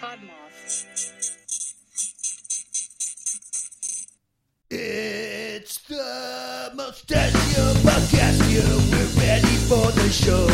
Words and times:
Podmoth. 0.00 0.86
It's 4.70 5.78
the 5.88 6.72
Moustachioed 6.74 7.76
Podcastio. 7.84 8.64
We're 8.90 9.20
ready 9.20 9.56
for 9.68 9.92
the 9.92 10.08
show. 10.08 10.46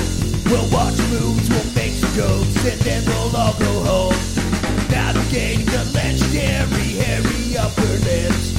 We'll 0.51 0.69
watch 0.73 0.99
movies, 1.11 1.49
we'll 1.49 1.75
make 1.77 1.93
some 1.93 2.13
jokes, 2.15 2.67
and 2.67 2.81
then 2.81 3.05
we'll 3.07 3.37
all 3.37 3.55
go 3.61 3.73
home. 3.87 4.17
Navigating 4.91 5.65
the 5.67 5.93
legendary 5.95 6.99
hairy 6.99 7.57
upper 7.57 7.83
lips. 8.03 8.56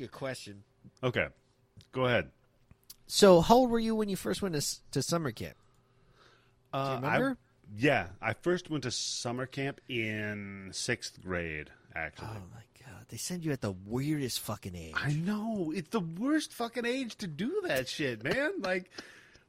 You 0.00 0.06
a 0.06 0.08
question. 0.08 0.64
Okay, 1.02 1.26
go 1.92 2.06
ahead. 2.06 2.30
So, 3.06 3.40
how 3.40 3.56
old 3.56 3.70
were 3.70 3.78
you 3.78 3.94
when 3.94 4.08
you 4.08 4.16
first 4.16 4.42
went 4.42 4.54
to, 4.54 4.90
to 4.92 5.02
summer 5.02 5.30
camp? 5.32 5.56
Uh, 6.72 6.98
remember? 7.02 7.30
I, 7.30 7.78
yeah, 7.78 8.06
I 8.20 8.32
first 8.34 8.70
went 8.70 8.84
to 8.84 8.90
summer 8.90 9.46
camp 9.46 9.80
in 9.88 10.70
sixth 10.72 11.20
grade. 11.22 11.70
Actually, 11.94 12.28
Oh 12.30 12.42
my 12.54 12.86
god, 12.86 13.06
they 13.08 13.16
send 13.16 13.44
you 13.44 13.50
at 13.52 13.60
the 13.60 13.72
weirdest 13.86 14.40
fucking 14.40 14.76
age. 14.76 14.94
I 14.96 15.12
know 15.12 15.72
it's 15.74 15.88
the 15.90 16.00
worst 16.00 16.52
fucking 16.52 16.86
age 16.86 17.16
to 17.16 17.26
do 17.26 17.62
that 17.66 17.88
shit, 17.88 18.22
man. 18.22 18.52
Like, 18.60 18.90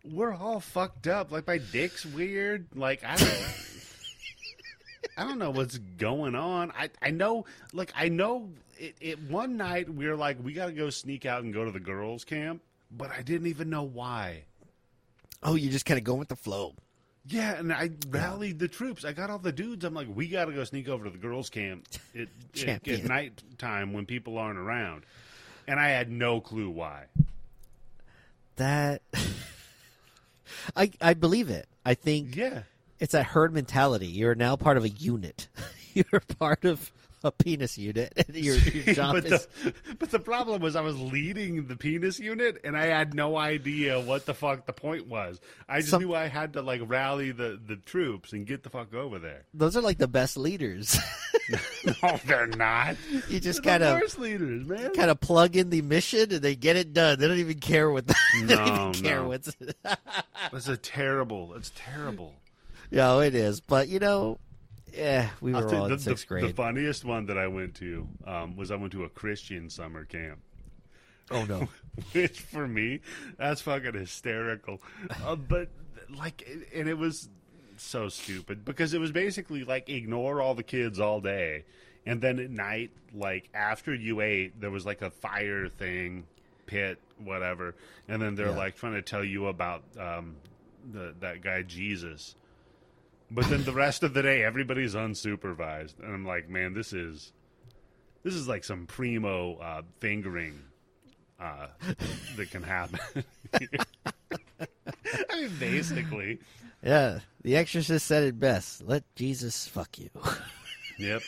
we're 0.04 0.34
all 0.34 0.60
fucked 0.60 1.06
up. 1.08 1.32
Like, 1.32 1.46
my 1.46 1.60
dick's 1.60 2.04
weird. 2.06 2.66
Like, 2.76 3.04
I 3.04 3.16
don't. 3.16 3.30
I 5.18 5.24
don't 5.24 5.38
know 5.38 5.52
what's 5.52 5.78
going 5.78 6.36
on. 6.36 6.72
I 6.72 6.90
I 7.02 7.12
know, 7.12 7.46
like 7.74 7.92
I 7.96 8.10
know. 8.10 8.50
It, 8.82 8.96
it 9.00 9.20
one 9.30 9.58
night 9.58 9.88
we 9.94 10.08
were 10.08 10.16
like, 10.16 10.38
we 10.44 10.54
got 10.54 10.66
to 10.66 10.72
go 10.72 10.90
sneak 10.90 11.26
out 11.26 11.44
and 11.44 11.54
go 11.54 11.64
to 11.64 11.72
the 11.72 11.80
girls' 11.80 12.24
camp, 12.24 12.62
but 12.92 13.12
I 13.12 13.22
didn't 13.22 13.46
even 13.48 13.70
know 13.70 13.84
why. 13.84 14.44
Oh, 15.44 15.54
you're 15.56 15.72
just 15.72 15.86
kind 15.86 15.98
of 16.00 16.04
going 16.04 16.18
with 16.20 16.30
the 16.30 16.36
flow. 16.36 16.74
Yeah, 17.28 17.54
and 17.54 17.72
I 17.72 17.92
rallied 18.10 18.58
the 18.58 18.68
troops. 18.68 19.06
I 19.06 19.14
got 19.14 19.30
all 19.30 19.38
the 19.38 19.52
dudes. 19.52 19.86
I'm 19.86 19.94
like, 19.94 20.08
we 20.12 20.28
got 20.28 20.46
to 20.46 20.52
go 20.54 20.64
sneak 20.64 20.90
over 20.90 21.04
to 21.06 21.12
the 21.12 21.20
girls' 21.20 21.52
camp 21.52 21.88
at, 22.16 22.28
at, 22.68 22.88
at 22.88 23.04
night 23.04 23.44
time 23.60 23.94
when 23.94 24.08
people 24.08 24.40
aren't 24.40 24.58
around. 24.58 25.04
And 25.68 25.80
I 25.80 25.90
had 25.90 26.10
no 26.10 26.42
clue 26.42 26.72
why. 26.72 27.06
That 28.56 29.04
I 30.76 30.92
I 31.00 31.14
believe 31.14 31.50
it. 31.50 31.68
I 31.86 31.94
think 31.94 32.36
Yeah. 32.36 32.64
it's 33.00 33.14
a 33.14 33.24
herd 33.24 33.54
mentality. 33.54 34.08
You're 34.08 34.36
now 34.36 34.56
part 34.56 34.78
of 34.78 34.84
a 34.84 34.90
unit. 34.90 35.48
You're 35.94 36.22
part 36.40 36.66
of 36.66 36.92
a 37.24 37.32
penis 37.32 37.78
unit, 37.78 38.14
your, 38.34 38.56
your 38.56 38.94
job 38.96 39.16
but, 39.16 39.26
is 39.26 39.48
the, 39.64 39.74
but 40.00 40.12
the 40.12 40.20
problem 40.20 40.62
was 40.62 40.76
I 40.76 40.82
was 40.82 41.00
leading 41.00 41.68
the 41.68 41.76
penis 41.76 42.20
unit, 42.20 42.60
and 42.64 42.76
I 42.76 42.86
had 42.86 43.14
no 43.14 43.38
idea 43.38 44.00
what 44.00 44.26
the 44.26 44.34
fuck 44.34 44.66
the 44.66 44.74
point 44.74 45.08
was. 45.08 45.40
I 45.70 45.80
just 45.80 45.92
Some- 45.92 46.02
knew 46.02 46.16
I 46.16 46.28
had 46.28 46.54
to 46.54 46.62
like 46.62 46.82
rally 46.86 47.32
the, 47.32 47.60
the 47.64 47.76
troops 47.76 48.34
and 48.34 48.46
get 48.46 48.64
the 48.64 48.70
fuck 48.70 48.94
over 48.94 49.20
there. 49.20 49.46
those 49.54 49.78
are 49.78 49.82
like 49.82 49.98
the 49.98 50.08
best 50.08 50.38
leaders. 50.38 50.98
no, 52.04 52.20
they're 52.26 52.48
not. 52.48 52.96
you 53.30 53.40
just 53.40 53.64
kind 53.64 53.84
of 53.84 54.18
leaders, 54.18 54.66
man. 54.66 54.94
kind 54.94 55.12
of 55.12 55.20
plug 55.20 55.56
in 55.56 55.70
the 55.70 55.82
mission 55.82 56.32
and 56.32 56.42
they 56.42 56.56
get 56.56 56.76
it 56.76 56.94
done. 56.94 57.20
They 57.20 57.28
don't 57.28 57.38
even 57.38 57.60
care 57.60 57.90
what 57.90 58.08
the, 58.08 58.16
they 58.44 58.56
don't 58.56 58.68
even 58.68 58.94
care 59.04 59.22
no. 59.22 59.28
what's 59.30 59.56
That's 60.52 60.68
a 60.68 60.78
terrible. 60.78 61.54
It's 61.56 61.72
terrible. 61.76 62.34
Yeah, 62.90 63.20
it 63.22 63.36
is. 63.36 63.62
But 63.62 63.88
you 63.88 64.00
know, 64.00 64.38
yeah, 64.94 65.30
we 65.42 65.54
were 65.54 65.62
tell 65.62 65.72
you, 65.72 65.78
all 65.78 65.88
the, 65.88 65.94
in 65.94 66.00
sixth 66.00 66.28
grade. 66.28 66.44
the 66.44 66.54
funniest 66.54 67.06
one 67.06 67.26
that 67.28 67.38
I 67.38 67.48
went 67.48 67.76
to 67.76 68.08
um, 68.26 68.56
was 68.56 68.72
I 68.72 68.76
went 68.76 68.92
to 68.94 69.04
a 69.04 69.10
Christian 69.10 69.70
summer 69.70 70.06
camp. 70.06 70.40
oh 71.32 71.46
no. 71.46 71.68
which 72.14 72.40
for 72.42 72.68
me 72.68 73.00
that's 73.38 73.62
fucking 73.62 73.94
hysterical 73.94 74.82
uh, 75.26 75.36
but 75.36 75.70
like 76.18 76.48
and 76.74 76.88
it 76.90 76.98
was 76.98 77.30
so 77.78 78.10
stupid 78.10 78.64
because 78.66 78.94
it 78.94 79.00
was 79.00 79.12
basically 79.12 79.64
like 79.64 79.90
ignore 79.90 80.42
all 80.42 80.56
the 80.56 80.64
kids 80.64 81.00
all 81.00 81.20
day 81.22 81.64
and 82.06 82.22
then 82.22 82.40
at 82.40 82.50
night 82.50 82.92
like 83.14 83.50
after 83.54 83.94
you 83.94 84.22
ate 84.22 84.60
there 84.60 84.72
was 84.72 84.86
like 84.86 85.02
a 85.02 85.10
fire 85.10 85.68
thing 85.68 86.26
pit 86.66 86.98
whatever 87.24 87.76
and 88.08 88.22
then 88.22 88.36
they're 88.36 88.48
Yeah. 88.48 88.56
like 88.58 88.76
trying 88.76 88.94
to 88.94 89.02
tell 89.02 89.24
you 89.24 89.48
about 89.48 89.84
um, 90.00 90.36
the, 90.92 91.14
that 91.22 91.42
guy 91.42 91.62
jesus 91.62 92.36
but 93.32 93.46
then 93.50 93.64
the 93.64 93.72
rest 93.72 94.04
of 94.04 94.14
the 94.14 94.22
day 94.22 94.44
everybody's 94.44 94.94
unsupervised 94.94 95.98
and 96.00 96.14
i'm 96.14 96.26
like 96.26 96.50
man 96.50 96.74
this 96.74 96.94
is 96.94 97.32
this 98.24 98.36
is 98.36 98.48
like 98.48 98.64
some 98.64 98.86
primo 98.86 99.56
uh, 99.56 99.82
fingering 100.00 100.62
uh, 101.42 101.68
that 102.36 102.52
can 102.52 102.64
happen. 102.64 103.00
I 105.30 105.42
mean, 105.42 105.52
basically, 105.60 106.40
Yeah, 106.84 107.20
The 107.42 107.58
Exorcist 107.58 108.06
said 108.06 108.24
it 108.24 108.40
best. 108.40 108.84
Let 108.84 109.04
Jesus 109.16 109.68
fuck 109.68 109.98
you. 109.98 110.10
yep. 111.00 111.22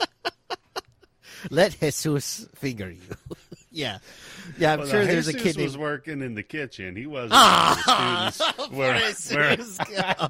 Let 1.50 1.78
Jesus 1.80 2.46
finger 2.54 2.90
you. 2.90 3.02
Yeah, 3.70 3.98
yeah. 4.58 4.72
I'm 4.74 4.78
Well, 4.80 4.88
sure 4.88 5.04
there's 5.06 5.28
a 5.28 5.32
Jesus 5.32 5.54
kid 5.54 5.62
was 5.62 5.72
named. 5.74 5.82
working 5.82 6.22
in 6.22 6.34
the 6.34 6.42
kitchen. 6.42 6.96
He 6.96 7.06
wasn't. 7.06 7.30
The 7.32 8.30
students 8.30 8.40
Poor 8.58 8.68
were, 8.70 8.92
were, 8.92 10.14
Oh, 10.18 10.28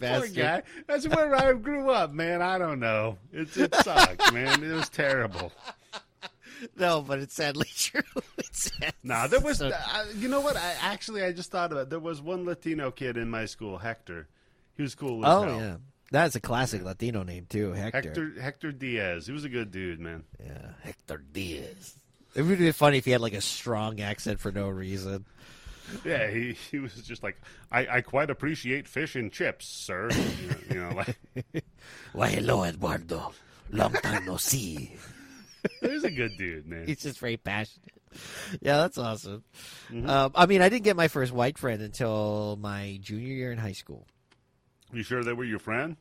Poor 0.00 0.28
guy. 0.28 0.62
That's 0.86 1.06
where 1.08 1.34
I 1.36 1.52
grew 1.54 1.90
up, 1.90 2.12
man. 2.12 2.42
I 2.42 2.58
don't 2.58 2.80
know. 2.80 3.18
It, 3.32 3.56
it 3.56 3.74
sucked, 3.74 4.32
man. 4.32 4.62
It 4.62 4.72
was 4.72 4.88
terrible. 4.88 5.52
No, 6.76 7.02
but 7.02 7.20
it's 7.20 7.34
sadly 7.34 7.68
true. 7.76 8.00
It's 8.38 8.72
sad. 8.78 8.92
Nah, 9.04 9.26
there 9.28 9.40
was. 9.40 9.58
So- 9.58 9.68
Uh, 9.70 10.04
you 10.16 10.28
know 10.28 10.40
what? 10.40 10.56
I 10.56 10.74
actually 10.80 11.22
I 11.22 11.30
just 11.32 11.50
thought 11.52 11.70
about. 11.70 11.82
it. 11.82 11.90
There 11.90 12.00
was 12.00 12.20
one 12.20 12.44
Latino 12.44 12.90
kid 12.90 13.16
in 13.16 13.28
my 13.30 13.44
school, 13.46 13.78
Hector. 13.78 14.26
He 14.76 14.82
was 14.82 14.94
cool 14.94 15.24
oh 15.24 15.42
hell. 15.42 15.56
yeah, 15.60 15.76
that's 16.10 16.34
a 16.36 16.40
classic 16.40 16.82
Latino 16.82 17.22
name 17.22 17.46
too. 17.48 17.72
Hector. 17.72 17.98
Hector 18.02 18.32
Hector 18.40 18.72
Diaz. 18.72 19.26
He 19.26 19.32
was 19.32 19.44
a 19.44 19.48
good 19.48 19.70
dude, 19.70 20.00
man. 20.00 20.24
Yeah, 20.44 20.70
Hector 20.82 21.18
Diaz. 21.32 21.94
It 22.38 22.42
would 22.42 22.58
be 22.60 22.70
funny 22.70 22.98
if 22.98 23.04
he 23.04 23.10
had 23.10 23.20
like 23.20 23.34
a 23.34 23.40
strong 23.40 24.00
accent 24.00 24.38
for 24.38 24.52
no 24.52 24.68
reason. 24.68 25.24
Yeah, 26.04 26.30
he, 26.30 26.52
he 26.70 26.78
was 26.78 26.94
just 26.94 27.24
like, 27.24 27.36
I, 27.72 27.96
I 27.96 28.00
quite 28.00 28.30
appreciate 28.30 28.86
fish 28.86 29.16
and 29.16 29.32
chips, 29.32 29.66
sir. 29.66 30.08
You 30.12 30.48
know, 30.48 30.56
you 30.70 30.80
know, 30.80 30.94
like 30.94 31.64
Why, 32.12 32.28
hello, 32.28 32.62
Eduardo. 32.62 33.32
Long 33.72 33.92
time 33.92 34.24
no 34.24 34.36
see. 34.36 34.94
he's 35.80 36.04
a 36.04 36.12
good 36.12 36.30
dude, 36.38 36.68
man. 36.68 36.86
He's 36.86 37.02
just 37.02 37.18
very 37.18 37.38
passionate. 37.38 37.90
Yeah, 38.60 38.76
that's 38.76 38.98
awesome. 38.98 39.42
Um, 39.90 40.30
I 40.36 40.46
mean, 40.46 40.62
I 40.62 40.68
didn't 40.68 40.84
get 40.84 40.94
my 40.94 41.08
first 41.08 41.32
white 41.32 41.58
friend 41.58 41.82
until 41.82 42.56
my 42.60 43.00
junior 43.02 43.34
year 43.34 43.50
in 43.50 43.58
high 43.58 43.72
school. 43.72 44.06
You 44.92 45.02
sure 45.02 45.24
they 45.24 45.32
were 45.32 45.42
your 45.42 45.58
friend? 45.58 45.96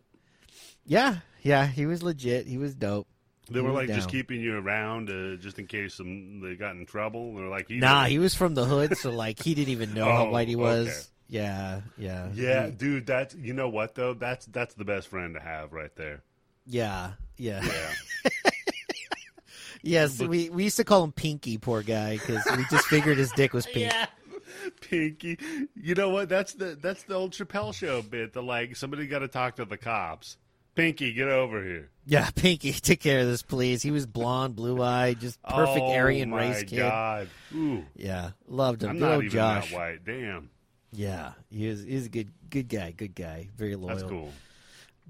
Yeah, 0.85 1.17
yeah, 1.41 1.65
he 1.65 1.87
was 1.87 2.03
legit. 2.03 2.45
He 2.45 2.59
was 2.59 2.75
dope. 2.75 3.07
They 3.49 3.61
were 3.61 3.71
was 3.71 3.87
like 3.87 3.95
just 3.95 4.09
keeping 4.09 4.41
you 4.41 4.57
around 4.57 5.09
uh, 5.09 5.35
just 5.37 5.57
in 5.59 5.67
case 5.67 5.95
some, 5.95 6.41
they 6.41 6.55
got 6.55 6.75
in 6.75 6.85
trouble. 6.85 7.35
They're 7.35 7.47
like, 7.47 7.67
he 7.67 7.77
Nah, 7.79 8.03
did 8.03 8.11
he 8.11 8.19
was 8.19 8.35
from 8.35 8.53
the 8.55 8.65
hood, 8.65 8.97
so 8.97 9.11
like 9.11 9.41
he 9.41 9.53
didn't 9.53 9.71
even 9.71 9.93
know 9.93 10.05
how 10.05 10.27
Oh, 10.27 10.31
white 10.31 10.47
he 10.47 10.55
was. 10.55 10.87
okay. 10.87 10.97
Yeah, 11.29 11.81
yeah, 11.97 12.29
yeah, 12.33 12.65
He- 12.67 12.71
dude. 12.71 13.05
That's 13.05 13.35
you 13.35 13.53
know 13.53 13.67
what 13.69 13.95
though. 13.95 14.13
That's 14.13 14.45
that's 14.45 14.75
the 14.75 14.85
best 14.85 15.09
friend 15.09 15.33
to 15.33 15.41
have 15.41 15.73
right 15.73 15.93
there. 15.97 16.23
yeah, 16.65 17.11
yeah. 17.37 17.61
Yeah, 17.65 18.31
yes, 19.81 20.21
we 20.21 20.49
we 20.49 20.63
used 20.65 20.77
to 20.77 20.83
call 20.83 21.03
him 21.03 21.11
Pinky, 21.11 21.57
poor 21.57 21.83
guy, 21.83 22.13
because 22.17 22.43
we 22.55 22.63
just 22.69 22.85
figured 22.87 23.17
his 23.17 23.31
dick 23.33 23.53
was 23.53 23.65
pink. 23.65 23.91
Pinky. 24.81 25.37
You 25.75 25.95
know 25.95 26.09
what? 26.09 26.29
That's 26.29 26.53
the 26.53 26.77
that's 26.81 27.03
the 27.03 27.15
old 27.15 27.31
Chappelle 27.31 27.73
show 27.73 28.01
bit. 28.01 28.33
The 28.33 28.41
like 28.41 28.75
somebody 28.75 29.05
got 29.07 29.19
to 29.19 29.27
talk 29.27 29.57
to 29.57 29.65
the 29.65 29.77
cops. 29.77 30.37
Pinky, 30.77 31.11
get 31.11 31.27
over 31.27 31.63
here. 31.63 31.89
Yeah, 32.05 32.29
Pinky, 32.35 32.71
take 32.71 32.99
care 32.99 33.21
of 33.21 33.25
this, 33.25 33.41
please. 33.41 33.81
He 33.81 33.89
was 33.89 34.05
blonde, 34.05 34.55
blue 34.55 34.79
eyed, 34.83 35.19
just 35.19 35.41
perfect 35.41 35.79
oh, 35.81 35.91
Aryan 35.91 36.31
race 36.31 36.63
kid. 36.63 36.77
God. 36.77 37.29
Ooh, 37.55 37.83
Yeah, 37.95 38.29
loved 38.47 38.83
him. 38.83 38.91
I'm 38.91 38.99
Good 38.99 39.01
not 39.01 39.11
old 39.15 39.23
even 39.23 39.35
Josh. 39.35 39.71
that 39.71 39.75
white. 39.75 40.05
Damn, 40.05 40.51
Yeah, 40.91 41.31
he 41.49 41.65
is. 41.65 41.83
He's 41.83 42.05
a 42.05 42.09
good, 42.09 42.31
good 42.51 42.69
guy. 42.69 42.91
Good 42.91 43.15
guy. 43.15 43.49
Very 43.57 43.75
loyal. 43.75 43.95
that's 43.95 44.07
cool. 44.07 44.31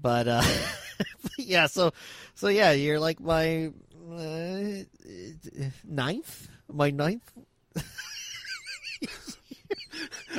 But 0.00 0.26
uh, 0.26 0.42
yeah, 1.38 1.66
so 1.66 1.92
so 2.34 2.48
yeah, 2.48 2.72
you're 2.72 2.98
like 2.98 3.20
my 3.20 3.70
uh, 4.10 4.84
ninth, 5.84 6.48
my 6.72 6.90
ninth. 6.90 7.30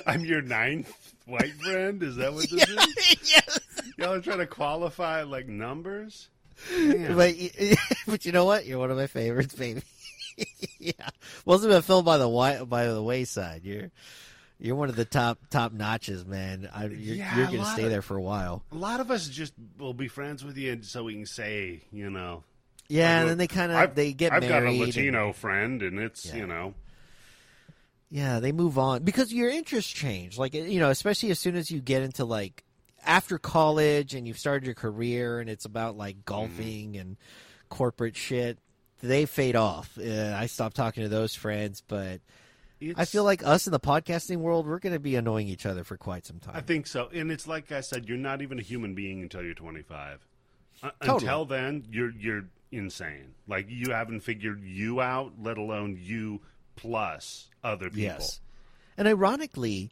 I'm 0.07 0.25
your 0.25 0.42
ninth 0.42 1.08
white 1.30 1.54
friend. 1.62 2.02
Is 2.04 2.16
that 2.18 2.34
what 2.34 2.50
this 2.50 2.68
is? 2.70 3.31
yes. 3.31 3.60
Y'all 3.98 4.14
are 4.14 4.22
trying 4.22 4.40
to 4.40 4.48
qualify 4.48 5.24
like 5.24 5.48
numbers. 5.48 6.30
Damn. 6.70 7.16
But 7.16 7.36
but 8.08 8.26
you 8.26 8.31
know 8.31 8.46
what? 8.46 8.66
You're 8.66 8.80
one 8.80 8.92
of 8.92 8.98
my 8.98 9.08
favorites, 9.08 9.56
baby. 9.56 9.81
yeah, 10.80 10.92
wasn't 11.46 11.74
a 11.74 11.81
film 11.81 12.06
by 12.06 12.18
the 12.18 12.66
by 12.68 12.88
the 12.88 13.02
wayside. 13.04 13.62
You're 13.64 13.92
you're 14.60 14.76
one 14.76 14.90
of 14.90 14.96
the 14.96 15.06
top 15.06 15.38
top 15.50 15.72
notches, 15.74 16.26
man. 16.26 16.70
I, 16.74 16.86
you're, 16.86 17.16
Yeah, 17.16 17.38
you're 17.38 17.46
gonna 17.48 17.66
stay 17.66 17.84
of- 17.86 17.90
there 17.92 18.02
for 18.02 18.18
a 18.18 18.22
while. 18.22 18.64
A 18.72 18.76
lot 18.76 19.00
of 19.00 19.10
us 19.12 19.28
just 19.30 19.54
will 19.78 19.94
be 19.94 20.08
friends 20.08 20.44
with 20.44 20.58
you, 20.58 20.80
so 20.81 21.04
we 21.06 21.16
can 21.16 21.26
say, 21.26 21.81
you 21.94 22.10
know, 22.10 22.44
Yeah, 22.90 23.10
Like, 23.14 23.22
and 23.22 23.30
then 23.30 23.38
they 23.38 23.48
kind 23.48 23.72
of 23.72 23.96
they 23.96 24.12
get 24.14 24.34
I've 24.34 24.42
got 24.42 24.50
a 24.60 24.66
married. 24.66 24.78
and- 24.81 24.88
Latino 24.88 25.34
friend, 25.34 25.81
and 25.81 26.00
it's 26.00 26.26
Yeah. 26.26 26.36
you 26.36 26.48
know, 26.48 26.74
Yeah, 28.09 28.39
they 28.39 28.51
move 28.51 28.77
on 28.79 29.03
because 29.03 29.31
your 29.31 29.50
interests 29.50 29.91
change. 29.91 30.38
Like 30.38 30.53
you 30.53 30.79
know, 30.79 30.89
especially 30.89 31.29
as 31.31 31.39
soon 31.39 31.56
as 31.56 31.69
you 31.69 31.79
get 31.79 32.01
into 32.01 32.25
like 32.25 32.63
after 33.06 33.38
college 33.38 34.15
and 34.15 34.27
you've 34.27 34.39
started 34.39 34.65
your 34.65 34.75
career 34.75 35.39
and 35.39 35.50
it's 35.50 35.65
about 35.65 35.95
like 35.95 36.25
golfing 36.25 36.97
and 36.97 37.17
corporate 37.69 38.15
shit, 38.15 38.57
they 39.01 39.25
fade 39.25 39.56
off. 39.56 39.97
Uh, 39.97 40.35
I 40.35 40.47
stopped 40.47 40.75
talking 40.75 41.03
to 41.03 41.09
those 41.09 41.35
friends, 41.35 41.83
but 41.88 42.21
I 42.95 43.06
feel 43.06 43.23
like 43.23 43.45
us 43.45 43.67
in 43.67 43.71
the 43.71 43.79
podcasting 43.79 44.38
world, 44.38 44.65
we're 44.65 44.79
going 44.79 44.94
to 44.94 45.00
be 45.00 45.15
annoying 45.15 45.47
each 45.47 45.65
other 45.65 45.83
for 45.83 45.97
quite 45.97 46.25
some 46.25 46.39
time. 46.39 46.56
I 46.56 46.61
think 46.61 46.88
so. 46.88 47.09
And 47.13 47.31
it's 47.31 47.47
like 47.47 47.71
I 47.71 47.81
said, 47.81 48.07
you're 48.07 48.17
not 48.17 48.41
even 48.41 48.57
a 48.57 48.63
human 48.63 48.95
being 48.95 49.21
until 49.21 49.44
you're 49.44 49.53
25. 49.53 50.25
Uh, 50.81 50.89
Totally. 51.01 51.15
Until 51.15 51.45
then, 51.45 51.85
you're 51.91 52.11
you're 52.11 52.45
insane. 52.71 53.33
Like 53.47 53.65
you 53.69 53.91
haven't 53.91 54.21
figured 54.21 54.63
you 54.63 55.01
out, 55.01 55.33
let 55.41 55.57
alone 55.57 56.00
you 56.01 56.41
plus 56.81 57.48
other 57.64 57.86
people. 57.90 58.02
Yes. 58.02 58.40
And 58.98 59.08
ironically, 59.08 59.92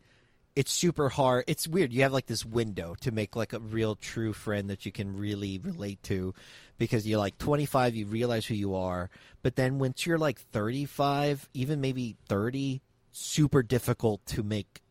it's 0.55 0.71
super 0.71 1.09
hard. 1.09 1.43
It's 1.47 1.67
weird. 1.67 1.93
You 1.93 2.01
have 2.03 2.13
like 2.13 2.25
this 2.25 2.43
window 2.45 2.95
to 3.01 3.11
make 3.11 3.35
like 3.35 3.53
a 3.53 3.59
real 3.59 3.95
true 3.95 4.33
friend 4.33 4.69
that 4.69 4.85
you 4.85 4.91
can 4.91 5.15
really 5.17 5.59
relate 5.59 6.01
to 6.03 6.33
because 6.77 7.07
you're 7.07 7.19
like 7.19 7.37
25, 7.37 7.95
you 7.95 8.05
realize 8.05 8.45
who 8.45 8.55
you 8.55 8.75
are. 8.75 9.09
But 9.43 9.55
then 9.55 9.79
once 9.79 10.05
you're 10.05 10.17
like 10.17 10.39
35, 10.39 11.47
even 11.53 11.79
maybe 11.79 12.15
30, 12.27 12.81
super 13.11 13.61
difficult 13.63 14.25
to 14.27 14.43
make 14.43 14.81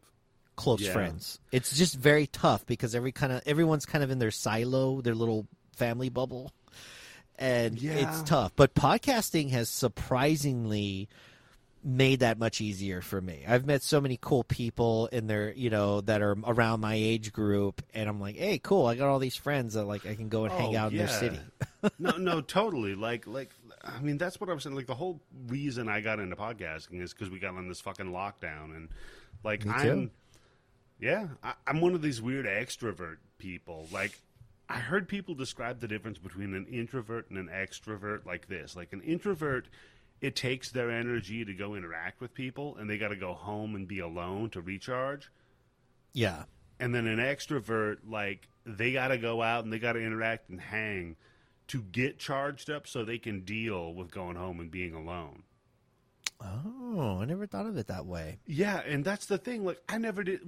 close 0.57 0.81
Yeah. 0.81 0.93
friends. 0.93 1.39
It's 1.53 1.77
just 1.77 1.97
very 1.97 2.27
tough 2.27 2.65
because 2.65 2.95
every 2.95 3.13
kind 3.13 3.33
of 3.33 3.43
everyone's 3.45 3.87
kind 3.87 4.03
of 4.03 4.11
in 4.11 4.19
their 4.19 4.31
silo, 4.31 5.01
their 5.01 5.15
little 5.15 5.47
family 5.77 6.09
bubble. 6.09 6.53
And 7.39 7.79
Yeah. 7.81 7.93
it's 7.93 8.23
tough. 8.23 8.53
But 8.57 8.75
podcasting 8.75 9.51
has 9.51 9.69
surprisingly 9.69 11.09
made 11.87 12.19
that 12.19 12.37
much 12.37 12.61
easier 12.61 13.01
for 13.01 13.21
me. 13.21 13.45
I've 13.47 13.65
met 13.65 13.81
so 13.81 14.01
many 14.01 14.19
cool 14.21 14.43
people 14.43 15.07
in 15.07 15.29
there, 15.29 15.53
you 15.53 15.71
know, 15.71 16.01
that 16.01 16.21
are 16.21 16.37
around 16.45 16.81
my 16.81 16.95
age 16.95 17.33
group, 17.33 17.81
and 17.95 18.09
I'm 18.09 18.21
like, 18.21 18.37
hey, 18.37 18.59
cool, 18.59 18.87
I 18.87 18.97
got 18.97 19.07
all 19.09 19.21
these 19.21 19.37
friends 19.37 19.75
that 19.75 19.85
like 19.85 20.05
I 20.05 20.17
can 20.17 20.29
go 20.29 20.45
and 20.45 20.53
hang 20.53 20.75
Oh, 20.75 20.79
out 20.81 20.91
in 20.91 20.99
their 20.99 21.07
city. 21.07 21.39
no, 22.01 22.17
no, 22.17 22.41
totally. 22.43 22.97
Like, 22.97 23.29
like, 23.29 23.51
I 23.85 24.01
mean, 24.01 24.19
that's 24.19 24.41
what 24.41 24.51
I 24.51 24.53
was 24.53 24.65
saying. 24.65 24.75
Like, 24.75 24.89
the 24.89 24.97
whole 24.97 25.21
reason 25.47 25.89
I 25.89 26.01
got 26.01 26.19
into 26.19 26.35
podcasting 26.35 27.01
is 27.01 27.13
because 27.13 27.31
we 27.31 27.39
got 27.39 27.55
on 27.55 27.69
this 27.69 27.81
fucking 27.81 28.07
lockdown, 28.11 28.75
and 28.75 28.89
like, 29.45 29.65
I'm, 29.65 30.11
yeah, 30.99 31.29
I, 31.45 31.53
I'm 31.69 31.81
one 31.81 31.95
of 31.95 32.03
these 32.03 32.21
weird 32.21 32.47
extrovert 32.47 33.19
people. 33.39 33.87
Like, 33.93 34.19
I 34.69 34.79
heard 34.79 35.07
people 35.07 35.37
describe 35.37 35.79
the 35.79 35.87
difference 35.87 36.19
between 36.19 36.53
an 36.55 36.67
introvert 36.67 37.31
and 37.31 37.39
an 37.39 37.49
extrovert 37.49 38.27
like 38.27 38.49
this. 38.49 38.75
Like, 38.75 38.93
an 38.93 39.03
introvert. 39.03 39.69
It 40.21 40.35
takes 40.35 40.71
their 40.71 40.91
energy 40.91 41.45
to 41.45 41.53
go 41.53 41.75
interact 41.75 42.21
with 42.21 42.33
people, 42.35 42.77
and 42.77 42.89
they 42.89 42.97
got 42.99 43.09
to 43.09 43.17
go 43.17 43.35
home 43.35 43.75
and 43.75 43.87
be 43.87 43.99
alone 43.99 44.51
to 44.51 44.61
recharge. 44.61 45.31
Yeah, 46.13 46.45
and 46.81 46.95
then 46.95 47.07
an 47.07 47.19
extrovert 47.19 47.99
like 48.09 48.49
they 48.65 48.93
got 48.93 49.09
to 49.09 49.19
go 49.19 49.43
out 49.43 49.65
and 49.65 49.73
they 49.73 49.79
got 49.79 49.93
to 49.93 50.01
interact 50.01 50.49
and 50.49 50.61
hang 50.61 51.17
to 51.69 51.83
get 51.83 52.19
charged 52.19 52.71
up 52.71 52.87
so 52.87 53.05
they 53.05 53.19
can 53.19 53.41
deal 53.41 53.93
with 53.93 54.11
going 54.11 54.37
home 54.37 54.61
and 54.61 54.71
being 54.71 54.95
alone. 54.95 55.43
Oh, 56.41 57.19
I 57.21 57.25
never 57.25 57.47
thought 57.47 57.67
of 57.67 57.77
it 57.77 57.87
that 57.89 58.07
way. 58.07 58.39
yeah 58.47 58.81
and 58.87 59.05
that's 59.05 59.27
the 59.27 59.39
thing 59.39 59.65
like 59.65 59.81
i 59.89 59.97
never 59.97 60.23
did 60.23 60.41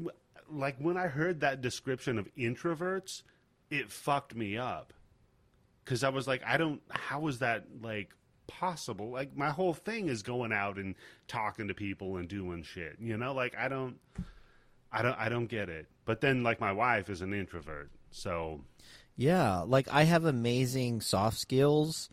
like 0.50 0.76
when 0.79 0.97
i 0.99 1.06
heard 1.06 1.41
that 1.41 1.61
description 1.62 2.19
of 2.19 2.29
introverts 2.37 3.23
it 3.71 3.91
fucked 3.91 4.35
me 4.35 4.56
up. 4.59 4.93
Because 5.85 6.05
i 6.05 6.09
was 6.11 6.26
like 6.29 6.43
i 6.47 6.56
don't 6.59 6.82
how 6.91 7.26
is 7.29 7.38
that 7.38 7.64
like 7.82 8.11
possible 8.49 9.11
like 9.11 9.37
my 9.37 9.50
whole 9.50 9.75
thing 9.75 10.09
is 10.09 10.23
going 10.23 10.53
out 10.53 10.77
and 10.77 10.97
talking 11.29 11.69
to 11.69 11.75
people 11.75 12.17
and 12.17 12.29
doing 12.29 12.62
shit 12.62 12.97
you 12.99 13.17
know 13.17 13.33
like 13.33 13.55
i 13.56 13.69
don't 13.69 13.97
i 14.91 15.03
don't 15.03 15.17
i 15.19 15.29
don't 15.29 15.47
get 15.47 15.69
it 15.69 15.87
but 16.05 16.21
then 16.21 16.43
like 16.43 16.61
my 16.61 16.73
wife 16.73 17.09
is 17.09 17.21
an 17.21 17.33
introvert 17.33 17.91
so 18.11 18.61
Yeah, 19.17 19.62
like 19.67 19.89
I 19.91 20.05
have 20.05 20.25
amazing 20.25 21.00
soft 21.00 21.39
skills, 21.39 22.09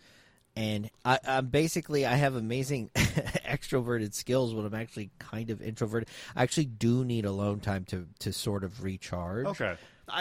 and 0.56 0.90
I, 1.04 1.20
I'm 1.26 1.48
basically 1.48 2.06
I 2.06 2.16
have 2.16 2.36
amazing 2.36 2.90
extroverted 2.96 4.14
skills, 4.14 4.54
but 4.54 4.66
I'm 4.66 4.74
actually 4.74 5.12
kind 5.20 5.50
of 5.50 5.62
introverted. 5.62 6.10
I 6.36 6.44
actually 6.44 6.66
do 6.66 7.06
need 7.06 7.26
alone 7.26 7.60
time 7.60 7.86
to 7.86 8.08
to 8.20 8.34
sort 8.34 8.64
of 8.64 8.84
recharge. 8.84 9.46
Okay. 9.46 9.76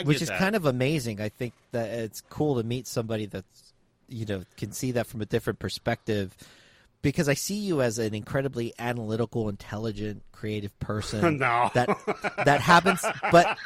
Which 0.04 0.22
is 0.22 0.28
that. 0.28 0.38
kind 0.38 0.56
of 0.56 0.64
amazing. 0.64 1.20
I 1.20 1.28
think 1.28 1.52
that 1.72 1.90
it's 1.90 2.22
cool 2.22 2.56
to 2.56 2.62
meet 2.62 2.86
somebody 2.86 3.26
that's 3.26 3.73
you 4.08 4.24
know 4.26 4.42
can 4.56 4.72
see 4.72 4.92
that 4.92 5.06
from 5.06 5.20
a 5.20 5.26
different 5.26 5.58
perspective. 5.58 6.36
Because 7.02 7.28
I 7.28 7.34
see 7.34 7.56
you 7.56 7.82
as 7.82 7.98
an 7.98 8.14
incredibly 8.14 8.72
analytical, 8.78 9.50
intelligent, 9.50 10.22
creative 10.32 10.78
person. 10.80 11.36
No. 11.38 11.70
that 11.74 11.88
that 12.46 12.62
happens, 12.62 13.04
but 13.30 13.58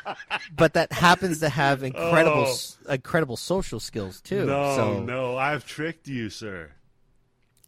but 0.57 0.73
that 0.73 0.91
happens 0.93 1.39
to 1.41 1.49
have 1.49 1.85
incredible, 1.85 2.47
Oh. 2.49 2.93
incredible 2.93 3.37
social 3.37 3.79
skills 3.79 4.21
too. 4.21 4.45
No, 4.45 4.75
so, 4.75 5.01
no, 5.05 5.37
I've 5.37 5.65
tricked 5.65 6.09
you, 6.09 6.31
sir. 6.31 6.73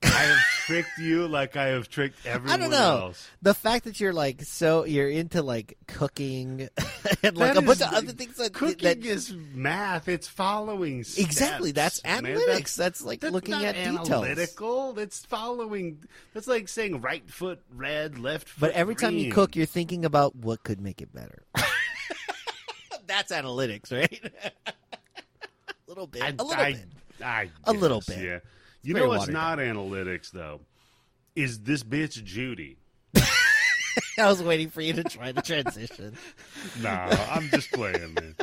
I 0.02 0.06
have 0.08 0.38
tricked 0.66 0.98
you 0.98 1.28
like 1.28 1.56
I 1.56 1.68
have 1.68 1.88
tricked 1.90 2.24
everyone 2.26 2.50
I 2.54 2.62
don't 2.62 2.70
know. 2.70 2.98
else. 3.06 3.28
The 3.42 3.52
fact 3.54 3.84
that 3.84 4.00
you're 4.00 4.12
like 4.14 4.42
so 4.42 4.84
you're 4.84 5.10
into 5.10 5.42
like 5.42 5.76
cooking 5.86 6.68
and 7.22 7.36
like 7.36 7.54
That 7.54 7.56
a 7.58 7.62
bunch 7.62 7.80
is- 7.80 7.86
of 7.86 7.92
other 7.92 8.12
things 8.12 8.36
that, 8.36 8.52
Cooking 8.54 8.78
that 8.84 9.04
is 9.04 9.34
math. 9.54 10.08
It's 10.08 10.26
following 10.26 11.04
steps, 11.04 11.18
exactly 11.26 11.72
that's 11.72 12.02
man. 12.04 12.24
analytics. 12.24 12.76
That's, 12.76 13.02
like 13.02 13.20
that's 13.20 13.32
looking 13.32 13.52
not 13.52 13.64
at 13.64 13.74
details. 13.74 14.10
analytical. 14.10 14.92
That's 14.94 15.24
following. 15.26 16.02
That's 16.32 16.46
like 16.46 16.68
saying 16.68 17.00
right 17.02 17.28
foot 17.28 17.60
red, 17.74 18.18
left 18.18 18.48
foot. 18.48 18.60
But 18.60 18.70
every 18.72 18.94
time 18.94 19.14
you 19.14 19.24
green. 19.24 19.32
cook, 19.32 19.56
you're 19.56 19.66
thinking 19.66 20.04
about 20.06 20.34
what 20.36 20.62
could 20.62 20.80
make 20.80 21.02
it 21.02 21.12
better. 21.12 21.42
That's 23.06 23.32
analytics, 23.32 23.92
right? 23.92 24.32
a 25.42 25.42
little 25.88 26.06
bit. 26.06 26.22
I, 26.22 26.28
a 26.28 26.32
little 26.44 26.52
I, 26.52 26.72
bit. 26.72 26.84
I 27.24 27.50
A 27.64 27.72
little 27.72 28.00
guess, 28.00 28.08
bit. 28.16 28.24
Yeah. 28.24 28.38
You 28.82 28.94
know 28.94 29.08
what's 29.08 29.28
not 29.28 29.58
analytics 29.58 30.30
though? 30.30 30.60
Is 31.36 31.60
this 31.60 31.82
bitch 31.82 32.22
Judy? 32.24 32.78
I 34.18 34.28
was 34.28 34.42
waiting 34.42 34.70
for 34.70 34.80
you 34.80 34.92
to 34.94 35.04
try 35.04 35.32
the 35.32 35.42
transition. 35.42 36.16
Nah, 36.82 37.08
I'm 37.30 37.48
just 37.48 37.72
playing, 37.72 38.14
man. 38.14 38.36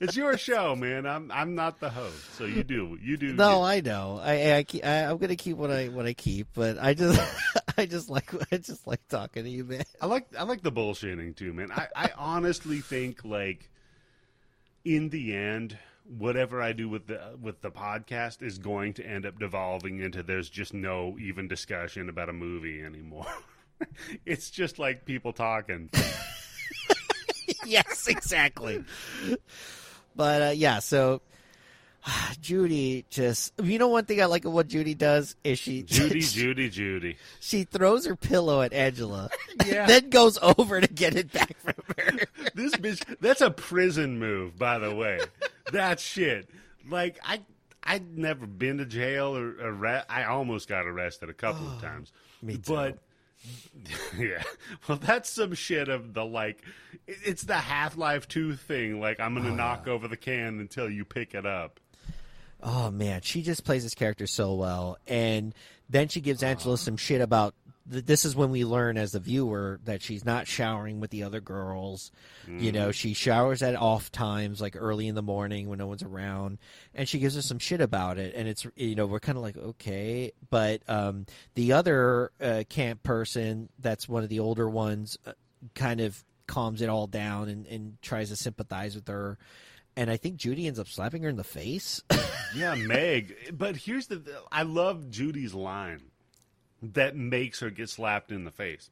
It's 0.00 0.16
your 0.16 0.36
show, 0.38 0.76
man. 0.76 1.06
I'm 1.06 1.30
I'm 1.32 1.54
not 1.54 1.80
the 1.80 1.90
host, 1.90 2.34
so 2.36 2.44
you 2.44 2.62
do 2.62 2.98
you 3.02 3.16
do. 3.16 3.32
No, 3.32 3.58
you. 3.58 3.64
I 3.64 3.80
know. 3.80 4.20
I, 4.22 4.56
I, 4.56 4.62
keep, 4.62 4.84
I 4.84 5.04
I'm 5.04 5.18
gonna 5.18 5.36
keep 5.36 5.56
what 5.56 5.70
I 5.70 5.88
what 5.88 6.06
I 6.06 6.14
keep, 6.14 6.48
but 6.54 6.78
I 6.78 6.94
just 6.94 7.20
I 7.78 7.86
just 7.86 8.10
like 8.10 8.30
I 8.52 8.58
just 8.58 8.86
like 8.86 9.06
talking 9.08 9.44
to 9.44 9.50
you, 9.50 9.64
man. 9.64 9.84
I 10.00 10.06
like 10.06 10.26
I 10.38 10.44
like 10.44 10.62
the 10.62 10.72
bullshitting 10.72 11.36
too, 11.36 11.52
man. 11.52 11.72
I, 11.72 11.88
I 11.96 12.10
honestly 12.16 12.80
think 12.80 13.24
like 13.24 13.70
in 14.84 15.08
the 15.10 15.34
end, 15.34 15.78
whatever 16.06 16.60
I 16.60 16.72
do 16.72 16.88
with 16.88 17.06
the 17.06 17.36
with 17.40 17.60
the 17.62 17.70
podcast 17.70 18.42
is 18.42 18.58
going 18.58 18.94
to 18.94 19.06
end 19.06 19.26
up 19.26 19.38
devolving 19.38 20.00
into 20.00 20.22
there's 20.22 20.50
just 20.50 20.74
no 20.74 21.16
even 21.18 21.48
discussion 21.48 22.08
about 22.08 22.28
a 22.28 22.32
movie 22.32 22.82
anymore. 22.82 23.26
it's 24.26 24.50
just 24.50 24.78
like 24.78 25.04
people 25.04 25.32
talking. 25.32 25.90
yes, 27.66 28.06
exactly. 28.08 28.84
But 30.14 30.42
uh, 30.42 30.52
yeah, 30.54 30.78
so 30.78 31.22
Judy 32.40 33.04
just 33.10 33.52
you 33.62 33.78
know 33.78 33.88
one 33.88 34.04
thing 34.04 34.20
I 34.20 34.26
like 34.26 34.44
of 34.44 34.52
what 34.52 34.68
Judy 34.68 34.94
does 34.94 35.36
is 35.44 35.58
she 35.58 35.82
Judy, 35.82 36.20
she, 36.22 36.40
Judy, 36.40 36.68
Judy. 36.70 37.16
she 37.40 37.64
throws 37.64 38.06
her 38.06 38.16
pillow 38.16 38.60
at 38.62 38.72
Angela, 38.72 39.30
Yeah. 39.66 39.86
then 39.86 40.10
goes 40.10 40.38
over 40.42 40.80
to 40.80 40.86
get 40.86 41.16
it 41.16 41.32
back 41.32 41.56
from 41.58 41.74
her. 41.98 42.18
This 42.54 42.74
bitch 42.76 43.02
that's 43.20 43.40
a 43.40 43.50
prison 43.50 44.18
move, 44.18 44.58
by 44.58 44.78
the 44.78 44.94
way. 44.94 45.18
That 45.72 45.98
shit. 45.98 46.48
Like 46.88 47.18
I 47.24 47.40
I'd 47.82 48.16
never 48.16 48.46
been 48.46 48.78
to 48.78 48.86
jail 48.86 49.36
or 49.36 49.54
arrest 49.60 50.06
I 50.08 50.24
almost 50.24 50.68
got 50.68 50.86
arrested 50.86 51.30
a 51.30 51.34
couple 51.34 51.66
of 51.66 51.78
oh, 51.78 51.80
times. 51.80 52.12
me 52.42 52.54
too. 52.54 52.72
But 52.72 52.98
yeah. 54.18 54.42
Well, 54.88 54.98
that's 54.98 55.28
some 55.30 55.54
shit 55.54 55.88
of 55.88 56.14
the 56.14 56.24
like 56.24 56.62
it's 57.06 57.42
the 57.42 57.56
Half-Life 57.56 58.28
2 58.28 58.56
thing 58.56 59.00
like 59.00 59.20
I'm 59.20 59.34
going 59.34 59.46
to 59.46 59.52
oh, 59.52 59.56
knock 59.56 59.88
over 59.88 60.08
the 60.08 60.16
can 60.16 60.60
until 60.60 60.88
you 60.88 61.04
pick 61.04 61.34
it 61.34 61.46
up. 61.46 61.80
Oh 62.64 62.90
man, 62.90 63.20
she 63.22 63.42
just 63.42 63.62
plays 63.64 63.82
this 63.82 63.94
character 63.94 64.26
so 64.26 64.54
well, 64.54 64.96
and 65.06 65.54
then 65.90 66.08
she 66.08 66.20
gives 66.22 66.42
Angela 66.42 66.78
some 66.78 66.96
shit 66.96 67.20
about. 67.20 67.54
th- 67.92 68.06
This 68.06 68.24
is 68.24 68.34
when 68.34 68.50
we 68.50 68.64
learn 68.64 68.96
as 68.96 69.12
the 69.12 69.20
viewer 69.20 69.80
that 69.84 70.00
she's 70.00 70.24
not 70.24 70.46
showering 70.46 70.98
with 70.98 71.10
the 71.10 71.24
other 71.24 71.40
girls. 71.42 72.10
You 72.48 72.72
know, 72.72 72.90
she 72.90 73.12
showers 73.12 73.62
at 73.62 73.76
off 73.76 74.10
times, 74.10 74.62
like 74.62 74.76
early 74.78 75.08
in 75.08 75.14
the 75.14 75.20
morning 75.22 75.68
when 75.68 75.78
no 75.78 75.86
one's 75.86 76.02
around, 76.02 76.56
and 76.94 77.06
she 77.06 77.18
gives 77.18 77.36
us 77.36 77.44
some 77.44 77.58
shit 77.58 77.82
about 77.82 78.16
it. 78.18 78.34
And 78.34 78.48
it's 78.48 78.66
you 78.76 78.94
know 78.94 79.04
we're 79.06 79.20
kind 79.20 79.36
of 79.36 79.42
like 79.44 79.58
okay, 79.58 80.32
but 80.48 80.80
um, 80.88 81.26
the 81.54 81.74
other 81.74 82.32
uh, 82.40 82.64
camp 82.70 83.02
person, 83.02 83.68
that's 83.78 84.08
one 84.08 84.22
of 84.22 84.30
the 84.30 84.40
older 84.40 84.70
ones, 84.70 85.18
uh, 85.26 85.32
kind 85.74 86.00
of 86.00 86.24
calms 86.46 86.80
it 86.82 86.88
all 86.88 87.06
down 87.06 87.48
and, 87.50 87.66
and 87.66 87.96
tries 88.02 88.28
to 88.30 88.36
sympathize 88.36 88.94
with 88.94 89.08
her 89.08 89.36
and 89.96 90.10
I 90.10 90.16
think 90.16 90.36
Judy 90.36 90.66
ends 90.66 90.78
up 90.78 90.88
slapping 90.88 91.22
her 91.22 91.28
in 91.28 91.36
the 91.36 91.44
face. 91.44 92.02
Yeah, 92.54 92.76
Meg. 92.76 93.34
But 93.52 93.74
here's 93.74 94.06
the 94.06 94.22
I 94.52 94.62
love 94.62 95.10
Judy's 95.10 95.54
line 95.54 96.02
that 96.80 97.16
makes 97.16 97.58
her 97.58 97.68
get 97.68 97.88
slapped 97.88 98.30
in 98.30 98.44
the 98.44 98.52
face. 98.52 98.90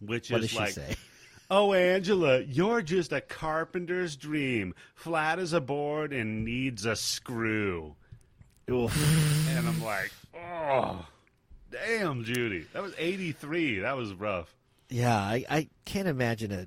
Which 0.00 0.32
what 0.32 0.42
is 0.42 0.56
like 0.56 0.72
say? 0.72 0.96
Oh, 1.52 1.72
Angela, 1.72 2.40
you're 2.40 2.80
just 2.80 3.12
a 3.12 3.20
carpenter's 3.20 4.16
dream, 4.16 4.74
flat 4.94 5.40
as 5.40 5.52
a 5.52 5.60
board 5.60 6.12
and 6.12 6.44
needs 6.44 6.86
a 6.86 6.96
screw. 6.96 7.94
And 8.68 9.68
I'm 9.68 9.82
like, 9.82 10.12
oh, 10.36 11.04
damn, 11.72 12.22
Judy. 12.22 12.66
That 12.72 12.82
was 12.82 12.94
83. 12.96 13.80
That 13.80 13.96
was 13.96 14.14
rough. 14.14 14.54
Yeah, 14.88 15.16
I, 15.16 15.44
I 15.50 15.68
can't 15.84 16.06
imagine 16.06 16.52
a 16.52 16.66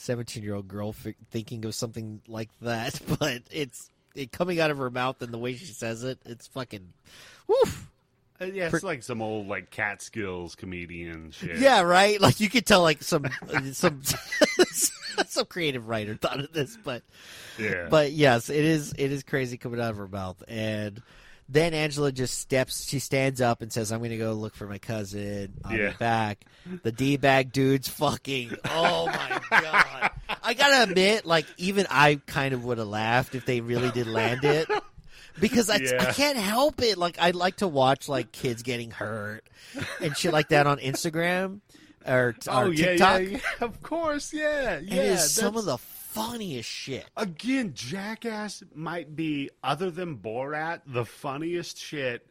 17 0.00 0.42
year 0.42 0.54
old 0.54 0.66
girl 0.68 0.92
fi- 0.92 1.14
thinking 1.30 1.64
of 1.64 1.74
something 1.74 2.20
like 2.26 2.48
that, 2.62 3.00
but 3.18 3.42
it's 3.50 3.90
it 4.14 4.32
coming 4.32 4.58
out 4.60 4.70
of 4.70 4.78
her 4.78 4.90
mouth 4.90 5.20
and 5.22 5.32
the 5.32 5.38
way 5.38 5.54
she 5.54 5.66
says 5.66 6.02
it, 6.04 6.18
it's 6.24 6.46
fucking. 6.48 6.92
Woof. 7.46 7.86
Uh, 8.40 8.46
yeah, 8.46 8.64
it's 8.68 8.80
Per- 8.80 8.86
like 8.86 9.02
some 9.02 9.20
old 9.20 9.46
like 9.48 9.70
Catskills 9.70 10.54
comedian 10.54 11.30
shit. 11.30 11.58
Yeah, 11.58 11.82
right. 11.82 12.18
Like 12.20 12.40
you 12.40 12.48
could 12.48 12.64
tell, 12.64 12.80
like 12.82 13.02
some 13.02 13.26
some 13.72 14.00
some 15.28 15.44
creative 15.46 15.88
writer 15.88 16.14
thought 16.14 16.40
of 16.40 16.52
this, 16.52 16.78
but 16.82 17.02
yeah. 17.58 17.88
but 17.90 18.12
yes, 18.12 18.48
it 18.48 18.64
is 18.64 18.94
it 18.96 19.12
is 19.12 19.22
crazy 19.22 19.58
coming 19.58 19.78
out 19.80 19.90
of 19.90 19.98
her 19.98 20.08
mouth. 20.08 20.42
And 20.48 21.02
then 21.50 21.74
Angela 21.74 22.12
just 22.12 22.38
steps, 22.38 22.88
she 22.88 22.98
stands 23.00 23.40
up 23.42 23.60
and 23.60 23.70
says, 23.72 23.92
"I'm 23.92 23.98
going 23.98 24.10
to 24.12 24.16
go 24.16 24.32
look 24.32 24.54
for 24.54 24.66
my 24.66 24.78
cousin. 24.78 25.52
I'll 25.64 25.76
Yeah. 25.76 25.92
back." 25.98 26.44
The 26.82 26.92
d 26.92 27.16
bag 27.18 27.52
dude's 27.52 27.88
fucking. 27.88 28.56
Oh 28.66 29.06
my 29.06 29.40
god! 29.50 29.86
I 30.50 30.54
gotta 30.54 30.82
admit, 30.82 31.24
like 31.24 31.46
even 31.58 31.86
I 31.88 32.20
kind 32.26 32.52
of 32.52 32.64
would 32.64 32.78
have 32.78 32.88
laughed 32.88 33.36
if 33.36 33.46
they 33.46 33.60
really 33.60 33.92
did 33.92 34.08
land 34.08 34.44
it. 34.44 34.68
Because 35.38 35.70
I, 35.70 35.76
I 35.76 36.12
can't 36.12 36.36
help 36.36 36.82
it. 36.82 36.98
Like 36.98 37.16
I 37.20 37.30
like 37.30 37.58
to 37.58 37.68
watch 37.68 38.08
like 38.08 38.32
kids 38.32 38.64
getting 38.64 38.90
hurt 38.90 39.44
and 40.00 40.16
shit 40.16 40.32
like 40.32 40.48
that 40.48 40.66
on 40.66 40.78
Instagram 40.78 41.60
or, 42.04 42.34
oh, 42.48 42.62
or 42.62 42.64
oh 42.64 42.70
yeah, 42.70 42.86
TikTok. 42.86 43.20
yeah, 43.22 43.28
yeah, 43.28 43.38
of 43.60 43.80
course, 43.80 44.32
yeah, 44.32 44.80
yeah. 44.82 45.02
is 45.02 45.32
some 45.32 45.56
of 45.56 45.66
the 45.66 45.78
funniest 45.78 46.68
shit. 46.68 47.06
Again, 47.16 47.72
Jackass 47.72 48.64
might 48.74 49.14
be, 49.14 49.50
other 49.62 49.92
than 49.92 50.16
Borat, 50.16 50.80
the 50.84 51.04
funniest 51.04 51.78
shit 51.78 52.26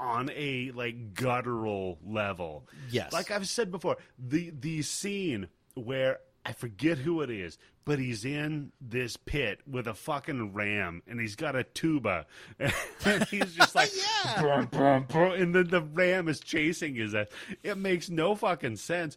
on 0.00 0.30
a 0.34 0.72
like 0.74 1.14
guttural 1.14 2.00
level. 2.04 2.66
Yes. 2.90 3.12
Like 3.12 3.30
I've 3.30 3.46
said 3.46 3.70
before, 3.70 3.98
the 4.18 4.50
the 4.50 4.82
scene 4.82 5.46
where 5.74 6.18
I 6.44 6.52
forget 6.52 6.98
who 6.98 7.20
it 7.22 7.30
is, 7.30 7.56
but 7.84 7.98
he's 8.00 8.24
in 8.24 8.72
this 8.80 9.16
pit 9.16 9.60
with 9.66 9.86
a 9.86 9.94
fucking 9.94 10.52
ram 10.54 11.02
and 11.06 11.20
he's 11.20 11.36
got 11.36 11.54
a 11.54 11.62
tuba 11.62 12.26
and 12.58 13.24
he's 13.30 13.54
just 13.54 13.74
like 13.74 13.90
Yeah. 14.24 14.40
"Brum, 14.42 14.66
brum, 14.66 15.04
brum," 15.08 15.32
and 15.32 15.54
then 15.54 15.68
the 15.68 15.82
ram 15.82 16.28
is 16.28 16.40
chasing 16.40 16.94
his 16.96 17.14
ass. 17.14 17.28
It 17.62 17.78
makes 17.78 18.10
no 18.10 18.34
fucking 18.34 18.76
sense. 18.76 19.16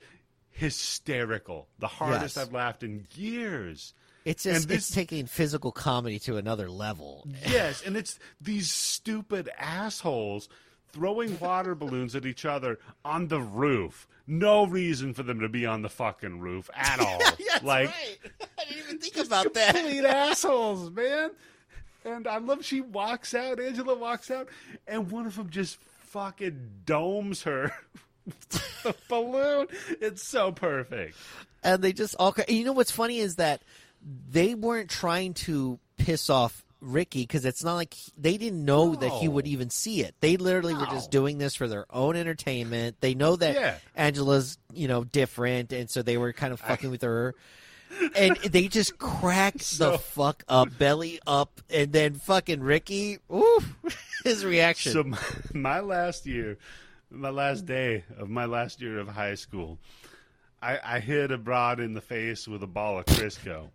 Hysterical. 0.51 1.67
The 1.79 1.88
hardest 1.88 2.38
Yes. 2.38 2.46
I've 2.48 2.53
laughed 2.53 2.84
in 2.84 3.08
years. 3.15 3.94
It's 4.24 4.44
just 4.44 4.67
this, 4.67 4.77
it's 4.77 4.91
taking 4.91 5.25
physical 5.27 5.72
comedy 5.72 6.17
to 6.20 6.38
another 6.38 6.70
level. 6.70 7.27
Yes, 7.48 7.84
and 7.86 7.96
it's 7.96 8.17
these 8.41 8.72
stupid 8.72 9.50
assholes 9.58 10.50
throwing 10.96 11.38
water 11.40 11.75
balloons 11.75 12.16
at 12.16 12.25
each 12.25 12.46
other 12.46 12.80
on 13.04 13.28
the 13.28 13.42
roof. 13.42 14.08
No 14.25 14.66
reason 14.66 15.14
for 15.14 15.24
them 15.24 15.42
to 15.42 15.50
be 15.50 15.66
on 15.66 15.82
the 15.82 15.90
fucking 15.90 16.40
roof 16.40 16.70
at 16.74 17.00
all. 17.06 17.20
like 17.62 17.90
I 18.58 18.64
didn't 18.70 18.84
even 18.86 19.00
think 19.00 19.18
about 19.18 19.54
that. 19.54 19.75
complete 19.75 20.06
assholes, 20.06 20.90
man. 20.92 21.32
And 22.06 22.28
I 22.28 22.38
love 22.38 22.64
she 22.64 22.82
walks 22.82 23.34
out, 23.34 23.60
Angela 23.60 23.96
walks 23.96 24.32
out, 24.32 24.48
and 24.88 25.12
one 25.12 25.25
of 25.25 25.36
them 25.36 25.50
just 25.50 25.78
fucking 25.78 26.70
domes 26.86 27.44
her. 27.44 27.72
the 28.84 28.96
balloon. 29.10 29.68
It's 30.02 30.25
so 30.25 30.52
perfect. 30.52 31.16
And 31.62 31.84
they 31.84 31.94
just 31.94 32.16
all. 32.18 32.34
You 32.48 32.64
know 32.64 32.72
what's 32.74 32.92
funny 32.92 33.18
is 33.20 33.36
that 33.36 33.62
they 34.30 34.56
weren't 34.56 34.90
trying 34.90 35.34
to 35.34 35.80
piss 35.98 36.30
off 36.30 36.64
Ricky 36.86 37.24
because 37.24 37.46
it's 37.46 37.63
not 37.63 37.74
like 37.75 37.94
he- 37.94 38.12
they 38.18 38.38
didn't 38.38 38.63
know 38.63 38.96
that 38.96 39.12
he 39.13 39.27
would 39.27 39.48
even 39.48 39.70
see 39.70 40.01
it. 40.01 40.15
They 40.20 40.38
literally 40.38 40.74
were 40.74 40.86
just 40.86 41.12
doing 41.12 41.38
this 41.38 41.56
for 41.56 41.68
their 41.68 41.86
own 41.89 42.15
entertainment. 42.15 42.98
They 43.01 43.13
know 43.15 43.36
that 43.38 43.56
Yeah. 43.56 43.77
Angela's 43.96 44.58
you 44.74 44.88
know 44.88 45.04
different, 45.04 45.72
and 45.74 45.89
so 45.89 46.01
they 46.01 46.18
were 46.18 46.32
kind 46.34 46.54
of 46.54 46.60
fucking 46.60 46.92
with 46.92 47.01
her. 47.01 47.36
And 48.15 48.36
they 48.38 48.68
just 48.68 48.98
cracked 49.00 49.62
So- 49.62 49.92
the 49.92 49.98
fuck 50.00 50.44
up, 50.48 50.77
belly 50.77 51.20
up, 51.25 51.62
and 51.70 51.92
then 51.94 52.15
fucking 52.15 52.62
Ricky, 52.62 53.20
oof, 53.34 53.75
his 54.24 54.44
reaction. 54.46 54.92
So 54.94 55.04
my, 55.04 55.18
my 55.54 55.80
last 55.80 56.25
year, 56.25 56.58
my 57.10 57.30
last 57.30 57.65
day 57.65 58.04
of 58.18 58.30
my 58.30 58.46
last 58.46 58.82
year 58.82 59.00
of 59.00 59.08
high 59.08 59.36
school, 59.36 59.80
I, 60.62 60.80
I 60.84 61.00
hit 61.00 61.32
a 61.32 61.38
broad 61.38 61.80
in 61.80 61.94
the 61.94 62.01
face 62.01 62.48
with 62.48 62.63
a 62.63 62.68
ball 62.68 63.00
of 63.00 63.06
Crisco. 63.06 63.70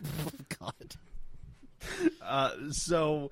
God. 0.60 0.96
Uh, 2.22 2.50
so 2.72 3.30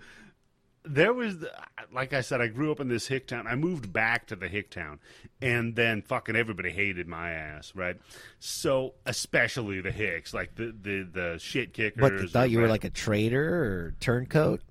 there 0.82 1.12
was, 1.12 1.38
the, 1.40 1.52
like 1.92 2.14
I 2.14 2.22
said, 2.22 2.40
I 2.40 2.46
grew 2.46 2.72
up 2.72 2.80
in 2.80 2.88
this 2.88 3.06
hick 3.06 3.26
town. 3.26 3.46
I 3.46 3.54
moved 3.56 3.92
back 3.92 4.26
to 4.28 4.36
the 4.36 4.48
hick 4.48 4.70
town, 4.70 5.00
and 5.42 5.76
then 5.76 6.00
fucking 6.00 6.34
everybody 6.34 6.70
hated 6.70 7.06
my 7.06 7.30
ass, 7.32 7.72
right? 7.74 7.96
So 8.38 8.94
especially 9.04 9.82
the 9.82 9.90
hicks, 9.90 10.32
like 10.32 10.54
the 10.54 10.74
the 10.80 11.02
the 11.12 11.38
shit 11.38 11.74
kickers. 11.74 12.00
What 12.00 12.16
they 12.16 12.26
thought 12.26 12.48
you 12.50 12.60
were 12.60 12.68
like 12.68 12.84
a 12.84 12.90
traitor 12.90 13.54
or 13.64 13.94
turncoat? 14.00 14.62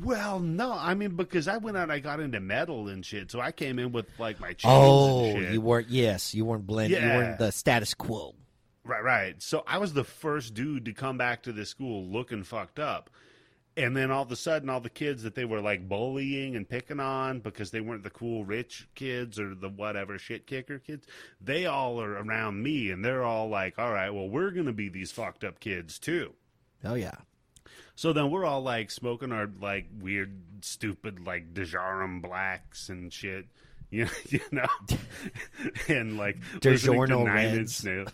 Well, 0.00 0.38
no, 0.38 0.72
I 0.72 0.94
mean 0.94 1.16
because 1.16 1.48
I 1.48 1.56
went 1.56 1.76
out, 1.76 1.90
I 1.90 1.98
got 1.98 2.20
into 2.20 2.38
metal 2.38 2.86
and 2.86 3.04
shit, 3.04 3.32
so 3.32 3.40
I 3.40 3.50
came 3.50 3.80
in 3.80 3.90
with 3.90 4.06
like 4.20 4.38
my 4.38 4.52
chains 4.52 4.64
Oh, 4.66 5.24
and 5.34 5.42
shit. 5.46 5.52
you 5.54 5.60
weren't. 5.60 5.88
Yes, 5.88 6.34
you 6.36 6.44
weren't 6.44 6.66
blended. 6.68 7.02
You 7.02 7.04
Yeah. 7.08 7.16
weren't 7.16 7.38
the 7.40 7.50
status 7.50 7.94
quo. 7.94 8.36
Right, 8.84 9.02
right. 9.02 9.42
So 9.42 9.62
I 9.66 9.78
was 9.78 9.92
the 9.92 10.04
first 10.04 10.54
dude 10.54 10.84
to 10.86 10.92
come 10.92 11.16
back 11.16 11.42
to 11.44 11.52
this 11.52 11.70
school 11.70 12.04
looking 12.04 12.42
fucked 12.42 12.78
up. 12.78 13.10
And 13.74 13.96
then 13.96 14.10
all 14.10 14.22
of 14.22 14.30
a 14.30 14.36
sudden, 14.36 14.68
all 14.68 14.80
the 14.80 14.90
kids 14.90 15.22
that 15.22 15.34
they 15.34 15.46
were 15.46 15.60
like 15.60 15.88
bullying 15.88 16.56
and 16.56 16.68
picking 16.68 17.00
on 17.00 17.40
because 17.40 17.70
they 17.70 17.80
weren't 17.80 18.02
the 18.02 18.10
cool 18.10 18.44
rich 18.44 18.86
kids 18.94 19.40
or 19.40 19.54
the 19.54 19.70
whatever 19.70 20.18
shit 20.18 20.46
kicker 20.46 20.78
kids, 20.78 21.06
they 21.40 21.64
all 21.64 22.00
are 22.02 22.18
around 22.18 22.62
me 22.62 22.90
and 22.90 23.02
they're 23.02 23.24
all 23.24 23.48
like, 23.48 23.78
all 23.78 23.90
right, 23.90 24.10
well, 24.10 24.28
we're 24.28 24.50
going 24.50 24.66
to 24.66 24.74
be 24.74 24.90
these 24.90 25.10
fucked 25.10 25.42
up 25.42 25.58
kids 25.58 25.98
too. 25.98 26.34
Oh 26.84 26.94
yeah. 26.94 27.16
So 27.94 28.12
then 28.12 28.30
we're 28.30 28.44
all 28.44 28.62
like 28.62 28.90
smoking 28.90 29.32
our 29.32 29.48
like 29.60 29.86
weird, 30.00 30.38
stupid, 30.60 31.26
like 31.26 31.54
Djarum 31.54 32.20
blacks 32.20 32.90
and 32.90 33.10
shit. 33.10 33.46
You, 33.90 34.08
you 34.28 34.40
know, 34.50 34.66
and 35.88 36.18
like 36.18 36.38
DiGiorno 36.60 37.24
Nine 37.24 37.56
Reds. 37.56 37.84
Inch 37.84 37.84
Nails. 37.84 38.08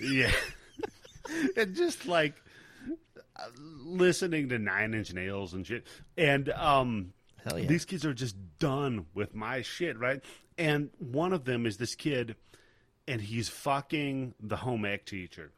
Yeah, 0.00 0.32
and 1.56 1.74
just 1.74 2.06
like 2.06 2.34
listening 3.84 4.48
to 4.50 4.58
Nine 4.58 4.94
Inch 4.94 5.12
Nails 5.12 5.54
and 5.54 5.66
shit. 5.66 5.86
And 6.16 6.48
um, 6.50 7.12
yeah. 7.46 7.66
these 7.66 7.84
kids 7.84 8.04
are 8.04 8.14
just 8.14 8.36
done 8.58 9.06
with 9.14 9.34
my 9.34 9.62
shit, 9.62 9.98
right? 9.98 10.22
And 10.56 10.90
one 10.98 11.32
of 11.32 11.44
them 11.44 11.66
is 11.66 11.76
this 11.76 11.94
kid, 11.94 12.36
and 13.08 13.20
he's 13.20 13.48
fucking 13.48 14.34
the 14.40 14.56
home 14.56 14.84
ec 14.84 15.04
teacher. 15.06 15.50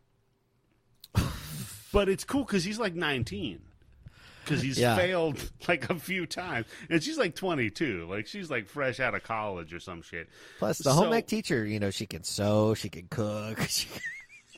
but 1.93 2.09
it's 2.09 2.25
cool 2.25 2.45
because 2.45 2.64
he's 2.64 2.78
like 2.78 2.95
19. 2.95 3.61
Because 4.45 4.62
he's 4.62 4.78
Yeah. 4.78 4.97
failed 4.97 5.50
like 5.69 5.90
a 5.90 5.97
few 5.97 6.25
times. 6.25 6.66
And 6.88 7.02
she's 7.02 7.19
like 7.19 7.35
22. 7.35 8.07
Like 8.09 8.26
she's 8.26 8.49
like 8.50 8.69
fresh 8.69 9.00
out 9.00 9.14
of 9.14 9.23
college 9.25 9.75
or 9.75 9.81
some 9.81 10.02
shit. 10.02 10.28
Plus, 10.59 10.78
the 10.78 10.93
home 10.93 11.12
ec 11.12 11.26
teacher, 11.26 11.64
you 11.64 11.81
know, 11.81 11.90
she 11.90 12.07
can 12.07 12.23
sew, 12.23 12.75
she 12.75 12.88
can 12.88 13.09
cook. 13.09 13.59
She 13.69 13.88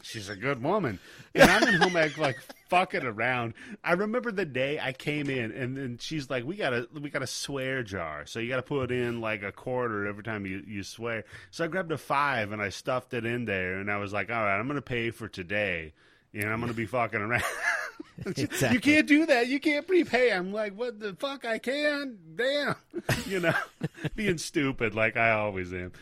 She's 0.08 0.30
a 0.30 0.36
good 0.36 0.62
woman. 0.62 0.98
And 1.34 1.50
I'm 1.50 1.68
in 1.68 1.74
home 1.74 1.96
ec 1.96 2.16
like 2.16 2.38
fucking 2.70 3.04
around. 3.04 3.52
I 3.84 3.92
remember 3.92 4.32
the 4.32 4.46
day 4.46 4.80
I 4.80 4.92
came 4.92 5.28
in 5.28 5.52
and 5.52 5.76
then 5.76 5.98
she's 6.00 6.30
like, 6.30 6.44
We 6.44 6.56
got 6.56 6.72
a 6.72 6.88
we 6.98 7.10
got 7.10 7.22
a 7.22 7.26
swear 7.26 7.82
jar. 7.82 8.24
So 8.24 8.40
you 8.40 8.48
gotta 8.48 8.62
put 8.62 8.90
in 8.90 9.20
like 9.20 9.42
a 9.42 9.52
quarter 9.52 10.06
every 10.06 10.22
time 10.22 10.46
you, 10.46 10.62
you 10.66 10.82
swear. 10.82 11.24
So 11.50 11.64
I 11.64 11.66
grabbed 11.68 11.92
a 11.92 11.98
five 11.98 12.52
and 12.52 12.62
I 12.62 12.70
stuffed 12.70 13.12
it 13.12 13.26
in 13.26 13.44
there 13.44 13.78
and 13.80 13.90
I 13.90 13.98
was 13.98 14.12
like, 14.12 14.30
All 14.30 14.42
right, 14.42 14.58
I'm 14.58 14.66
gonna 14.66 14.80
pay 14.80 15.10
for 15.10 15.28
today. 15.28 15.92
And 16.32 16.48
I'm 16.48 16.60
gonna 16.60 16.72
be 16.72 16.86
fucking 16.86 17.20
around. 17.20 17.44
Exactly. 18.26 18.70
You 18.72 18.80
can't 18.80 19.06
do 19.06 19.26
that. 19.26 19.46
You 19.46 19.60
can't 19.60 19.86
prepay. 19.86 20.32
I'm 20.32 20.52
like, 20.52 20.74
what 20.76 20.98
the 20.98 21.14
fuck? 21.14 21.44
I 21.44 21.58
can. 21.58 22.18
Damn. 22.34 22.74
You 23.26 23.40
know, 23.40 23.54
being 24.16 24.38
stupid 24.38 24.94
like 24.94 25.16
I 25.16 25.30
always 25.30 25.72
am. 25.72 25.92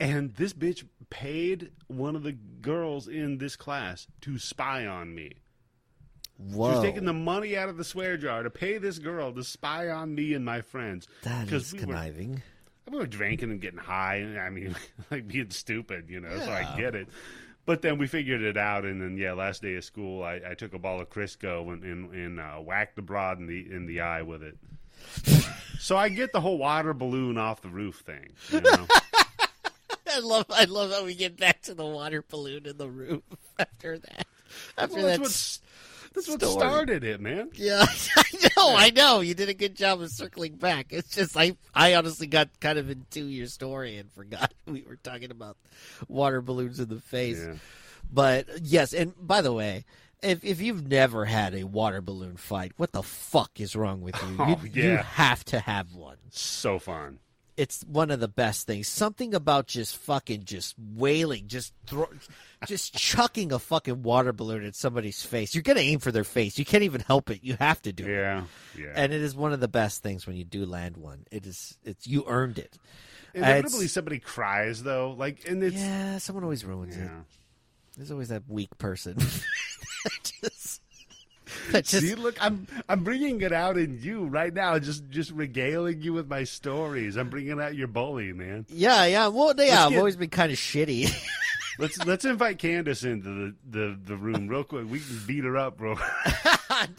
And 0.00 0.34
this 0.34 0.52
bitch 0.52 0.84
paid 1.12 1.70
one 1.88 2.16
of 2.16 2.22
the 2.22 2.32
girls 2.32 3.06
in 3.06 3.36
this 3.36 3.54
class 3.54 4.06
to 4.22 4.38
spy 4.38 4.86
on 4.86 5.14
me. 5.14 5.32
Whoa. 6.38 6.70
She 6.70 6.74
was 6.76 6.84
taking 6.84 7.04
the 7.04 7.12
money 7.12 7.54
out 7.54 7.68
of 7.68 7.76
the 7.76 7.84
swear 7.84 8.16
jar 8.16 8.42
to 8.42 8.48
pay 8.48 8.78
this 8.78 8.98
girl 8.98 9.30
to 9.32 9.44
spy 9.44 9.90
on 9.90 10.14
me 10.14 10.32
and 10.32 10.42
my 10.42 10.62
friends. 10.62 11.06
That 11.22 11.52
is 11.52 11.72
we 11.74 11.80
were- 11.80 11.84
conniving. 11.84 12.42
we 12.90 12.96
were 12.96 13.06
drinking 13.06 13.50
and 13.50 13.60
getting 13.60 13.78
high. 13.78 14.16
and 14.16 14.38
I 14.38 14.48
mean, 14.48 14.74
like 15.10 15.28
being 15.28 15.50
stupid, 15.50 16.06
you 16.08 16.18
know. 16.20 16.34
So 16.38 16.50
I 16.50 16.74
get 16.78 16.94
it. 16.94 17.08
But 17.66 17.82
then 17.82 17.98
we 17.98 18.06
figured 18.06 18.40
it 18.40 18.56
out, 18.56 18.84
and 18.86 19.00
then 19.00 19.16
yeah, 19.18 19.34
last 19.34 19.60
day 19.62 19.74
of 19.76 19.84
school, 19.84 20.24
I, 20.24 20.40
I 20.50 20.54
took 20.54 20.72
a 20.72 20.78
ball 20.78 21.00
of 21.00 21.10
Crisco 21.10 21.72
and 21.72 21.84
and, 21.84 22.12
and 22.14 22.40
uh, 22.40 22.54
whacked 22.56 22.96
the 22.96 23.02
broad 23.02 23.38
in 23.38 23.46
the 23.46 23.60
in 23.70 23.84
the 23.86 24.00
eye 24.00 24.22
with 24.22 24.42
it. 24.42 24.56
so 25.78 25.96
I 25.96 26.08
get 26.08 26.32
the 26.32 26.40
whole 26.40 26.58
water 26.58 26.94
balloon 26.94 27.36
off 27.38 27.60
the 27.60 27.68
roof 27.68 28.02
thing. 28.06 28.30
You 28.50 28.60
know? 28.62 28.86
I 30.14 30.20
love 30.20 30.46
I 30.50 30.64
love 30.64 30.90
how 30.90 31.04
we 31.04 31.14
get 31.14 31.36
back 31.36 31.62
to 31.62 31.74
the 31.74 31.84
water 31.84 32.24
balloon 32.28 32.66
in 32.66 32.76
the 32.76 32.88
roof 32.88 33.22
after 33.58 33.98
that. 33.98 34.26
After 34.76 34.96
Well, 34.96 35.06
that's 35.06 35.58
that 35.58 35.64
that's 36.14 36.28
what 36.28 36.42
started 36.42 37.04
it, 37.04 37.20
man. 37.20 37.50
Yeah, 37.54 37.84
I 38.16 38.48
know, 38.56 38.74
I 38.76 38.90
know. 38.90 39.20
You 39.20 39.34
did 39.34 39.48
a 39.48 39.54
good 39.54 39.74
job 39.74 40.00
of 40.02 40.10
circling 40.10 40.56
back. 40.56 40.88
It's 40.90 41.14
just 41.14 41.36
I 41.36 41.56
I 41.74 41.94
honestly 41.94 42.26
got 42.26 42.48
kind 42.60 42.78
of 42.78 42.90
into 42.90 43.24
your 43.24 43.46
story 43.46 43.96
and 43.96 44.10
forgot 44.12 44.52
we 44.66 44.82
were 44.82 44.96
talking 44.96 45.30
about 45.30 45.56
water 46.08 46.40
balloons 46.42 46.80
in 46.80 46.88
the 46.88 47.00
face. 47.00 47.38
Yeah. 47.38 47.54
But 48.12 48.46
yes, 48.62 48.92
and 48.92 49.14
by 49.18 49.40
the 49.40 49.52
way, 49.52 49.84
if 50.22 50.44
if 50.44 50.60
you've 50.60 50.86
never 50.86 51.24
had 51.24 51.54
a 51.54 51.64
water 51.64 52.00
balloon 52.02 52.36
fight, 52.36 52.72
what 52.76 52.92
the 52.92 53.02
fuck 53.02 53.60
is 53.60 53.74
wrong 53.74 54.02
with 54.02 54.16
you? 54.22 54.36
Oh, 54.38 54.60
you, 54.64 54.82
you 54.82 54.96
have 54.98 55.44
to 55.46 55.60
have 55.60 55.94
one. 55.94 56.18
So 56.30 56.78
fun. 56.78 57.18
It's 57.56 57.82
one 57.84 58.10
of 58.10 58.18
the 58.20 58.28
best 58.28 58.66
things. 58.66 58.88
Something 58.88 59.34
about 59.34 59.66
just 59.66 59.96
fucking 59.98 60.44
just 60.44 60.74
wailing, 60.78 61.48
just 61.48 61.74
throw, 61.86 62.06
just 62.66 62.94
chucking 62.96 63.52
a 63.52 63.58
fucking 63.58 64.02
water 64.02 64.32
balloon 64.32 64.64
at 64.64 64.74
somebody's 64.74 65.22
face. 65.22 65.54
You're 65.54 65.62
gonna 65.62 65.80
aim 65.80 65.98
for 65.98 66.10
their 66.10 66.24
face. 66.24 66.58
You 66.58 66.64
can't 66.64 66.82
even 66.84 67.02
help 67.02 67.28
it. 67.30 67.40
You 67.42 67.56
have 67.60 67.82
to 67.82 67.92
do 67.92 68.04
it. 68.06 68.10
Yeah, 68.10 68.44
yeah. 68.78 68.92
And 68.94 69.12
it 69.12 69.20
is 69.20 69.34
one 69.34 69.52
of 69.52 69.60
the 69.60 69.68
best 69.68 70.02
things 70.02 70.26
when 70.26 70.36
you 70.36 70.44
do 70.44 70.64
land 70.64 70.96
one. 70.96 71.24
It 71.30 71.46
is 71.46 71.76
it's 71.84 72.06
you 72.06 72.24
earned 72.26 72.58
it. 72.58 72.78
Inevitably, 73.34 73.78
it's- 73.80 73.92
somebody 73.92 74.18
cries 74.18 74.82
though. 74.82 75.14
Like, 75.18 75.46
and 75.46 75.62
it's 75.62 75.76
Yeah, 75.76 76.18
someone 76.18 76.44
always 76.44 76.64
ruins 76.64 76.96
it. 76.96 77.10
There's 77.96 78.10
always 78.10 78.28
that 78.30 78.44
weak 78.48 78.76
person. 78.78 79.18
just, 80.42 80.61
just 81.72 81.90
See, 81.90 82.14
look, 82.14 82.36
I'm 82.44 82.66
I'm 82.88 83.04
bringing 83.04 83.40
it 83.42 83.52
out 83.52 83.76
in 83.78 84.00
you 84.02 84.24
right 84.26 84.52
now. 84.52 84.78
Just 84.78 85.08
just 85.10 85.30
regaling 85.32 86.02
you 86.02 86.12
with 86.12 86.28
my 86.28 86.44
stories. 86.44 87.16
I'm 87.16 87.30
bringing 87.30 87.60
out 87.60 87.74
your 87.74 87.88
bully, 87.88 88.32
man. 88.32 88.66
yeah, 88.68 89.04
yeah. 89.06 89.28
Well, 89.28 89.54
yeah, 89.58 89.84
I've 89.84 89.90
get- 89.90 89.98
always 89.98 90.16
been 90.16 90.30
kind 90.30 90.52
of 90.52 90.58
shitty. 90.58 91.12
Let's 91.78 91.96
let's 92.04 92.26
invite 92.26 92.58
Candace 92.58 93.02
into 93.02 93.28
the, 93.30 93.54
the, 93.70 93.98
the 94.04 94.16
room 94.16 94.46
real 94.46 94.62
quick. 94.62 94.84
We 94.90 95.00
can 95.00 95.22
beat 95.26 95.42
her 95.44 95.56
up, 95.56 95.78
bro. 95.78 95.94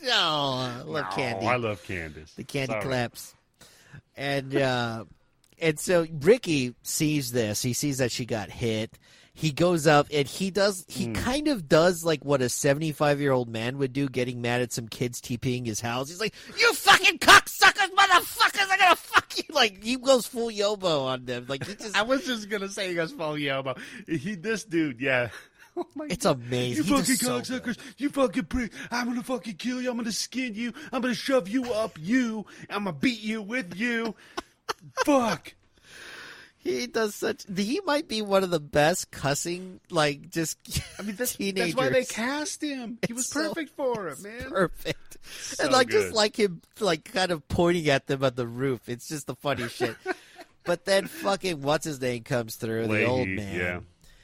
no, 0.02 0.12
I 0.12 0.82
love 0.84 1.06
No, 1.12 1.16
candy. 1.16 1.46
I 1.48 1.56
love 1.58 1.84
Candace. 1.84 2.34
the 2.34 2.44
candy 2.44 2.74
Sorry. 2.74 2.84
claps. 2.84 3.36
And 4.18 4.56
uh 4.56 5.06
and 5.62 5.80
so 5.80 6.08
Ricky 6.22 6.74
sees 6.82 7.32
this. 7.32 7.62
He 7.62 7.74
sees 7.74 8.00
that 8.00 8.12
she 8.12 8.26
got 8.26 8.50
hit. 8.50 8.98
He 9.36 9.52
goes 9.52 9.88
up 9.88 10.08
and 10.14 10.28
he 10.28 10.52
does 10.52 10.86
he 10.88 11.06
Hmm. 11.06 11.14
kind 11.14 11.48
of 11.48 11.68
does 11.68 12.04
like 12.04 12.24
what 12.24 12.42
a 12.42 12.46
75-year-old 12.46 13.50
man 13.50 13.78
would 13.80 13.92
do 13.92 14.08
getting 14.08 14.42
mad 14.42 14.62
at 14.62 14.72
some 14.72 14.88
kids 14.88 15.20
TPing 15.20 15.66
his 15.66 15.82
house. 15.82 16.10
He's 16.10 16.20
like, 16.20 16.36
"You 16.60 16.72
fucking 16.74 17.18
cocksuckers, 17.18 17.90
motherfuckers, 17.96 18.68
I'm 18.72 18.80
going 18.80 18.90
to 18.92 18.96
fuck 18.96 19.34
you." 19.38 19.44
Like 19.54 19.84
he 19.84 19.96
goes 19.98 20.28
full 20.28 20.50
yobo 20.52 21.06
on 21.06 21.26
them. 21.26 21.46
Like 21.48 21.66
he 21.66 21.74
just 21.76 21.96
I 21.98 22.04
was 22.04 22.26
just 22.26 22.48
gonna 22.50 22.70
say 22.70 22.90
he 22.90 22.96
goes 22.96 23.12
full 23.12 23.34
Yobo. 23.34 23.78
He 24.08 24.36
this 24.36 24.64
dude, 24.66 25.02
yeah. 25.02 25.30
Oh 25.76 25.88
It's 26.08 26.24
God. 26.26 26.36
amazing. 26.40 26.86
You 26.86 26.90
fucking 26.98 27.16
does 27.16 27.20
so 27.20 27.42
cocksuckers! 27.60 27.80
You 27.98 28.10
fucking 28.10 28.46
prick! 28.46 28.72
I'm 28.92 29.08
gonna 29.08 29.24
fucking 29.24 29.56
kill 29.56 29.82
you! 29.82 29.90
I'm 29.90 29.98
gonna 29.98 30.12
skin 30.12 30.54
you! 30.54 30.72
I'm 30.92 31.02
gonna 31.02 31.16
shove 31.16 31.48
you 31.50 31.74
up 31.74 31.98
you! 32.00 32.46
I'm 32.70 32.84
gonna 32.84 32.96
beat 32.96 33.22
you 33.22 33.42
with 33.42 33.76
you! 33.76 34.14
Fuck! 35.04 35.56
He 36.64 36.88
does 36.88 37.14
such 37.16 37.44
he 37.56 37.82
might 37.86 38.08
be 38.08 38.22
one 38.22 38.44
of 38.44 38.50
the 38.50 38.60
best 38.60 39.12
cussing 39.12 39.80
like 39.90 40.30
just 40.30 40.58
I 40.98 41.02
mean, 41.04 41.16
that's, 41.16 41.36
teenagers. 41.36 41.76
that's 41.76 41.76
why 41.76 41.90
they 41.90 42.06
cast 42.06 42.62
him. 42.64 42.98
He 43.06 43.14
was 43.14 43.26
It's 43.26 43.34
so- 43.34 43.50
perfect 43.50 43.76
for 43.76 44.08
it, 44.08 44.22
man. 44.22 44.50
perfect. 44.50 45.18
So 45.26 45.64
and 45.66 45.74
like 45.74 45.90
just 45.90 46.14
like 46.14 46.38
him 46.38 46.62
like 46.80 47.06
kind 47.12 47.32
of 47.32 47.48
pointing 47.48 47.90
at 47.90 48.08
them 48.08 48.24
on 48.24 48.36
the 48.36 48.48
roof. 48.48 48.88
It's 48.90 49.08
just 49.08 49.28
the 49.28 49.36
funny 49.36 49.68
shit. 49.68 49.96
But 50.66 50.86
then 50.86 51.08
fucking 51.08 51.62
what's 51.62 51.84
his 51.86 52.00
name 52.00 52.24
comes 52.24 52.56
through, 52.56 52.88
the 52.88 53.04
old 53.06 53.28
man. 53.28 53.60
yeah. 53.60 53.80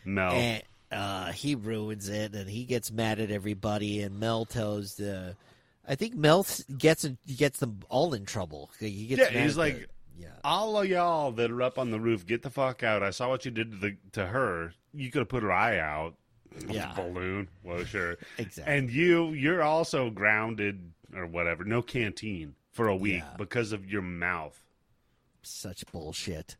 Mel. 0.06 0.32
And 0.32 0.63
uh, 0.89 1.32
he 1.34 1.56
ruins 1.56 2.08
it 2.08 2.34
and 2.34 2.49
he 2.49 2.63
gets 2.63 2.91
mad 2.93 3.19
at 3.19 3.30
everybody 3.30 4.02
and 4.04 4.21
Mel 4.21 4.45
tells 4.45 4.95
the 4.95 5.36
I 5.86 5.95
think 5.95 6.15
Mel 6.15 6.45
gets 6.78 7.06
gets 7.36 7.60
them 7.60 7.82
all 7.89 8.13
in 8.13 8.23
trouble. 8.25 8.69
He 8.80 9.08
gets 9.08 9.19
Yeah, 9.34 9.41
he's 9.43 9.58
at 9.58 9.58
like, 9.58 9.89
all 10.43 10.79
of 10.82 10.88
y'all 10.88 11.32
that 11.34 11.51
are 11.51 11.62
up 11.62 11.77
on 11.77 11.91
the 11.91 11.99
roof, 11.99 12.25
get 12.25 12.41
the 12.41 12.49
fuck 12.49 12.84
out. 12.84 13.03
I 13.03 13.10
saw 13.12 13.29
what 13.29 13.45
you 13.45 13.51
did 13.51 13.71
to 13.71 13.77
the 13.77 13.97
to 14.13 14.25
her. 14.27 14.73
You 14.93 15.12
could 15.12 15.19
have 15.19 15.29
put 15.29 15.43
her 15.43 15.51
eye 15.51 15.79
out. 15.79 16.15
Yeah. 16.67 16.93
Balloon. 16.95 17.47
Well, 17.63 17.84
sure. 17.84 18.17
Exactly. 18.38 18.73
And 18.73 18.89
you, 18.89 19.29
you're 19.34 19.62
also 19.62 20.10
grounded 20.10 20.91
or 21.15 21.27
whatever. 21.27 21.63
No 21.63 21.82
canteen 21.82 22.55
for 22.71 22.88
a 22.88 22.95
week 22.95 23.21
Yeah. 23.23 23.36
because 23.38 23.71
of 23.71 23.86
your 23.89 24.01
mouth. 24.01 24.60
Such 25.43 25.86
bullshit. 25.91 26.58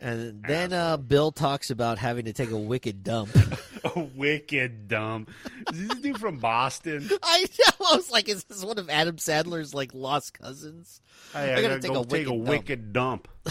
And 0.00 0.44
then 0.44 0.72
uh, 0.72 0.96
Bill 0.96 1.32
talks 1.32 1.70
about 1.70 1.98
having 1.98 2.26
to 2.26 2.32
take 2.32 2.50
a 2.52 2.58
wicked 2.58 3.02
dump. 3.02 3.30
A 3.96 4.00
wicked 4.00 4.88
dump. 4.88 5.30
Is 5.72 5.88
this 5.88 5.98
dude 5.98 6.18
from 6.18 6.38
Boston? 6.38 7.08
I 7.22 7.42
know. 7.42 7.86
I 7.92 7.96
was 7.96 8.10
like, 8.10 8.28
is 8.28 8.42
this 8.44 8.64
one 8.64 8.76
of 8.78 8.90
Adam 8.90 9.16
Sandler's 9.16 9.72
like 9.72 9.94
lost 9.94 10.34
cousins? 10.38 11.00
Hey, 11.32 11.54
I 11.54 11.58
I, 11.58 11.62
gotta 11.62 11.68
gotta 11.68 11.80
take 11.80 11.92
go 11.92 12.00
a 12.02 12.04
take 12.06 12.26
a 12.26 12.34
wicked 12.34 12.48
wicked 12.48 12.92
dump. 12.92 13.28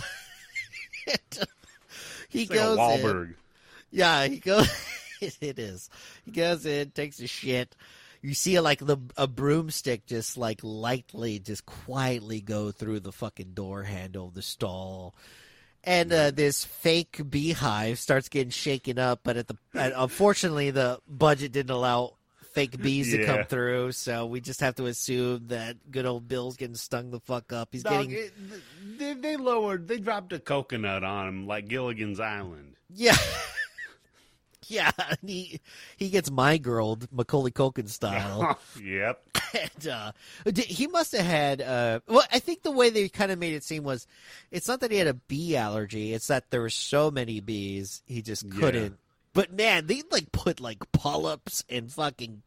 he 2.29 2.41
It's 2.41 2.49
like 2.49 2.59
goes 2.59 2.77
in. 2.77 2.83
Wahlberg. 3.05 3.33
Yeah, 3.91 4.27
he 4.27 4.37
goes. 4.39 4.69
it 5.21 5.57
is. 5.59 5.89
He 6.25 6.31
goes 6.31 6.65
in, 6.65 6.91
takes 6.91 7.19
a 7.21 7.27
shit. 7.27 7.73
You 8.21 8.33
see, 8.33 8.59
like 8.59 8.79
the 8.79 8.97
a 9.15 9.27
broomstick 9.27 10.05
just 10.05 10.37
like 10.37 10.59
lightly, 10.63 11.39
just 11.39 11.65
quietly 11.65 12.41
go 12.41 12.71
through 12.71 12.99
the 12.99 13.11
fucking 13.13 13.53
door 13.53 13.83
handle 13.83 14.27
of 14.27 14.33
the 14.33 14.41
stall, 14.41 15.15
and 15.83 16.11
uh, 16.11 16.31
this 16.31 16.65
fake 16.65 17.21
beehive 17.29 17.99
starts 17.99 18.29
getting 18.29 18.51
shaken 18.51 18.99
up. 18.99 19.21
But 19.23 19.37
at 19.37 19.47
the 19.47 19.57
unfortunately, 19.73 20.71
the 20.71 20.99
budget 21.07 21.51
didn't 21.51 21.71
allow 21.71 22.13
fake 22.53 22.81
bees 22.81 23.11
to 23.11 23.23
come 23.23 23.43
through, 23.43 23.91
so 23.91 24.25
we 24.25 24.41
just 24.41 24.61
have 24.61 24.75
to 24.75 24.87
assume 24.87 25.47
that 25.47 25.91
good 25.91 26.05
old 26.05 26.27
Bill's 26.27 26.57
getting 26.57 26.75
stung 26.75 27.11
the 27.11 27.19
fuck 27.19 27.53
up. 27.53 27.69
He's 27.71 27.83
Dog, 27.83 28.09
getting 28.09 28.25
it, 28.25 28.33
they, 28.97 29.13
they 29.13 29.37
lowered, 29.37 29.87
they 29.87 29.99
dropped 29.99 30.33
a 30.33 30.39
coconut 30.39 31.03
on 31.03 31.27
him 31.27 31.47
like 31.47 31.67
Gilligan's 31.67 32.19
Island. 32.19 32.75
Yeah. 32.89 33.15
yeah, 34.71 34.91
and 34.97 35.29
he 35.29 35.59
he 35.95 36.09
gets 36.09 36.29
my 36.29 36.57
girl 36.57 36.97
Macaulay 37.11 37.51
Culkin 37.51 37.89
style. 37.89 38.59
yep. 38.83 39.21
and, 39.53 39.87
uh, 39.87 40.11
he 40.55 40.87
must 40.87 41.15
have 41.15 41.25
had. 41.25 41.61
Uh, 41.61 41.99
well, 42.07 42.25
I 42.31 42.39
think 42.39 42.63
the 42.63 42.71
way 42.71 42.89
they 42.89 43.09
kind 43.09 43.31
of 43.31 43.39
made 43.39 43.53
it 43.53 43.63
seem 43.63 43.83
was, 43.83 44.07
it's 44.51 44.67
not 44.67 44.81
that 44.81 44.91
he 44.91 44.97
had 44.97 45.07
a 45.07 45.13
bee 45.13 45.55
allergy; 45.55 46.13
it's 46.13 46.27
that 46.27 46.49
there 46.51 46.61
were 46.61 46.69
so 46.69 47.09
many 47.11 47.39
bees 47.39 48.01
he 48.05 48.21
just 48.21 48.49
couldn't. 48.51 48.97
But 49.33 49.53
man, 49.53 49.87
they 49.87 50.03
like 50.11 50.31
put 50.31 50.59
like 50.59 50.91
polyps 50.91 51.63
and 51.69 51.91
fucking 51.91 52.41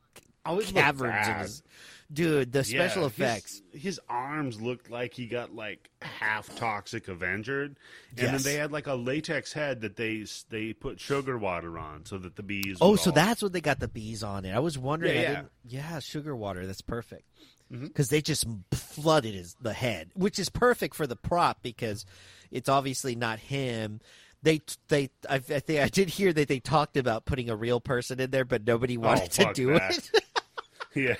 Oh, 0.46 0.61
caverns 0.61 1.28
in 1.28 1.35
his. 1.37 1.62
Dude, 2.12 2.50
the 2.50 2.64
special 2.64 3.02
Yeah, 3.02 3.06
effects. 3.08 3.62
His, 3.72 3.82
his 3.82 4.00
arms 4.08 4.60
looked 4.60 4.90
like 4.90 5.14
he 5.14 5.26
got 5.26 5.54
like 5.54 5.90
half 6.02 6.52
toxic 6.56 7.06
Avenger, 7.06 7.62
and 7.62 7.76
Yes. 8.16 8.30
then 8.32 8.42
they 8.42 8.58
had 8.58 8.72
like 8.72 8.88
a 8.88 8.94
latex 8.94 9.52
head 9.52 9.82
that 9.82 9.94
they 9.96 10.24
they 10.48 10.72
put 10.72 10.98
sugar 10.98 11.38
water 11.38 11.78
on 11.78 12.04
so 12.06 12.18
that 12.18 12.34
the 12.34 12.42
bees. 12.42 12.78
Oh, 12.80 12.96
so 12.96 13.10
all- 13.10 13.14
that's 13.14 13.42
what 13.42 13.52
they 13.52 13.60
got 13.60 13.78
the 13.78 13.86
bees 13.88 14.24
on 14.24 14.44
it. 14.44 14.50
I 14.52 14.58
was 14.58 14.76
wondering. 14.76 15.14
Yeah, 15.14 15.42
yeah. 15.64 15.92
yeah, 15.92 15.98
sugar 16.00 16.34
water. 16.34 16.66
That's 16.66 16.80
perfect. 16.82 17.24
Mm-hmm. 17.72 17.84
Because 17.86 18.08
they 18.08 18.20
just 18.20 18.44
flooded 18.72 19.34
his 19.34 19.54
the 19.60 19.72
head, 19.72 20.10
which 20.14 20.40
is 20.40 20.48
perfect 20.48 20.96
for 20.96 21.06
the 21.06 21.14
prop 21.14 21.62
because 21.62 22.04
it's 22.50 22.68
obviously 22.68 23.14
not 23.14 23.38
him. 23.38 24.00
They 24.42 24.62
they 24.88 25.10
I, 25.28 25.36
I 25.36 25.38
think 25.38 25.78
I 25.80 25.88
did 25.88 26.08
hear 26.08 26.32
that 26.32 26.48
they 26.48 26.58
talked 26.58 26.96
about 26.96 27.24
putting 27.26 27.48
a 27.50 27.54
real 27.54 27.78
person 27.78 28.18
in 28.18 28.30
there, 28.32 28.44
but 28.44 28.66
nobody 28.66 28.96
oh, 28.96 29.00
wanted 29.02 29.30
to 29.32 29.52
do 29.54 29.74
that. 29.74 29.98
it. 30.12 30.24
yeah. 30.96 31.14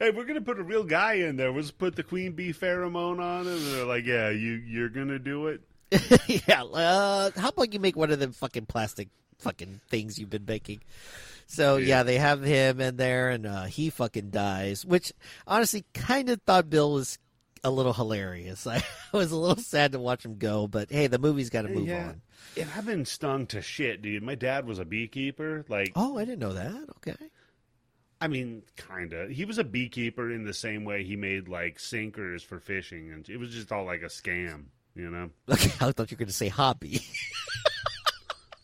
Hey, 0.00 0.10
we're 0.10 0.24
gonna 0.24 0.40
put 0.40 0.58
a 0.58 0.62
real 0.62 0.84
guy 0.84 1.14
in 1.14 1.36
there. 1.36 1.52
We'll 1.52 1.62
just 1.62 1.78
put 1.78 1.96
the 1.96 2.02
queen 2.02 2.32
bee 2.32 2.52
pheromone 2.52 3.20
on 3.20 3.46
him. 3.46 3.54
And 3.54 3.66
they're 3.74 3.84
like, 3.84 4.04
yeah, 4.06 4.30
you 4.30 4.52
you're 4.66 4.88
gonna 4.88 5.18
do 5.18 5.46
it. 5.48 5.60
yeah, 6.48 6.62
uh, 6.64 7.30
how 7.36 7.48
about 7.50 7.72
you 7.72 7.78
make 7.80 7.96
one 7.96 8.10
of 8.10 8.18
them 8.18 8.32
fucking 8.32 8.66
plastic 8.66 9.08
fucking 9.38 9.80
things 9.88 10.18
you've 10.18 10.30
been 10.30 10.44
making? 10.46 10.80
So 11.46 11.76
yeah, 11.76 11.86
Yeah. 11.86 12.02
they 12.02 12.18
have 12.18 12.42
him 12.42 12.80
in 12.80 12.96
there, 12.96 13.30
and 13.30 13.46
uh, 13.46 13.64
he 13.64 13.90
fucking 13.90 14.30
dies. 14.30 14.84
Which 14.84 15.12
honestly, 15.46 15.84
kind 15.94 16.28
of 16.30 16.42
thought 16.42 16.68
Bill 16.68 16.92
was 16.92 17.18
a 17.62 17.70
little 17.70 17.92
hilarious. 17.92 18.66
I 18.66 18.82
was 19.12 19.30
a 19.32 19.36
little 19.36 19.62
sad 19.62 19.92
to 19.92 19.98
watch 20.00 20.24
him 20.24 20.38
go, 20.38 20.66
but 20.66 20.90
hey, 20.90 21.06
the 21.06 21.18
movie's 21.18 21.50
got 21.50 21.62
to 21.62 21.68
move 21.68 21.86
yeah. 21.88 22.08
on. 22.08 22.22
And 22.58 22.68
I've 22.76 22.86
been 22.86 23.04
stung 23.04 23.46
to 23.48 23.60
shit, 23.62 24.02
dude. 24.02 24.22
My 24.22 24.34
dad 24.34 24.66
was 24.66 24.78
a 24.78 24.84
beekeeper. 24.84 25.64
Like, 25.68 25.92
Oh, 25.94 26.16
I 26.18 26.24
didn't 26.24 26.38
know 26.40 26.52
that. 26.54 26.74
Okay. 26.98 27.16
I 28.20 28.28
mean, 28.28 28.62
kinda. 28.76 29.28
He 29.30 29.44
was 29.44 29.58
a 29.58 29.64
beekeeper 29.64 30.30
in 30.32 30.44
the 30.44 30.54
same 30.54 30.84
way 30.84 31.04
he 31.04 31.16
made 31.16 31.48
like 31.48 31.78
sinkers 31.78 32.42
for 32.42 32.58
fishing, 32.60 33.10
and 33.12 33.28
it 33.28 33.36
was 33.38 33.50
just 33.50 33.70
all 33.72 33.84
like 33.84 34.02
a 34.02 34.06
scam, 34.06 34.64
you 34.94 35.10
know. 35.10 35.30
Okay, 35.50 35.70
I 35.80 35.92
thought 35.92 36.10
you 36.10 36.16
were 36.16 36.20
going 36.20 36.28
to 36.28 36.32
say 36.32 36.48
hobby. 36.48 37.00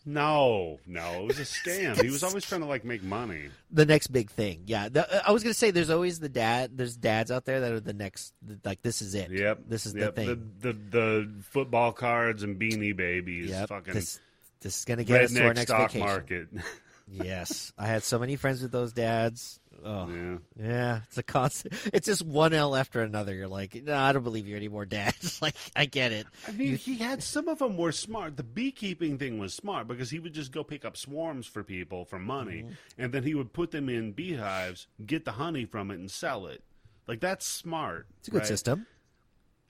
No, 0.05 0.79
no, 0.85 1.21
it 1.21 1.27
was 1.27 1.39
a 1.39 1.43
scam. 1.43 2.01
he 2.01 2.09
was 2.09 2.23
always 2.23 2.43
trying 2.43 2.59
to 2.59 2.67
like 2.67 2.83
make 2.83 3.03
money. 3.03 3.43
the 3.71 3.85
next 3.85 4.07
big 4.07 4.29
thing. 4.29 4.63
Yeah, 4.65 4.89
the, 4.89 5.09
uh, 5.09 5.21
I 5.25 5.31
was 5.31 5.43
gonna 5.43 5.53
say 5.53 5.71
there's 5.71 5.89
always 5.89 6.19
the 6.19 6.27
dad. 6.27 6.77
There's 6.77 6.97
dads 6.97 7.31
out 7.31 7.45
there 7.45 7.61
that 7.61 7.71
are 7.71 7.79
the 7.79 7.93
next. 7.93 8.33
Like 8.65 8.81
this 8.81 9.01
is 9.01 9.15
it. 9.15 9.31
Yep, 9.31 9.59
This 9.69 9.85
is 9.85 9.95
yep. 9.95 10.13
the 10.13 10.25
thing. 10.25 10.51
The, 10.59 10.73
the 10.73 10.79
the 10.89 11.31
football 11.43 11.93
cards 11.93 12.43
and 12.43 12.59
beanie 12.59 12.93
babies. 12.93 13.49
yep. 13.51 13.69
Fucking 13.69 13.93
This 13.93 14.19
this 14.59 14.79
is 14.79 14.83
gonna 14.83 15.05
get 15.05 15.21
us 15.23 15.31
to 15.31 15.45
our 15.45 15.53
next 15.53 15.69
stock 15.69 15.91
vacation. 15.93 16.05
market. 16.05 16.47
Yes, 17.11 17.73
I 17.77 17.87
had 17.87 18.03
so 18.03 18.17
many 18.17 18.35
friends 18.35 18.61
with 18.61 18.71
those 18.71 18.93
dads. 18.93 19.59
Oh, 19.85 20.07
yeah. 20.09 20.37
yeah, 20.57 20.99
it's 21.07 21.17
a 21.17 21.23
constant. 21.23 21.73
It's 21.93 22.05
just 22.05 22.21
one 22.25 22.53
L 22.53 22.75
after 22.75 23.01
another. 23.01 23.33
You're 23.35 23.49
like, 23.49 23.75
no, 23.83 23.95
I 23.95 24.13
don't 24.13 24.23
believe 24.23 24.47
you 24.47 24.55
anymore, 24.55 24.85
Dad. 24.85 25.13
like, 25.41 25.55
I 25.75 25.85
get 25.85 26.11
it. 26.13 26.25
I 26.47 26.51
mean, 26.51 26.77
he 26.77 26.95
had 26.95 27.21
some 27.21 27.47
of 27.49 27.59
them 27.59 27.75
were 27.75 27.91
smart. 27.91 28.37
The 28.37 28.43
beekeeping 28.43 29.17
thing 29.17 29.39
was 29.39 29.53
smart 29.53 29.87
because 29.87 30.09
he 30.09 30.19
would 30.19 30.33
just 30.33 30.51
go 30.53 30.63
pick 30.63 30.85
up 30.85 30.95
swarms 30.95 31.45
for 31.47 31.63
people 31.63 32.05
for 32.05 32.19
money, 32.19 32.63
Mm-hmm. 32.63 32.73
and 33.01 33.13
then 33.13 33.23
he 33.23 33.35
would 33.35 33.51
put 33.53 33.71
them 33.71 33.89
in 33.89 34.13
beehives, 34.13 34.87
get 35.05 35.25
the 35.25 35.33
honey 35.33 35.65
from 35.65 35.91
it, 35.91 35.95
and 35.95 36.09
sell 36.09 36.47
it. 36.47 36.63
Like 37.07 37.19
that's 37.19 37.45
smart. 37.45 38.07
It's 38.19 38.29
a 38.29 38.31
good 38.31 38.37
right? 38.39 38.47
system. 38.47 38.87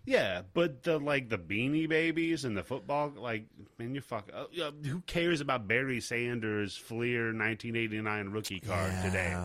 Yeah, 0.05 0.41
but 0.53 0.83
the 0.83 0.99
like 0.99 1.29
the 1.29 1.37
beanie 1.37 1.87
babies 1.87 2.43
and 2.43 2.57
the 2.57 2.63
football, 2.63 3.13
like 3.15 3.45
man, 3.79 3.95
you 3.95 4.01
fuck. 4.01 4.29
Uh, 4.33 4.71
who 4.85 4.99
cares 5.01 5.39
about 5.39 5.67
Barry 5.67 6.01
Sanders' 6.01 6.75
Fleer 6.75 7.27
1989 7.27 8.29
rookie 8.29 8.59
card 8.59 8.91
today? 9.01 9.35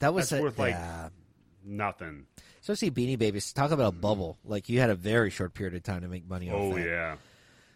That 0.00 0.14
was 0.14 0.30
That's 0.30 0.40
a- 0.40 0.42
worth, 0.42 0.58
like, 0.58 0.76
nothing. 1.64 2.26
So 2.60 2.74
see 2.74 2.90
Beanie 2.90 3.18
Babies. 3.18 3.52
Talk 3.52 3.70
about 3.70 3.88
a 3.88 3.96
bubble. 3.96 4.38
Like 4.44 4.68
you 4.68 4.80
had 4.80 4.90
a 4.90 4.94
very 4.94 5.30
short 5.30 5.54
period 5.54 5.74
of 5.74 5.82
time 5.82 6.02
to 6.02 6.08
make 6.08 6.28
money 6.28 6.50
off 6.50 6.56
Oh 6.56 6.74
that. 6.74 6.86
yeah, 6.86 7.16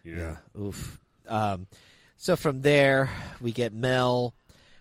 yeah. 0.04 0.36
Oof. 0.60 0.98
Um, 1.28 1.66
so 2.16 2.36
from 2.36 2.62
there, 2.62 3.10
we 3.40 3.52
get 3.52 3.72
Mel, 3.72 4.34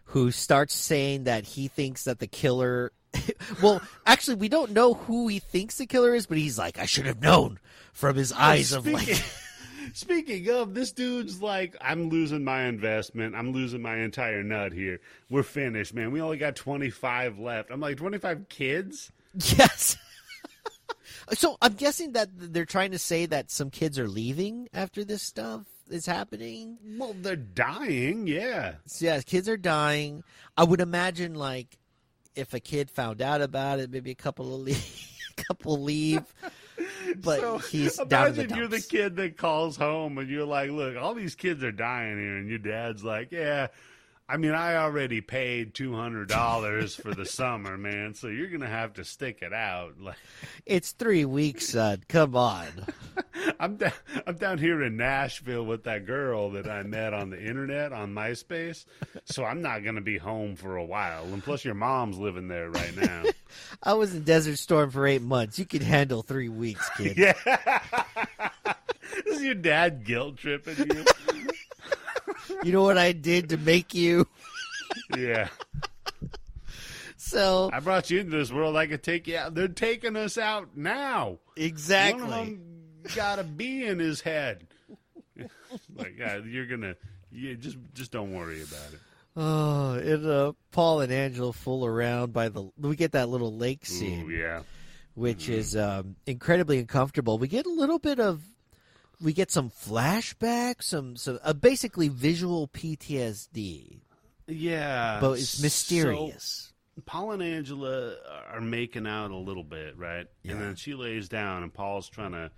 who 0.06 0.32
starts 0.32 0.74
saying 0.74 1.26
that 1.26 1.44
he 1.46 1.68
thinks 1.68 2.06
that 2.06 2.20
the 2.20 2.28
killer. 2.28 2.92
well, 3.62 3.82
actually, 4.06 4.36
we 4.36 4.50
don't 4.50 4.72
know 4.72 4.94
who 4.94 5.28
he 5.28 5.40
thinks 5.40 5.78
the 5.78 5.86
killer 5.86 6.14
is, 6.14 6.26
but 6.26 6.38
he's 6.38 6.58
like, 6.58 6.78
I 6.78 6.86
should 6.86 7.06
have 7.06 7.22
known 7.22 7.60
from 7.94 8.16
his 8.16 8.32
eyes 8.32 8.72
of 8.72 8.84
speaking, 8.84 9.14
like. 9.14 9.24
speaking 9.94 10.50
of, 10.50 10.74
this 10.74 10.92
dude's 10.92 11.42
like, 11.42 11.76
I'm 11.82 12.10
losing 12.10 12.44
my 12.44 12.64
investment. 12.64 13.36
I'm 13.36 13.52
losing 13.52 13.82
my 13.82 13.98
entire 13.98 14.44
nut 14.44 14.74
here. 14.74 15.00
We're 15.30 15.44
finished, 15.44 15.94
man. 15.94 16.12
We 16.12 16.22
only 16.22 16.38
got 16.38 16.56
25 16.56 17.40
left. 17.40 17.72
I'm 17.72 17.80
like, 17.80 17.98
25 17.98 18.50
kids? 18.50 19.12
Yes. 19.58 19.96
so 21.32 21.56
I'm 21.62 21.76
guessing 21.76 22.12
that 22.14 22.28
they're 22.34 22.66
trying 22.66 22.92
to 22.92 23.00
say 23.00 23.26
that 23.28 23.50
some 23.50 23.70
kids 23.70 23.98
are 23.98 24.10
leaving 24.10 24.68
after 24.74 25.06
this 25.06 25.22
stuff 25.22 25.66
is 25.90 26.06
happening. 26.06 26.78
Well, 26.98 27.16
they're 27.18 27.38
dying, 27.38 28.28
yeah. 28.28 28.74
So, 28.88 29.06
yeah, 29.06 29.22
kids 29.22 29.48
are 29.48 29.56
dying. 29.56 30.24
I 30.58 30.66
would 30.66 30.82
imagine 30.82 31.36
like 31.36 31.78
if 32.36 32.54
a 32.54 32.60
kid 32.60 32.90
found 32.90 33.22
out 33.22 33.42
about 33.42 33.80
it, 33.80 33.92
maybe 33.92 34.12
a 34.12 34.16
couple 34.16 34.54
of 34.56 34.62
leave, 34.62 35.08
couple 35.36 35.82
leave. 35.82 36.24
But 37.18 37.40
so 37.40 37.58
he's 37.58 37.98
down 38.08 38.30
in 38.30 38.36
the 38.36 38.42
imagine 38.44 38.58
you're 38.58 38.68
the 38.68 38.82
kid 38.82 39.16
that 39.18 39.38
calls 39.38 39.76
home 39.76 40.18
and 40.18 40.30
you're 40.30 40.46
like, 40.46 40.72
look, 40.72 40.96
all 40.98 41.14
these 41.14 41.36
kids 41.36 41.64
are 41.64 41.72
dying 41.72 42.18
here. 42.18 42.38
And 42.38 42.50
your 42.50 42.60
dad's 42.60 43.04
like, 43.04 43.32
yeah. 43.32 43.68
I 44.30 44.38
mean, 44.38 44.52
I 44.52 44.78
already 44.78 45.20
paid 45.20 45.74
two 45.74 45.94
hundred 45.94 46.30
dollars 46.30 46.96
for 46.96 47.14
the 47.14 47.26
summer, 47.26 47.78
man. 47.78 48.14
So 48.14 48.28
you're 48.28 48.48
gonna 48.48 48.68
have 48.68 48.94
to 48.94 49.04
stick 49.04 49.40
it 49.42 49.52
out. 49.52 50.00
Like, 50.00 50.16
It's 50.66 50.94
three 50.94 51.26
weeks, 51.26 51.70
son. 51.70 52.04
Come 52.08 52.36
on. 52.36 52.68
I'm 53.60 53.76
down, 53.78 53.92
I'm 54.26 54.36
down 54.36 54.58
here 54.58 54.82
in 54.84 54.96
Nashville 54.98 55.66
with 55.66 55.84
that 55.84 56.06
girl 56.06 56.52
that 56.52 56.68
I 56.68 56.84
met 56.84 57.14
on 57.14 57.30
the 57.30 57.42
internet 57.44 57.92
on 57.92 58.14
MySpace. 58.14 58.86
So 59.26 59.44
I'm 59.44 59.62
not 59.62 59.84
going 59.84 59.96
to 59.96 60.02
be 60.02 60.18
home 60.18 60.56
for 60.56 60.78
a 60.78 60.86
while. 60.86 61.24
And 61.26 61.44
plus, 61.44 61.66
your 61.66 61.74
mom's 61.74 62.18
living 62.18 62.48
there 62.48 62.70
right 62.70 62.96
now. 62.96 63.24
I 63.84 63.94
was 63.94 64.14
in 64.16 64.24
Desert 64.24 64.58
Storm 64.58 64.92
for 64.92 65.06
eight 65.08 65.22
months. 65.24 65.58
You 65.60 65.66
can 65.66 65.82
handle 65.82 66.22
three 66.22 66.50
weeks, 66.50 66.88
kid. 66.98 67.18
yeah. 67.18 67.34
Is 69.26 69.42
your 69.44 69.56
dad 69.56 70.04
guilt 70.06 70.38
tripping 70.38 70.78
you? 70.78 71.06
You 72.64 72.72
know 72.72 72.84
what 72.84 72.98
I 72.98 73.12
did 73.12 73.50
to 73.50 73.58
make 73.58 73.94
you? 73.94 74.28
Yeah. 75.18 75.48
So 77.24 77.70
I 77.72 77.80
brought 77.80 78.10
you 78.10 78.20
into 78.20 78.36
this 78.36 78.52
world. 78.52 78.76
I 78.76 78.88
could 78.88 79.04
take 79.04 79.28
you 79.28 79.38
out. 79.38 79.54
They're 79.54 79.68
taking 79.70 80.18
us 80.18 80.38
out 80.38 80.76
now. 80.76 81.38
exactly. 81.56 82.24
One 82.24 82.32
of 82.34 82.46
them 82.46 82.62
got 83.16 83.40
a 83.40 83.44
bee 83.44 83.86
in 83.86 84.00
his 84.00 84.20
head. 84.20 84.68
like, 85.96 86.16
yeah, 86.18 86.38
you're 86.38 86.66
gonna. 86.66 86.96
You 87.32 87.56
just, 87.56 87.78
just 87.94 88.12
don't 88.12 88.34
worry 88.34 88.64
about 88.64 88.94
it. 88.94 89.00
Oh, 89.38 89.94
and 89.94 90.26
uh, 90.26 90.54
Paul 90.72 91.02
and 91.02 91.12
Angela 91.14 91.54
fool 91.54 91.86
around 91.86 92.34
by 92.34 92.50
the. 92.50 92.70
We 92.78 92.98
get 92.98 93.14
that 93.14 93.30
little 93.30 93.56
lake 93.56 93.86
scene. 93.86 94.26
Ooh, 94.26 94.30
yeah. 94.30 94.64
which 95.14 95.48
is 95.48 95.78
um, 95.78 96.16
incredibly 96.26 96.80
uncomfortable. 96.80 97.38
We 97.38 97.48
get 97.48 97.66
a 97.66 97.72
little 97.72 98.00
bit 98.00 98.20
of, 98.20 98.42
we 99.22 99.34
get 99.34 99.52
some 99.52 99.70
flashbacks, 99.70 100.84
some 100.84 101.16
some 101.16 101.40
uh, 101.44 101.54
basically 101.54 102.08
visual 102.10 102.68
PTSD, 102.68 104.00
Yeah. 104.48 105.20
but 105.22 105.34
it's 105.34 105.50
so- 105.50 105.64
mysterious. 105.64 106.68
Paul 107.06 107.32
and 107.32 107.42
Angela 107.42 108.16
are 108.52 108.62
making 108.62 109.08
out 109.08 109.32
a 109.32 109.36
little 109.38 109.64
bit, 109.64 109.98
right? 109.98 110.28
Yeah. 110.44 110.52
And 110.52 110.62
then 110.62 110.76
she 110.76 110.94
lays 110.94 111.30
down, 111.30 111.64
and 111.64 111.74
Paul's 111.74 112.10
trying 112.10 112.34
to. 112.34 112.52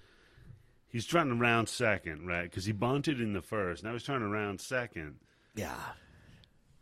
He's 0.88 1.06
trying 1.06 1.30
to 1.30 1.36
round 1.36 1.70
second, 1.70 2.28
right? 2.28 2.44
Because 2.44 2.66
he 2.66 2.72
bunted 2.72 3.22
in 3.22 3.34
the 3.34 3.42
first. 3.42 3.84
Now 3.84 3.94
he's 3.94 4.04
trying 4.04 4.20
to 4.20 4.28
round 4.28 4.60
second, 4.60 5.16
yeah, 5.56 5.76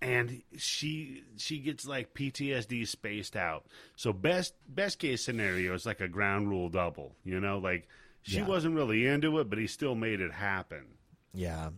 and 0.02 0.42
she 0.58 1.24
she 1.38 1.60
gets 1.60 1.86
like 1.86 2.14
PTSD 2.14 2.88
spaced 2.88 3.36
out. 3.36 3.66
So 3.96 4.12
best 4.12 4.54
best 4.68 4.98
case 5.00 5.24
scenario 5.24 5.74
is 5.74 5.86
like 5.86 6.02
a 6.02 6.08
ground 6.08 6.50
rule 6.50 6.70
double. 6.70 7.16
You 7.24 7.40
know, 7.40 7.60
like 7.60 7.88
she 8.22 8.38
Yeah. 8.38 8.48
wasn't 8.48 8.76
really 8.76 9.06
into 9.06 9.40
it, 9.40 9.50
but 9.50 9.58
he 9.60 9.68
still 9.68 9.96
made 9.96 10.22
it 10.22 10.32
happen. 10.32 10.86
yeah. 11.34 11.70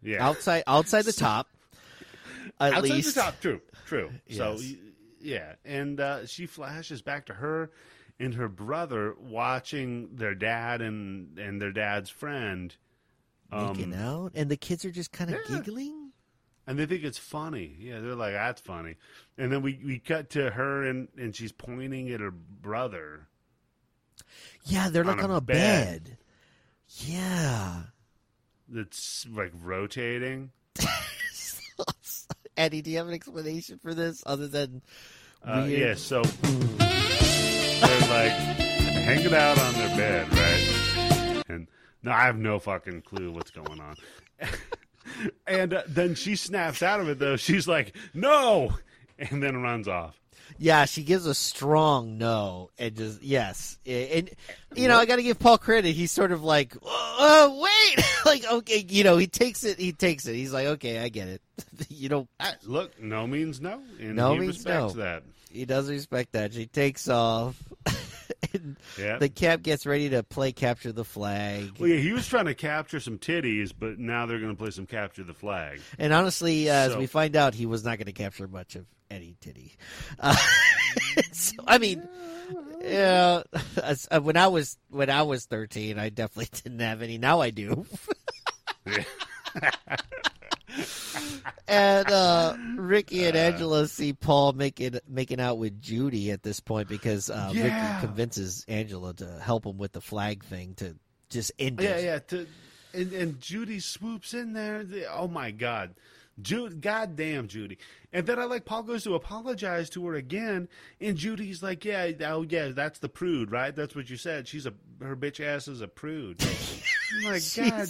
Yeah, 0.00 0.24
Outside, 0.24 0.62
outside 0.68 1.02
the 1.06 1.12
top, 1.26 1.48
at 2.60 2.72
outside 2.72 2.82
least. 2.92 3.14
the 3.16 3.20
top. 3.20 3.40
True, 3.40 3.60
true. 3.86 4.10
So 4.30 4.52
Yes. 4.52 4.60
y- 4.62 4.78
yeah, 5.20 5.52
and 5.64 5.98
uh, 6.00 6.24
she 6.26 6.46
flashes 6.46 7.02
back 7.02 7.26
to 7.26 7.34
her 7.34 7.72
and 8.20 8.34
her 8.34 8.48
brother 8.48 9.16
watching 9.18 10.14
their 10.14 10.36
dad 10.36 10.80
and 10.82 11.36
and 11.38 11.60
their 11.60 11.72
dad's 11.72 12.10
friend, 12.10 12.76
Making 13.50 13.92
um, 13.94 14.00
out, 14.00 14.32
and 14.36 14.48
the 14.48 14.56
kids 14.56 14.84
are 14.84 14.92
just 14.92 15.10
kind 15.10 15.34
of 15.34 15.40
yeah. 15.50 15.56
giggling. 15.56 16.12
and 16.68 16.78
they 16.78 16.86
think 16.86 17.02
it's 17.02 17.18
funny. 17.18 17.74
Yeah, 17.80 17.98
they're 17.98 18.14
like, 18.14 18.34
"That's 18.34 18.60
funny." 18.60 18.94
And 19.36 19.50
then 19.50 19.62
we 19.62 19.80
we 19.84 19.98
cut 19.98 20.30
to 20.30 20.50
her 20.50 20.84
and 20.86 21.08
and 21.18 21.34
she's 21.34 21.50
pointing 21.50 22.08
at 22.10 22.20
her 22.20 22.30
brother. 22.30 23.26
Yeah, 24.64 24.88
they're 24.90 25.04
like 25.04 25.18
On 25.18 25.24
on 25.24 25.30
a 25.30 25.36
a 25.36 25.40
bed. 25.40 26.04
bed. 26.04 26.18
Yeah. 27.06 27.82
That's 28.68 29.26
like 29.30 29.52
rotating. 29.62 30.50
Eddie, 32.56 32.82
do 32.82 32.90
you 32.90 32.98
have 32.98 33.08
an 33.08 33.14
explanation 33.14 33.78
for 33.78 33.94
this 33.94 34.22
other 34.26 34.48
than 34.48 34.82
Uh, 35.44 35.64
weird? 35.66 35.80
yeah, 35.80 35.94
so 35.94 36.22
they're 36.22 38.08
like 38.08 38.32
hanging 38.32 39.32
out 39.34 39.58
on 39.58 39.74
their 39.74 39.96
bed, 39.96 40.32
right? 40.32 41.42
And 41.48 41.68
no, 42.02 42.10
I 42.10 42.24
have 42.24 42.36
no 42.36 42.58
fucking 42.58 43.02
clue 43.02 43.30
what's 43.32 43.50
going 43.52 43.80
on. 43.80 43.94
and 45.46 45.72
uh, 45.74 45.82
then 45.86 46.14
she 46.16 46.34
snaps 46.36 46.82
out 46.82 47.00
of 47.00 47.08
it, 47.08 47.18
though. 47.20 47.36
She's 47.36 47.66
like, 47.68 47.94
"No," 48.12 48.72
and 49.18 49.40
then 49.42 49.62
runs 49.62 49.86
off. 49.88 50.20
Yeah, 50.56 50.86
she 50.86 51.02
gives 51.02 51.26
a 51.26 51.34
strong 51.34 52.16
no, 52.18 52.70
and 52.78 52.96
just 52.96 53.22
yes, 53.22 53.78
and 53.86 54.30
you 54.74 54.88
know 54.88 54.96
I 54.98 55.04
got 55.06 55.16
to 55.16 55.22
give 55.22 55.38
Paul 55.38 55.58
credit. 55.58 55.94
He's 55.94 56.10
sort 56.10 56.32
of 56.32 56.42
like, 56.42 56.74
oh 56.82 57.60
wait, 57.62 58.04
like 58.26 58.44
okay, 58.50 58.84
you 58.88 59.04
know 59.04 59.16
he 59.18 59.26
takes 59.26 59.64
it, 59.64 59.78
he 59.78 59.92
takes 59.92 60.26
it. 60.26 60.34
He's 60.34 60.52
like, 60.52 60.66
okay, 60.66 60.98
I 61.00 61.08
get 61.10 61.28
it. 61.28 61.42
you 61.90 62.08
know, 62.08 62.28
Ah, 62.40 62.54
Look, 62.64 63.00
no 63.00 63.26
means 63.26 63.60
no, 63.60 63.80
and 64.00 64.16
No 64.16 64.32
he 64.34 64.38
means 64.40 64.56
respects 64.56 64.94
no. 64.94 65.02
that. 65.02 65.22
he 65.50 65.64
does 65.64 65.90
respect 65.90 66.32
that. 66.32 66.52
She 66.54 66.66
takes 66.66 67.08
off. 67.08 67.56
and 68.52 68.76
Yeah. 68.98 69.18
The 69.18 69.28
cap 69.28 69.62
gets 69.62 69.86
ready 69.86 70.10
to 70.10 70.22
play 70.22 70.52
capture 70.52 70.92
the 70.92 71.04
flag, 71.04 71.72
Well, 71.78 71.88
yeah, 71.88 71.96
he 71.98 72.12
was 72.12 72.26
trying 72.26 72.44
to 72.46 72.54
capture 72.54 73.00
some 73.00 73.18
titties, 73.18 73.72
but 73.76 73.98
now 73.98 74.26
they're 74.26 74.38
going 74.38 74.52
to 74.52 74.58
play 74.58 74.70
some 74.70 74.86
capture 74.86 75.22
the 75.24 75.34
flag. 75.34 75.80
and 75.98 76.12
honestly, 76.12 76.68
uh, 76.70 76.74
as 76.74 76.96
we 76.96 77.06
find 77.06 77.36
out, 77.36 77.54
he 77.54 77.66
was 77.66 77.84
not 77.84 77.98
going 77.98 78.06
to 78.06 78.12
capture 78.12 78.46
much 78.48 78.76
of 78.76 78.86
Eddie 79.10 79.36
Titty. 79.40 79.76
Uh, 80.20 80.36
so, 81.32 81.52
I 81.66 81.78
mean. 81.78 82.06
Yeah, 82.80 83.42
uh, 83.82 84.20
when 84.20 84.38
I 84.38 84.46
was 84.46 84.78
when 84.88 85.10
I 85.10 85.22
was 85.22 85.44
thirteen, 85.44 85.98
I 85.98 86.08
definitely 86.08 86.48
didn't 86.62 86.78
have 86.80 87.02
any. 87.02 87.18
Now 87.18 87.40
I 87.40 87.50
do. 87.50 87.84
And 91.66 92.08
uh, 92.10 92.56
Ricky 92.76 93.26
and 93.26 93.36
Angela 93.36 93.86
see 93.88 94.12
Paul 94.14 94.52
making 94.52 94.98
making 95.06 95.38
out 95.40 95.58
with 95.58 95.82
Judy 95.82 96.30
at 96.30 96.42
this 96.42 96.60
point 96.60 96.88
because 96.88 97.28
uh, 97.28 97.50
Yeah. 97.52 97.64
Ricky 97.98 98.06
convinces 98.06 98.64
Angela 98.68 99.12
to 99.14 99.38
help 99.42 99.66
him 99.66 99.76
with 99.76 99.92
the 99.92 100.00
flag 100.00 100.44
thing 100.44 100.74
to 100.76 100.96
just 101.28 101.52
end 101.58 101.80
Yeah, 101.80 101.90
it. 101.96 102.04
yeah. 102.04 102.18
To 102.20 102.46
and 102.94 103.12
and 103.12 103.40
Judy 103.40 103.80
swoops 103.80 104.32
in 104.32 104.54
there. 104.54 104.82
The- 104.84 105.12
Oh 105.12 105.28
my 105.28 105.50
god, 105.50 105.94
Judy, 106.40 106.76
goddamn 106.76 107.48
Judy. 107.48 107.78
And 108.12 108.26
then 108.26 108.38
I 108.38 108.44
like 108.44 108.64
Paul 108.64 108.84
goes 108.84 109.04
to 109.04 109.14
apologize 109.14 109.90
to 109.90 110.06
her 110.06 110.14
again, 110.14 110.68
and 111.00 111.16
Judy's 111.16 111.62
like, 111.62 111.84
"Yeah, 111.84 112.10
oh 112.26 112.42
yeah, 112.48 112.68
that's 112.68 112.98
the 113.00 113.08
prude, 113.08 113.50
right? 113.50 113.74
That's 113.74 113.94
what 113.94 114.08
you 114.08 114.16
said. 114.16 114.48
She's 114.48 114.66
a 114.66 114.72
her 115.00 115.16
bitch 115.16 115.44
ass 115.44 115.68
is 115.68 115.80
a 115.80 115.88
prude." 115.88 116.42
I'm 117.16 117.32
like, 117.32 117.42
God, 117.56 117.88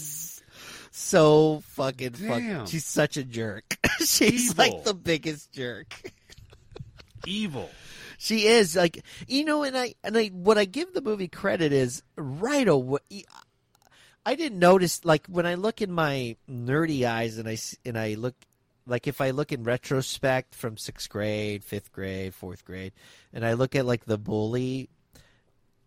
so 0.91 1.63
fucking 1.67 2.13
fuck. 2.13 2.39
Damn. 2.39 2.67
She's 2.67 2.85
such 2.85 3.17
a 3.17 3.25
jerk. 3.25 3.77
She's 4.01 4.57
like 4.57 4.85
the 4.85 4.95
biggest 4.95 5.53
jerk. 5.53 6.13
evil. 7.27 7.71
She 8.19 8.47
is 8.47 8.75
like 8.75 9.05
you 9.29 9.45
know, 9.45 9.63
and 9.63 9.77
I 9.79 9.95
and 10.03 10.17
I 10.19 10.29
what 10.29 10.59
I 10.59 10.65
give 10.65 10.93
the 10.93 11.01
movie 11.01 11.29
credit 11.29 11.73
is 11.73 12.03
right 12.17 12.67
away. 12.67 13.01
I 14.29 14.35
didn't 14.35 14.59
notice 14.59 15.07
like 15.07 15.27
when 15.27 15.47
I 15.47 15.55
look 15.55 15.81
in 15.81 15.91
my 15.91 16.37
nerdy 16.51 17.09
eyes 17.09 17.38
and 17.38 17.49
I 17.49 17.57
and 17.87 17.97
I 17.97 18.12
look 18.12 18.35
like 18.87 19.07
if 19.07 19.23
I 19.23 19.31
look 19.31 19.53
in 19.53 19.64
retrospect 19.64 20.55
from 20.55 20.77
sixth 20.77 21.09
grade, 21.09 21.64
fifth 21.64 21.93
grade, 21.93 22.35
fourth 22.35 22.62
grade, 22.62 22.93
and 23.33 23.43
I 23.43 23.55
look 23.55 23.75
at 23.75 23.87
like 23.87 24.05
the 24.05 24.19
bully. 24.19 24.91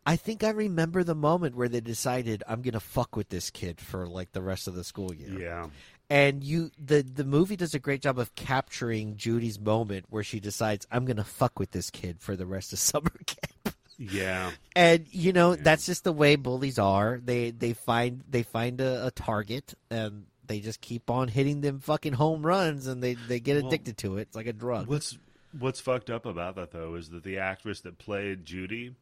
I 0.07 0.15
think 0.15 0.43
I 0.43 0.49
remember 0.49 1.03
the 1.03 1.13
moment 1.13 1.55
where 1.55 1.69
they 1.69 1.81
decided 1.81 2.41
I'm 2.47 2.63
gonna 2.63 2.79
fuck 2.79 3.15
with 3.15 3.29
this 3.29 3.51
kid 3.51 3.79
for 3.79 4.07
like 4.07 4.31
the 4.31 4.41
rest 4.41 4.67
of 4.67 4.73
the 4.73 4.83
school 4.83 5.13
year 5.13 5.39
Yeah, 5.39 5.67
and 6.09 6.43
you 6.43 6.71
the 6.83 7.03
the 7.03 7.23
movie 7.23 7.55
does 7.55 7.75
a 7.75 7.79
great 7.79 8.01
job 8.01 8.17
of 8.17 8.33
capturing 8.33 9.17
Judy's 9.17 9.59
moment 9.59 10.05
where 10.09 10.23
she 10.23 10.39
decides 10.39 10.87
I'm 10.91 11.05
gonna 11.05 11.23
fuck 11.23 11.59
with 11.59 11.69
this 11.69 11.91
kid 11.91 12.19
for 12.19 12.35
the 12.35 12.47
rest 12.47 12.73
of 12.73 12.79
summer 12.89 13.11
camp. 13.27 13.60
Yeah, 14.09 14.51
And 14.75 15.05
you 15.11 15.31
know 15.33 15.55
that's 15.55 15.85
just 15.85 16.03
the 16.03 16.11
way 16.11 16.35
bullies 16.35 16.79
are. 16.79 17.19
They 17.23 17.51
they 17.51 17.73
find 17.73 18.23
they 18.29 18.43
find 18.43 18.81
a, 18.81 19.07
a 19.07 19.11
target 19.11 19.73
and 19.89 20.25
they 20.47 20.59
just 20.59 20.81
keep 20.81 21.09
on 21.09 21.27
hitting 21.27 21.61
them 21.61 21.79
fucking 21.79 22.13
home 22.13 22.45
runs 22.45 22.87
and 22.87 23.03
they 23.03 23.13
they 23.13 23.39
get 23.39 23.57
Well, 23.57 23.67
addicted 23.67 23.97
to 23.99 24.17
it. 24.17 24.21
It's 24.23 24.35
like 24.35 24.47
a 24.47 24.53
drug. 24.53 24.87
What's 24.87 25.17
what's 25.57 25.79
fucked 25.79 26.09
up 26.09 26.25
about 26.25 26.55
that 26.55 26.71
though 26.71 26.95
is 26.95 27.09
that 27.09 27.23
the 27.23 27.37
actress 27.37 27.81
that 27.81 27.97
played 27.99 28.43
Judy, 28.45 28.95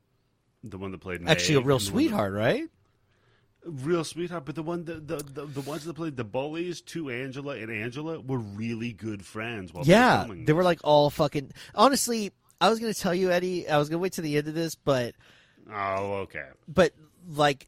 the 0.64 0.78
one 0.78 0.92
that 0.92 1.00
played 1.00 1.22
Actually, 1.28 1.56
a 1.56 1.60
real 1.60 1.76
one 1.76 1.78
that- 1.78 1.86
sweetheart, 1.86 2.34
right? 2.34 2.70
real 3.66 4.04
sweetheart. 4.04 4.46
But 4.46 4.56
the 4.56 4.64
one 4.64 4.86
the, 4.86 4.96
the 4.96 5.18
the 5.18 5.46
the 5.46 5.62
ones 5.62 5.84
that 5.86 5.94
played 5.96 6.18
the 6.18 6.24
bullies, 6.24 6.82
to 6.82 7.10
Angela 7.10 7.56
and 7.56 7.72
Angela, 7.72 8.20
were 8.20 8.38
really 8.38 8.94
good 8.94 9.26
friends. 9.26 9.74
While 9.74 9.86
Yeah, 9.86 10.24
they 10.24 10.30
were, 10.30 10.46
they 10.46 10.54
were 10.54 10.64
like 10.64 10.80
all 10.84 11.10
fucking. 11.10 11.52
Honestly, 11.76 12.32
I 12.62 12.70
was 12.70 12.80
gonna 12.80 12.94
tell 12.94 13.16
you, 13.16 13.32
Eddie. 13.32 13.70
I 13.70 13.78
was 13.78 13.90
gonna 13.90 14.00
wait 14.00 14.14
to 14.14 14.22
the 14.22 14.38
end 14.38 14.48
of 14.48 14.54
this, 14.54 14.76
but 14.76 15.16
Oh, 15.72 16.14
okay. 16.24 16.48
but 16.68 16.94
like 17.28 17.68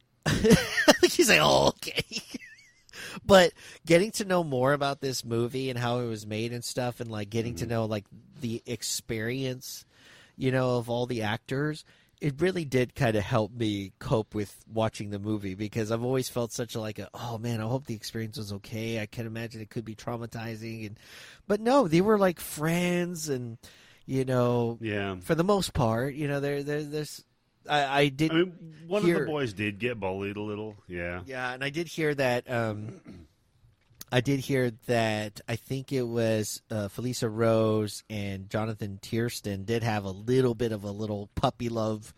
he's 1.02 1.30
like, 1.30 1.40
oh, 1.42 1.68
okay. 1.70 2.22
but 3.26 3.54
getting 3.86 4.12
to 4.12 4.26
know 4.26 4.44
more 4.44 4.74
about 4.74 5.02
this 5.02 5.24
movie 5.24 5.70
and 5.70 5.80
how 5.80 6.00
it 6.00 6.08
was 6.08 6.26
made 6.26 6.52
and 6.54 6.64
stuff, 6.64 7.00
and 7.00 7.12
like 7.12 7.30
getting 7.30 7.56
to 7.56 7.66
mm-hmm. 7.66 7.74
know 7.74 7.86
like 7.86 8.06
the 8.42 8.62
experience, 8.66 9.86
you 10.36 10.52
know, 10.52 10.78
of 10.78 10.90
all 10.90 11.06
the 11.06 11.22
actors, 11.22 11.86
it 12.20 12.42
really 12.42 12.66
did 12.66 12.96
kind 12.96 13.16
of 13.16 13.24
help 13.24 13.52
me 13.52 13.94
cope 14.00 14.36
with 14.36 14.64
watching 14.72 15.10
the 15.10 15.20
movie 15.20 15.56
because 15.56 15.92
I've 15.92 16.04
always 16.04 16.30
felt 16.30 16.52
such 16.52 16.76
a 16.76 16.80
like 16.80 17.00
a 17.00 17.10
oh 17.14 17.38
man, 17.38 17.62
I 17.62 17.68
hope 17.68 17.86
the 17.86 17.96
experience 17.96 18.38
was 18.38 18.54
okay. 18.54 19.00
I 19.00 19.06
can 19.06 19.26
imagine 19.26 19.62
it 19.62 19.70
could 19.70 19.86
be 19.86 19.96
traumatizing, 19.96 20.88
and 20.88 21.00
but 21.48 21.62
no, 21.62 21.88
they 21.88 22.02
were 22.02 22.18
like 22.18 22.40
friends 22.40 23.30
and. 23.30 23.58
You 24.12 24.26
know, 24.26 24.78
Yeah. 24.82 25.16
for 25.22 25.36
the 25.36 25.44
most 25.46 25.74
part, 25.74 26.16
you 26.16 26.28
know, 26.28 26.42
there, 26.42 26.64
there, 26.64 26.84
there's, 26.84 27.24
I, 27.70 28.02
I 28.02 28.08
did 28.10 28.32
I 28.32 28.36
mean, 28.36 28.76
one 28.86 29.04
hear- 29.04 29.20
of 29.22 29.22
the 29.22 29.32
boys 29.32 29.54
did 29.54 29.80
get 29.80 30.02
bullied 30.02 30.36
a 30.36 30.42
little. 30.42 30.76
Yeah. 30.86 31.22
Yeah, 31.26 31.54
and 31.54 31.64
I 31.64 31.70
did 31.70 31.88
hear 31.88 32.14
that. 32.16 32.52
Um, 32.52 33.00
I 34.12 34.20
did 34.20 34.42
hear 34.42 34.72
that. 34.88 35.40
I 35.48 35.56
think 35.56 35.94
it 35.94 36.02
was 36.02 36.62
uh, 36.70 36.90
Felissa 36.90 37.30
Rose 37.34 38.04
and 38.10 38.50
Jonathan 38.50 39.00
Tiersten 39.02 39.66
did 39.66 39.82
have 39.84 40.04
a 40.04 40.12
little 40.12 40.56
bit 40.56 40.74
of 40.74 40.84
a 40.84 40.92
little 40.92 41.30
puppy 41.36 41.70
love 41.70 42.14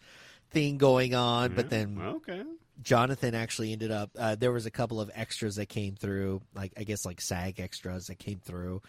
thing 0.49 0.79
going 0.79 1.13
on, 1.13 1.53
but 1.53 1.69
then 1.69 1.99
okay. 2.01 2.41
Jonathan 2.81 3.35
actually 3.35 3.71
ended 3.71 3.91
up. 3.91 4.09
Uh, 4.17 4.33
there 4.33 4.51
was 4.51 4.65
a 4.65 4.71
couple 4.71 4.99
of 4.99 5.11
extras 5.13 5.57
that 5.57 5.67
came 5.67 5.93
through, 5.93 6.41
like 6.55 6.73
I 6.75 6.83
guess 6.85 7.05
like 7.05 7.21
SAG 7.21 7.59
extras 7.59 8.07
that 8.07 8.17
came 8.17 8.39
through, 8.39 8.81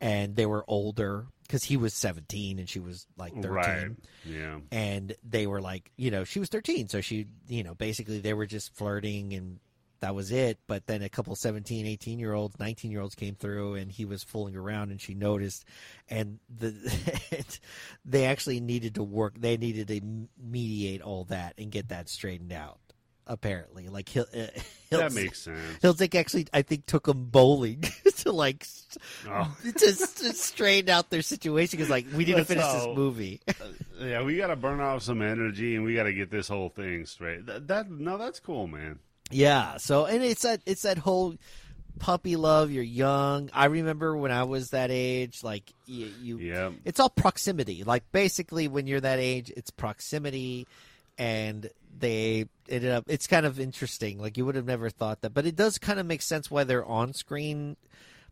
and 0.00 0.34
they 0.34 0.46
were 0.46 0.64
older 0.66 1.26
because 1.46 1.64
he 1.64 1.76
was 1.76 1.94
seventeen 1.94 2.58
and 2.58 2.68
she 2.68 2.80
was 2.80 3.06
like 3.16 3.32
thirteen 3.34 3.50
Right. 3.52 3.88
Yeah. 4.24 4.58
and 4.72 5.14
they 5.28 5.46
were 5.46 5.60
like, 5.60 5.90
you 5.96 6.10
know, 6.10 6.24
she 6.24 6.38
was 6.40 6.48
13, 6.48 6.88
so 6.88 7.00
she, 7.00 7.26
you 7.48 7.62
know, 7.62 7.74
basically 7.74 8.20
they 8.20 8.34
were 8.34 8.46
just 8.46 8.74
flirting 8.74 9.32
and 9.32 9.58
that 10.00 10.14
was 10.14 10.30
it. 10.30 10.58
But 10.66 10.86
then 10.86 11.00
a 11.00 11.08
couple 11.08 11.34
17, 11.34 11.86
18 11.86 12.18
year 12.18 12.34
olds, 12.34 12.58
19 12.58 12.90
year 12.90 13.00
olds 13.00 13.14
came 13.14 13.34
through 13.34 13.76
and 13.76 13.90
he 13.90 14.04
was 14.04 14.22
fooling 14.22 14.54
around 14.54 14.90
and 14.90 15.00
she 15.00 15.14
noticed. 15.14 15.64
And 16.10 16.38
the 16.54 16.74
they 18.04 18.26
actually 18.26 18.60
needed 18.60 18.96
to 18.96 19.02
work, 19.02 19.34
they 19.40 19.56
needed 19.56 19.88
to 19.88 20.00
mediate 20.38 21.00
all 21.00 21.24
that 21.24 21.54
and 21.58 21.70
get 21.70 21.88
that 21.88 22.08
straightened 22.10 22.52
out, 22.52 22.78
apparently. 23.26 23.88
Like, 23.88 24.08
he'll, 24.08 24.26
uh, 24.34 24.46
he'll 24.90 25.00
That 25.00 25.12
makes 25.12 25.40
sense. 25.42 25.58
Hiltzik 25.82 26.14
actually, 26.14 26.46
I 26.52 26.62
think, 26.62 26.86
took 26.86 27.06
them 27.06 27.24
bowling 27.26 27.82
to 28.18 28.32
like 28.32 28.66
Oh. 29.28 29.54
to, 29.64 29.70
to 29.72 30.32
straighten 30.32 30.88
out 30.88 31.10
their 31.10 31.20
situation 31.22 31.76
because 31.76 31.90
like 31.90 32.06
we 32.14 32.24
need 32.24 32.36
to 32.36 32.44
finish 32.46 32.64
this 32.64 32.86
movie. 32.94 33.40
Yeah, 34.00 34.22
we 34.22 34.38
got 34.38 34.46
to 34.46 34.56
burn 34.56 34.80
off 34.80 35.02
some 35.02 35.20
energy 35.20 35.76
and 35.76 35.84
we 35.84 35.94
got 35.94 36.04
to 36.04 36.14
get 36.14 36.30
this 36.30 36.48
whole 36.48 36.70
thing 36.70 37.04
straight. 37.04 37.44
That, 37.46 37.68
that 37.68 37.90
no, 37.90 38.16
that's 38.16 38.40
cool, 38.40 38.66
man. 38.66 38.98
Yeah. 39.30 39.76
So 39.76 40.06
and 40.06 40.22
it's 40.22 40.42
that 40.42 40.62
it's 40.64 40.82
that 40.82 40.96
whole 40.96 41.34
puppy 41.98 42.36
love. 42.36 42.70
You're 42.70 42.84
young. 42.84 43.50
I 43.52 43.66
remember 43.66 44.16
when 44.16 44.30
I 44.30 44.44
was 44.44 44.70
that 44.70 44.90
age. 44.90 45.42
Like 45.42 45.70
you, 45.84 46.10
you 46.22 46.38
Yeah. 46.38 46.70
it's 46.86 46.98
all 47.00 47.10
proximity. 47.10 47.84
Like 47.84 48.10
basically, 48.12 48.66
when 48.68 48.86
you're 48.86 49.00
that 49.00 49.18
age, 49.18 49.52
it's 49.54 49.70
proximity, 49.70 50.66
and 51.18 51.68
they 51.98 52.46
ended 52.68 52.90
up. 52.90 53.04
It's 53.08 53.26
kind 53.26 53.46
of 53.46 53.58
interesting. 53.60 54.18
Like 54.18 54.36
you 54.36 54.44
would 54.44 54.54
have 54.56 54.66
never 54.66 54.90
thought 54.90 55.22
that, 55.22 55.30
but 55.34 55.46
it 55.46 55.56
does 55.56 55.78
kind 55.78 55.98
of 56.00 56.06
make 56.06 56.22
sense 56.22 56.50
why 56.50 56.64
their 56.64 56.84
on-screen 56.84 57.76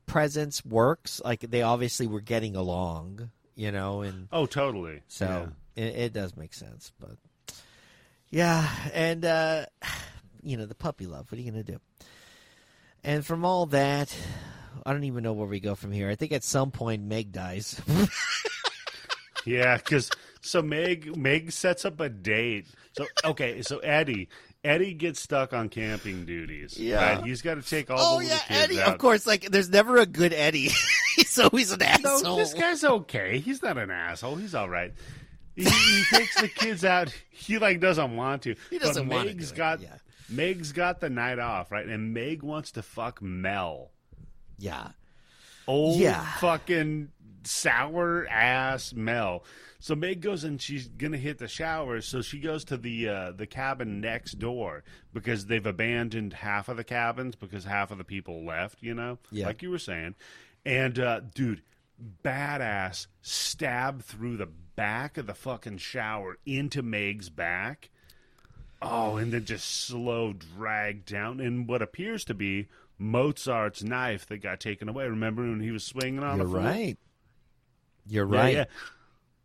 presence 0.07 0.65
works. 0.65 1.21
Like 1.25 1.41
they 1.41 1.63
obviously 1.63 2.07
were 2.07 2.21
getting 2.21 2.57
along, 2.57 3.31
you 3.55 3.73
know, 3.73 4.03
and 4.03 4.29
Oh, 4.33 4.47
totally. 4.47 5.03
so 5.09 5.49
it, 5.77 5.83
it 5.97 6.13
does 6.13 6.37
make 6.37 6.55
sense. 6.55 6.93
But 7.01 7.17
yeah, 8.31 8.69
and 8.93 9.25
uh, 9.25 9.67
you 10.43 10.57
know 10.57 10.67
the 10.67 10.75
puppy 10.75 11.07
love. 11.07 11.31
What 11.31 11.39
are 11.39 11.43
you 11.43 11.51
gonna 11.51 11.63
do? 11.65 11.79
And 13.03 13.25
from 13.25 13.45
all 13.45 13.67
that, 13.67 14.17
I 14.87 14.93
don't 14.93 15.05
even 15.05 15.23
know 15.23 15.35
where 15.35 15.47
we 15.47 15.61
go 15.61 15.75
from 15.75 15.93
here. 15.93 16.09
I 16.09 16.15
think 16.15 16.33
at 16.33 16.43
some 16.45 16.71
point 16.71 17.03
Meg 17.03 17.33
dies. 17.33 17.81
Yeah, 19.47 19.77
because 19.77 20.11
so 20.41 20.63
Meg 20.63 21.17
Meg 21.17 21.53
sets 21.53 21.85
up 21.85 22.01
a 22.01 22.09
date. 22.09 22.67
So 22.97 23.07
okay, 23.25 23.63
so 23.63 23.79
Eddie 23.79 24.29
Eddie 24.63 24.95
gets 24.95 25.21
stuck 25.21 25.53
on 25.53 25.69
camping 25.69 26.25
duties. 26.25 26.79
Yeah. 26.79 27.17
right? 27.17 27.25
he's 27.25 27.43
got 27.43 27.55
to 27.57 27.63
take 27.63 27.91
all 27.91 27.99
oh 28.17 28.19
the 28.21 28.27
yeah, 28.27 28.39
Eddie. 28.49 28.81
out. 28.81 28.93
Of 28.93 28.99
course, 28.99 29.27
like 29.27 29.51
there's 29.51 29.69
never 29.69 29.97
a 29.99 30.07
good 30.07 30.33
Eddie. 30.33 30.71
He's 31.17 31.39
always 31.39 31.71
an 31.71 31.79
No, 31.79 31.87
asshole. 32.17 32.37
this 32.37 32.55
guy's 32.55 32.83
okay. 32.83 33.39
He's 33.39 33.63
not 33.63 33.79
an 33.79 33.91
asshole. 33.91 34.35
He's 34.37 34.55
all 34.55 34.69
right. 34.69 34.93
He, 35.55 35.63
he 35.65 36.03
takes 36.11 36.41
the 36.41 36.49
kids 36.49 36.85
out. 36.85 37.15
He 37.31 37.59
like 37.59 37.79
doesn't 37.81 38.17
want 38.17 38.43
to. 38.43 38.57
He 38.71 38.79
doesn't 38.79 39.09
but 39.09 39.15
want 39.17 39.29
to 39.29 39.35
Meg's 39.35 39.53
it, 39.53 39.57
got 39.57 39.81
yeah. 39.81 39.97
Meg's 40.29 40.73
got 40.73 41.01
the 41.01 41.11
night 41.11 41.39
off, 41.39 41.71
right? 41.71 41.87
And 41.87 42.13
Meg 42.15 42.43
wants 42.43 42.73
to 42.73 42.83
fuck 42.83 43.21
Mel. 43.23 43.91
yeah, 44.59 44.89
old 45.69 46.01
Yeah. 46.01 46.25
fucking 46.39 47.11
sour 47.45 48.27
ass 48.29 48.93
Mel. 48.95 49.45
So 49.85 49.95
Meg 49.95 50.23
goes 50.23 50.45
and 50.45 50.63
she's 50.63 50.89
gonna 50.89 51.19
hit 51.19 51.37
the 51.37 51.47
shower, 51.47 52.01
so 52.01 52.23
she 52.23 52.39
goes 52.41 52.65
to 52.65 52.79
the 52.79 53.07
uh, 53.07 53.33
the 53.33 53.47
cabin 53.47 54.01
next 54.01 54.39
door 54.39 54.83
because 55.13 55.45
they've 55.45 55.67
abandoned 55.67 56.33
half 56.33 56.71
of 56.71 56.79
the 56.79 56.85
cabins 56.85 57.37
because 57.37 57.65
half 57.67 57.91
of 57.91 57.99
the 57.99 58.05
people 58.05 58.47
left. 58.47 58.83
You 58.83 58.95
know, 58.95 59.19
Yeah. 59.31 59.45
like 59.45 59.61
you 59.61 59.69
were 59.69 59.79
saying. 59.79 60.15
And 60.65 60.99
uh, 60.99 61.21
dude, 61.35 61.61
badass 62.25 63.09
stab 63.21 64.03
through 64.03 64.39
the 64.39 64.47
back 64.47 65.19
of 65.19 65.27
the 65.27 65.35
fucking 65.35 65.77
shower 65.77 66.39
into 66.47 66.83
Meg's 66.83 67.29
back. 67.29 67.91
Oh, 68.81 69.19
and 69.19 69.35
then 69.35 69.45
just 69.45 69.69
slow 69.87 70.33
drag 70.33 71.05
down 71.05 71.41
in 71.41 71.67
what 71.67 71.83
appears 71.83 72.25
to 72.25 72.33
be 72.33 72.69
Mozart's 72.99 73.83
knife 73.85 74.25
that 74.29 74.39
got 74.39 74.61
taken 74.61 74.89
away. 74.89 75.05
Remember 75.07 75.43
when 75.43 75.61
he 75.61 75.71
was 75.73 75.85
swinging 75.85 76.23
on 76.23 76.39
you're 76.39 76.47
a 76.47 76.51
fool? 76.51 76.61
right. 76.61 76.99
You're 78.07 78.33
Yeah, 78.33 78.41
right. 78.41 78.55
Yeah, 78.55 78.65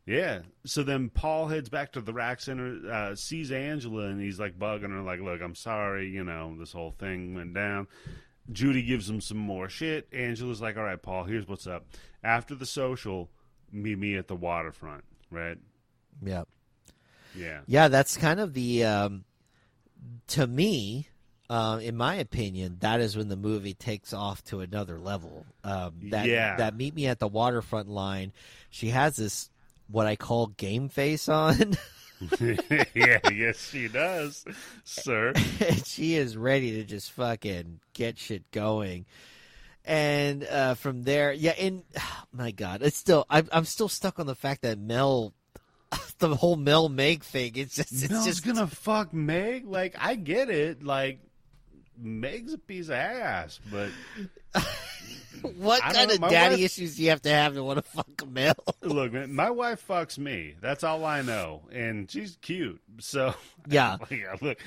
yeah. 0.10 0.39
So 0.65 0.82
then 0.84 1.10
Paul 1.10 1.48
heads 1.48 1.69
back 1.69 1.91
to 1.93 2.02
the 2.02 2.13
rack 2.13 2.39
center, 2.41 2.80
uh, 2.91 3.15
sees 3.15 3.52
Angela, 3.52 4.08
and 4.08 4.19
he's 4.19 4.39
like 4.39 4.58
bugging 4.58 4.89
her, 4.91 5.02
like, 5.02 5.19
"Look, 5.22 5.39
I'm 5.41 5.56
sorry, 5.56 6.10
you 6.10 6.24
know, 6.24 6.56
this 6.58 6.72
whole 6.72 6.91
thing 6.91 7.36
went 7.36 7.54
down." 7.54 7.88
Judy 8.52 8.82
gives 8.82 9.08
him 9.08 9.22
some 9.22 9.38
more 9.38 9.69
shit. 9.69 10.08
Angela's 10.12 10.62
like, 10.62 10.76
"All 10.78 10.84
right, 10.84 11.02
Paul, 11.02 11.26
here's 11.26 11.48
what's 11.48 11.67
up. 11.67 11.86
After 12.24 12.56
the 12.56 12.65
social, 12.65 13.30
meet 13.72 14.00
me 14.00 14.15
at 14.15 14.28
the 14.28 14.36
waterfront." 14.36 15.04
Right? 15.30 15.58
yeah. 16.26 16.43
Yeah. 17.36 17.62
Yeah, 17.67 17.88
that's 17.89 18.17
kind 18.17 18.39
of 18.39 18.54
the 18.56 18.84
um 18.86 19.24
to 20.30 20.48
me, 20.48 21.08
uh, 21.50 21.80
in 21.82 21.95
my 21.95 22.15
opinion, 22.15 22.78
that 22.80 23.00
is 23.02 23.15
when 23.15 23.28
the 23.28 23.36
movie 23.36 23.74
takes 23.76 24.13
off 24.13 24.43
to 24.45 24.62
another 24.62 24.98
level. 25.00 25.45
Um, 25.63 25.93
that 26.10 26.26
Yeah. 26.26 26.56
that 26.58 26.76
meet 26.76 26.95
me 26.95 27.06
at 27.06 27.19
the 27.19 27.28
waterfront 27.28 27.88
line. 27.88 28.34
She 28.72 28.89
has 28.89 29.15
this 29.17 29.52
what 29.89 30.08
I 30.08 30.15
call 30.15 30.47
game 30.47 30.89
face 30.89 31.28
on. 31.30 31.78
yeah, 32.93 33.19
yes, 33.32 33.69
she 33.69 33.88
does, 33.88 34.45
sir. 34.84 35.34
and 35.36 35.86
she 35.86 36.15
is 36.15 36.36
ready 36.36 36.73
to 36.73 36.84
just 36.84 37.12
fucking 37.12 37.80
get 37.93 38.17
shit 38.17 38.49
going. 38.52 39.06
And 39.86 40.43
uh, 40.43 40.73
from 40.75 41.04
there, 41.04 41.32
yeah, 41.32 41.52
and 41.52 41.84
oh 41.97 42.23
my 42.34 42.52
God, 42.52 42.82
it's 42.84 42.97
still 42.97 43.25
I'm 43.30 43.47
I'm 43.52 43.65
still 43.65 43.89
stuck 43.89 44.19
on 44.19 44.28
the 44.28 44.36
fact 44.36 44.62
that 44.63 44.78
Mel, 44.78 45.34
the 46.19 46.36
whole 46.36 46.58
Mel 46.58 46.89
Meg 46.89 47.23
thing. 47.23 47.54
It's 47.56 47.75
just 47.75 47.91
it's 47.91 48.10
Mel's 48.10 48.25
just 48.25 48.45
gonna 48.45 48.67
fuck 48.67 49.13
Meg. 49.13 49.65
Like, 49.65 49.95
I 49.97 50.15
get 50.15 50.49
it. 50.49 50.84
Like, 50.84 51.21
Meg's 51.97 52.54
a 52.54 52.58
piece 52.58 52.88
of 52.88 52.95
ass, 52.95 53.60
but 53.71 53.89
what 55.58 55.82
kind 55.82 56.12
of 56.12 56.19
daddy 56.21 56.56
wife- 56.56 56.63
issues 56.65 56.95
do 56.97 57.04
you 57.04 57.10
have 57.10 57.21
to 57.23 57.30
have 57.30 57.54
to 57.54 57.63
want 57.63 57.78
to 57.78 57.84
fuck 57.84 58.28
Mel? 58.28 58.54
look, 58.82 59.13
man, 59.13 59.34
my 59.34 59.49
wife 59.49 59.86
fucks 59.88 60.17
me. 60.17 60.56
That's 60.62 60.84
all 60.84 61.06
I 61.06 61.21
know, 61.21 61.62
and 61.71 62.10
she's 62.10 62.38
cute. 62.41 62.82
So, 62.99 63.34
Yeah. 63.69 63.97
like, 64.10 64.41
look, 64.41 64.58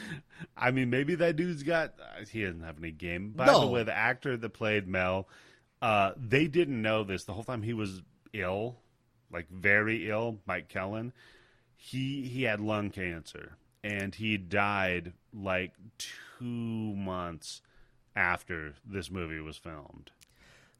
I 0.56 0.70
mean, 0.70 0.90
maybe 0.90 1.14
that 1.16 1.36
dude's 1.36 1.62
got. 1.62 1.94
uh, 2.00 2.24
He 2.30 2.42
doesn't 2.42 2.62
have 2.62 2.78
any 2.78 2.90
game. 2.92 3.30
By 3.36 3.46
No. 3.46 3.60
the 3.60 3.66
way, 3.68 3.82
the 3.82 3.96
actor 3.96 4.36
that 4.36 4.50
played 4.50 4.86
Mel, 4.88 5.28
uh, 5.80 6.12
they 6.16 6.46
didn't 6.46 6.80
know 6.80 7.04
this 7.04 7.24
the 7.24 7.32
whole 7.32 7.44
time 7.44 7.62
he 7.62 7.72
was 7.74 8.02
ill, 8.32 8.76
like 9.32 9.48
very 9.50 10.08
ill. 10.10 10.38
Mike 10.46 10.68
Kellin, 10.68 11.12
he 11.76 12.22
he 12.28 12.44
had 12.44 12.60
lung 12.60 12.90
cancer, 12.90 13.56
and 13.82 14.14
he 14.14 14.36
died 14.36 15.12
like 15.34 15.72
two 15.98 16.44
months 16.44 17.62
after 18.14 18.74
this 18.84 19.10
movie 19.10 19.40
was 19.40 19.56
filmed. 19.56 20.10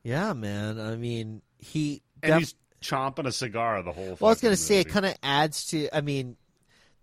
Yeah, 0.03 0.33
man. 0.33 0.81
I 0.81 0.97
mean, 0.97 1.43
he. 1.59 2.03
And 2.23 2.33
def- 2.33 2.39
he's 2.41 2.55
chomping 2.81 3.27
a 3.27 3.33
cigar 3.33 3.83
the 3.83 3.93
whole. 3.93 4.17
well, 4.21 4.29
I 4.29 4.33
was 4.33 4.41
gonna 4.41 4.57
say 4.57 4.81
it 4.81 4.89
kind 4.89 5.07
of 5.07 5.15
adds 5.23 5.67
to. 5.69 5.89
I 5.97 6.01
mean, 6.01 6.37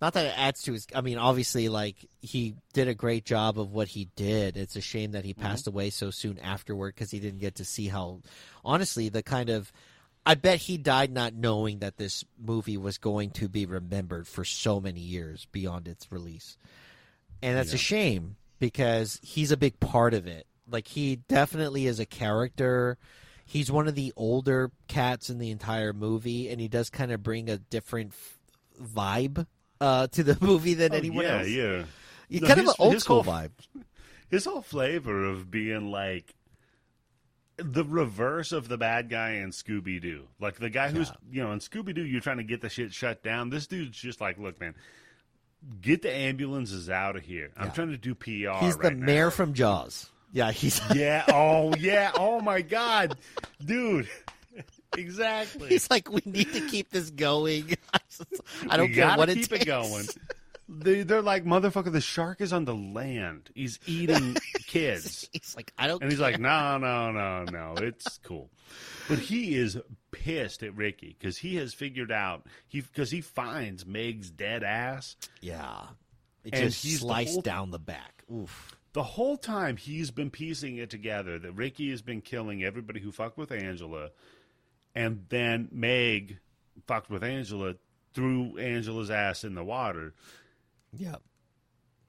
not 0.01 0.13
that 0.13 0.25
it 0.27 0.33
adds 0.37 0.63
to 0.63 0.73
his. 0.73 0.87
I 0.93 1.01
mean, 1.01 1.17
obviously, 1.17 1.69
like 1.69 1.95
he 2.21 2.55
did 2.73 2.87
a 2.87 2.93
great 2.93 3.25
job 3.25 3.59
of 3.59 3.71
what 3.71 3.87
he 3.89 4.09
did. 4.15 4.57
It's 4.57 4.75
a 4.75 4.81
shame 4.81 5.11
that 5.11 5.23
he 5.25 5.33
Mm-hmm. 5.33 5.41
passed 5.43 5.67
away 5.67 5.89
so 5.89 6.11
soon 6.11 6.39
afterward 6.39 6.95
because 6.95 7.11
he 7.11 7.19
didn't 7.19 7.39
get 7.39 7.55
to 7.55 7.65
see 7.65 7.87
how. 7.87 8.21
Honestly, 8.65 9.09
the 9.09 9.23
kind 9.23 9.49
of. 9.49 9.71
I 10.25 10.35
bet 10.35 10.59
he 10.59 10.77
died 10.77 11.11
not 11.11 11.33
knowing 11.33 11.79
that 11.79 11.97
this 11.97 12.23
movie 12.37 12.77
was 12.77 12.97
going 12.97 13.31
to 13.31 13.47
be 13.47 13.65
remembered 13.65 14.27
for 14.27 14.43
so 14.43 14.79
many 14.79 14.99
years 14.99 15.47
beyond 15.51 15.87
its 15.87 16.11
release. 16.11 16.57
And 17.41 17.57
that's 17.57 17.73
a 17.73 17.77
shame 17.77 18.35
because 18.59 19.19
he's 19.23 19.51
a 19.51 19.57
big 19.57 19.79
part 19.79 20.13
of 20.13 20.27
it. 20.27 20.45
Like 20.69 20.87
he 20.87 21.17
definitely 21.27 21.87
is 21.87 21.99
a 21.99 22.05
character. 22.05 22.97
He's 23.45 23.71
one 23.71 23.87
of 23.87 23.95
the 23.95 24.13
older 24.15 24.71
cats 24.87 25.29
in 25.29 25.39
the 25.39 25.49
entire 25.51 25.91
movie, 25.93 26.49
and 26.49 26.61
he 26.61 26.67
does 26.67 26.89
kind 26.89 27.11
of 27.11 27.23
bring 27.23 27.49
a 27.49 27.57
different 27.57 28.11
f- 28.11 28.37
vibe 28.81 29.47
uh, 29.81 30.07
to 30.07 30.23
the 30.23 30.37
movie 30.45 30.75
than 30.75 30.93
Oh, 30.93 30.97
anyone 30.97 31.25
yeah, 31.25 31.37
else. 31.39 31.47
yeah. 31.47 31.83
You 32.27 32.41
No, 32.41 32.47
kind 32.47 32.59
of 32.59 32.65
his- 32.67 32.69
an 32.69 32.75
old 32.79 32.99
school 33.01 33.23
whole- 33.23 33.33
vibe. 33.33 33.51
His 34.29 34.45
whole 34.45 34.61
flavor 34.61 35.25
of 35.25 35.49
being 35.49 35.89
like 35.89 36.35
the 37.57 37.83
reverse 37.83 38.51
of 38.51 38.67
the 38.67 38.77
bad 38.77 39.09
guy 39.09 39.31
in 39.31 39.49
Scooby 39.49 39.99
Doo. 39.99 40.27
Like 40.39 40.59
the 40.59 40.69
guy 40.69 40.89
who's, 40.91 41.11
you 41.31 41.43
know, 41.43 41.51
in 41.51 41.59
Scooby 41.59 41.93
Doo, 41.95 42.05
you're 42.05 42.21
trying 42.21 42.37
to 42.37 42.43
get 42.43 42.61
the 42.61 42.69
shit 42.69 42.93
shut 42.93 43.23
down. 43.23 43.49
This 43.49 43.65
dude's 43.67 43.97
just 43.99 44.21
like, 44.21 44.37
look, 44.37 44.59
man, 44.61 44.75
get 45.81 46.03
the 46.03 46.13
ambulances 46.15 46.89
out 46.89 47.15
of 47.15 47.23
here. 47.23 47.49
I'm 47.57 47.65
Yeah. 47.65 47.71
trying 47.73 47.89
to 47.89 47.97
do 47.97 48.13
PR. 48.15 48.63
He's 48.63 48.77
the 48.77 48.83
right 48.89 48.95
now." 48.97 49.05
mayor 49.07 49.31
from 49.31 49.53
Jaws. 49.55 50.11
Yeah, 50.31 50.51
he's 50.51 50.79
Yeah. 50.95 51.25
Oh, 51.29 51.73
yeah. 51.75 52.11
Oh, 52.15 52.39
my 52.41 52.61
God. 52.61 53.17
Dude. 53.63 54.07
Exactly. 54.97 55.69
he's 55.69 55.89
like 55.91 56.11
we 56.11 56.21
need 56.25 56.51
to 56.53 56.61
keep 56.67 56.89
this 56.89 57.09
going. 57.11 57.77
I 58.69 58.77
don't 58.77 58.89
We 58.89 58.95
care 58.95 59.15
what 59.17 59.29
it 59.29 59.35
keep 59.35 59.49
takes. 59.49 59.63
it 59.63 59.65
going. 59.67 60.05
They, 60.67 61.01
they're 61.03 61.21
like, 61.21 61.45
motherfucker, 61.45 61.91
the 61.91 62.01
shark 62.01 62.41
is 62.41 62.51
on 62.53 62.65
the 62.65 62.75
land. 62.75 63.49
He's 63.55 63.79
eating 63.85 64.35
kids. 64.67 65.27
He's 65.31 65.55
like 65.55 65.73
I 65.77 65.87
don't. 65.87 66.01
And 66.01 66.11
he's 66.11 66.19
care. 66.19 66.31
like, 66.31 66.39
no, 66.39 66.77
no, 66.79 67.11
no, 67.11 67.43
no, 67.45 67.73
it's 67.77 68.17
cool. 68.23 68.49
But 69.07 69.19
he 69.19 69.55
is 69.55 69.77
pissed 70.11 70.63
at 70.63 70.75
Ricky 70.75 71.15
because 71.19 71.37
he 71.37 71.55
has 71.57 71.73
figured 71.73 72.11
out 72.11 72.45
he 72.67 72.81
because 72.81 73.09
he 73.11 73.21
finds 73.21 73.85
Meg's 73.85 74.29
dead 74.31 74.63
ass. 74.63 75.15
yeah, 75.41 75.81
it 76.43 76.53
And 76.55 76.63
just 76.65 76.83
he's 76.83 76.93
the 76.93 76.99
sliced 77.07 77.33
whole- 77.33 77.41
down 77.41 77.71
the 77.71 77.79
back. 77.79 78.23
Oof. 78.33 78.75
The 78.93 79.03
whole 79.03 79.37
time 79.37 79.77
he's 79.77 80.09
been 80.11 80.31
piecing 80.31 80.77
it 80.77 80.89
together 80.89 81.37
that 81.39 81.51
Ricky 81.51 81.91
has 81.91 82.01
been 82.01 82.21
killing 82.21 82.63
everybody 82.63 82.99
who 82.99 83.11
fucked 83.11 83.37
with 83.37 83.51
Angela, 83.51 84.09
and 84.95 85.25
then 85.29 85.69
Meg 85.71 86.39
fucked 86.87 87.09
with 87.09 87.23
Angela, 87.23 87.75
threw 88.13 88.57
Angela's 88.57 89.11
ass 89.11 89.43
in 89.43 89.53
the 89.53 89.63
water. 89.63 90.13
Yeah. 90.91 91.17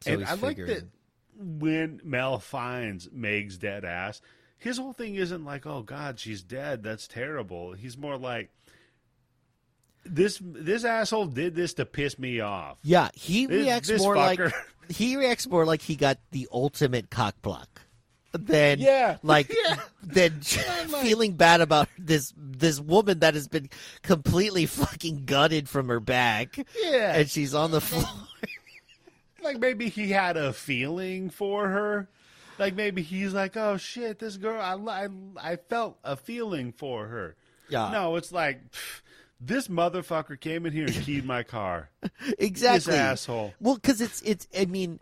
So 0.01 0.13
and 0.13 0.25
I 0.25 0.35
like 0.35 0.57
that 0.57 0.89
when 1.37 2.01
Mel 2.03 2.39
finds 2.39 3.11
Meg's 3.13 3.59
dead 3.59 3.85
ass, 3.85 4.23
his 4.57 4.79
whole 4.79 4.95
thing 4.95 5.15
isn't 5.17 5.45
like, 5.45 5.67
"Oh 5.67 5.83
God, 5.83 6.19
she's 6.19 6.43
dead. 6.43 6.83
That's 6.83 7.07
terrible." 7.07 7.73
He's 7.75 7.99
more 7.99 8.17
like, 8.17 8.51
"This 10.05 10.41
this 10.43 10.85
asshole 10.85 11.27
did 11.27 11.55
this 11.55 11.75
to 11.75 11.85
piss 11.85 12.19
me 12.19 12.41
off." 12.41 12.79
Yeah, 12.83 13.11
he 13.15 13.45
This- 13.47 13.65
reacts 13.65 13.89
this 13.89 14.01
more 14.03 14.17
like 14.17 14.39
fucker. 14.39 14.53
He 14.91 15.17
reacts 15.17 15.47
more 15.49 15.65
like 15.65 15.81
he 15.83 15.97
got 15.97 16.19
the 16.33 16.49
ultimate 16.53 17.11
cock 17.11 17.35
block 17.43 17.83
than 18.33 18.79
Yeah, 18.81 19.17
like 19.23 19.53
yeah. 19.53 19.77
than 20.03 20.41
oh, 20.59 20.87
like- 20.91 21.03
feeling 21.03 21.33
bad 21.35 21.61
about 21.61 21.89
this 21.99 22.33
this 22.37 22.79
woman 22.79 23.21
that 23.21 23.35
has 23.35 23.49
been 23.49 23.71
completely 24.03 24.67
fucking 24.67 25.25
gutted 25.25 25.69
from 25.69 25.89
her 25.89 26.01
back 26.01 26.57
Yeah, 26.83 27.15
and 27.17 27.29
she's 27.31 27.55
on 27.55 27.71
the 27.71 27.81
floor. 27.81 28.05
like 29.43 29.59
maybe 29.59 29.89
he 29.89 30.11
had 30.11 30.37
a 30.37 30.53
feeling 30.53 31.31
for 31.31 31.69
her. 31.69 32.09
Like 32.59 32.75
maybe 32.75 33.01
he's 33.03 33.33
like, 33.33 33.57
"Oh 33.57 33.79
shit, 33.79 34.19
this 34.19 34.37
girl. 34.37 34.61
I 34.61 34.75
I, 34.75 35.09
I 35.53 35.57
felt 35.57 35.99
a 36.05 36.15
feeling 36.15 36.73
for 36.73 37.07
her." 37.07 37.37
Yeah. 37.71 37.91
No, 37.91 38.17
it's 38.17 38.33
like. 38.33 38.71
pff, 38.71 39.01
This 39.41 39.69
motherfucker 39.69 40.39
came 40.39 40.67
in 40.67 40.73
here 40.73 40.85
and 40.87 40.95
keyed 40.95 41.25
my 41.25 41.43
car. 41.43 41.89
exactly. 42.39 42.93
This 42.93 43.01
asshole. 43.01 43.55
Well, 43.61 43.77
because 43.77 44.01
it's 44.01 44.21
it's. 44.23 44.47
I 44.57 44.67
mean, 44.67 45.01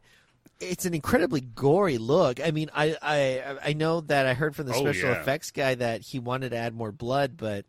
it's 0.60 0.84
an 0.84 0.94
incredibly 0.94 1.40
gory 1.40 1.98
look. 1.98 2.40
I 2.40 2.52
mean, 2.52 2.70
I 2.72 2.96
I 3.02 3.58
I 3.70 3.72
know 3.72 4.00
that 4.02 4.26
I 4.26 4.34
heard 4.34 4.54
from 4.54 4.66
the 4.66 4.74
Oh, 4.74 4.80
special 4.80 5.10
yeah. 5.10 5.20
effects 5.20 5.50
guy 5.50 5.74
that 5.74 6.02
he 6.02 6.18
wanted 6.20 6.50
to 6.50 6.56
add 6.56 6.74
more 6.74 6.92
blood, 6.92 7.36
but 7.36 7.64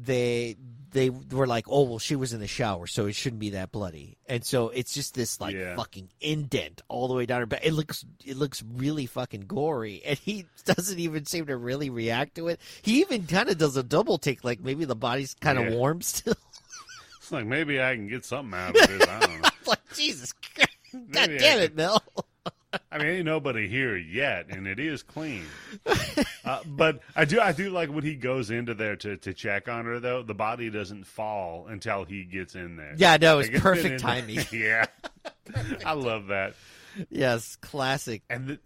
they 0.00 0.56
they 0.92 1.10
were 1.10 1.46
like, 1.46 1.66
oh 1.68 1.82
well, 1.82 1.98
she 1.98 2.16
was 2.16 2.32
in 2.32 2.40
the 2.40 2.46
shower, 2.46 2.86
so 2.86 3.06
it 3.06 3.14
shouldn't 3.14 3.40
be 3.40 3.50
that 3.50 3.72
bloody, 3.72 4.16
and 4.26 4.44
so 4.44 4.68
it's 4.68 4.92
just 4.94 5.14
this 5.14 5.40
like 5.40 5.54
Yeah. 5.54 5.74
fucking 5.76 6.08
indent 6.20 6.82
all 6.88 7.08
the 7.08 7.14
way 7.14 7.26
down 7.26 7.40
her 7.40 7.46
back. 7.46 7.64
It 7.64 7.72
looks 7.72 8.04
it 8.24 8.36
looks 8.36 8.62
really 8.74 9.06
fucking 9.06 9.42
gory, 9.48 10.02
and 10.04 10.18
he 10.18 10.44
doesn't 10.64 10.98
even 10.98 11.24
seem 11.26 11.46
to 11.46 11.56
really 11.56 11.90
react 11.90 12.34
to 12.36 12.48
it. 12.48 12.60
He 12.82 13.00
even 13.00 13.26
kind 13.26 13.48
of 13.48 13.58
does 13.58 13.76
a 13.76 13.82
double 13.82 14.18
take, 14.18 14.44
like 14.44 14.60
maybe 14.60 14.84
the 14.84 14.96
body's 14.96 15.34
kind 15.34 15.58
of 15.58 15.66
Yeah. 15.70 15.76
warm 15.76 16.02
still. 16.02 16.34
It's 17.18 17.30
like 17.30 17.46
maybe 17.46 17.80
I 17.80 17.94
can 17.94 18.08
get 18.08 18.24
something 18.24 18.52
out 18.58 18.70
of 18.76 18.88
this. 18.88 19.08
I 19.08 19.20
don't 19.20 19.40
know. 19.42 19.48
like 19.68 19.78
Jesus, 19.94 20.32
Christ. 20.32 20.70
God 20.92 21.28
Maybe 21.28 21.38
damn 21.38 21.60
it, 21.60 21.76
Mel. 21.76 22.02
I 22.90 22.98
mean, 22.98 23.06
ain't 23.08 23.24
nobody 23.24 23.68
here 23.68 23.96
yet, 23.96 24.46
and 24.50 24.66
it 24.66 24.78
is 24.78 25.02
clean. 25.02 25.44
Uh, 26.44 26.60
but 26.66 27.00
I 27.14 27.24
do, 27.24 27.40
I 27.40 27.52
do 27.52 27.70
like 27.70 27.90
when 27.90 28.04
he 28.04 28.14
goes 28.14 28.50
into 28.50 28.74
there 28.74 28.96
to, 28.96 29.16
to 29.18 29.32
check 29.34 29.68
on 29.68 29.84
her. 29.84 30.00
Though 30.00 30.22
the 30.22 30.34
body 30.34 30.70
doesn't 30.70 31.04
fall 31.04 31.66
until 31.68 32.04
he 32.04 32.24
gets 32.24 32.54
in 32.54 32.76
there. 32.76 32.94
Yeah, 32.96 33.16
no, 33.20 33.38
it's 33.40 33.50
Like, 33.50 33.62
perfect 33.62 33.94
in- 33.94 33.98
timing. 34.00 34.38
yeah, 34.52 34.86
I 35.84 35.92
love 35.92 36.28
that. 36.28 36.54
Yes, 37.10 37.56
classic. 37.56 38.22
And 38.28 38.48
th- 38.48 38.60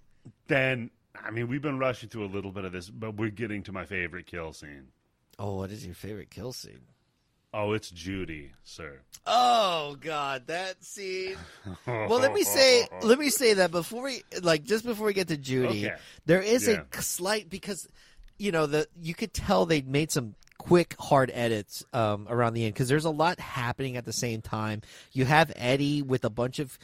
then, 0.49 0.91
I 1.23 1.31
mean, 1.31 1.49
we've 1.49 1.63
been 1.63 1.79
rushing 1.79 2.09
through 2.09 2.25
a 2.25 2.33
little 2.33 2.51
bit 2.53 2.65
of 2.65 2.73
this, 2.73 2.89
but 2.91 3.17
we're 3.17 3.31
getting 3.31 3.63
to 3.65 3.73
my 3.73 3.85
favorite 3.85 4.27
kill 4.27 4.53
scene. 4.53 4.89
Oh, 5.39 5.57
what 5.57 5.71
is 5.71 5.85
your 5.85 5.95
favorite 5.95 6.31
kill 6.31 6.53
scene? 6.53 6.81
Oh, 7.59 7.73
it's 7.73 7.89
Judy, 7.91 8.53
sir. 8.65 9.01
Oh 9.27 9.97
God, 10.01 10.47
that 10.49 10.85
scene. 10.85 11.37
Well, 11.87 12.21
let 12.21 12.33
me 12.35 12.43
say, 12.45 12.87
let 13.03 13.19
me 13.19 13.31
say 13.31 13.55
that 13.55 13.71
before 13.71 14.05
we 14.05 14.23
like 14.43 14.65
just 14.65 14.85
before 14.85 15.07
we 15.07 15.15
get 15.15 15.29
to 15.29 15.37
Judy, 15.39 15.87
Okay. 15.87 15.95
there 16.27 16.43
is 16.43 16.69
Yeah. 16.69 16.83
a 16.97 17.03
slight 17.03 17.49
because 17.49 17.89
you 18.39 18.53
know 18.53 18.67
the 18.67 18.87
you 19.01 19.15
could 19.15 19.33
tell 19.33 19.65
they 19.65 19.81
made 19.81 20.13
some 20.13 20.35
quick 20.59 20.95
hard 20.99 21.31
edits 21.33 21.83
um, 21.95 22.27
around 22.29 22.53
the 22.55 22.65
end 22.65 22.75
because 22.75 22.89
there's 22.89 23.05
a 23.07 23.11
lot 23.11 23.41
happening 23.41 23.97
at 23.97 24.05
the 24.05 24.13
same 24.13 24.43
time. 24.43 24.83
You 25.13 25.25
have 25.25 25.51
Eddie 25.57 26.03
with 26.03 26.25
a 26.25 26.31
bunch 26.31 26.59
of, 26.59 26.79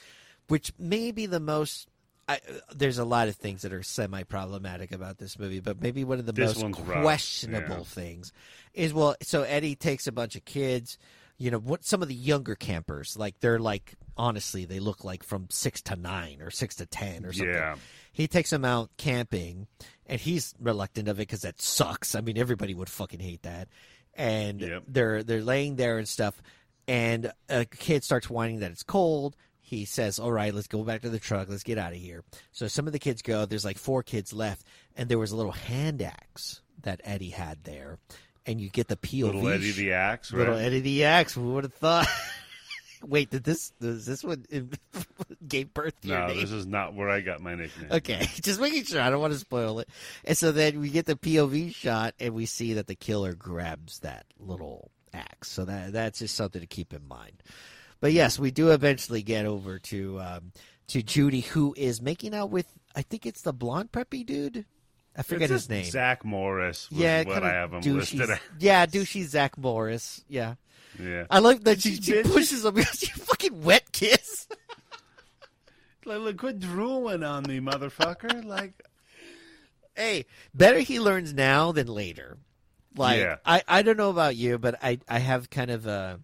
which 0.49 0.73
may 0.79 1.13
be 1.13 1.27
the 1.27 1.41
most. 1.41 1.87
I, 2.29 2.41
there's 2.75 2.99
a 2.99 3.05
lot 3.05 3.29
of 3.29 3.35
things 3.37 3.63
that 3.63 3.73
are 3.73 3.83
semi 3.83 4.23
problematic 4.23 4.93
about 4.93 5.19
this 5.19 5.39
movie, 5.39 5.61
but 5.61 5.81
maybe 5.83 6.05
one 6.05 6.19
of 6.19 6.27
the 6.27 6.33
This 6.33 6.61
most 6.63 6.77
questionable 6.77 7.79
yeah. 7.79 7.83
things 7.85 8.33
is 8.75 8.95
well. 8.95 9.17
So 9.23 9.43
Eddie 9.43 9.75
takes 9.75 10.07
a 10.07 10.13
bunch 10.13 10.37
of 10.37 10.45
kids. 10.45 10.99
you 11.39 11.51
know 11.51 11.59
what 11.59 11.85
some 11.85 12.03
of 12.03 12.09
the 12.09 12.15
younger 12.15 12.55
campers 12.55 13.17
like 13.17 13.41
they're 13.41 13.59
like 13.59 13.95
honestly 14.17 14.65
they 14.67 14.79
look 14.79 15.03
like 15.03 15.25
from 15.25 15.47
six 15.51 15.83
to 15.83 15.97
nine 15.97 16.41
or 16.41 16.51
six 16.51 16.77
to 16.77 16.87
ten 16.87 17.25
or 17.27 17.33
something 17.33 17.53
Yeah. 17.55 17.75
he 18.13 18.29
takes 18.29 18.51
them 18.51 18.65
out 18.65 18.91
camping 18.99 19.67
and 20.07 20.21
he's 20.21 20.55
reluctant 20.61 21.09
of 21.09 21.17
it 21.19 21.23
because 21.23 21.41
that 21.43 21.61
sucks 21.61 22.15
i 22.15 22.21
mean 22.21 22.37
everybody 22.39 22.75
would 22.75 22.91
fucking 22.91 23.19
hate 23.19 23.43
that 23.43 23.69
and 24.15 24.61
Yep. 24.61 24.83
they're 24.87 25.23
they're 25.25 25.43
laying 25.43 25.77
there 25.77 25.99
and 25.99 26.07
stuff 26.07 26.41
and 26.87 27.33
a 27.49 27.65
kid 27.65 28.05
starts 28.05 28.29
whining 28.31 28.61
that 28.61 28.71
it's 28.71 28.83
cold 28.85 29.35
he 29.77 29.85
says 29.85 30.19
all 30.19 30.33
right 30.33 30.55
let's 30.55 30.67
go 30.67 30.83
back 30.83 31.03
to 31.03 31.11
the 31.11 31.19
truck 31.19 31.49
let's 31.49 31.63
get 31.63 31.79
out 31.79 31.93
of 31.93 31.99
here 31.99 32.23
so 32.53 32.69
some 32.69 32.87
of 32.87 32.93
the 32.93 32.99
kids 32.99 33.23
go 33.23 33.47
there's 33.47 33.65
like 33.65 33.79
four 33.79 34.03
kids 34.03 34.33
left 34.33 34.67
and 34.97 35.09
there 35.09 35.19
was 35.19 35.33
a 35.33 35.37
little 35.37 35.53
hand 35.53 36.03
axe 36.03 36.61
that 36.83 37.01
eddie 37.05 37.31
had 37.31 37.65
there 37.65 37.99
and 38.47 38.61
you 38.61 38.69
get 38.69 38.89
the 38.89 38.97
POV. 38.97 39.23
Little 39.23 39.49
Eddie 39.49 39.71
the 39.71 39.93
Axe, 39.93 40.33
right? 40.33 40.41
Little 40.41 40.57
Eddie 40.57 40.81
the 40.81 41.05
Axe. 41.05 41.35
Who 41.35 41.55
would 41.55 41.65
have 41.65 41.75
thought? 41.75 42.09
Wait, 43.03 43.31
did 43.31 43.43
this 43.43 43.71
does 43.81 44.07
this 44.07 44.23
one 44.23 44.45
gave 45.49 45.75
birth 45.75 46.01
to 46.01 46.09
your 46.09 46.29
no, 46.29 46.35
this 46.35 46.53
is 46.53 46.67
not 46.67 46.95
where 46.95 47.09
I 47.09 47.21
got 47.21 47.41
my 47.41 47.55
nickname. 47.55 47.91
Okay, 47.91 48.21
just 48.43 48.61
making 48.61 48.85
sure. 48.85 49.01
I 49.01 49.11
don't 49.11 49.21
want 49.21 49.33
to 49.33 49.39
spoil 49.39 49.81
it. 49.81 49.89
And 50.25 50.39
so 50.39 50.53
then 50.53 50.81
we 50.81 50.89
get 50.89 51.07
the 51.07 51.17
POV 51.17 51.75
shot, 51.75 52.15
and 52.21 52.35
we 52.35 52.47
see 52.47 52.75
that 52.75 52.87
the 52.87 52.95
killer 52.95 53.35
grabs 53.35 53.99
that 54.01 54.27
little 54.39 54.91
axe. 55.13 55.51
So 55.51 55.65
that 55.65 55.93
that's 55.93 56.21
just 56.21 56.37
something 56.37 56.61
to 56.61 56.67
keep 56.67 56.93
in 56.95 57.07
mind. 57.07 57.43
But 58.03 58.13
yes, 58.13 58.37
we 58.37 58.51
do 58.51 58.73
eventually 58.73 59.23
get 59.23 59.47
over 59.47 59.79
to 59.79 60.21
um, 60.21 60.53
to 60.89 61.05
Judy, 61.05 61.43
who 61.43 61.73
is 61.79 62.03
making 62.03 62.35
out 62.35 62.51
with 62.51 62.67
I 62.97 63.03
think 63.03 63.27
it's 63.27 63.43
the 63.43 63.53
blonde 63.53 63.93
preppy 63.93 64.27
dude. 64.27 64.67
I 65.17 65.23
forget 65.23 65.53
It's 65.53 65.63
his 65.63 65.69
name. 65.69 65.85
Zach 65.85 66.25
Morris. 66.25 66.89
Yeah, 66.91 67.23
what 67.23 67.45
I 67.45 67.53
have 67.53 67.73
him 67.73 67.97
listed. 67.97 68.23
as. 68.31 68.41
Yeah, 68.59 68.87
douchey 68.87 69.23
Zach 69.25 69.57
Morris. 69.57 70.25
Yeah. 70.29 70.57
Yeah, 70.99 71.27
I 71.31 71.39
like 71.39 71.63
that 71.63 71.81
she, 71.81 71.95
She 71.95 72.03
she 72.03 72.23
pushes 72.25 72.65
him 72.65 72.75
because 72.75 73.03
you 73.03 73.09
fucking 73.09 73.63
wet 73.63 73.93
kiss. 73.93 74.49
like, 76.05 76.19
look, 76.19 76.39
quit 76.39 76.59
drooling 76.59 77.23
on 77.23 77.45
me, 77.45 77.61
motherfucker. 77.61 78.45
Like, 78.45 78.83
hey, 79.95 80.27
better 80.53 80.81
he 80.81 80.99
learns 80.99 81.33
now 81.33 81.71
than 81.71 81.87
later. 81.87 82.37
Like 82.97 83.21
Yeah. 83.21 83.37
I, 83.47 83.63
I 83.69 83.83
don't 83.83 83.97
know 83.97 84.11
about 84.11 84.35
you, 84.35 84.59
but 84.59 84.83
I, 84.83 84.99
I 85.09 85.21
have 85.21 85.51
kind 85.51 85.71
of 85.71 85.87
a 85.87 86.19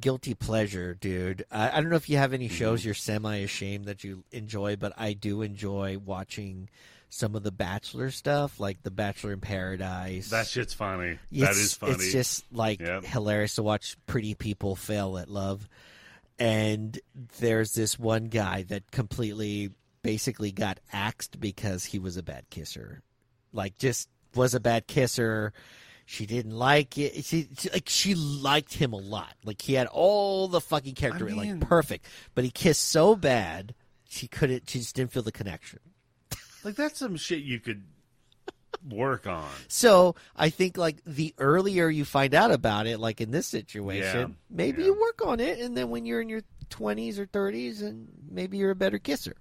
guilty 0.00 0.34
pleasure, 0.34 0.94
dude. 0.94 1.44
I, 1.50 1.70
I 1.70 1.80
don't 1.80 1.90
know 1.90 1.96
if 1.96 2.08
you 2.08 2.16
have 2.16 2.32
any 2.32 2.46
Mm-hmm. 2.46 2.54
shows 2.56 2.84
you're 2.84 2.94
semi 2.94 3.36
ashamed 3.36 3.84
that 3.86 4.02
you 4.04 4.24
enjoy, 4.32 4.76
but 4.76 4.92
I 4.96 5.12
do 5.12 5.42
enjoy 5.42 5.98
watching 5.98 6.68
some 7.08 7.34
of 7.34 7.42
the 7.42 7.50
Bachelor 7.50 8.10
stuff, 8.10 8.60
like 8.60 8.82
The 8.84 8.90
Bachelor 8.90 9.32
in 9.32 9.40
Paradise. 9.40 10.30
that 10.30 10.46
shit's 10.46 10.74
funny. 10.74 11.18
It's, 11.32 11.40
that 11.40 11.50
is 11.56 11.74
funny. 11.74 11.92
It's 11.94 12.12
just 12.12 12.44
like 12.52 12.80
Yep. 12.80 13.04
hilarious 13.04 13.56
to 13.56 13.62
watch 13.64 13.96
pretty 14.06 14.34
people 14.34 14.76
fail 14.76 15.18
at 15.18 15.28
love. 15.28 15.68
And 16.38 16.98
there's 17.38 17.74
this 17.74 17.98
one 17.98 18.24
guy 18.26 18.62
that 18.68 18.90
completely 18.90 19.70
basically 20.02 20.52
got 20.52 20.80
axed 20.92 21.38
because 21.40 21.84
he 21.84 21.98
was 21.98 22.16
a 22.16 22.22
bad 22.22 22.48
kisser. 22.48 23.02
Like 23.52 23.76
just 23.76 24.08
was 24.34 24.54
a 24.54 24.60
bad 24.60 24.86
kisser. 24.86 25.52
She 26.12 26.26
didn't 26.26 26.56
like 26.58 26.98
it. 26.98 27.24
She, 27.24 27.46
she 27.56 27.70
like 27.70 27.88
she 27.88 28.16
liked 28.16 28.74
him 28.74 28.92
a 28.92 28.96
lot. 28.96 29.32
Like 29.44 29.62
he 29.62 29.74
had 29.74 29.86
all 29.86 30.48
the 30.48 30.60
fucking 30.60 30.96
character 30.96 31.28
I 31.28 31.32
mean- 31.32 31.60
like 31.60 31.68
perfect, 31.68 32.04
but 32.34 32.42
he 32.42 32.50
kissed 32.50 32.82
so 32.88 33.14
bad 33.14 33.76
she 34.08 34.26
couldn't. 34.26 34.68
She 34.68 34.80
just 34.80 34.96
didn't 34.96 35.12
feel 35.12 35.22
the 35.22 35.30
connection. 35.30 35.78
like 36.64 36.74
that's 36.74 36.98
some 36.98 37.14
shit 37.14 37.42
you 37.42 37.60
could 37.60 37.84
work 38.88 39.28
on. 39.28 39.48
So 39.68 40.16
I 40.34 40.50
think 40.50 40.76
like 40.76 40.96
the 41.06 41.32
earlier 41.38 41.88
you 41.88 42.04
find 42.04 42.34
out 42.34 42.50
about 42.50 42.88
it, 42.88 42.98
like 42.98 43.20
in 43.20 43.30
this 43.30 43.46
situation, 43.46 44.20
Yeah, 44.20 44.34
maybe 44.50 44.82
yeah. 44.82 44.86
you 44.88 45.00
work 45.00 45.24
on 45.24 45.38
it, 45.38 45.60
and 45.60 45.76
then 45.76 45.90
when 45.90 46.06
you're 46.06 46.20
in 46.22 46.28
your 46.28 46.42
twenties 46.70 47.20
or 47.20 47.26
thirties, 47.26 47.82
and 47.82 48.08
maybe 48.28 48.56
you're 48.58 48.72
a 48.72 48.74
better 48.76 48.98
kisser. 48.98 49.36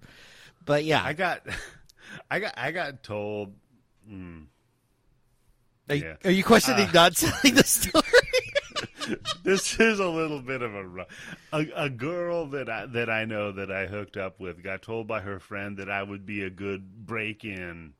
But 0.65 0.83
yeah, 0.83 1.01
I 1.03 1.13
got, 1.13 1.41
I 2.29 2.39
got, 2.39 2.53
I 2.57 2.71
got 2.71 3.01
told. 3.01 3.55
Mm, 4.07 4.45
are, 5.89 5.95
you, 5.95 6.05
yeah. 6.05 6.15
are 6.23 6.31
you 6.31 6.43
questioning 6.43 6.87
Uh, 6.87 6.93
not 6.93 7.15
telling 7.15 7.55
the 7.55 7.63
story? 7.63 8.03
this 9.43 9.79
is 9.79 9.99
a 9.99 10.07
little 10.07 10.41
bit 10.41 10.61
of 10.61 10.73
a, 10.75 11.05
a 11.53 11.67
a 11.75 11.89
girl 11.89 12.47
that 12.47 12.69
I 12.69 12.85
that 12.87 13.09
I 13.09 13.25
know 13.25 13.51
that 13.51 13.71
I 13.71 13.87
hooked 13.87 14.17
up 14.17 14.39
with 14.39 14.63
got 14.63 14.81
told 14.81 15.07
by 15.07 15.21
her 15.21 15.39
friend 15.39 15.77
that 15.77 15.89
I 15.89 16.03
would 16.03 16.25
be 16.25 16.43
a 16.43 16.49
good 16.49 17.05
break 17.05 17.43
in 17.43 17.93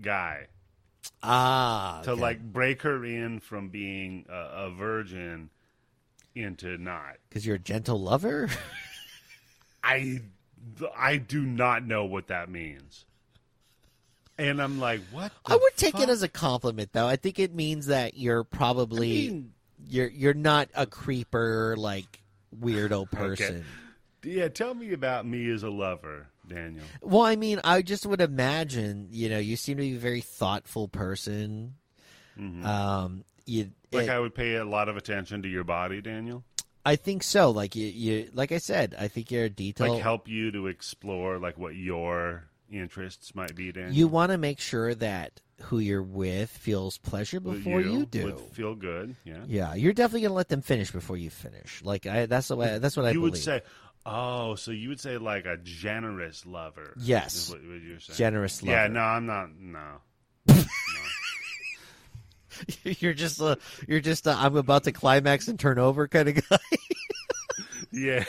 guy 0.00 0.46
ah, 1.22 2.00
to 2.04 2.12
okay. 2.12 2.20
like 2.20 2.52
break 2.52 2.82
her 2.82 3.04
in 3.04 3.40
from 3.40 3.68
being 3.68 4.26
a, 4.28 4.66
a 4.66 4.70
virgin 4.70 5.50
into 6.34 6.78
not. 6.78 7.16
because 7.28 7.46
you're 7.46 7.56
a 7.56 7.60
gentle 7.60 8.00
lover. 8.00 8.48
I 9.84 10.20
I 10.96 11.16
do 11.16 11.44
not 11.44 11.84
know 11.84 12.04
what 12.04 12.28
that 12.28 12.50
means. 12.50 13.06
And 14.48 14.60
I'm 14.62 14.80
like, 14.80 15.00
what? 15.12 15.32
I 15.44 15.54
would 15.56 15.76
take 15.76 15.92
fuck? 15.92 16.02
it 16.02 16.08
as 16.08 16.22
a 16.22 16.28
compliment, 16.28 16.90
though. 16.92 17.06
I 17.06 17.16
think 17.16 17.38
it 17.38 17.54
means 17.54 17.86
that 17.86 18.16
you're 18.16 18.44
probably 18.44 19.28
I 19.28 19.30
mean, 19.30 19.52
you're 19.86 20.08
you're 20.08 20.34
not 20.34 20.68
a 20.74 20.86
creeper 20.86 21.74
like 21.76 22.22
weirdo 22.58 23.10
person. 23.12 23.64
yeah. 24.24 24.48
Tell 24.48 24.74
me 24.74 24.92
about 24.92 25.26
me 25.26 25.50
as 25.50 25.62
a 25.62 25.70
lover, 25.70 26.26
Daniel. 26.48 26.84
Well, 27.02 27.22
I 27.22 27.36
mean, 27.36 27.60
I 27.64 27.82
just 27.82 28.06
would 28.06 28.20
imagine, 28.20 29.08
you 29.10 29.28
know, 29.28 29.38
you 29.38 29.56
seem 29.56 29.76
to 29.76 29.82
be 29.82 29.94
a 29.96 29.98
very 29.98 30.20
thoughtful 30.22 30.88
person. 30.88 31.74
Um, 32.38 33.24
you, 33.46 33.64
Mm-hmm. 33.64 33.96
Like 33.96 34.04
it- 34.04 34.10
I 34.10 34.18
would 34.20 34.34
pay 34.34 34.54
a 34.54 34.64
lot 34.64 34.88
of 34.88 34.96
attention 34.96 35.42
to 35.42 35.48
your 35.48 35.64
body, 35.64 36.00
Daniel. 36.00 36.44
I 36.86 36.96
think 36.96 37.22
so. 37.22 37.50
Like 37.50 37.76
you, 37.76 37.86
you, 37.86 38.30
like 38.32 38.52
I 38.52 38.58
said, 38.58 38.94
I 38.98 39.08
think 39.08 39.30
you're 39.30 39.44
a 39.44 39.50
detail. 39.50 39.92
Like 39.94 40.02
help 40.02 40.28
you 40.28 40.50
to 40.52 40.66
explore 40.68 41.38
like 41.38 41.58
what 41.58 41.74
your 41.74 42.44
interests 42.70 43.34
might 43.34 43.54
be, 43.54 43.72
Daniel. 43.72 43.92
you 43.92 44.08
want 44.08 44.32
to 44.32 44.38
make 44.38 44.60
sure 44.60 44.94
that 44.94 45.40
who 45.62 45.78
you're 45.78 46.02
with 46.02 46.50
feels 46.50 46.98
pleasure 46.98 47.40
before 47.40 47.80
you, 47.80 48.06
do. 48.06 48.24
would 48.24 48.40
feel 48.52 48.74
good. 48.74 49.16
Yeah. 49.24 49.42
yeah, 49.46 49.74
you're 49.74 49.92
definitely 49.92 50.22
gonna 50.22 50.34
let 50.34 50.48
them 50.48 50.62
finish 50.62 50.90
before 50.90 51.16
you 51.16 51.30
finish. 51.30 51.82
Like 51.84 52.06
I, 52.06 52.26
that's 52.26 52.48
the 52.48 52.56
way. 52.56 52.78
That's 52.78 52.96
what 52.96 53.06
I 53.06 53.10
you 53.10 53.20
believe. 53.20 53.32
would 53.32 53.40
say, 53.42 53.62
oh, 54.06 54.54
so 54.54 54.70
you 54.70 54.88
would 54.88 55.00
say 55.00 55.18
like 55.18 55.46
a 55.46 55.58
generous 55.58 56.46
lover. 56.46 56.94
Yes. 56.98 57.50
What, 57.50 57.60
what 57.60 58.00
generous 58.16 58.62
lover. 58.62 58.72
Yeah. 58.72 58.88
No, 58.88 59.00
I'm 59.00 59.26
not. 59.26 59.50
No. 59.58 60.00
you're 62.84 63.14
just 63.14 63.40
a, 63.40 63.58
you're 63.86 64.00
just 64.00 64.26
a, 64.26 64.32
I'm 64.32 64.56
about 64.56 64.84
to 64.84 64.92
climax 64.92 65.48
and 65.48 65.58
turn 65.58 65.78
over 65.78 66.08
kind 66.08 66.28
of 66.28 66.48
guy. 66.48 66.58
Yeah. 67.92 68.24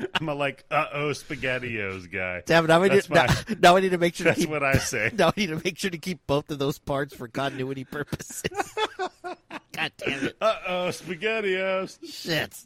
I'm 0.14 0.28
a 0.28 0.34
like 0.34 0.64
uh 0.70 0.86
oh 0.92 1.10
spaghettios 1.10 2.10
guy. 2.10 2.42
Damn 2.46 2.64
it! 2.64 2.68
Now, 2.68 2.82
I 2.82 2.88
need, 2.88 3.02
That's 3.02 3.10
now, 3.10 3.54
now 3.74 3.78
need 3.78 3.90
to 3.90 3.98
make 3.98 4.14
sure 4.14 4.24
to 4.24 4.30
That's 4.30 4.40
keep. 4.40 4.50
what 4.50 4.62
I 4.62 4.78
say. 4.78 5.10
Now 5.16 5.28
I 5.28 5.32
need 5.36 5.48
to 5.48 5.60
make 5.64 5.78
sure 5.78 5.90
to 5.90 5.98
keep 5.98 6.26
both 6.26 6.50
of 6.50 6.58
those 6.58 6.78
parts 6.78 7.14
for 7.14 7.28
continuity 7.28 7.84
purposes. 7.84 8.42
God 9.72 9.92
damn 9.98 10.24
it! 10.26 10.36
Uh 10.40 10.54
oh 10.66 10.88
spaghettios. 10.88 11.98
Shit. 12.04 12.56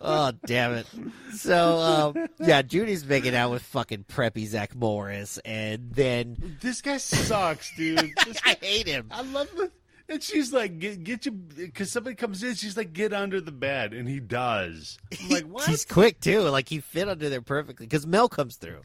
Oh 0.00 0.32
damn 0.46 0.72
it. 0.74 0.86
So 1.34 1.78
um, 2.16 2.28
yeah, 2.40 2.62
Judy's 2.62 3.04
making 3.04 3.34
out 3.34 3.50
with 3.50 3.62
fucking 3.62 4.04
preppy 4.04 4.46
Zach 4.46 4.74
Morris, 4.74 5.38
and 5.44 5.90
then 5.92 6.56
This 6.60 6.80
guy 6.80 6.96
sucks, 6.98 7.74
dude. 7.76 8.12
This 8.24 8.40
I 8.44 8.56
hate 8.60 8.86
him. 8.86 9.08
I 9.10 9.22
love 9.22 9.48
the. 9.56 9.70
And 10.08 10.22
she's 10.22 10.52
like, 10.52 10.78
get, 10.78 11.02
get 11.02 11.26
you, 11.26 11.32
because 11.32 11.90
somebody 11.90 12.14
comes 12.14 12.42
in. 12.42 12.54
She's 12.54 12.76
like, 12.76 12.92
get 12.92 13.12
under 13.12 13.40
the 13.40 13.50
bed, 13.52 13.92
and 13.92 14.08
he 14.08 14.20
does. 14.20 14.98
I'm 15.20 15.28
like, 15.30 15.44
what? 15.46 15.66
He's 15.68 15.84
quick 15.84 16.20
too. 16.20 16.42
Like 16.42 16.68
he 16.68 16.78
fit 16.80 17.08
under 17.08 17.28
there 17.28 17.42
perfectly 17.42 17.86
because 17.86 18.06
Mel 18.06 18.28
comes 18.28 18.56
through. 18.56 18.82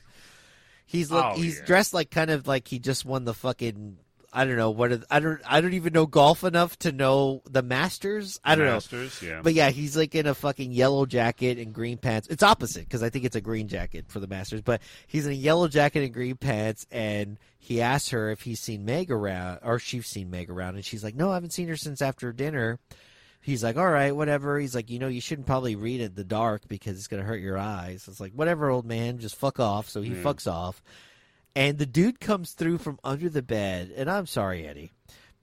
He's 0.85 1.11
look, 1.11 1.23
Oh, 1.25 1.33
he's 1.35 1.59
yeah. 1.59 1.65
dressed 1.65 1.93
like 1.93 2.09
kind 2.11 2.31
of 2.31 2.47
like 2.47 2.67
he 2.67 2.79
just 2.79 3.05
won 3.05 3.25
the 3.25 3.33
fucking. 3.33 3.97
I 4.33 4.45
don't 4.45 4.55
know 4.55 4.69
what. 4.71 5.03
I 5.11 5.19
don't. 5.19 5.41
I 5.45 5.59
don't 5.59 5.73
even 5.73 5.91
know 5.91 6.05
golf 6.05 6.45
enough 6.45 6.79
to 6.79 6.93
know 6.93 7.41
the 7.49 7.61
Masters. 7.61 8.39
I 8.45 8.55
don't 8.55 8.65
know. 8.65 8.73
Masters, 8.75 9.21
yeah. 9.21 9.41
But 9.43 9.53
yeah, 9.53 9.71
he's 9.71 9.97
like 9.97 10.15
in 10.15 10.25
a 10.25 10.33
fucking 10.33 10.71
yellow 10.71 11.05
jacket 11.05 11.57
and 11.57 11.73
green 11.73 11.97
pants. 11.97 12.29
It's 12.29 12.41
opposite 12.43 12.85
because 12.85 13.03
I 13.03 13.09
think 13.09 13.25
it's 13.25 13.35
a 13.35 13.41
green 13.41 13.67
jacket 13.67 14.05
for 14.07 14.21
the 14.21 14.27
Masters. 14.27 14.61
But 14.61 14.81
he's 15.07 15.25
in 15.25 15.33
a 15.33 15.35
yellow 15.35 15.67
jacket 15.67 16.03
and 16.03 16.13
green 16.13 16.37
pants, 16.37 16.87
and 16.91 17.37
he 17.59 17.81
asks 17.81 18.09
her 18.11 18.31
if 18.31 18.41
he's 18.43 18.61
seen 18.61 18.85
Meg 18.85 19.11
around 19.11 19.59
or 19.63 19.79
she's 19.79 20.07
seen 20.07 20.29
Meg 20.29 20.49
around, 20.49 20.75
and 20.75 20.85
she's 20.85 21.03
like, 21.03 21.15
"No, 21.15 21.29
I 21.31 21.33
haven't 21.33 21.51
seen 21.51 21.67
her 21.67 21.75
since 21.77 22.01
after 22.01 22.31
dinner." 22.31 22.79
He's 23.41 23.63
like, 23.65 23.75
"All 23.75 23.89
right, 23.89 24.15
whatever." 24.15 24.59
He's 24.59 24.75
like, 24.75 24.89
"You 24.89 24.99
know, 24.99 25.07
you 25.09 25.19
shouldn't 25.19 25.47
probably 25.47 25.75
read 25.75 25.99
it 25.99 26.05
in 26.05 26.15
the 26.15 26.23
dark 26.23 26.61
because 26.69 26.95
it's 26.97 27.07
gonna 27.07 27.23
hurt 27.23 27.41
your 27.41 27.57
eyes." 27.57 28.05
It's 28.07 28.19
like, 28.21 28.31
"Whatever, 28.33 28.69
old 28.69 28.85
man, 28.85 29.17
just 29.17 29.35
fuck 29.35 29.59
off." 29.59 29.89
So 29.89 30.01
he 30.01 30.11
Yeah. 30.13 30.23
fucks 30.23 30.49
off, 30.49 30.81
and 31.55 31.77
the 31.77 31.85
dude 31.85 32.19
comes 32.19 32.51
through 32.51 32.77
from 32.77 32.99
under 33.03 33.29
the 33.29 33.41
bed, 33.41 33.91
and 33.95 34.09
I'm 34.09 34.25
sorry, 34.25 34.67
Eddie, 34.67 34.91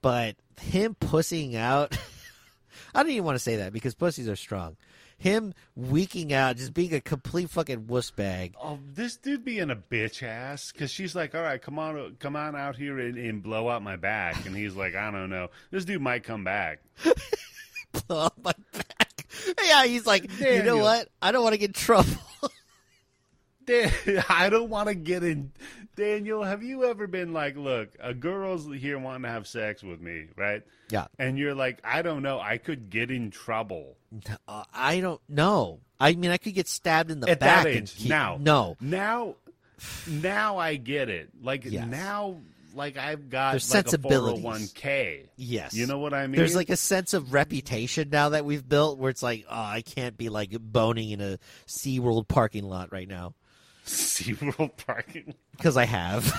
but 0.01 0.35
him 0.59 0.95
pussing 0.95 1.55
out. 1.55 1.97
I 2.95 3.03
don't 3.03 3.11
even 3.11 3.25
want 3.25 3.35
to 3.35 3.43
say 3.43 3.57
that 3.57 3.73
because 3.73 3.93
pussies 3.93 4.27
are 4.27 4.35
strong. 4.35 4.77
Him 5.17 5.53
weaking 5.75 6.31
out, 6.31 6.55
just 6.55 6.73
being 6.73 6.93
a 6.93 7.01
complete 7.01 7.49
fucking 7.49 7.87
wuss 7.87 8.09
bag. 8.09 8.55
Oh, 8.61 8.79
this 8.93 9.17
dude 9.17 9.43
being 9.43 9.69
a 9.69 9.75
bitch 9.75 10.23
ass 10.23 10.71
because 10.71 10.91
she's 10.91 11.13
like, 11.13 11.35
all 11.35 11.41
right, 11.41 11.61
come 11.61 11.77
on, 11.77 12.15
come 12.19 12.37
on 12.37 12.55
out 12.55 12.77
here 12.77 12.97
and, 12.99 13.17
and 13.17 13.43
blow 13.43 13.67
out 13.67 13.83
my 13.83 13.97
back, 13.97 14.45
and 14.45 14.55
he's 14.55 14.75
like, 14.75 14.95
I 14.95 15.11
don't 15.11 15.29
know, 15.29 15.49
this 15.71 15.83
dude 15.83 16.01
might 16.01 16.23
come 16.23 16.45
back. 16.45 16.79
blow 18.07 18.27
up 18.27 18.37
my 18.41 18.53
back. 18.71 19.25
yeah, 19.65 19.85
he's 19.85 20.05
like, 20.05 20.29
you 20.39 20.63
know 20.63 20.77
what? 20.77 21.09
I 21.21 21.31
don't 21.31 21.43
want 21.43 21.53
to 21.53 21.59
get 21.59 21.69
in 21.69 21.73
trouble. 21.73 22.11
Dan, 23.69 24.23
I 24.29 24.49
don't 24.49 24.69
want 24.69 24.87
to 24.89 24.95
get 24.95 25.23
in. 25.23 25.51
Daniel, 25.95 26.43
have 26.43 26.63
you 26.63 26.85
ever 26.85 27.07
been 27.07 27.33
like, 27.33 27.55
look, 27.57 27.89
a 27.99 28.13
girl's 28.13 28.65
here 28.73 28.97
wanting 28.97 29.23
to 29.23 29.29
have 29.29 29.47
sex 29.47 29.83
with 29.83 29.99
me, 30.01 30.27
right? 30.37 30.63
yeah, 30.91 31.07
And 31.19 31.37
you're 31.37 31.53
like, 31.53 31.79
I 31.83 32.01
don't 32.01 32.21
know, 32.23 32.39
I 32.39 32.57
could 32.57 32.89
get 32.89 33.11
in 33.11 33.31
trouble. 33.31 33.95
uh, 34.47 34.63
I 34.73 35.01
don't 35.01 35.21
know. 35.29 35.81
I 35.99 36.13
mean, 36.15 36.31
I 36.31 36.37
could 36.37 36.53
get 36.55 36.67
stabbed 36.67 37.11
in 37.11 37.19
the 37.19 37.29
At 37.29 37.39
back 37.39 37.63
that 37.65 37.69
and 37.71 37.81
age, 37.83 37.95
keep- 37.95 38.09
now, 38.09 38.37
no. 38.39 38.77
now, 38.81 39.35
now 40.07 40.57
I 40.57 40.75
get 40.77 41.09
it. 41.09 41.29
Like 41.41 41.65
Yes. 41.65 41.85
now, 41.87 42.37
like 42.73 42.97
I've 42.97 43.29
got 43.29 43.51
There's 43.51 43.73
like 43.73 43.85
a 43.85 43.89
sensibilities. 43.89 44.43
401k. 44.73 45.27
Yes. 45.35 45.73
You 45.73 45.85
know 45.85 45.99
what 45.99 46.13
I 46.13 46.27
mean? 46.27 46.37
There's 46.37 46.55
like 46.55 46.69
a 46.69 46.75
sense 46.77 47.13
of 47.13 47.33
reputation 47.33 48.09
now 48.09 48.29
that 48.29 48.45
we've 48.45 48.67
built 48.67 48.99
where 48.99 49.09
it's 49.09 49.23
like, 49.23 49.45
oh, 49.49 49.53
I 49.55 49.81
can't 49.81 50.17
be 50.17 50.29
like 50.29 50.51
boning 50.59 51.09
in 51.11 51.19
a 51.21 51.39
SeaWorld 51.67 52.27
parking 52.27 52.63
lot 52.63 52.91
right 52.91 53.07
now. 53.07 53.33
SeaWorld 53.89 54.77
parking. 54.85 55.33
Because 55.57 55.77
I 55.77 55.85
have. 55.85 56.31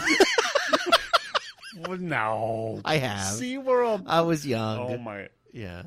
Well, 1.87 1.99
no, 1.99 2.81
I 2.85 2.97
have. 2.97 3.39
SeaWorld. 3.41 4.05
I 4.07 4.23
was 4.23 4.47
young. 4.47 4.79
Oh 4.79 4.99
my, 4.99 5.29
Yeah. 5.53 5.85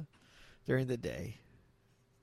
During 0.65 0.87
the 0.87 0.97
day. 0.97 1.37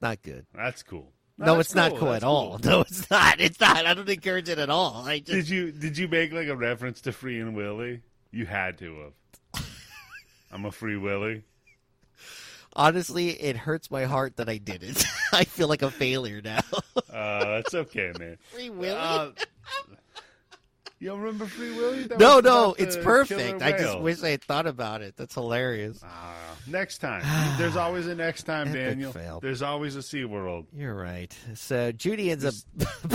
Not 0.00 0.22
good. 0.22 0.46
that's 0.54 0.82
cool. 0.82 1.12
No, 1.36 1.58
it's 1.58 1.74
not 1.74 1.94
cool 1.96 2.10
That's 2.10 2.22
at 2.24 2.26
all. 2.26 2.58
No, 2.64 2.80
it's 2.82 3.08
not. 3.10 3.40
It's 3.40 3.60
not. 3.60 3.86
I 3.86 3.94
don't 3.94 4.08
encourage 4.08 4.48
it 4.48 4.58
at 4.58 4.68
all. 4.70 5.04
I 5.06 5.20
just 5.20 5.30
Did 5.30 5.48
you 5.48 5.72
did 5.72 5.96
you 5.96 6.06
make 6.08 6.32
like 6.32 6.48
a 6.48 6.56
reference 6.56 7.00
to 7.02 7.12
Free 7.12 7.40
and 7.40 7.54
Willy? 7.56 8.02
You 8.30 8.44
had 8.46 8.78
to 8.78 9.12
have. 9.54 9.64
I'm 10.52 10.64
a 10.66 10.72
Free 10.72 10.96
Willy. 10.96 11.44
Honestly, 12.74 13.30
it 13.30 13.56
hurts 13.56 13.90
my 13.90 14.04
heart 14.04 14.36
that 14.36 14.48
I 14.48 14.58
didn't. 14.58 15.04
I 15.32 15.44
feel 15.44 15.68
like 15.68 15.82
a 15.82 15.90
failure 15.90 16.40
now. 16.42 16.60
Uh, 17.12 17.56
that's 17.56 17.74
okay, 17.74 18.12
man. 18.18 18.38
Free 18.52 18.70
Willy? 18.70 18.96
Uh, 18.96 19.30
you 21.00 21.08
don't 21.08 21.20
remember 21.20 21.46
Free 21.46 21.74
Willy? 21.74 22.04
That 22.04 22.18
no, 22.18 22.38
no, 22.40 22.74
it's 22.78 22.96
perfect. 22.96 23.62
I 23.62 23.72
just 23.72 23.98
wish 23.98 24.22
I 24.22 24.28
had 24.28 24.42
thought 24.44 24.66
about 24.66 25.02
it. 25.02 25.16
That's 25.16 25.34
hilarious. 25.34 26.00
Ah, 26.04 26.36
next 26.68 26.98
time. 26.98 27.22
There's 27.58 27.76
always 27.76 28.06
a 28.06 28.14
next 28.14 28.44
time, 28.44 28.68
Epic 28.68 28.80
Daniel. 28.80 29.12
fail. 29.12 29.40
There's 29.40 29.62
always 29.62 29.96
a 29.96 30.00
SeaWorld. 30.00 30.66
You're 30.76 30.94
right. 30.94 31.34
So 31.54 31.90
Judy 31.90 32.30
ends 32.30 32.44
up 32.44 32.54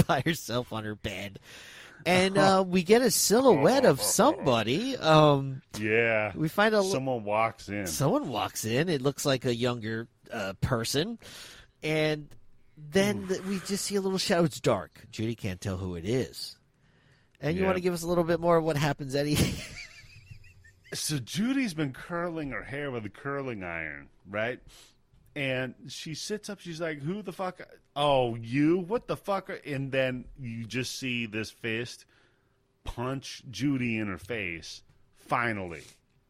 by 0.08 0.22
herself 0.26 0.74
on 0.74 0.84
her 0.84 0.96
bed. 0.96 1.40
And 2.06 2.38
uh, 2.38 2.64
we 2.68 2.84
get 2.84 3.02
a 3.02 3.10
silhouette 3.12 3.86
of 3.86 4.02
somebody. 4.02 4.96
Um, 4.98 5.62
Yeah. 5.80 6.32
we 6.36 6.48
find 6.50 6.76
a 6.76 6.84
Someone 6.84 7.24
walks 7.24 7.70
in. 7.70 7.88
someone 7.88 8.30
walks 8.30 8.66
in. 8.66 8.90
It 8.90 9.02
looks 9.02 9.26
like 9.26 9.46
a 9.46 9.56
younger 9.56 10.08
uh, 10.32 10.54
person, 10.62 11.18
and 11.84 12.28
then 12.78 13.28
th- 13.28 13.42
we 13.44 13.60
just 13.60 13.86
see 13.86 13.96
a 13.96 14.02
little 14.02 14.18
shadow. 14.18 14.44
It's 14.44 14.60
dark. 14.60 15.06
Judy 15.12 15.36
can't 15.36 15.62
tell 15.62 15.78
who 15.78 15.96
it 15.96 16.06
is. 16.06 16.58
And 17.42 17.56
you 17.56 17.62
Yeah. 17.62 17.68
want 17.68 17.78
to 17.78 17.82
give 17.82 17.94
us 17.94 18.04
a 18.04 18.08
little 18.08 18.24
bit 18.24 18.40
more 18.40 18.58
of 18.58 18.64
what 18.64 18.78
happens, 18.78 19.16
Eddie? 19.16 19.38
So 20.94 21.18
Judy's 21.20 21.74
been 21.74 21.92
curling 21.92 22.52
her 22.52 22.64
hair 22.64 22.90
with 22.90 23.06
a 23.06 23.10
curling 23.10 23.64
iron, 23.64 24.08
right? 24.30 24.60
And 25.36 25.76
she 25.90 26.14
sits 26.14 26.50
up. 26.50 26.62
She's 26.62 26.80
like, 26.80 27.02
"Who 27.02 27.22
the 27.22 27.34
fuck? 27.34 27.60
Oh, 27.96 28.36
you? 28.36 28.78
What 28.80 29.08
the 29.08 29.18
fuck?" 29.18 29.50
And 29.66 29.92
then 29.92 30.26
you 30.40 30.66
just 30.66 30.98
see 30.98 31.26
this 31.26 31.52
fist 31.52 32.06
punch 32.86 33.44
Judy 33.52 33.98
in 33.98 34.08
her 34.08 34.18
face. 34.18 34.82
Finally, 35.18 35.82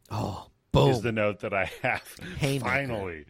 oh, 0.10 0.48
boom 0.72 0.90
is 0.90 1.02
the 1.02 1.12
note 1.12 1.42
that 1.42 1.54
I 1.54 1.70
have. 1.84 2.02
Finally, 2.62 3.26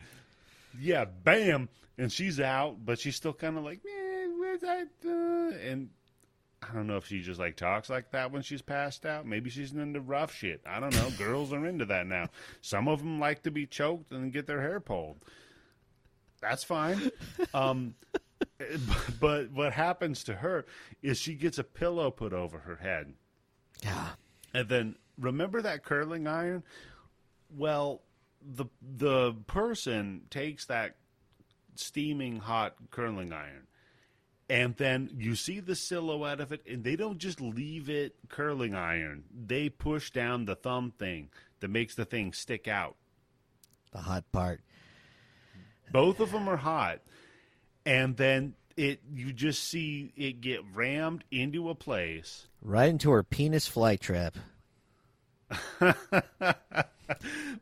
yeah, 0.80 1.06
bam, 1.06 1.68
and 1.98 2.12
she's 2.12 2.40
out, 2.40 2.86
but 2.86 3.00
she's 3.00 3.16
still 3.18 3.34
kind 3.34 3.58
of 3.58 3.64
like, 3.66 3.82
"Eh, 3.86 4.28
where's 4.40 4.62
that?" 4.62 4.88
Uh? 5.06 5.58
And 5.70 5.90
I 6.62 6.74
don't 6.74 6.88
know 6.88 6.98
if 6.98 7.08
she 7.08 7.22
just 7.22 7.40
like 7.40 7.58
talks 7.58 7.90
like 7.90 8.12
that 8.12 8.32
when 8.32 8.42
she's 8.42 8.62
passed 8.62 9.06
out. 9.06 9.26
Maybe 9.26 9.50
she's 9.50 9.74
into 9.74 10.00
rough 10.00 10.34
shit. 10.34 10.62
I 10.66 10.80
don't 10.80 10.96
know. 10.96 11.10
Girls 11.18 11.52
are 11.54 11.66
into 11.66 11.86
that 11.86 12.08
now. 12.08 12.30
Some 12.62 12.88
of 12.88 13.00
them 13.00 13.20
like 13.20 13.44
to 13.44 13.52
be 13.52 13.66
choked 13.66 14.12
and 14.12 14.32
get 14.32 14.48
their 14.48 14.62
hair 14.62 14.80
pulled. 14.80 15.18
That's 16.50 16.64
fine. 16.64 17.12
Um, 17.54 17.96
but 19.20 19.52
what 19.52 19.74
happens 19.74 20.24
to 20.26 20.36
her 20.36 20.66
is 21.02 21.18
she 21.18 21.36
gets 21.36 21.58
a 21.58 21.64
pillow 21.64 22.12
put 22.12 22.34
over 22.34 22.60
her 22.60 22.76
head. 22.76 23.14
yeah. 23.84 24.10
And 24.54 24.70
then 24.70 24.96
remember 25.20 25.62
that 25.62 25.84
curling 25.84 26.28
iron? 26.28 26.64
Well, 27.56 28.02
the 28.42 28.66
the 28.82 29.34
person 29.48 30.22
takes 30.30 30.66
that 30.68 30.96
steaming 31.76 32.38
hot 32.38 32.76
curling 32.90 33.34
iron 33.34 33.68
and 34.50 34.76
then 34.76 35.10
you 35.18 35.36
see 35.36 35.60
the 35.60 35.76
silhouette 35.76 36.40
of 36.40 36.52
it 36.52 36.62
and 36.70 36.84
they 36.84 36.96
don't 36.96 37.18
just 37.18 37.42
leave 37.42 37.90
it 37.90 38.16
curling 38.30 38.76
iron. 38.76 39.24
They 39.34 39.70
push 39.70 40.12
down 40.12 40.46
the 40.46 40.56
thumb 40.56 40.94
thing 40.98 41.30
that 41.60 41.70
makes 41.70 41.96
the 41.96 42.06
thing 42.06 42.34
stick 42.34 42.68
out. 42.68 42.96
The 43.92 44.00
hot 44.00 44.32
part. 44.32 44.62
Both 45.92 46.20
of 46.20 46.32
them 46.32 46.48
are 46.50 46.58
hot. 46.58 47.00
And 47.86 48.18
then 48.18 48.56
it 48.78 49.00
you 49.14 49.32
just 49.32 49.64
see 49.64 50.12
it 50.18 50.42
get 50.42 50.62
rammed 50.74 51.24
into 51.32 51.70
a 51.70 51.76
place 51.76 52.48
Right 52.62 52.90
into 52.90 53.10
her 53.12 53.24
penis 53.24 53.68
fly 53.68 53.96
trap. 53.96 54.36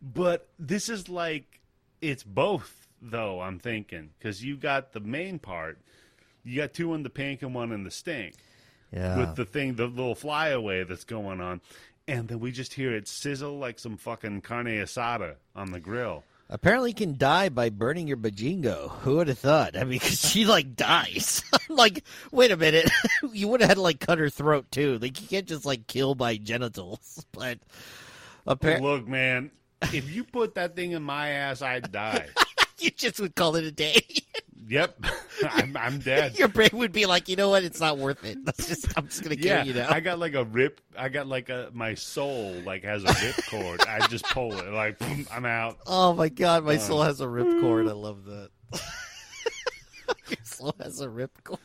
But 0.01 0.47
this 0.57 0.89
is 0.89 1.09
like 1.09 1.59
it's 2.01 2.23
both 2.23 2.87
though. 3.01 3.41
I'm 3.41 3.59
thinking 3.59 4.11
because 4.17 4.43
you 4.43 4.55
got 4.55 4.93
the 4.93 4.99
main 4.99 5.39
part, 5.39 5.77
you 6.43 6.55
got 6.61 6.73
two 6.73 6.93
in 6.93 7.03
the 7.03 7.09
pink 7.09 7.41
and 7.41 7.53
one 7.53 7.71
in 7.71 7.83
the 7.83 7.91
stink 7.91 8.35
Yeah. 8.91 9.17
with 9.17 9.35
the 9.35 9.45
thing, 9.45 9.75
the 9.75 9.87
little 9.87 10.15
flyaway 10.15 10.83
that's 10.83 11.03
going 11.03 11.41
on, 11.41 11.61
and 12.07 12.27
then 12.27 12.39
we 12.39 12.51
just 12.51 12.73
hear 12.73 12.93
it 12.95 13.07
sizzle 13.07 13.57
like 13.59 13.79
some 13.79 13.97
fucking 13.97 14.41
carne 14.41 14.65
asada 14.67 15.35
on 15.55 15.71
the 15.71 15.79
grill. 15.79 16.23
Apparently, 16.49 16.91
you 16.91 16.95
can 16.95 17.17
die 17.17 17.49
by 17.49 17.69
burning 17.69 18.07
your 18.07 18.17
bajingo. 18.17 18.89
Who 18.99 19.15
would 19.17 19.27
have 19.27 19.39
thought? 19.39 19.75
I 19.75 19.83
mean, 19.85 19.91
because 19.99 20.19
she 20.19 20.45
like 20.45 20.75
dies. 20.75 21.43
I'm 21.69 21.75
like, 21.75 22.03
wait 22.31 22.51
a 22.51 22.57
minute, 22.57 22.89
you 23.31 23.47
would 23.47 23.61
have 23.61 23.69
had 23.69 23.75
to 23.77 23.81
like 23.81 23.99
cut 23.99 24.19
her 24.19 24.29
throat 24.29 24.65
too. 24.71 24.99
Like, 24.99 25.19
you 25.21 25.27
can't 25.27 25.47
just 25.47 25.65
like 25.65 25.87
kill 25.87 26.15
by 26.15 26.37
genitals. 26.37 27.25
But 27.31 27.59
apparently, 28.45 28.87
Look, 28.89 29.07
man, 29.07 29.51
if 29.93 30.13
you 30.13 30.23
put 30.23 30.55
that 30.55 30.75
thing 30.75 30.91
in 30.91 31.01
my 31.03 31.29
ass, 31.29 31.61
I'd 31.61 31.91
die. 31.91 32.27
you 32.79 32.91
just 32.91 33.19
would 33.19 33.35
call 33.35 33.55
it 33.55 33.63
a 33.63 33.71
day. 33.71 34.01
yep, 34.67 34.97
I'm, 35.51 35.75
I'm 35.77 35.99
dead. 35.99 36.37
your 36.37 36.47
brain 36.47 36.69
would 36.73 36.91
be 36.91 37.05
like, 37.05 37.27
you 37.29 37.35
know 37.35 37.49
what? 37.49 37.63
It's 37.63 37.79
not 37.79 37.97
worth 37.97 38.23
it. 38.25 38.37
Let's 38.45 38.67
just, 38.67 38.87
I'm 38.97 39.07
just 39.07 39.23
gonna 39.23 39.35
kill 39.35 39.45
Yeah, 39.45 39.63
you 39.63 39.73
now. 39.73 39.87
I 39.89 39.99
got 39.99 40.19
like 40.19 40.33
a 40.35 40.43
rip. 40.43 40.81
I 40.97 41.09
got 41.09 41.27
like 41.27 41.49
a 41.49 41.69
my 41.73 41.93
soul 41.95 42.53
like 42.65 42.83
has 42.83 43.03
a 43.03 43.07
rip 43.07 43.45
cord. 43.49 43.81
I 43.81 44.07
just 44.07 44.25
pull 44.25 44.53
it 44.57 44.71
like 44.71 44.97
I'm 45.31 45.45
out. 45.45 45.77
Oh 45.87 46.13
my 46.13 46.29
god, 46.29 46.63
my 46.65 46.75
uh, 46.75 46.79
soul 46.79 47.01
has 47.03 47.19
a 47.21 47.27
rip 47.27 47.59
cord. 47.61 47.87
I 47.87 47.91
love 47.93 48.25
that. 48.25 48.49
Your 50.29 50.37
soul 50.43 50.75
has 50.81 50.99
a 51.01 51.09
rip 51.09 51.31
cord. 51.43 51.59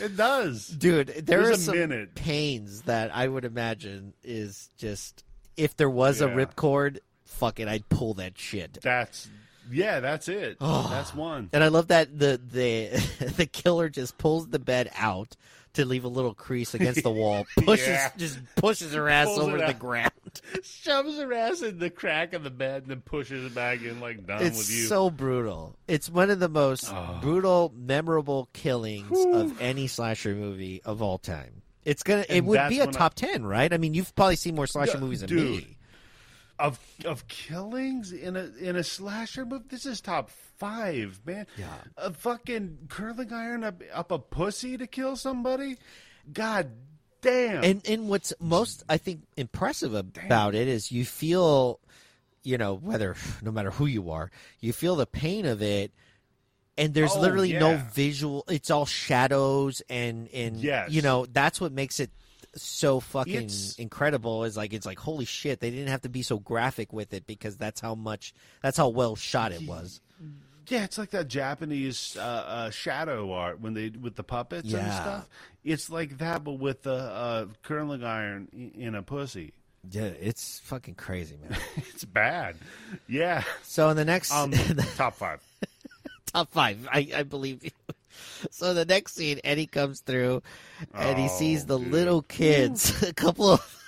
It 0.00 0.16
does. 0.16 0.68
Dude, 0.68 1.08
there 1.08 1.22
There's 1.42 1.48
are 1.48 1.52
a 1.52 1.56
some 1.56 1.78
minute. 1.78 2.14
pains 2.14 2.82
that 2.82 3.14
I 3.14 3.28
would 3.28 3.44
imagine 3.44 4.14
is 4.22 4.70
just 4.78 5.24
if 5.56 5.76
there 5.76 5.90
was 5.90 6.20
a 6.20 6.28
rip 6.28 6.56
cord. 6.56 7.00
fuck 7.24 7.60
it, 7.60 7.68
I'd 7.68 7.88
pull 7.88 8.14
that 8.14 8.38
shit. 8.38 8.78
That's 8.82 9.28
yeah. 9.70 10.00
That's 10.00 10.28
it. 10.28 10.56
Oh. 10.60 10.88
That's 10.90 11.14
one. 11.14 11.50
And 11.52 11.62
I 11.64 11.68
love 11.68 11.88
that 11.88 12.18
the 12.18 12.40
the 12.50 13.32
the 13.36 13.46
killer 13.46 13.88
just 13.88 14.18
pulls 14.18 14.48
the 14.48 14.58
bed 14.58 14.90
out 14.96 15.36
to 15.74 15.84
leave 15.84 16.04
a 16.04 16.08
little 16.08 16.32
crease 16.32 16.72
against 16.74 17.02
the 17.02 17.10
wall, 17.10 17.46
pushes 17.58 17.88
Yeah. 17.88 18.10
just 18.16 18.38
pushes 18.56 18.94
her 18.94 19.08
ass 19.10 19.26
Pulls 19.26 19.40
over 19.40 19.58
the 19.58 19.74
ground. 19.74 20.10
Shoves 20.62 21.18
her 21.18 21.32
ass 21.34 21.60
in 21.62 21.78
the 21.78 21.90
crack 21.90 22.32
of 22.32 22.42
the 22.44 22.50
bed 22.50 22.82
and 22.82 22.90
then 22.90 23.00
pushes 23.02 23.44
it 23.44 23.54
back 23.54 23.82
in 23.82 24.00
like 24.00 24.26
done 24.26 24.42
It's 24.42 24.56
with 24.58 24.70
you. 24.70 24.80
It's 24.80 24.88
so 24.88 25.10
brutal. 25.10 25.76
It's 25.86 26.08
one 26.08 26.30
of 26.30 26.40
the 26.40 26.48
most 26.48 26.86
Oh. 26.90 27.18
brutal, 27.20 27.72
memorable 27.76 28.48
killings 28.52 29.10
of 29.34 29.60
any 29.60 29.86
slasher 29.86 30.34
movie 30.34 30.80
of 30.84 31.02
all 31.02 31.18
time. 31.18 31.62
It's 31.84 32.02
gonna. 32.02 32.22
it 32.22 32.38
And 32.38 32.46
would 32.48 32.68
be 32.68 32.78
a 32.78 32.86
when 32.86 32.88
I- 32.88 32.98
top 32.98 33.14
ten, 33.14 33.44
right? 33.44 33.72
I 33.72 33.76
mean, 33.78 33.94
you've 33.94 34.14
probably 34.14 34.36
seen 34.36 34.54
more 34.56 34.66
slasher 34.66 34.92
Yeah, 34.94 35.00
movies 35.00 35.20
than 35.20 35.28
dude. 35.28 35.50
me. 35.62 35.75
Of 36.58 36.78
of 37.04 37.28
killings 37.28 38.12
in 38.12 38.36
a 38.36 38.50
in 38.60 38.76
a 38.76 38.84
slasher 38.84 39.44
movie. 39.44 39.64
This 39.68 39.86
is 39.86 40.00
top 40.00 40.30
five, 40.58 41.20
man. 41.26 41.46
Yeah. 41.56 41.66
a 41.96 42.12
fucking 42.12 42.78
curling 42.88 43.32
iron 43.32 43.62
up, 43.64 43.82
up 43.92 44.10
a 44.10 44.18
pussy 44.18 44.76
to 44.78 44.86
kill 44.86 45.16
somebody. 45.16 45.76
God 46.32 46.70
damn. 47.20 47.62
And 47.64 47.82
and 47.88 48.08
what's 48.08 48.32
most 48.40 48.82
I 48.88 48.96
think 48.98 49.22
impressive 49.36 49.94
about 49.94 50.54
it 50.54 50.66
is 50.68 50.90
you 50.90 51.04
feel, 51.04 51.78
you 52.42 52.56
know, 52.58 52.74
whether 52.74 53.16
no 53.42 53.50
matter 53.50 53.70
who 53.70 53.86
you 53.86 54.10
are, 54.10 54.30
you 54.60 54.72
feel 54.72 54.96
the 54.96 55.06
pain 55.06 55.44
of 55.46 55.60
it, 55.62 55.92
and 56.78 56.94
there's 56.94 57.14
Oh, 57.14 57.20
literally 57.20 57.52
no 57.52 57.76
visual. 57.92 58.44
It's 58.48 58.70
all 58.70 58.86
shadows 58.86 59.82
and 59.90 60.28
and 60.32 60.56
Yes. 60.56 60.90
you 60.90 61.02
know 61.02 61.26
that's 61.26 61.60
what 61.60 61.72
makes 61.72 62.00
it 62.00 62.10
so 62.56 63.00
fucking 63.00 63.34
It's- 63.34 63.74
incredible. 63.78 64.44
Is 64.44 64.56
like 64.56 64.72
it's 64.72 64.86
like 64.86 64.98
holy 64.98 65.24
shit, 65.24 65.60
they 65.60 65.70
didn't 65.70 65.88
have 65.88 66.02
to 66.02 66.08
be 66.08 66.22
so 66.22 66.38
graphic 66.38 66.92
with 66.92 67.12
it 67.14 67.26
because 67.26 67.56
that's 67.56 67.80
how 67.80 67.94
much 67.94 68.34
that's 68.62 68.76
how 68.76 68.88
well 68.88 69.16
shot 69.16 69.52
it 69.52 69.62
was. 69.66 70.00
Yeah, 70.68 70.82
it's 70.82 70.98
like 70.98 71.10
that 71.10 71.28
Japanese 71.28 72.16
uh, 72.18 72.20
uh, 72.20 72.70
shadow 72.70 73.30
art 73.32 73.60
when 73.60 73.74
they 73.74 73.90
with 73.90 74.16
the 74.16 74.24
puppets 74.24 74.72
and 74.72 74.92
stuff. 74.92 75.28
It's 75.62 75.88
like 75.90 76.18
that, 76.18 76.42
but 76.42 76.54
with 76.54 76.82
the 76.82 76.92
uh, 76.94 77.46
curling 77.62 78.02
iron 78.02 78.72
in 78.76 78.94
a 78.96 79.02
pussy. 79.02 79.52
Yeah, 79.88 80.02
it's 80.06 80.58
fucking 80.64 80.96
crazy, 80.96 81.36
man. 81.48 81.56
It's 81.76 82.04
bad. 82.04 82.56
Yeah. 83.06 83.44
So 83.62 83.88
in 83.90 83.96
the 83.96 84.04
next 84.04 84.32
Um, 84.32 84.50
top 84.96 85.14
five. 85.14 85.40
top 86.32 86.50
five, 86.50 86.88
I, 86.90 87.08
I 87.14 87.22
believe 87.22 87.64
you. 87.64 87.70
So 88.50 88.74
the 88.74 88.84
next 88.84 89.14
scene, 89.14 89.40
Eddie 89.44 89.66
comes 89.66 90.00
through, 90.00 90.42
and 90.94 91.18
he 91.18 91.24
Oh, 91.26 91.38
sees 91.38 91.66
the 91.66 91.78
dude. 91.78 91.90
little 91.92 92.22
kids. 92.22 93.02
A 93.08 93.12
couple 93.12 93.50
of 93.50 93.82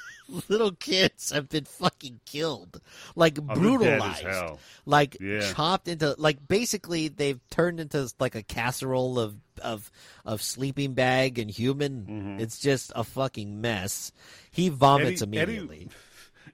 little 0.48 0.72
kids 0.72 1.30
have 1.32 1.48
been 1.48 1.64
fucking 1.64 2.20
killed, 2.26 2.80
like 3.16 3.38
Oh, 3.38 3.42
they're 3.54 3.78
dead 3.78 4.02
as 4.02 4.20
brutalized, 4.20 4.58
like 4.84 5.16
Yeah. 5.20 5.52
chopped 5.54 5.88
into, 5.88 6.14
like 6.18 6.46
basically 6.46 7.08
they've 7.08 7.40
turned 7.50 7.80
into 7.80 8.10
like 8.20 8.34
a 8.34 8.42
casserole 8.42 9.18
of 9.18 9.36
of 9.62 9.90
of 10.24 10.40
sleeping 10.42 10.92
bag 10.94 11.38
and 11.38 11.50
human. 11.50 12.02
Mm-hmm. 12.06 12.40
It's 12.40 12.58
just 12.58 12.92
a 12.94 13.04
fucking 13.04 13.60
mess. 13.60 14.12
He 14.50 14.68
vomits 14.68 15.22
Eddie- 15.22 15.38
Eddie- 15.38 15.88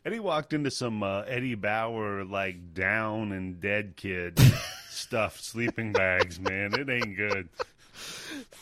immediately. 0.05 0.17
Eddie 0.17 0.21
walked 0.21 0.53
into 0.53 0.71
some 0.71 1.03
uh, 1.03 1.23
Eddie 1.23 1.55
Bauer 1.55 2.25
like 2.25 2.75
down 2.75 3.33
and 3.33 3.61
dead 3.61 3.95
kid 3.97 4.39
stuffed 4.91 5.43
sleeping 5.45 5.93
bags. 5.93 6.39
Man, 6.41 6.75
it 6.75 6.89
ain't 6.89 7.17
good. 7.17 7.49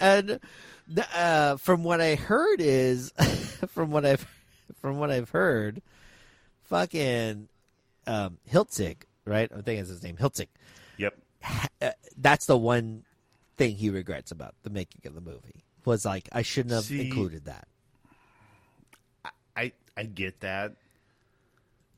and 0.00 0.40
uh, 1.14 1.56
from 1.56 1.84
what 1.84 2.00
I 2.00 2.14
heard 2.14 2.60
is 2.60 3.10
from 3.68 3.90
what 3.90 4.04
I've 4.04 4.26
from 4.80 4.98
what 4.98 5.10
I've 5.10 5.30
heard, 5.30 5.82
fucking 6.64 7.48
um, 8.06 8.38
Hiltzik, 8.50 9.02
right? 9.24 9.50
I 9.56 9.60
think 9.60 9.80
it's 9.80 9.88
his 9.90 10.02
name, 10.02 10.16
Hiltzik. 10.16 10.48
Yep. 10.98 11.16
Uh, 11.80 11.90
that's 12.16 12.46
the 12.46 12.56
one 12.56 13.04
thing 13.56 13.76
he 13.76 13.90
regrets 13.90 14.30
about 14.30 14.54
the 14.62 14.70
making 14.70 15.02
of 15.06 15.14
the 15.14 15.20
movie 15.20 15.64
was 15.84 16.04
like 16.04 16.28
I 16.32 16.42
shouldn't 16.42 16.74
have 16.74 16.84
See- 16.84 17.00
included 17.00 17.44
that. 17.46 17.66
I 19.54 19.72
I 19.96 20.04
get 20.04 20.40
that 20.40 20.74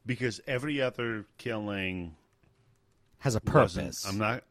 because 0.06 0.40
every 0.46 0.80
other 0.80 1.24
killing 1.38 2.14
Has 3.18 3.34
a 3.34 3.40
purpose. 3.40 4.06
I'm 4.06 4.18
not. 4.18 4.44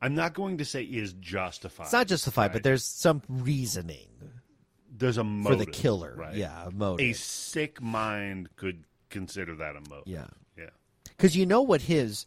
I'm 0.00 0.14
not 0.14 0.32
going 0.32 0.58
to 0.58 0.64
say 0.64 0.84
is 0.84 1.12
justified. 1.14 1.84
it's 1.84 1.92
not 1.92 2.06
justified, 2.06 2.42
right? 2.42 2.52
but 2.52 2.62
there's 2.62 2.84
some 2.84 3.20
reasoning 3.28 4.06
there's 4.98 5.18
a 5.18 5.24
motive 5.24 5.58
for 5.60 5.64
the 5.64 5.70
killer. 5.70 6.14
Right? 6.16 6.34
Yeah, 6.34 6.68
a 6.80 6.96
A 6.98 7.12
sick 7.12 7.80
mind 7.80 8.48
could 8.56 8.84
consider 9.10 9.54
that 9.56 9.76
a 9.76 9.80
motive. 9.88 10.06
yeah. 10.06 10.26
Yeah. 10.56 10.70
because 11.04 11.36
you 11.36 11.46
know 11.46 11.62
what 11.62 11.80
his 11.80 12.26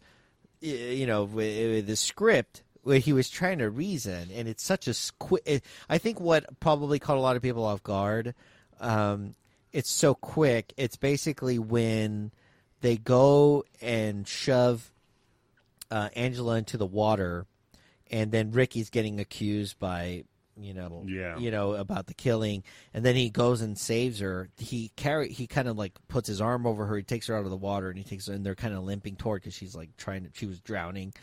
you 0.60 1.06
know 1.06 1.26
the 1.26 1.96
script 1.96 2.62
where 2.82 2.98
he 2.98 3.12
was 3.12 3.28
trying 3.28 3.58
to 3.58 3.68
reason 3.70 4.30
and 4.34 4.48
it's 4.48 4.62
such 4.62 4.88
a 4.88 4.94
quick 5.18 5.62
i 5.88 5.98
think 5.98 6.18
what 6.18 6.44
probably 6.60 6.98
caught 6.98 7.16
a 7.16 7.20
lot 7.20 7.36
of 7.36 7.42
people 7.42 7.64
off 7.64 7.82
guard 7.82 8.34
um, 8.80 9.34
it's 9.72 9.90
so 9.90 10.14
quick 10.14 10.72
it's 10.76 10.96
basically 10.96 11.58
when 11.58 12.32
they 12.82 12.96
go 12.98 13.64
and 13.80 14.28
shove 14.28 14.92
uh, 15.90 16.08
angela 16.14 16.56
into 16.56 16.76
the 16.76 16.86
water 16.86 17.46
and 18.10 18.30
then 18.30 18.50
ricky's 18.52 18.90
getting 18.90 19.18
accused 19.20 19.78
by 19.78 20.24
you 20.58 20.74
know 20.74 21.02
Yeah. 21.06 21.38
you 21.38 21.50
know 21.50 21.72
about 21.72 22.06
the 22.06 22.14
killing. 22.14 22.62
And 22.92 23.02
then 23.06 23.16
he 23.16 23.30
goes 23.30 23.62
and 23.62 23.78
saves 23.78 24.20
her. 24.20 24.50
He 24.58 24.90
carry 24.96 25.30
he 25.32 25.46
kind 25.46 25.66
of 25.66 25.78
like 25.78 25.92
puts 26.08 26.28
his 26.28 26.42
arm 26.42 26.66
over 26.66 26.84
her. 26.84 26.96
He 26.98 27.02
takes 27.02 27.28
her 27.28 27.36
out 27.36 27.44
of 27.44 27.50
the 27.50 27.56
water 27.56 27.88
and 27.88 27.96
he 27.96 28.04
takes 28.04 28.26
her 28.26 28.34
and 28.34 28.44
they're 28.44 28.54
kind 28.54 28.74
of 28.74 28.84
limping 28.84 29.16
toward 29.16 29.40
because 29.40 29.54
she's 29.54 29.74
like 29.74 29.96
trying 29.96 30.24
to 30.24 30.30
she 30.34 30.44
was 30.46 30.60
drowning. 30.60 31.14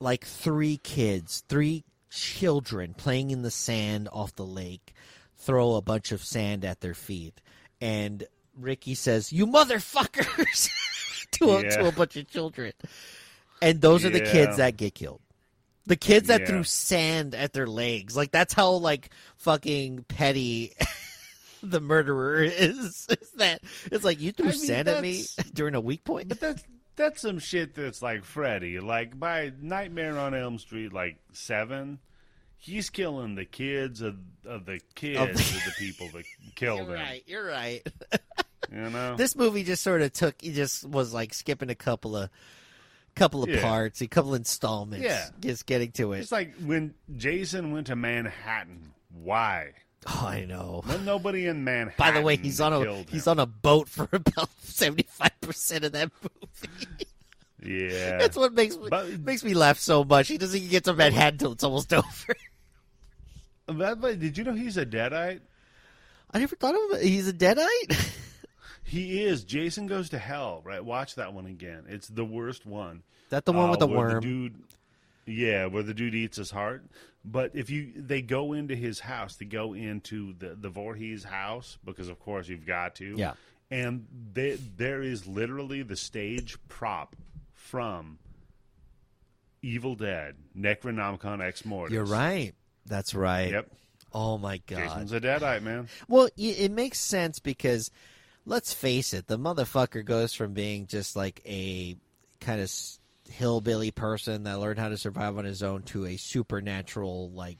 Like 0.00 0.24
three 0.26 0.76
kids 0.76 1.42
three 1.48 1.84
children 2.10 2.92
playing 2.92 3.30
in 3.30 3.40
the 3.42 3.50
sand 3.50 4.08
off 4.12 4.34
the 4.34 4.44
lake 4.44 4.92
throw 5.38 5.76
a 5.76 5.80
bunch 5.82 6.12
of 6.12 6.22
sand 6.22 6.64
at 6.64 6.80
their 6.80 6.94
feet. 6.94 7.40
And 7.80 8.24
ricky 8.60 8.94
says 8.94 9.32
you 9.32 9.46
motherfuckers 9.46 10.68
to, 11.32 11.56
a, 11.56 11.62
to 11.62 11.88
a 11.88 11.92
bunch 11.92 12.16
of 12.16 12.28
children 12.28 12.72
and 13.62 13.80
those 13.80 14.04
are 14.04 14.10
the 14.10 14.20
kids 14.20 14.56
that 14.58 14.76
get 14.76 14.94
killed 14.94 15.20
the 15.86 15.96
kids 15.96 16.28
that 16.28 16.42
Yeah. 16.42 16.46
threw 16.46 16.62
sand 16.64 17.34
at 17.34 17.52
their 17.52 17.66
legs. 17.66 18.16
Like 18.16 18.30
that's 18.30 18.54
how 18.54 18.70
like 18.72 19.10
fucking 19.38 20.04
petty 20.06 20.74
the 21.64 21.80
murderer 21.80 22.42
is. 22.44 23.06
Is 23.20 23.30
that 23.38 23.62
it's 23.90 24.04
like 24.04 24.20
you 24.20 24.30
threw 24.30 24.48
I 24.48 24.50
mean, 24.52 24.58
sand 24.58 24.88
at 24.88 25.02
me 25.02 25.24
during 25.52 25.74
a 25.74 25.80
weak 25.80 26.04
point? 26.04 26.28
But 26.28 26.38
that's 26.38 26.62
that's 26.94 27.20
some 27.22 27.38
shit 27.40 27.74
that's 27.74 28.02
like 28.02 28.24
Freddy. 28.24 28.78
Like 28.78 29.18
by 29.18 29.52
Nightmare 29.60 30.16
on 30.18 30.32
Elm 30.34 30.58
Street, 30.58 30.92
like 30.92 31.16
seven, 31.32 31.98
he's 32.56 32.88
killing 32.90 33.34
the 33.34 33.46
kids 33.46 34.00
of 34.00 34.16
of 34.46 34.66
the 34.66 34.80
kids 34.94 35.18
Of 35.18 35.30
of 35.30 35.36
the- 35.36 35.62
the, 35.66 35.74
people 35.78 36.08
that 36.14 36.24
killed 36.54 36.80
You're 36.86 36.88
him. 36.96 37.02
right. 37.02 37.22
You're 37.26 37.46
right. 37.46 37.86
You 38.72 38.90
know. 38.90 39.16
this 39.16 39.34
movie 39.36 39.62
just 39.64 39.82
sort 39.82 40.02
of 40.02 40.12
took. 40.12 40.40
He 40.42 40.52
just 40.52 40.84
was 40.84 41.12
like 41.14 41.32
skipping 41.34 41.70
a 41.70 41.74
couple 41.74 42.16
of 42.16 42.30
couple 43.14 43.42
of 43.42 43.48
Yeah. 43.50 43.62
parts, 43.62 44.00
a 44.00 44.06
couple 44.06 44.34
installments. 44.34 45.04
Yeah. 45.04 45.28
just 45.40 45.66
getting 45.66 45.92
to 45.92 46.12
it. 46.12 46.20
it's 46.20 46.32
like 46.32 46.54
when 46.64 46.94
Jason 47.16 47.72
went 47.72 47.88
to 47.88 47.96
Manhattan. 47.96 48.92
Why? 49.12 49.72
Oh, 50.06 50.26
I 50.26 50.44
know. 50.46 50.82
There's 50.86 51.00
nobody 51.02 51.46
in 51.46 51.62
Manhattan. 51.64 51.94
By 51.98 52.10
the 52.12 52.22
way, 52.22 52.36
he's 52.36 52.60
on 52.60 52.72
a 52.72 53.02
he's 53.10 53.26
on 53.26 53.38
a 53.38 53.46
boat 53.46 53.88
for 53.88 54.08
about 54.12 54.48
seventy 54.62 55.06
five 55.08 55.38
percent 55.40 55.84
of 55.84 55.92
that 55.92 56.10
movie. 56.22 57.06
Yeah. 57.62 58.16
That's 58.18 58.36
what 58.36 58.54
makes 58.54 58.76
me, 58.78 58.86
But- 58.88 59.20
makes 59.20 59.44
me 59.44 59.52
laugh 59.54 59.78
so 59.78 60.02
much. 60.04 60.28
He 60.28 60.38
doesn't 60.38 60.56
even 60.56 60.70
get 60.70 60.84
to 60.84 60.94
Manhattan 60.94 61.34
until 61.34 61.52
it's 61.52 61.64
almost 61.64 61.92
over. 61.92 62.36
By 63.66 63.94
the 63.94 64.00
way, 64.00 64.16
did 64.16 64.38
you 64.38 64.44
know 64.44 64.54
he's 64.54 64.76
a 64.78 64.86
deadite? 64.86 65.40
I 66.30 66.38
never 66.38 66.56
thought 66.56 66.74
of 66.74 66.98
him. 67.00 67.06
He's 67.06 67.28
a 67.28 67.32
deadite. 67.32 68.16
He 68.82 69.22
is. 69.22 69.44
Jason 69.44 69.86
Goes 69.86 70.10
to 70.10 70.18
Hell. 70.18 70.62
Right. 70.64 70.84
Watch 70.84 71.14
that 71.16 71.32
one 71.32 71.46
again. 71.46 71.84
It's 71.88 72.08
the 72.08 72.24
worst 72.24 72.66
one. 72.66 73.02
that 73.28 73.44
the 73.44 73.52
one 73.52 73.68
Uh, 73.68 73.70
with 73.70 73.80
the 73.80 73.86
where 73.86 73.98
worm. 73.98 74.20
dude, 74.22 74.62
yeah, 75.26 75.66
where 75.66 75.82
the 75.84 75.94
dude 75.94 76.14
eats 76.14 76.36
his 76.36 76.50
heart. 76.50 76.84
But 77.24 77.52
if 77.54 77.68
you 77.70 77.92
they 77.94 78.22
go 78.22 78.52
into 78.54 78.74
his 78.74 78.98
house, 79.00 79.36
they 79.36 79.44
go 79.44 79.74
into 79.74 80.32
the 80.38 80.54
the 80.56 80.70
Voorhees 80.70 81.22
house 81.24 81.78
because 81.84 82.08
of 82.08 82.18
course 82.18 82.48
you've 82.48 82.66
got 82.66 82.94
to. 82.96 83.14
Yeah. 83.16 83.34
And 83.70 84.06
they, 84.32 84.56
there 84.76 85.00
is 85.02 85.28
literally 85.28 85.82
the 85.82 85.94
stage 85.96 86.56
prop 86.66 87.14
from 87.54 88.18
Evil 89.62 89.94
Dead, 89.94 90.34
Necronomicon 90.58 91.40
Ex 91.40 91.64
Mortis. 91.64 91.92
You're 91.94 92.04
right. 92.04 92.52
That's 92.86 93.14
right. 93.14 93.50
Yep. 93.52 93.70
Oh 94.12 94.38
my 94.38 94.56
god. 94.66 94.78
Jason's 94.78 95.12
a 95.12 95.20
deadite, 95.20 95.62
man. 95.62 95.88
Well, 96.08 96.30
it 96.36 96.72
makes 96.72 96.98
sense 96.98 97.38
because 97.38 97.90
let's 98.46 98.72
face 98.72 99.12
it, 99.14 99.26
the 99.26 99.38
motherfucker 99.38 100.04
goes 100.04 100.34
from 100.34 100.52
being 100.52 100.86
just 100.86 101.16
like 101.16 101.40
a 101.46 101.96
kind 102.40 102.60
of 102.60 102.72
hillbilly 103.30 103.90
person 103.90 104.44
that 104.44 104.58
learned 104.58 104.78
how 104.78 104.88
to 104.88 104.96
survive 104.96 105.38
on 105.38 105.44
his 105.44 105.62
own 105.62 105.82
to 105.84 106.06
a 106.06 106.16
supernatural, 106.16 107.30
like 107.30 107.58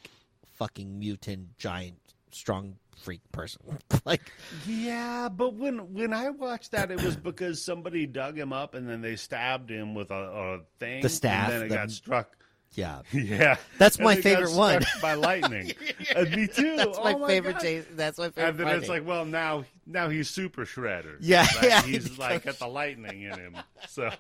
fucking 0.58 0.98
mutant, 0.98 1.56
giant, 1.58 1.98
strong 2.30 2.76
freak 2.96 3.20
person. 3.32 3.62
like, 4.04 4.20
Yeah, 4.66 5.28
but 5.28 5.54
when 5.54 5.92
when 5.94 6.12
I 6.12 6.30
watched 6.30 6.72
that, 6.72 6.90
it 6.90 7.02
was 7.02 7.16
because 7.30 7.62
somebody 7.64 8.06
dug 8.06 8.36
him 8.38 8.52
up 8.52 8.74
and 8.74 8.88
then 8.88 9.00
they 9.00 9.16
stabbed 9.16 9.70
him 9.70 9.94
with 9.94 10.10
a, 10.10 10.14
a 10.14 10.58
thing. 10.78 11.02
The 11.02 11.08
staff, 11.08 11.50
and 11.50 11.52
then 11.58 11.66
it 11.66 11.68
the- 11.70 11.74
got 11.76 11.90
struck. 11.90 12.36
yeah. 12.74 13.00
Yeah, 13.12 13.56
That's 13.78 13.96
And 13.96 14.04
my 14.04 14.16
favorite 14.16 14.52
one. 14.54 14.82
by 15.02 15.14
lightning. 15.14 15.72
Uh, 16.16 16.24
me 16.24 16.48
too. 16.48 16.76
That's 16.76 16.98
Oh 16.98 17.04
my, 17.04 17.14
my 17.14 17.28
favorite 17.28 17.52
God. 17.54 17.62
Jason. 17.62 17.96
That's 17.96 18.18
my 18.18 18.30
favorite. 18.30 18.48
And 18.48 18.58
then 18.58 18.78
it's 18.78 18.88
like, 18.88 19.06
well, 19.06 19.24
now 19.24 19.64
now 19.90 20.08
he's 20.08 20.30
super 20.30 20.64
shredder. 20.64 21.16
Yeah, 21.20 21.46
yeah, 21.62 21.82
He's 21.82 22.08
he 22.08 22.16
like 22.16 22.44
got 22.44 22.58
the 22.58 22.66
lightning 22.68 23.22
in 23.22 23.32
him. 23.38 23.56
So 23.88 24.10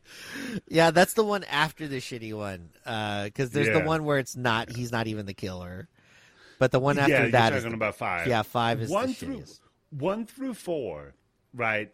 Yeah, 0.68 0.90
that's 0.90 1.14
the 1.14 1.24
one 1.24 1.44
after 1.44 1.86
the 1.88 1.98
shitty 1.98 2.32
one. 2.34 2.70
Uh, 2.84 3.24
because 3.24 3.50
there's 3.50 3.68
the 3.76 3.84
one 3.84 4.04
where 4.04 4.18
it's 4.18 4.36
not. 4.36 4.70
He's 4.70 4.92
not 4.92 5.06
even 5.06 5.26
the 5.26 5.34
killer. 5.34 5.88
But 6.58 6.72
the 6.72 6.80
one 6.80 6.96
yeah, 6.96 7.02
after 7.02 7.22
you're 7.22 7.30
that 7.30 7.52
is 7.52 7.62
talking 7.62 7.70
the- 7.70 7.76
about 7.84 7.96
five. 7.96 8.26
Yeah, 8.26 8.42
five 8.42 8.80
is 8.82 8.90
one 8.90 9.08
the 9.08 9.14
through 9.14 9.38
shittiest. 9.40 9.60
one 9.90 10.26
through 10.26 10.54
four. 10.54 11.14
Right. 11.54 11.92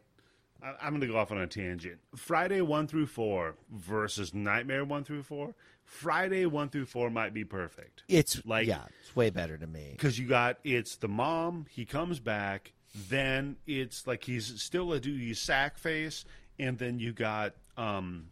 I- 0.62 0.74
I'm 0.82 0.90
going 0.90 1.00
to 1.02 1.06
go 1.06 1.16
off 1.16 1.30
on 1.30 1.38
a 1.38 1.46
tangent. 1.46 1.98
Friday 2.16 2.60
one 2.60 2.86
through 2.88 3.06
four 3.06 3.54
versus 3.70 4.34
Nightmare 4.34 4.84
one 4.84 5.04
through 5.04 5.22
four. 5.22 5.54
Friday 5.84 6.46
one 6.46 6.68
through 6.68 6.86
four 6.86 7.10
might 7.10 7.32
be 7.32 7.44
perfect. 7.44 8.02
It's 8.08 8.36
Like- 8.38 8.46
like 8.46 8.66
yeah, 8.66 8.82
it's 9.02 9.14
way 9.14 9.30
better 9.30 9.56
to 9.56 9.66
me. 9.68 9.90
because 9.92 10.18
you 10.18 10.26
got 10.26 10.58
it's 10.64 10.96
the 10.96 11.06
mom 11.08 11.66
he 11.70 11.84
comes 11.84 12.18
back 12.18 12.72
then 13.08 13.56
it's 13.66 14.06
like 14.06 14.24
he's 14.24 14.60
still 14.62 14.92
a 14.92 15.00
dude 15.00 15.20
he's 15.20 15.38
sack 15.38 15.78
face 15.78 16.24
and 16.58 16.78
then 16.78 16.98
you 16.98 17.12
got 17.12 17.54
um 17.76 18.28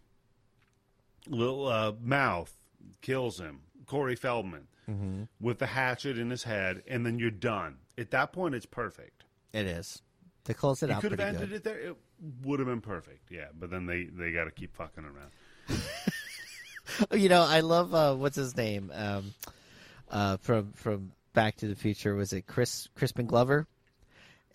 little 1.28 1.66
uh, 1.66 1.92
mouth 2.02 2.54
kills 3.02 3.38
him 3.38 3.60
corey 3.86 4.16
feldman 4.16 4.66
with 5.40 5.58
the 5.58 5.66
hatchet 5.66 6.18
in 6.18 6.28
his 6.30 6.42
head 6.42 6.82
and 6.86 7.06
then 7.06 7.18
you're 7.18 7.30
done 7.30 7.76
at 7.96 8.10
that 8.10 8.32
point 8.32 8.54
it's 8.54 8.66
perfect 8.66 9.24
It 9.54 9.66
is. 9.66 10.02
They 10.44 10.52
close 10.54 10.82
it 10.82 10.88
you 10.90 10.94
out 10.94 11.00
could 11.00 11.12
have 11.12 11.20
ended 11.20 11.48
good. 11.48 11.56
it 11.56 11.64
there 11.64 11.78
it 11.78 11.96
would 12.42 12.58
have 12.60 12.68
been 12.68 12.80
perfect 12.82 13.30
yeah 13.30 13.46
but 13.58 13.70
then 13.70 13.86
they 13.86 14.04
they 14.04 14.30
got 14.32 14.44
to 14.44 14.50
keep 14.50 14.74
fucking 14.76 15.04
around 15.04 15.30
you 17.12 17.28
know, 17.30 17.42
I 17.42 17.60
love 17.60 17.94
uh, 17.94 18.14
what's 18.14 18.36
his 18.36 18.56
name 18.56 18.92
um, 18.94 19.32
uh, 20.10 20.36
from 20.38 20.72
from 20.72 21.12
Back 21.32 21.56
to 21.56 21.66
the 21.66 21.74
Future. 21.74 22.14
Was 22.14 22.32
it 22.34 22.46
Chris 22.46 22.88
Crispin 22.94 23.26
Glover? 23.26 23.66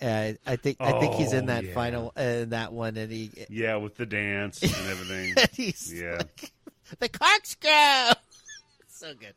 Uh, 0.01 0.33
I 0.45 0.55
think 0.55 0.77
I 0.79 0.97
think 0.99 1.15
he's 1.15 1.33
in 1.33 1.43
Oh, 1.43 1.47
that 1.47 1.63
yeah. 1.65 1.73
final 1.73 2.13
uh, 2.15 2.45
that 2.45 2.71
one, 2.71 2.95
and 2.97 3.11
he 3.11 3.31
Yeah, 3.49 3.75
with 3.77 3.95
the 3.95 4.05
dance 4.05 4.61
and 4.61 4.71
everything. 4.71 5.35
he's 5.53 5.93
Yeah. 5.93 6.17
like, 6.17 6.51
the 6.99 7.09
corkscrew. 7.09 7.69
so 8.87 9.13
good. 9.13 9.33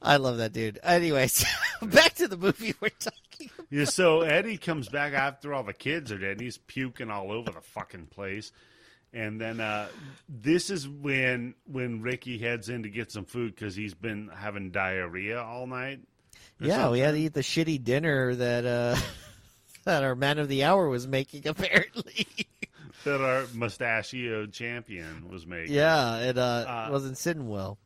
I 0.00 0.16
love 0.16 0.38
that 0.38 0.52
dude. 0.52 0.78
Anyways, 0.82 1.44
back 1.82 2.14
to 2.14 2.26
the 2.28 2.36
movie 2.36 2.74
we're 2.80 2.88
talking. 2.90 3.50
about. 3.54 3.66
Yeah, 3.70 3.84
so 3.84 4.22
Eddie 4.22 4.58
comes 4.58 4.88
back 4.88 5.12
after 5.12 5.54
all 5.54 5.62
the 5.62 5.72
kids 5.72 6.10
are 6.12 6.18
dead, 6.18 6.32
and 6.32 6.40
he's 6.40 6.58
puking 6.58 7.10
all 7.10 7.30
over 7.32 7.50
the 7.52 7.60
fucking 7.60 8.06
place. 8.06 8.50
And 9.14 9.40
then 9.40 9.60
uh, 9.60 9.88
this 10.28 10.70
is 10.70 10.88
when 10.88 11.54
when 11.70 12.00
Ricky 12.02 12.38
heads 12.38 12.68
in 12.68 12.82
to 12.84 12.88
get 12.88 13.12
some 13.12 13.24
food 13.26 13.54
because 13.54 13.76
he's 13.76 13.94
been 13.94 14.30
having 14.34 14.70
diarrhea 14.70 15.40
all 15.40 15.66
night. 15.66 16.00
Yeah, 16.60 16.90
we 16.90 17.00
had 17.00 17.12
to 17.12 17.18
eat 17.18 17.34
the 17.34 17.40
shitty 17.40 17.82
dinner 17.84 18.34
that 18.36 18.64
uh, 18.64 18.96
that 19.84 20.02
our 20.02 20.14
man 20.14 20.38
of 20.38 20.48
the 20.48 20.64
hour 20.64 20.88
was 20.88 21.06
making. 21.06 21.46
Apparently, 21.46 22.26
that 23.04 23.20
our 23.20 23.44
mustachio 23.54 24.46
champion 24.46 25.28
was 25.30 25.46
making. 25.46 25.74
yeah, 25.74 26.18
it 26.18 26.38
uh, 26.38 26.64
Uh, 26.66 26.88
wasn't 26.90 27.16
sitting 27.18 27.48
well. 27.48 27.78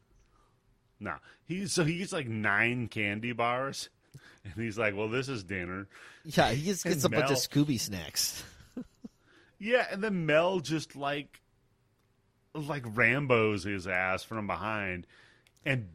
No, 1.01 1.15
he's 1.45 1.73
so 1.73 1.85
he 1.85 1.95
eats 2.03 2.13
like 2.13 2.27
nine 2.29 2.89
candy 2.89 3.33
bars, 3.33 3.91
and 4.45 4.55
he's 4.55 4.79
like, 4.79 4.97
"Well, 4.97 5.09
this 5.09 5.29
is 5.29 5.45
dinner." 5.45 5.89
Yeah, 6.25 6.51
he 6.53 6.65
just 6.65 6.85
gets 6.85 7.05
a 7.05 7.07
And 7.09 7.15
bunch 7.15 7.31
of 7.31 7.37
Scooby 7.37 7.79
snacks. 7.79 8.43
Yeah, 9.59 9.87
and 9.91 10.03
then 10.03 10.27
Mel 10.27 10.61
just 10.61 10.97
like 10.97 11.41
like 12.55 12.85
Rambo's 12.95 13.65
his 13.65 13.87
ass 13.87 14.23
from 14.23 14.47
behind 14.47 15.07
and 15.65 15.89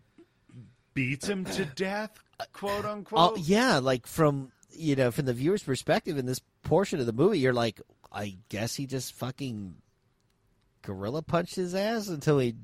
beats 0.93 1.28
him 1.28 1.45
to 1.45 1.66
death, 1.66 2.12
quote 2.54 2.86
Oh 2.86 2.91
unquote. 2.91 3.39
yeah, 3.39 3.80
like 3.80 4.06
from 4.08 4.52
you 4.74 4.95
know 4.95 5.11
from 5.11 5.26
the 5.26 5.34
viewer's 5.34 5.63
perspective 5.63 6.17
in 6.17 6.26
this 6.26 6.41
portion 6.63 6.99
of 6.99 7.05
the 7.05 7.13
movie, 7.13 7.39
you're 7.39 7.53
like, 7.53 7.80
I 8.11 8.38
guess 8.49 8.76
he 8.76 8.86
just 8.88 9.13
fucking 9.13 9.76
gorilla 10.82 11.22
punched 11.22 11.55
his 11.55 11.76
ass 11.76 12.07
until 12.07 12.39
he 12.39 12.55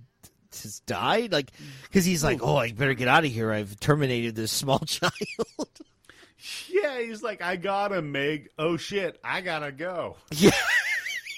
just 0.52 0.86
died, 0.86 1.32
like 1.32 1.52
because 1.84 2.06
he's 2.06 2.24
like, 2.24 2.40
oh, 2.42 2.56
I 2.58 2.72
better 2.72 2.94
get 2.94 3.08
out 3.08 3.26
of 3.26 3.32
here. 3.32 3.52
I've 3.52 3.80
terminated 3.80 4.36
this 4.36 4.52
small 4.52 4.80
child. 4.86 5.12
Yeah, 6.70 7.00
he's 7.02 7.24
like, 7.24 7.42
I 7.42 7.56
gotta 7.56 8.02
Meg. 8.02 8.50
Oh 8.58 8.78
shit, 8.78 9.20
I 9.24 9.42
gotta 9.42 9.72
go. 9.72 10.16
yeah, 10.32 10.52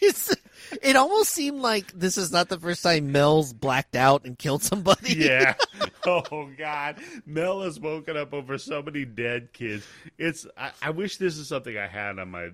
It's- 0.02 0.36
it 0.82 0.96
almost 0.96 1.30
seemed 1.32 1.62
like 1.62 1.92
this 1.94 2.18
is 2.18 2.32
not 2.32 2.50
the 2.50 2.60
first 2.60 2.84
time 2.84 3.12
Mel's 3.12 3.54
blacked 3.54 3.96
out 3.96 4.26
and 4.26 4.38
killed 4.38 4.64
somebody. 4.64 5.16
Yeah. 5.16 5.56
oh 6.06 6.50
God, 6.58 6.98
Mel 7.26 7.62
has 7.62 7.80
woken 7.80 8.16
up 8.16 8.34
over 8.34 8.58
so 8.58 8.82
many 8.82 9.06
dead 9.06 9.54
kids. 9.54 9.86
It's. 10.18 10.48
I, 10.58 10.72
I 10.82 10.90
wish 10.92 11.18
this 11.18 11.38
is 11.38 11.48
something 11.48 11.78
I 11.78 11.88
had 11.88 12.20
on 12.20 12.32
my 12.32 12.50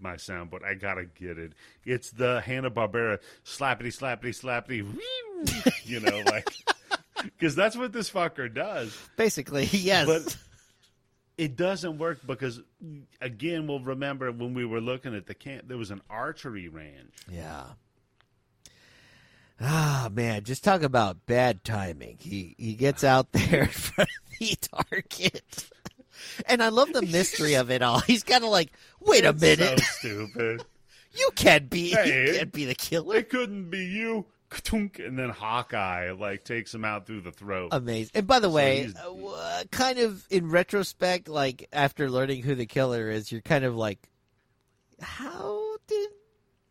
my 0.00 0.14
soundboard. 0.14 0.64
I 0.64 0.74
gotta 0.74 1.04
get 1.04 1.38
it. 1.38 1.52
It's 1.84 2.10
the 2.10 2.40
Hanna 2.40 2.70
Barbera 2.70 3.18
slappity 3.44 3.88
slappity 3.88 4.34
slappity. 4.34 4.86
You 5.84 6.00
know, 6.00 6.22
like 6.26 6.48
because 7.22 7.54
that's 7.54 7.76
what 7.76 7.92
this 7.92 8.10
fucker 8.10 8.52
does. 8.52 8.96
basically, 9.16 9.64
yes. 9.64 10.06
But 10.06 10.36
it 11.38 11.56
doesn't 11.56 11.98
work 11.98 12.20
because 12.26 12.60
again, 13.20 13.66
we'll 13.66 13.80
remember 13.80 14.30
when 14.32 14.54
we 14.54 14.64
were 14.64 14.80
looking 14.80 15.14
at 15.14 15.26
the 15.26 15.34
camp, 15.34 15.68
there 15.68 15.76
was 15.78 15.90
an 15.90 16.00
archery 16.08 16.68
range. 16.68 17.12
Yeah. 17.30 17.64
Ah 19.60 20.08
man, 20.12 20.44
just 20.44 20.62
talk 20.64 20.82
about 20.82 21.24
bad 21.26 21.64
timing. 21.64 22.18
He 22.20 22.54
he 22.58 22.74
gets 22.74 23.02
out 23.04 23.32
there 23.32 23.62
in 23.62 23.68
front 23.68 24.10
of 24.10 24.38
the 24.38 24.56
target. 24.56 25.70
And 26.46 26.62
I 26.62 26.68
love 26.68 26.92
the 26.92 27.02
mystery 27.02 27.54
of 27.54 27.70
it 27.70 27.82
all. 27.82 28.00
He's 28.00 28.22
kind 28.22 28.44
of 28.44 28.50
like, 28.50 28.72
"Wait 29.00 29.24
a 29.24 29.32
minute. 29.32 29.80
so 29.80 29.84
stupid. 29.98 30.64
you 31.14 31.30
can't 31.36 31.70
be 31.70 31.90
Hey. 31.90 32.26
you 32.28 32.32
can't 32.34 32.52
be 32.52 32.64
the 32.66 32.74
killer." 32.74 33.16
It 33.16 33.30
couldn't 33.30 33.70
be 33.70 33.84
you. 33.84 34.26
And 34.72 35.18
then 35.18 35.30
Hawkeye 35.30 36.12
like 36.12 36.44
takes 36.44 36.74
him 36.74 36.84
out 36.84 37.06
through 37.06 37.22
the 37.22 37.32
throat. 37.32 37.68
Amazing. 37.72 38.12
And 38.14 38.26
by 38.26 38.40
the 38.40 38.50
way, 38.50 38.90
uh, 38.96 39.64
kind 39.70 39.98
of 39.98 40.26
in 40.30 40.50
retrospect, 40.50 41.28
like 41.28 41.68
after 41.72 42.10
learning 42.10 42.42
who 42.42 42.54
the 42.54 42.66
killer 42.66 43.10
is, 43.10 43.30
you're 43.30 43.40
kind 43.40 43.64
of 43.64 43.76
like, 43.76 43.98
how 45.00 45.76
did 45.86 46.10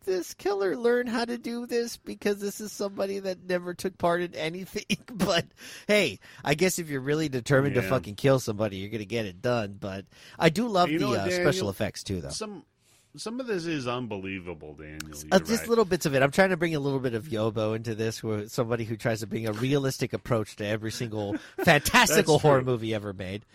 this 0.06 0.34
killer 0.36 0.76
learn 0.78 1.08
how 1.08 1.26
to 1.26 1.38
do 1.38 1.66
this? 1.66 1.98
Because 1.98 2.40
this 2.40 2.62
is 2.62 2.72
somebody 2.72 3.20
that 3.20 3.44
never 3.44 3.74
took 3.74 3.98
part 3.98 4.22
in 4.22 4.36
anything. 4.36 4.98
but 5.14 5.46
hey, 5.88 6.20
I 6.44 6.56
guess 6.56 6.80
if 6.80 6.90
you're 6.90 7.02
really 7.02 7.30
determined 7.30 7.76
to 7.76 7.82
fucking 7.82 8.16
kill 8.16 8.40
somebody, 8.40 8.78
you're 8.78 8.90
gonna 8.90 9.06
get 9.06 9.26
it 9.26 9.42
done. 9.42 9.78
But 9.80 10.06
I 10.38 10.50
do 10.50 10.68
love 10.68 10.90
You 10.90 11.00
the 11.00 11.06
know 11.06 11.14
uh, 11.14 11.26
Daniel? 11.26 11.42
special 11.42 11.70
effects 11.70 12.04
too, 12.04 12.22
though. 12.22 12.30
Some 12.30 12.64
some 13.18 13.40
of 13.40 13.48
this 13.48 13.66
is 13.66 13.88
unbelievable, 13.88 14.74
Daniel. 14.74 15.12
Uh, 15.32 15.40
just 15.40 15.62
right. 15.62 15.70
little 15.70 15.86
bits 15.86 16.06
of 16.06 16.16
it. 16.16 16.22
I'm 16.24 16.32
trying 16.32 16.50
to 16.50 16.58
bring 16.58 16.76
a 16.76 16.80
little 16.80 17.00
bit 17.00 17.14
of 17.14 17.26
Yobo 17.26 17.76
into 17.76 17.96
this, 17.96 18.24
where 18.24 18.48
somebody 18.48 18.84
who 18.84 18.96
tries 18.98 19.22
to 19.22 19.28
bring 19.28 19.48
a 19.48 19.54
realistic 19.54 20.14
approach 20.14 20.56
to 20.58 20.66
every 20.66 20.92
single 20.92 21.36
fantastical 21.64 22.40
horror 22.40 22.62
true. 22.62 22.72
movie 22.72 22.94
ever 22.94 23.14
made. 23.14 23.46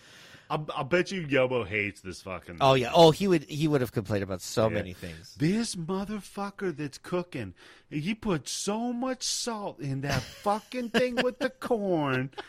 I'll, 0.48 0.66
I'll 0.74 0.84
bet 0.84 1.12
you 1.12 1.24
Yobo 1.26 1.64
hates 1.64 2.00
this 2.00 2.22
fucking. 2.22 2.56
Oh 2.60 2.74
yeah. 2.74 2.90
Oh, 2.92 3.12
he 3.12 3.28
would. 3.28 3.44
He 3.44 3.68
would 3.68 3.80
have 3.82 3.92
complained 3.92 4.24
about 4.24 4.40
so 4.42 4.64
Yeah. 4.68 4.74
many 4.74 4.92
things. 4.94 5.36
This 5.38 5.76
motherfucker 5.76 6.76
that's 6.76 6.98
cooking, 6.98 7.54
he 7.88 8.14
put 8.14 8.48
so 8.48 8.92
much 8.92 9.22
salt 9.22 9.78
in 9.78 10.00
that 10.00 10.22
fucking 10.22 10.90
thing 10.90 11.16
with 11.22 11.38
the 11.38 11.50
corn. 11.50 12.30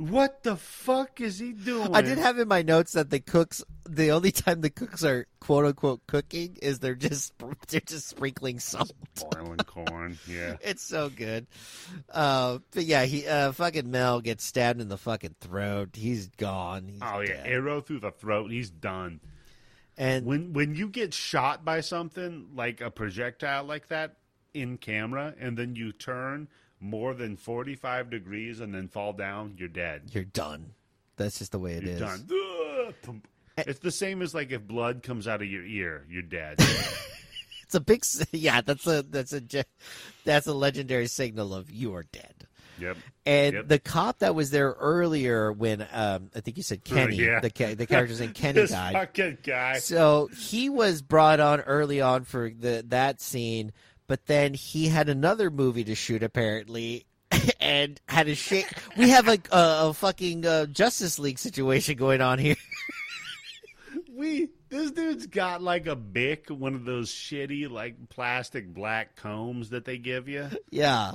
What 0.00 0.44
the 0.44 0.56
fuck 0.56 1.20
is 1.20 1.38
he 1.38 1.52
doing? 1.52 1.94
I 1.94 2.00
did 2.00 2.16
have 2.16 2.38
in 2.38 2.48
my 2.48 2.62
notes 2.62 2.92
that 2.92 3.10
the 3.10 3.20
cooks, 3.20 3.62
the 3.86 4.12
only 4.12 4.32
time 4.32 4.62
the 4.62 4.70
cooks 4.70 5.04
are 5.04 5.26
quote 5.40 5.66
unquote 5.66 6.06
cooking 6.06 6.56
is 6.62 6.78
they're 6.78 6.94
just 6.94 7.34
they're 7.68 7.80
just 7.80 8.08
sprinkling 8.08 8.60
salt. 8.60 8.92
boiling 9.30 9.58
corn. 9.58 10.18
Yeah. 10.26 10.56
It's 10.62 10.82
so 10.82 11.10
good. 11.10 11.46
Uh, 12.10 12.60
but 12.72 12.84
yeah, 12.84 13.04
he 13.04 13.26
uh, 13.26 13.52
fucking 13.52 13.90
Mel 13.90 14.22
gets 14.22 14.42
stabbed 14.42 14.80
in 14.80 14.88
the 14.88 14.96
fucking 14.96 15.34
throat. 15.40 15.90
He's 15.94 16.28
gone. 16.28 16.88
He's 16.88 17.00
Oh 17.02 17.20
yeah, 17.20 17.42
dead. 17.42 17.46
arrow 17.46 17.82
through 17.82 18.00
the 18.00 18.10
throat. 18.12 18.50
He's 18.50 18.70
done. 18.70 19.20
And 19.98 20.24
When 20.24 20.54
when 20.54 20.74
you 20.74 20.88
get 20.88 21.12
shot 21.12 21.62
by 21.62 21.82
something 21.82 22.48
like 22.54 22.80
a 22.80 22.90
projectile 22.90 23.64
like 23.64 23.88
that 23.88 24.16
in 24.54 24.78
camera, 24.78 25.34
and 25.38 25.58
then 25.58 25.76
you 25.76 25.92
turn 25.92 26.48
more 26.80 27.14
than 27.14 27.36
forty 27.36 27.74
five 27.74 28.10
degrees 28.10 28.60
and 28.60 28.74
then 28.74 28.88
fall 28.88 29.12
down, 29.12 29.54
you're 29.58 29.68
dead. 29.68 30.10
you're 30.12 30.24
done. 30.24 30.72
That's 31.16 31.38
just 31.38 31.52
the 31.52 31.58
way 31.58 31.74
it 31.74 31.82
You're 31.82 31.92
is. 31.94 32.00
done. 32.00 32.28
Ah, 32.32 32.86
Ugh, 32.88 32.94
thump. 33.02 33.28
Eh. 33.58 33.64
It's 33.66 33.80
the 33.80 33.90
same 33.90 34.22
as 34.22 34.34
like 34.34 34.52
if 34.52 34.66
blood 34.66 35.02
comes 35.02 35.28
out 35.28 35.42
of 35.42 35.48
your 35.48 35.64
ear, 35.64 36.06
you're 36.08 36.22
dead. 36.22 36.58
It's 37.62 37.74
a 37.76 37.80
big. 37.80 38.02
Yeah, 38.32 38.62
that's 38.62 38.84
a 38.88 39.02
that's 39.08 39.32
a 39.32 39.42
that's 40.24 40.46
a 40.48 40.52
legendary 40.54 41.06
signal 41.06 41.54
of 41.54 41.70
you 41.70 41.94
are 41.94 42.02
dead. 42.02 42.48
yep. 42.80 42.96
And 43.24 43.54
Yep. 43.54 43.68
the 43.68 43.78
cop 43.78 44.18
that 44.20 44.34
was 44.34 44.50
there 44.50 44.72
earlier 44.72 45.52
when 45.52 45.86
um, 45.92 46.30
I 46.34 46.40
think 46.40 46.56
you 46.56 46.64
said 46.64 46.80
uh, 46.90 46.94
Kenny, 46.94 47.14
yeah. 47.16 47.38
the 47.38 47.74
the 47.76 47.86
character's 47.86 48.18
name 48.18 48.32
Kenny 48.34 48.66
died. 48.66 48.94
fucking 48.94 49.38
guy. 49.44 49.78
So 49.78 50.28
he 50.36 50.68
was 50.68 51.00
brought 51.00 51.38
on 51.38 51.60
early 51.60 52.00
on 52.00 52.24
for 52.24 52.50
the 52.50 52.84
that 52.88 53.20
scene, 53.20 53.70
but 54.10 54.26
then 54.26 54.54
he 54.54 54.88
had 54.88 55.08
another 55.08 55.52
movie 55.52 55.84
to 55.84 55.94
shoot 55.94 56.24
apparently, 56.24 57.06
and 57.60 58.00
had 58.08 58.26
a 58.26 58.34
shake. 58.34 58.66
We 58.96 59.10
have 59.10 59.28
a, 59.28 59.38
a, 59.52 59.88
a 59.90 59.94
fucking 59.94 60.44
uh, 60.44 60.66
Justice 60.66 61.20
League 61.20 61.38
situation 61.38 61.96
going 61.96 62.20
on 62.20 62.40
here. 62.40 62.56
We 64.12 64.48
this 64.68 64.90
dude's 64.90 65.26
got 65.26 65.62
like 65.62 65.86
a 65.86 65.96
bic, 65.96 66.48
one 66.48 66.74
of 66.74 66.84
those 66.84 67.10
shitty 67.10 67.70
like 67.70 68.08
plastic 68.10 68.74
black 68.74 69.16
combs 69.16 69.70
that 69.70 69.84
they 69.84 69.96
give 69.96 70.28
you, 70.28 70.48
yeah, 70.70 71.14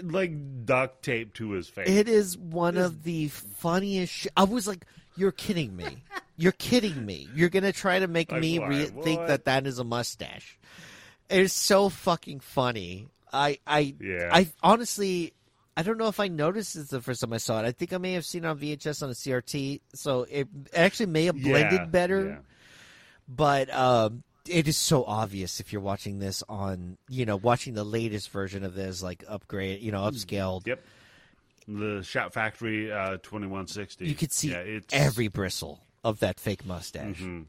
like 0.00 0.64
duct 0.64 1.02
tape 1.02 1.34
to 1.34 1.50
his 1.50 1.68
face. 1.68 1.88
it 1.88 2.08
is 2.08 2.38
one 2.38 2.76
of 2.78 3.02
the 3.02 3.28
funniest. 3.28 4.12
Sh- 4.12 4.26
I 4.36 4.44
was 4.44 4.66
like, 4.66 4.86
"You're 5.16 5.32
kidding 5.32 5.76
me! 5.76 6.02
You're 6.36 6.52
kidding 6.52 7.04
me! 7.04 7.28
You're 7.34 7.50
gonna 7.50 7.72
try 7.72 7.98
to 7.98 8.08
make 8.08 8.32
Like 8.32 8.40
me 8.40 8.58
re- 8.60 8.86
think 8.86 9.26
that 9.26 9.44
that 9.44 9.66
is 9.66 9.78
a 9.78 9.84
mustache?" 9.84 10.58
It's 11.30 11.52
so 11.54 11.88
fucking 11.88 12.40
funny. 12.40 13.08
I 13.32 13.58
I 13.66 13.94
Yeah. 14.00 14.30
I 14.32 14.48
honestly 14.62 15.32
I 15.76 15.82
don't 15.82 15.98
know 15.98 16.08
if 16.08 16.20
I 16.20 16.28
noticed 16.28 16.74
this 16.74 16.88
the 16.88 17.00
first 17.00 17.20
time 17.20 17.32
I 17.32 17.38
saw 17.38 17.58
it. 17.60 17.66
I 17.66 17.72
think 17.72 17.92
I 17.92 17.98
may 17.98 18.12
have 18.12 18.24
seen 18.24 18.44
it 18.44 18.48
on 18.48 18.58
VHS 18.58 19.02
on 19.02 19.10
a 19.10 19.12
CRT, 19.12 19.80
so 19.92 20.24
it, 20.30 20.46
actually 20.72 21.06
may 21.06 21.24
have 21.24 21.34
blended 21.40 21.80
Yeah, 21.80 21.84
better. 21.86 22.26
yeah. 22.26 22.38
But 23.26 23.74
um, 23.74 24.22
it 24.48 24.68
is 24.68 24.76
so 24.76 25.02
obvious 25.04 25.58
if 25.58 25.72
you're 25.72 25.82
watching 25.82 26.20
this 26.20 26.44
on, 26.48 26.96
you 27.08 27.26
know, 27.26 27.34
watching 27.36 27.74
the 27.74 27.82
latest 27.82 28.30
version 28.30 28.62
of 28.62 28.74
this, 28.74 29.02
like 29.02 29.24
upgrade, 29.26 29.80
you 29.80 29.90
know, 29.90 30.02
upscaled. 30.02 30.66
Yep. 30.66 30.80
The 31.66 32.02
Shout 32.02 32.32
Factory 32.34 32.92
uh, 32.92 33.16
2160. 33.22 34.06
You 34.06 34.14
could 34.14 34.32
see 34.32 34.50
yeah, 34.50 34.58
it's 34.58 34.94
every 34.94 35.28
bristle 35.28 35.80
of 36.04 36.20
that 36.20 36.38
fake 36.38 36.64
mustache. 36.66 37.18
Mhm. 37.20 37.46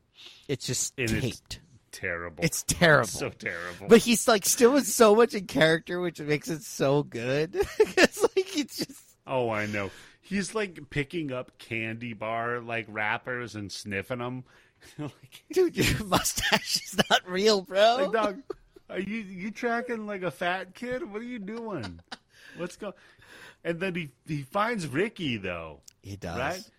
It's 0.48 0.66
just 0.66 0.94
And 0.98 1.12
it's 1.12 1.22
taped. 1.22 1.60
Terrible. 1.96 2.44
It's 2.44 2.64
terrible. 2.64 3.08
so 3.08 3.30
terrible. 3.30 3.88
but 3.88 4.00
he's 4.00 4.28
like 4.28 4.46
still 4.46 4.74
with 4.74 4.86
so 4.88 5.16
much 5.16 5.34
in 5.34 5.48
character, 5.48 6.00
which 6.02 6.20
makes 6.20 6.50
it 6.50 6.62
so 6.62 7.04
good. 7.04 7.56
it's 7.80 8.22
like 8.22 8.58
it's 8.58 8.78
just 8.78 9.18
oh, 9.26 9.50
I 9.50 9.66
know. 9.66 9.90
He's 10.22 10.54
like 10.56 10.90
picking 10.90 11.32
up 11.32 11.58
candy 11.58 12.14
bar 12.14 12.60
like 12.60 12.86
wrappers 12.90 13.56
and 13.56 13.72
sniffing 13.72 14.20
them. 14.20 14.44
like, 14.98 15.44
dude, 15.52 15.78
your 15.78 16.04
mustache 16.06 16.78
is 16.84 16.98
not 17.10 17.28
real, 17.30 17.62
bro. 17.62 17.98
like, 18.02 18.12
dog, 18.12 18.42
are 18.90 19.00
you 19.00 19.18
you 19.18 19.52
tracking 19.52 20.06
like 20.06 20.24
a 20.24 20.32
fat 20.32 20.76
kid? 20.76 21.10
What 21.12 21.22
are 21.22 21.26
you 21.26 21.40
doing? 21.40 22.00
What's 22.58 22.76
going? 22.76 22.94
And 23.64 23.80
then 23.80 23.96
he 23.96 24.12
he 24.28 24.44
finds 24.44 24.88
Ricky 24.88 25.38
though, 25.38 25.82
he 26.04 26.16
does. 26.18 26.38
right? 26.38 26.70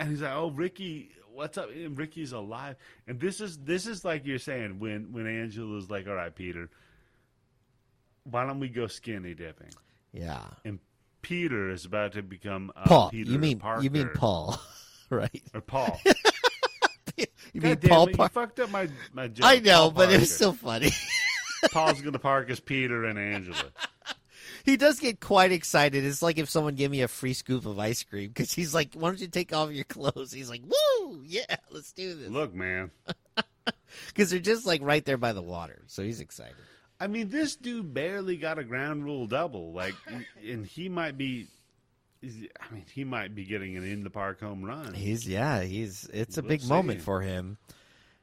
And 0.00 0.10
he's 0.10 0.22
like, 0.22 0.32
"Oh, 0.34 0.50
Ricky, 0.50 1.10
what's 1.38 1.56
up?" 1.56 1.70
And 1.70 1.96
Ricky's 1.96 2.32
alive. 2.32 2.76
And 3.06 3.18
this 3.18 3.40
is 3.40 3.56
this 3.58 3.86
is 3.86 4.04
like 4.04 4.26
you're 4.26 4.38
saying 4.38 4.78
when 4.78 5.12
when 5.12 5.26
Angela's 5.26 5.88
like, 5.88 6.06
"All 6.06 6.14
right, 6.14 6.34
Peter, 6.34 6.68
why 8.24 8.44
don't 8.44 8.60
we 8.60 8.68
go 8.68 8.86
skinny 8.86 9.34
dipping?" 9.34 9.70
Yeah. 10.12 10.42
And 10.64 10.80
Peter 11.22 11.70
is 11.70 11.84
about 11.84 12.12
to 12.12 12.22
become 12.22 12.72
uh, 12.76 12.84
Paul. 12.84 13.10
Peter 13.10 13.30
you 13.30 13.38
mean 13.38 13.58
Parker. 13.58 13.82
you 13.82 13.90
mean 13.90 14.10
Paul, 14.14 14.60
right? 15.10 15.42
or 15.54 15.60
Paul? 15.60 15.98
You 17.54 17.62
mean 17.62 17.70
God 17.72 17.80
damn 17.80 17.88
Paul 17.90 18.08
it, 18.08 18.18
you 18.18 18.28
fucked 18.28 18.60
up 18.60 18.70
my 18.70 18.88
my 19.12 19.26
joke. 19.28 19.46
I 19.46 19.58
know, 19.58 19.84
Paul 19.84 19.90
but 19.90 20.12
it 20.12 20.20
was 20.20 20.36
so 20.36 20.52
funny. 20.52 20.90
Paul's 21.72 22.00
gonna 22.02 22.18
park 22.18 22.50
as 22.50 22.60
Peter 22.60 23.04
and 23.04 23.18
Angela. 23.18 23.72
He 24.68 24.76
does 24.76 25.00
get 25.00 25.20
quite 25.20 25.52
excited. 25.52 26.04
It's 26.04 26.22
like 26.22 26.38
if 26.38 26.50
someone 26.50 26.74
gave 26.74 26.90
me 26.90 27.02
a 27.02 27.08
free 27.08 27.32
scoop 27.34 27.66
of 27.66 27.78
ice 27.78 28.02
cream 28.02 28.28
because 28.28 28.52
he's 28.52 28.74
like, 28.74 28.94
"Why 28.94 29.08
don't 29.08 29.20
you 29.20 29.28
take 29.28 29.52
off 29.54 29.70
your 29.72 29.84
clothes?" 29.88 30.32
He's 30.32 30.50
like, 30.50 30.62
"Woo, 30.62 31.22
yeah, 31.24 31.56
let's 31.70 31.92
do 31.92 32.14
this." 32.14 32.28
Look, 32.28 32.54
man. 32.54 32.90
because 34.08 34.30
they're 34.30 34.38
just 34.38 34.66
like 34.66 34.82
right 34.82 35.04
there 35.04 35.16
by 35.16 35.32
the 35.32 35.42
water, 35.42 35.82
so 35.86 36.02
he's 36.02 36.20
excited. 36.20 36.54
I 37.00 37.06
mean, 37.06 37.28
this 37.28 37.56
dude 37.56 37.94
barely 37.94 38.36
got 38.36 38.58
a 38.58 38.64
ground 38.64 39.04
rule 39.04 39.26
double. 39.26 39.72
Like, 39.72 39.94
and 40.46 40.66
he 40.66 40.88
might 40.88 41.16
be. 41.16 41.46
I 42.22 42.74
mean, 42.74 42.84
he 42.92 43.04
might 43.04 43.34
be 43.34 43.44
getting 43.44 43.76
an 43.76 43.84
in 43.84 44.02
the 44.02 44.10
park 44.10 44.40
home 44.40 44.64
run. 44.64 44.92
He's 44.92 45.26
yeah, 45.26 45.62
he's 45.62 46.08
it's 46.12 46.36
a 46.36 46.42
We'll 46.42 46.48
big 46.48 46.64
moment 46.66 47.00
for 47.02 47.20
him. 47.20 47.58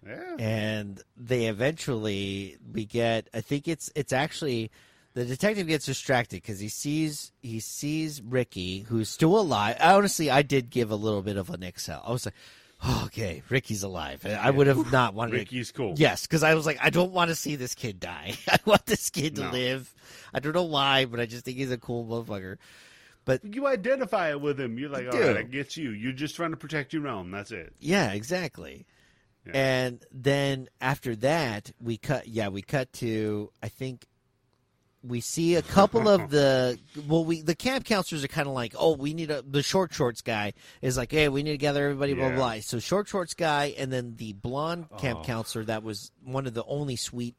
Yeah. 0.08 0.36
and 0.38 1.02
they 1.18 1.48
eventually 1.48 2.58
we 2.72 2.86
get 2.86 3.28
i 3.34 3.42
think 3.42 3.68
it's 3.68 3.92
it's 3.96 4.14
actually 4.14 4.70
the 5.16 5.26
detective 5.26 5.66
gets 5.68 5.86
distracted 5.88 6.38
because 6.38 6.60
he 6.60 6.70
sees 6.70 7.32
he 7.42 7.60
sees 7.60 8.22
ricky 8.22 8.82
who's 8.88 9.10
still 9.10 9.40
alive 9.40 9.76
honestly 9.82 10.30
i 10.30 10.42
did 10.44 10.70
give 10.70 10.92
a 10.92 10.96
little 10.96 11.22
bit 11.24 11.38
of 11.38 11.50
an 11.50 11.64
excel 11.64 12.04
i 12.06 12.12
was 12.12 12.26
like 12.26 12.36
oh, 12.84 13.04
okay 13.08 13.42
ricky's 13.50 13.82
alive 13.82 14.24
i 14.26 14.52
would 14.52 14.68
have 14.68 14.92
not 14.92 15.14
wanted 15.16 15.32
to 15.32 15.38
Ricky's 15.38 15.72
cool. 15.72 15.94
yes 15.98 16.28
because 16.28 16.44
i 16.44 16.54
was 16.54 16.66
like 16.68 16.78
i 16.82 16.90
don't 16.92 17.12
want 17.12 17.30
to 17.30 17.36
see 17.36 17.56
this 17.56 17.74
kid 17.74 18.00
die 18.00 18.36
i 18.50 18.60
want 18.66 18.86
this 18.86 19.10
kid 19.10 19.36
to 19.38 19.42
No. 19.44 19.52
live 19.52 19.92
i 20.34 20.40
don't 20.40 20.54
know 20.54 20.64
why 20.64 21.06
but 21.06 21.20
i 21.20 21.26
just 21.26 21.46
think 21.46 21.58
he's 21.58 21.72
a 21.72 21.78
cool 21.78 22.06
motherfucker 22.06 22.58
But 23.26 23.42
You 23.44 23.66
identify 23.66 24.30
it 24.30 24.40
with 24.40 24.60
him. 24.60 24.78
You're 24.78 24.92
like, 24.92 25.12
all 25.12 25.20
right, 25.20 25.38
I 25.38 25.42
get 25.42 25.76
you. 25.76 25.90
You're 25.90 26.14
just 26.14 26.36
trying 26.36 26.52
to 26.52 26.58
protect 26.58 26.94
your 26.94 27.08
own. 27.08 27.32
That's 27.32 27.50
it. 27.52 27.74
Yeah, 27.80 28.12
exactly. 28.14 28.86
Yeah. 29.48 29.52
And 29.56 30.06
then 30.12 30.68
after 30.80 31.16
that, 31.18 31.72
we 31.82 31.98
cut. 31.98 32.28
Yeah, 32.28 32.50
we 32.50 32.62
cut 32.62 32.94
to. 33.02 33.50
I 33.64 33.70
think 33.70 34.06
we 35.08 35.22
see 35.22 35.56
a 35.56 35.62
couple 35.62 36.08
of 36.08 36.30
the. 36.30 36.78
Well, 37.08 37.24
we 37.26 37.42
the 37.42 37.56
camp 37.56 37.86
counselors 37.86 38.24
are 38.24 38.28
kind 38.30 38.48
of 38.48 38.54
like, 38.54 38.74
oh, 38.78 38.96
we 38.96 39.14
need 39.14 39.32
a. 39.32 39.42
The 39.42 39.64
short 39.64 39.94
shorts 39.94 40.22
guy 40.22 40.54
is 40.82 40.98
like, 40.98 41.12
hey, 41.12 41.30
we 41.30 41.44
need 41.44 41.52
to 41.52 41.58
gather 41.58 41.84
everybody. 41.86 42.14
Blah 42.14 42.28
Yeah. 42.30 42.36
blah. 42.36 42.54
blah. 42.56 42.62
So 42.62 42.80
short 42.80 43.08
shorts 43.08 43.34
guy, 43.34 43.74
and 43.78 43.92
then 43.92 44.16
the 44.18 44.34
blonde 44.34 44.88
camp 44.98 45.20
Oh. 45.22 45.26
counselor 45.26 45.66
that 45.66 45.84
was 45.84 46.12
one 46.24 46.48
of 46.48 46.54
the 46.54 46.64
only 46.66 46.96
sweet 46.96 47.36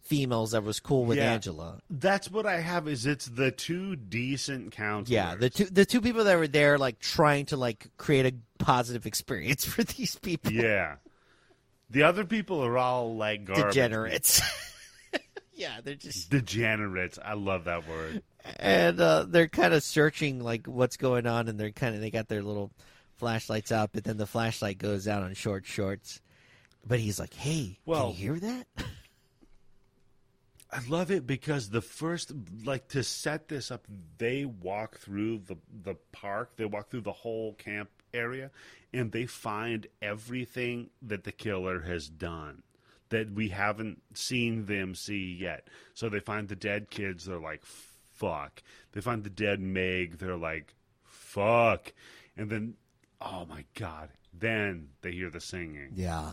females 0.00 0.50
that 0.50 0.62
was 0.62 0.80
cool 0.80 1.06
with 1.06 1.16
Yeah. 1.18 1.32
Angela. 1.32 1.78
That's 1.88 2.30
what 2.30 2.44
I 2.44 2.60
have. 2.60 2.88
Is 2.88 3.06
it's 3.06 3.26
the 3.26 3.50
two 3.50 3.96
decent 3.96 4.72
counselors. 4.72 5.10
Yeah, 5.10 5.34
the 5.34 5.48
two 5.50 5.64
the 5.64 5.84
two 5.86 6.00
people 6.00 6.24
that 6.24 6.36
were 6.38 6.48
there, 6.48 6.76
like 6.78 6.98
trying 6.98 7.46
to 7.46 7.56
like 7.56 7.86
create 7.96 8.26
a 8.26 8.34
positive 8.62 9.06
experience 9.06 9.64
for 9.66 9.82
these 9.82 10.16
people. 10.16 10.52
Yeah. 10.52 10.96
The 11.90 12.02
other 12.02 12.24
people 12.24 12.64
are 12.64 12.76
all 12.76 13.16
like 13.16 13.44
garbage. 13.44 13.66
Degenerates. 13.74 14.40
yeah, 15.54 15.80
they're 15.82 15.94
just 15.94 16.30
Degenerates. 16.30 17.18
I 17.22 17.34
love 17.34 17.64
that 17.64 17.88
word. 17.88 18.22
and 18.58 19.00
uh, 19.00 19.24
they're 19.28 19.48
kind 19.48 19.72
of 19.74 19.82
searching 19.82 20.40
like 20.42 20.66
what's 20.66 20.96
going 20.96 21.26
on, 21.26 21.48
and 21.48 21.58
they're 21.58 21.70
kind 21.70 21.94
of 21.94 22.00
they 22.00 22.10
got 22.10 22.28
their 22.28 22.42
little 22.42 22.70
flashlights 23.16 23.72
out, 23.72 23.90
but 23.92 24.04
then 24.04 24.16
the 24.16 24.26
flashlight 24.26 24.78
goes 24.78 25.06
out 25.08 25.22
on 25.22 25.34
short 25.34 25.64
shorts. 25.66 26.20
But 26.86 26.98
he's 27.00 27.18
like, 27.18 27.32
"Hey, 27.34 27.78
Well- 27.86 28.12
can 28.12 28.20
you 28.20 28.32
hear 28.34 28.40
that?" 28.40 28.66
I 30.72 30.80
love 30.88 31.12
it 31.12 31.24
because 31.24 31.70
the 31.70 31.80
first, 31.80 32.32
like, 32.64 32.88
to 32.88 33.04
set 33.04 33.46
this 33.46 33.70
up, 33.70 33.86
they 34.18 34.44
walk 34.44 34.98
through 34.98 35.38
the 35.46 35.56
the 35.84 35.94
park. 36.10 36.56
They 36.56 36.64
walk 36.64 36.90
through 36.90 37.02
the 37.02 37.12
whole 37.12 37.52
camp 37.54 37.90
area, 38.12 38.50
and 38.92 39.12
they 39.12 39.26
find 39.26 39.86
everything 40.02 40.90
that 41.02 41.22
the 41.22 41.30
killer 41.30 41.80
has 41.82 42.08
done 42.08 42.63
that 43.14 43.30
we 43.32 43.48
haven't 43.48 44.02
seen 44.12 44.66
them 44.66 44.94
see 44.96 45.36
yet. 45.40 45.68
So 45.94 46.08
they 46.08 46.18
find 46.18 46.48
the 46.48 46.56
dead 46.56 46.90
kids. 46.90 47.24
They're 47.24 47.38
like, 47.38 47.62
"Fuck." 48.12 48.60
They 48.92 49.00
find 49.00 49.22
the 49.22 49.30
dead 49.30 49.60
Meg. 49.60 50.18
They're 50.18 50.36
like, 50.36 50.74
"Fuck." 51.04 51.92
And 52.36 52.50
then, 52.50 52.74
oh 53.20 53.46
my 53.46 53.64
god! 53.76 54.10
Then 54.36 54.88
they 55.02 55.12
hear 55.12 55.30
the 55.30 55.40
singing. 55.40 55.90
yeah, 55.94 56.32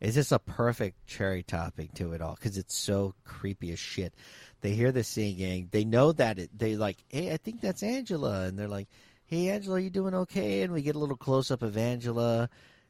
it's 0.00 0.14
just 0.14 0.30
a 0.30 0.38
perfect 0.38 1.06
cherry 1.08 1.42
topping 1.42 1.88
to 1.94 2.12
it 2.12 2.20
all 2.20 2.36
because 2.36 2.56
it's 2.56 2.76
so 2.76 3.14
creepy 3.24 3.72
as 3.72 3.80
shit. 3.80 4.14
They 4.60 4.74
hear 4.74 4.92
the 4.92 5.02
singing. 5.02 5.68
They 5.72 5.84
know 5.84 6.12
that 6.12 6.38
it. 6.38 6.56
They 6.56 6.76
like, 6.76 6.98
"Hey, 7.08 7.32
I 7.32 7.36
think 7.36 7.60
that's 7.60 7.82
Angela," 7.82 8.44
and 8.44 8.56
they're 8.56 8.68
like, 8.68 8.88
"Hey, 9.26 9.48
Angela, 9.48 9.80
you 9.80 9.90
doing 9.90 10.14
okay?" 10.14 10.62
And 10.62 10.72
we 10.72 10.82
get 10.82 10.94
a 10.94 11.00
little 11.00 11.16
close 11.16 11.50
up 11.50 11.62
of 11.62 11.76
Angela. 11.76 12.48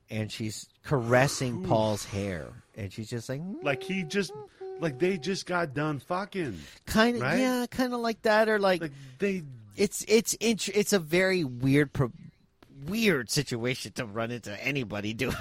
And 0.09 0.31
she's 0.31 0.69
caressing 0.85 1.65
Paul's 1.65 2.05
hair, 2.05 2.47
and 2.77 2.93
she's 2.93 3.11
just 3.11 3.29
like, 3.29 3.41
Like 3.63 3.83
he 3.83 4.05
just, 4.05 4.33
like 4.81 4.99
they 5.01 5.19
just 5.19 5.47
got 5.47 5.75
done 5.75 5.99
fucking. 5.99 6.59
kind 6.87 7.17
of 7.17 7.23
Right? 7.23 7.39
yeah 7.41 7.67
kind 7.71 7.93
of 7.93 8.01
like 8.01 8.23
that 8.23 8.49
or 8.49 8.59
like, 8.61 8.83
Like 8.83 8.93
they 9.19 9.43
it's 9.77 10.05
it's 10.09 10.35
int- 10.35 10.69
it's 10.69 10.93
a 10.93 10.99
very 11.01 11.43
weird 11.45 11.93
pro- 11.93 12.13
weird 12.87 13.31
situation 13.31 13.93
to 13.93 14.07
run 14.07 14.31
into 14.31 14.53
anybody 14.65 15.13
doing 15.23 15.35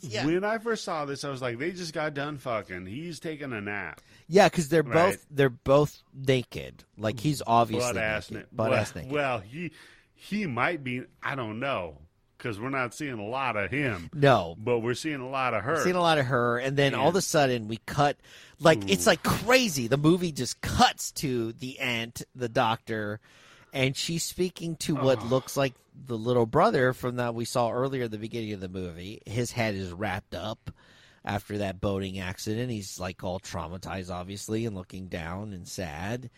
yeah 0.00 0.24
When 0.24 0.44
I 0.44 0.58
first 0.58 0.84
saw 0.84 1.04
this, 1.06 1.24
I 1.24 1.30
was 1.30 1.42
like, 1.42 1.58
they 1.58 1.72
just 1.72 1.92
got 1.92 2.14
done 2.14 2.38
fucking. 2.38 2.86
He's 2.86 3.18
taking 3.18 3.52
a 3.52 3.60
nap. 3.60 4.00
yeah 4.28 4.48
because 4.48 4.68
they're 4.68 4.82
Right. 4.84 5.10
both 5.12 5.26
they're 5.30 5.50
both 5.50 6.02
naked 6.14 6.84
like 6.96 7.18
he's 7.18 7.42
obviously 7.46 7.94
Butt 7.94 8.02
ass 8.02 8.30
naked, 8.30 8.44
naked. 8.44 8.56
butt 8.56 8.70
well, 8.70 8.78
ass 8.78 8.94
naked 8.94 9.10
well, 9.10 9.38
he 9.40 9.72
he 10.14 10.46
might 10.46 10.84
be. 10.84 11.02
I 11.22 11.34
don't 11.34 11.58
know 11.60 11.98
because 12.36 12.60
we're 12.60 12.70
not 12.70 12.94
seeing 12.94 13.18
a 13.18 13.26
lot 13.26 13.56
of 13.56 13.70
him, 13.70 14.10
no. 14.14 14.56
But 14.58 14.80
we're 14.80 14.94
seeing 14.94 15.20
a 15.20 15.28
lot 15.28 15.54
of 15.54 15.62
her. 15.62 15.74
We're 15.74 15.84
seeing 15.84 15.96
a 15.96 16.00
lot 16.02 16.18
of 16.18 16.26
her 16.26 16.58
and 16.58 16.76
then 16.76 16.94
all 16.94 17.08
of 17.08 17.16
a 17.16 17.22
sudden 17.22 17.68
we 17.68 17.78
cut 17.86 18.16
like 18.58 18.90
it's 18.90 19.06
like 19.06 19.22
crazy. 19.22 19.88
The 19.88 19.96
movie 19.96 20.32
just 20.32 20.60
cuts 20.60 21.12
to 21.12 21.52
the 21.52 21.78
aunt 21.78 22.22
the 22.34 22.48
doctor 22.48 23.20
and 23.72 23.96
she's 23.96 24.22
speaking 24.22 24.76
to 24.76 24.94
what 24.94 25.24
looks 25.26 25.56
like 25.56 25.74
the 26.06 26.16
little 26.16 26.46
brother 26.46 26.92
from 26.92 27.16
that 27.16 27.34
we 27.34 27.44
saw 27.44 27.70
earlier 27.70 28.04
at 28.04 28.10
the 28.10 28.18
beginning 28.18 28.52
of 28.52 28.60
the 28.60 28.68
movie. 28.68 29.20
His 29.26 29.52
head 29.52 29.74
is 29.74 29.92
wrapped 29.92 30.34
up 30.34 30.70
after 31.24 31.58
that 31.58 31.80
boating 31.80 32.18
accident. 32.18 32.70
He's 32.70 33.00
like 33.00 33.22
all 33.24 33.40
traumatized 33.40 34.10
obviously 34.10 34.66
and 34.66 34.76
looking 34.76 35.08
down 35.08 35.52
and 35.52 35.66
sad. 35.66 36.30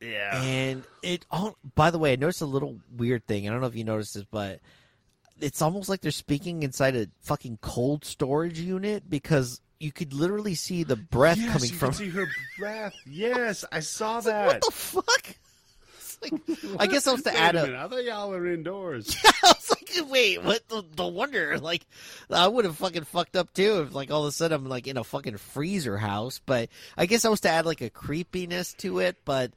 Yeah, 0.00 0.42
and 0.42 0.84
it 1.02 1.24
all 1.30 1.56
by 1.74 1.90
the 1.90 1.98
way 1.98 2.12
i 2.12 2.16
noticed 2.16 2.42
a 2.42 2.46
little 2.46 2.78
weird 2.94 3.26
thing. 3.26 3.48
I 3.48 3.50
don't 3.50 3.60
know 3.60 3.66
if 3.66 3.74
you 3.74 3.84
noticed 3.84 4.14
this 4.14 4.26
but 4.30 4.60
it's 5.40 5.62
almost 5.62 5.88
like 5.88 6.00
they're 6.00 6.10
speaking 6.10 6.62
inside 6.62 6.96
a 6.96 7.08
fucking 7.20 7.58
cold 7.60 8.04
storage 8.04 8.58
unit 8.58 9.08
because 9.08 9.60
you 9.78 9.92
could 9.92 10.12
literally 10.12 10.54
see 10.54 10.84
the 10.84 10.96
breath 10.96 11.38
yes, 11.38 11.52
coming 11.52 11.70
you 11.70 11.76
from 11.76 11.92
see 11.92 12.08
her 12.08 12.26
breath. 12.58 12.94
Yes, 13.06 13.64
I 13.70 13.80
saw 13.80 14.20
that. 14.20 14.46
what 14.46 14.60
the 14.62 14.70
fuck 14.70 15.36
like, 16.22 16.32
i 16.78 16.86
guess 16.86 17.06
i 17.06 17.12
was 17.12 17.22
to 17.22 17.28
Wait 17.30 17.38
add 17.38 17.56
a 17.56 17.62
minute, 17.62 17.78
I 17.78 17.88
thought 17.88 18.04
y'all 18.04 18.30
were 18.30 18.46
indoors. 18.46 19.16
Yeah, 19.24 19.30
I 19.44 19.48
was 19.48 19.70
like, 19.70 20.10
wait, 20.10 20.42
what? 20.42 20.68
The, 20.68 20.82
the 20.94 21.06
wonder, 21.06 21.58
like, 21.58 21.86
I 22.30 22.48
would 22.48 22.64
have 22.64 22.76
fucking 22.76 23.04
fucked 23.04 23.36
up 23.36 23.52
too 23.52 23.82
if, 23.82 23.94
like, 23.94 24.10
all 24.10 24.22
of 24.22 24.28
a 24.28 24.32
sudden 24.32 24.56
I'm 24.56 24.68
like 24.68 24.86
in 24.86 24.96
a 24.96 25.04
fucking 25.04 25.36
freezer 25.36 25.96
house. 25.96 26.40
But 26.44 26.68
I 26.96 27.06
guess 27.06 27.24
I 27.24 27.28
was 27.28 27.40
to 27.42 27.50
add 27.50 27.66
like 27.66 27.80
a 27.80 27.90
creepiness 27.90 28.72
to 28.78 29.00
it. 29.00 29.16
But 29.24 29.52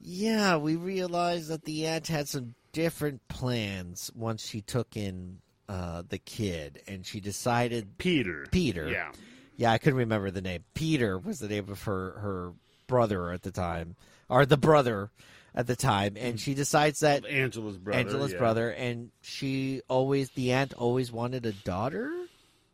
yeah, 0.00 0.56
we 0.56 0.76
realized 0.76 1.48
that 1.48 1.64
the 1.64 1.86
aunt 1.86 2.08
had 2.08 2.28
some 2.28 2.54
different 2.76 3.26
plans 3.28 4.10
once 4.14 4.46
she 4.46 4.60
took 4.60 4.98
in 4.98 5.38
uh, 5.66 6.02
the 6.06 6.18
kid, 6.18 6.82
and 6.86 7.06
she 7.06 7.20
decided 7.20 7.96
Peter. 7.96 8.46
Peter. 8.50 8.86
Yeah. 8.86 9.12
Yeah, 9.56 9.72
I 9.72 9.78
couldn't 9.78 9.98
remember 9.98 10.30
the 10.30 10.42
name. 10.42 10.62
Peter 10.74 11.16
was 11.16 11.38
the 11.38 11.48
name 11.48 11.70
of 11.70 11.82
her 11.84 12.10
her 12.18 12.52
brother 12.86 13.32
at 13.32 13.40
the 13.42 13.50
time, 13.50 13.96
or 14.28 14.44
the 14.44 14.58
brother 14.58 15.10
at 15.54 15.66
the 15.66 15.74
time, 15.74 16.18
and 16.18 16.38
she 16.38 16.52
decides 16.52 17.00
that 17.00 17.24
Angela's 17.24 17.78
brother. 17.78 17.98
Angela's 17.98 18.32
yeah. 18.32 18.38
brother, 18.38 18.70
and 18.70 19.10
she 19.22 19.80
always 19.88 20.28
the 20.32 20.52
aunt 20.52 20.74
always 20.74 21.10
wanted 21.10 21.46
a 21.46 21.52
daughter. 21.52 22.12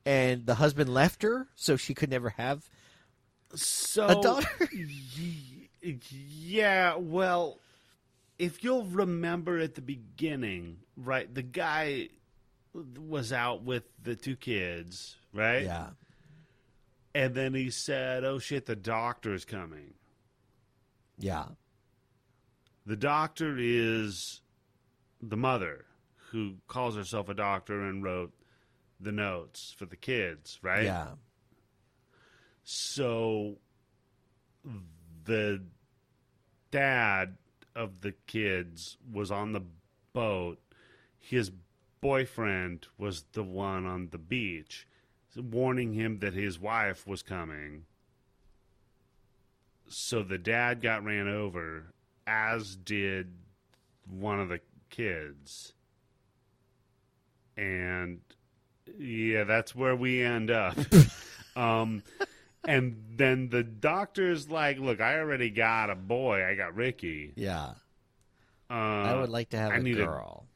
and 0.05 0.46
the 0.46 0.57
husband 0.57 0.92
left 0.92 1.22
her, 1.22 1.46
so 1.55 1.76
she 1.76 1.94
could 1.94 2.11
never 2.11 2.30
have 2.30 2.68
So 3.55 4.09
a 4.09 4.20
daughter. 4.20 4.68
yeah, 6.11 6.96
well, 6.96 7.61
if 8.39 8.64
you'll 8.64 8.85
remember 8.85 9.59
at 9.59 9.74
the 9.74 9.83
beginning, 9.83 10.78
right? 10.97 11.33
The 11.33 11.43
guy 11.43 12.09
was 12.74 13.33
out 13.33 13.62
with 13.62 13.85
the 14.03 14.16
two 14.16 14.37
kids, 14.37 15.16
right? 15.33 15.62
yeah, 15.64 15.91
And 17.14 17.35
then 17.35 17.55
he 17.55 17.70
said, 17.70 18.24
"Oh 18.24 18.39
shit, 18.39 18.66
the 18.66 18.76
doctor's 18.76 19.45
coming." 19.45 19.95
yeah, 21.18 21.47
The 22.87 22.97
doctor 22.97 23.57
is 23.59 24.41
the 25.20 25.37
mother 25.37 25.85
who 26.30 26.57
calls 26.66 26.97
herself 26.97 27.28
a 27.28 27.35
doctor 27.35 27.83
and 27.87 28.03
wrote 28.03 28.33
the 28.99 29.12
notes 29.12 29.74
for 29.78 29.85
the 29.87 29.97
kids, 29.97 30.59
right? 30.62 30.85
yeah, 30.85 31.09
So 32.64 33.59
the 35.24 35.62
dad 36.70 37.37
of 37.74 38.00
the 38.00 38.12
kids 38.26 38.96
was 39.10 39.30
on 39.30 39.52
the 39.52 39.62
boat. 40.12 40.58
His 41.18 41.50
boyfriend 42.00 42.88
was 42.98 43.24
the 43.32 43.42
one 43.42 43.86
on 43.86 44.08
the 44.10 44.18
beach, 44.18 44.86
warning 45.36 45.94
him 45.94 46.18
that 46.18 46.34
his 46.34 46.58
wife 46.58 47.06
was 47.06 47.22
coming. 47.22 47.84
So 49.88 50.22
the 50.22 50.38
dad 50.38 50.80
got 50.80 51.04
ran 51.04 51.28
over, 51.28 51.92
as 52.26 52.76
did 52.76 53.32
one 54.08 54.40
of 54.40 54.48
the 54.48 54.60
kids. 54.90 55.72
And 57.56 58.20
yeah, 58.98 59.44
that's 59.44 59.74
where 59.74 59.94
we 59.94 60.22
end 60.22 60.50
up. 60.50 60.76
um, 61.56 62.02
and 62.64 62.96
then 63.16 63.48
the 63.48 63.62
doctor's 63.62 64.48
like, 64.50 64.78
"Look, 64.78 65.00
I 65.00 65.18
already 65.18 65.50
got 65.50 65.90
a 65.90 65.94
boy. 65.94 66.44
I 66.44 66.54
got 66.54 66.74
Ricky. 66.76 67.32
yeah. 67.36 67.74
Uh, 68.70 68.74
I 68.74 69.20
would 69.20 69.28
like 69.28 69.50
to 69.50 69.58
have 69.58 69.72
I 69.72 69.76
a 69.76 69.80
need 69.82 69.98
a- 70.00 70.04
girl. 70.06 70.46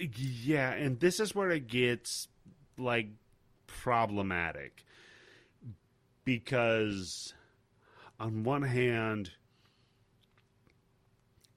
yeah, 0.00 0.72
and 0.72 0.98
this 0.98 1.20
is 1.20 1.34
where 1.34 1.50
it 1.50 1.66
gets 1.68 2.26
like 2.76 3.08
problematic 3.68 4.84
because 6.24 7.34
on 8.18 8.42
one 8.44 8.62
hand 8.62 9.30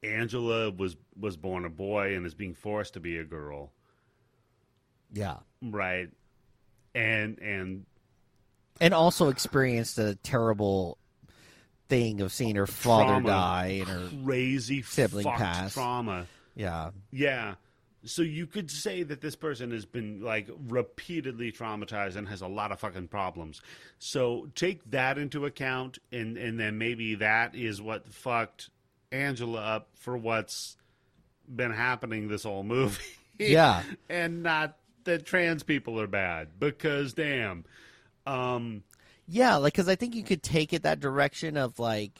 Angela 0.03 0.71
was 0.71 0.95
was 1.19 1.37
born 1.37 1.65
a 1.65 1.69
boy 1.69 2.15
and 2.15 2.25
is 2.25 2.33
being 2.33 2.53
forced 2.55 2.93
to 2.95 2.99
be 2.99 3.17
a 3.17 3.23
girl, 3.23 3.71
Yeah, 5.11 5.37
right? 5.61 6.09
And 6.95 7.37
and 7.39 7.85
and 8.81 8.93
also 8.93 9.29
experienced 9.29 9.97
a 9.99 10.15
terrible 10.15 10.97
thing 11.87 12.19
of 12.21 12.33
seeing 12.33 12.55
her 12.55 12.67
father 12.67 13.05
Trauma. 13.05 13.27
die 13.29 13.67
and 13.79 13.87
her 13.87 14.09
crazy 14.25 14.81
Sibling 14.81 15.25
pass. 15.25 15.73
trauma. 15.73 16.25
yeah, 16.55 16.89
Yeah. 17.11 17.55
So 18.03 18.23
you 18.23 18.47
could 18.47 18.71
say 18.71 19.03
that 19.03 19.21
this 19.21 19.35
person 19.35 19.69
has 19.69 19.85
been 19.85 20.21
like 20.21 20.49
repeatedly 20.67 21.51
traumatized 21.51 22.15
and 22.15 22.27
has 22.27 22.41
a 22.41 22.47
lot 22.47 22.71
of 22.71 22.79
fucking 22.79 23.09
problems. 23.09 23.61
So 23.99 24.47
take 24.55 24.89
that 24.89 25.19
into 25.19 25.45
account 25.45 25.99
and 26.11 26.35
and 26.35 26.59
then 26.59 26.79
maybe 26.79 27.13
that 27.15 27.53
is 27.53 27.79
what 27.79 28.11
fucked 28.11 28.71
Angela 29.11 29.59
up 29.59 29.89
for 29.93 30.17
what's 30.17 30.77
been 31.47 31.71
happening 31.71 32.27
this 32.27 32.41
whole 32.41 32.63
movie. 32.63 33.03
Yeah. 33.37 33.83
and 34.09 34.41
not 34.41 34.77
that 35.03 35.27
trans 35.27 35.61
people 35.61 35.99
are 36.01 36.07
bad 36.07 36.59
because 36.59 37.13
damn. 37.13 37.65
Um 38.25 38.83
Yeah, 39.27 39.57
like 39.57 39.73
because 39.73 39.87
I 39.87 39.95
think 39.95 40.15
you 40.15 40.23
could 40.23 40.43
take 40.43 40.73
it 40.73 40.83
that 40.83 40.99
direction 40.99 41.57
of 41.57 41.79
like, 41.79 42.11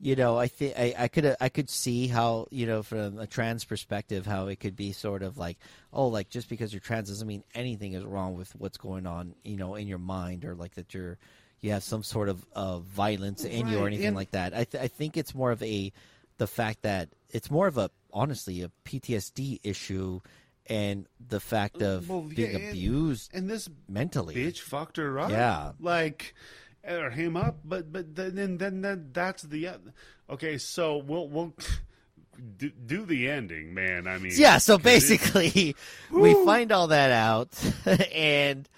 you 0.00 0.16
know, 0.16 0.38
I 0.38 0.48
think 0.48 0.74
I 0.78 0.94
I 0.98 1.08
could 1.08 1.36
I 1.40 1.48
could 1.48 1.70
see 1.70 2.06
how 2.08 2.48
you 2.50 2.66
know 2.66 2.82
from 2.82 3.18
a 3.18 3.26
trans 3.26 3.64
perspective 3.64 4.26
how 4.26 4.46
it 4.48 4.60
could 4.60 4.76
be 4.76 4.92
sort 4.92 5.22
of 5.22 5.38
like 5.38 5.58
oh 5.92 6.08
like 6.08 6.28
just 6.28 6.48
because 6.48 6.72
you're 6.72 6.80
trans 6.80 7.08
doesn't 7.08 7.26
mean 7.26 7.44
anything 7.54 7.92
is 7.94 8.04
wrong 8.04 8.34
with 8.34 8.54
what's 8.56 8.76
going 8.78 9.06
on 9.06 9.34
you 9.44 9.56
know 9.56 9.74
in 9.74 9.86
your 9.88 9.98
mind 9.98 10.44
or 10.44 10.54
like 10.54 10.74
that 10.74 10.92
you're 10.94 11.18
you 11.60 11.70
have 11.70 11.82
some 11.82 12.02
sort 12.02 12.28
of 12.28 12.44
uh, 12.54 12.78
violence 12.80 13.42
in 13.44 13.66
you 13.68 13.78
or 13.78 13.86
anything 13.86 14.08
and- 14.08 14.16
like 14.16 14.32
that. 14.32 14.52
I 14.54 14.64
th- 14.64 14.84
I 14.84 14.86
think 14.88 15.16
it's 15.16 15.34
more 15.34 15.50
of 15.50 15.62
a 15.62 15.92
the 16.36 16.46
fact 16.46 16.82
that 16.82 17.08
it's 17.30 17.50
more 17.50 17.66
of 17.66 17.78
a 17.78 17.90
honestly 18.12 18.60
a 18.62 18.70
PTSD 18.84 19.60
issue 19.62 20.20
and 20.66 21.06
the 21.26 21.40
fact 21.40 21.82
of 21.82 22.08
Well, 22.08 22.22
being 22.22 22.54
and- 22.56 22.68
abused 22.70 23.30
and 23.34 23.48
this 23.50 23.68
mentally. 23.88 24.34
bitch 24.34 24.60
fucked 24.60 24.96
her 24.96 25.18
up. 25.18 25.30
Yeah. 25.30 25.72
like 25.80 26.34
or 26.88 27.10
him 27.10 27.36
up. 27.36 27.58
But 27.64 27.92
but 27.92 28.14
then 28.14 28.56
then 28.58 28.80
then, 28.82 29.10
that's 29.12 29.42
the 29.42 29.70
okay. 30.30 30.58
So 30.58 30.98
we'll 30.98 31.28
we'll 31.28 31.54
do, 32.58 32.70
do 32.70 33.04
the 33.04 33.28
ending, 33.30 33.74
man. 33.74 34.06
I 34.06 34.18
mean, 34.18 34.32
Yeah, 34.34 34.58
so 34.58 34.76
'cause 34.76 34.80
it- 34.80 34.84
basically, 34.84 35.76
we 36.10 36.34
find 36.44 36.72
all 36.72 36.88
that 36.88 37.10
out, 37.10 37.50
and 38.14 38.68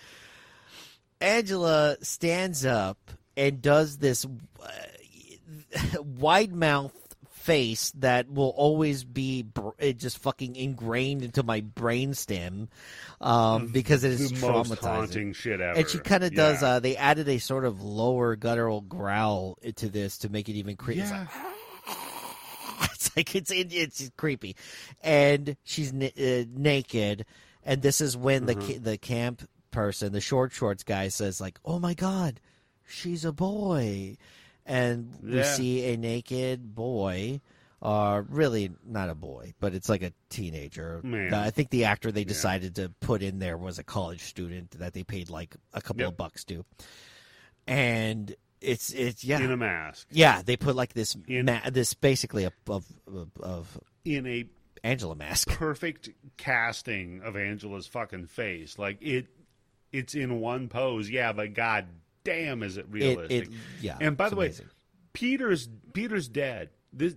Angela 1.20 1.96
stands 2.02 2.64
up 2.66 2.98
and 3.36 3.62
does 3.62 3.98
this 3.98 4.24
uh, 4.62 6.02
wide 6.02 6.54
mouth 6.54 7.05
face 7.46 7.92
that 7.92 8.30
will 8.30 8.50
always 8.56 9.04
be 9.04 9.42
br- 9.42 9.70
it 9.78 9.98
just 9.98 10.18
fucking 10.18 10.56
ingrained 10.56 11.22
into 11.22 11.42
my 11.42 11.60
brainstem 11.60 12.68
um, 13.20 13.68
because 13.68 14.02
it 14.04 14.12
is 14.12 14.30
the 14.32 14.40
most 14.52 14.70
traumatizing. 14.72 14.80
haunting 14.82 15.32
shit 15.32 15.60
ever. 15.60 15.78
And 15.78 15.88
she 15.88 15.98
kind 15.98 16.24
of 16.24 16.34
does. 16.34 16.60
Yeah. 16.62 16.68
Uh, 16.68 16.80
they 16.80 16.96
added 16.96 17.28
a 17.28 17.38
sort 17.38 17.64
of 17.64 17.80
lower 17.82 18.36
guttural 18.36 18.80
growl 18.80 19.58
to 19.76 19.88
this 19.88 20.18
to 20.18 20.28
make 20.28 20.48
it 20.48 20.54
even 20.54 20.76
creepy. 20.76 21.02
It's 21.02 21.10
like, 21.12 21.28
yeah. 21.34 21.52
it's 22.92 23.16
like 23.16 23.34
it's 23.34 23.50
it's 23.52 24.10
creepy, 24.16 24.56
and 25.02 25.56
she's 25.64 25.92
na- 25.92 26.06
uh, 26.18 26.44
naked, 26.54 27.24
and 27.64 27.82
this 27.82 28.00
is 28.00 28.16
when 28.16 28.46
the 28.46 28.54
Mm-hmm. 28.54 28.66
ca- 28.66 28.78
the 28.78 28.98
camp 28.98 29.48
person, 29.70 30.12
the 30.12 30.20
short 30.20 30.52
shorts 30.52 30.82
guy, 30.82 31.08
says 31.08 31.40
like, 31.40 31.58
"Oh 31.64 31.78
my 31.78 31.94
god, 31.94 32.40
she's 32.86 33.24
a 33.24 33.32
boy," 33.32 34.16
and 34.66 35.10
we 35.22 35.36
Yeah. 35.38 35.42
see 35.44 35.86
a 35.92 35.96
naked 35.96 36.74
boy. 36.74 37.40
Uh, 37.82 38.22
really 38.30 38.70
not 38.86 39.10
a 39.10 39.14
boy, 39.14 39.52
but 39.60 39.74
it's 39.74 39.88
like 39.88 40.02
a 40.02 40.10
teenager. 40.30 41.00
Man. 41.04 41.32
I 41.34 41.50
think 41.50 41.68
the 41.70 41.84
actor 41.84 42.10
they 42.10 42.24
decided 42.24 42.76
to 42.76 42.88
put 43.00 43.22
in 43.22 43.38
there 43.38 43.56
was 43.58 43.78
a 43.78 43.84
college 43.84 44.22
student 44.22 44.70
that 44.78 44.92
they 44.94 45.02
paid 45.04 45.28
like 45.30 45.54
a 45.74 45.80
couple 45.82 46.00
Yep. 46.00 46.08
of 46.12 46.16
bucks 46.16 46.44
to, 46.44 46.64
and 47.66 48.34
it's 48.60 48.90
it's 48.92 49.24
yeah 49.24 49.38
in 49.40 49.50
a 49.52 49.56
mask, 49.56 50.06
yeah, 50.10 50.42
they 50.42 50.56
put 50.56 50.74
like 50.74 50.94
this 50.94 51.16
In- 51.28 51.44
ma- 51.46 51.68
this 51.70 51.94
basically 51.94 52.44
a, 52.44 52.52
of, 52.68 52.84
of 53.06 53.28
of 53.40 53.80
in 54.04 54.26
a 54.26 54.44
Angela 54.82 55.14
mask. 55.14 55.48
perfect 55.50 56.08
casting 56.36 57.20
of 57.22 57.36
Angela's 57.36 57.86
fucking 57.86 58.26
face. 58.26 58.78
Like 58.78 58.98
it, 59.02 59.26
it's 59.92 60.14
in 60.14 60.40
one 60.40 60.68
pose. 60.68 61.10
Yeah, 61.10 61.32
but 61.32 61.54
god 61.54 61.86
damn, 62.26 62.62
is 62.62 62.76
it 62.76 62.80
It, 62.80 62.90
realistic? 62.90 63.44
it 63.44 63.48
yeah. 63.80 63.96
And 64.00 64.16
by 64.16 64.28
the 64.28 64.36
way. 64.36 64.52
Peter's 65.12 65.68
Peter's 65.94 66.28
dead. 66.28 66.68
This, 66.92 67.14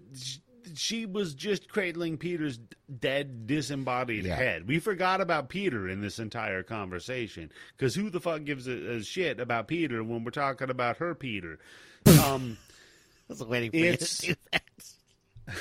she 0.76 1.06
was 1.06 1.34
just 1.34 1.68
cradling 1.68 2.18
Peter's 2.18 2.58
dead, 3.00 3.46
disembodied 3.48 4.24
Yeah. 4.26 4.36
head. 4.36 4.68
We 4.68 4.80
forgot 4.80 5.20
about 5.20 5.50
Peter 5.50 5.90
in 5.90 6.00
this 6.00 6.18
entire 6.20 6.64
conversation 6.64 7.52
because 7.76 7.96
who 7.96 8.10
the 8.10 8.22
fuck 8.22 8.46
gives 8.46 8.68
a, 8.68 8.98
a 8.98 9.04
shit 9.04 9.40
about 9.42 9.68
Peter 9.68 10.02
when 10.04 10.24
we're 10.24 10.32
talking 10.32 10.70
about 10.70 10.98
her 10.98 11.14
Peter? 11.16 11.60
Um, 12.24 12.58
I 13.30 13.34
was 13.34 13.44
waiting 13.44 13.72
for 13.72 13.78
you 13.78 13.98
to 13.98 14.22
do 14.22 14.36
that. 14.54 14.64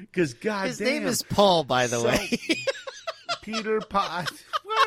because 0.00 0.34
God 0.34 0.66
His 0.68 0.78
damn, 0.78 0.88
name 0.88 1.06
is 1.06 1.22
Paul, 1.22 1.64
by 1.64 1.86
the 1.86 2.00
So- 2.00 2.08
way. 2.08 2.38
Peter 3.42 3.80
Pot. 3.80 4.30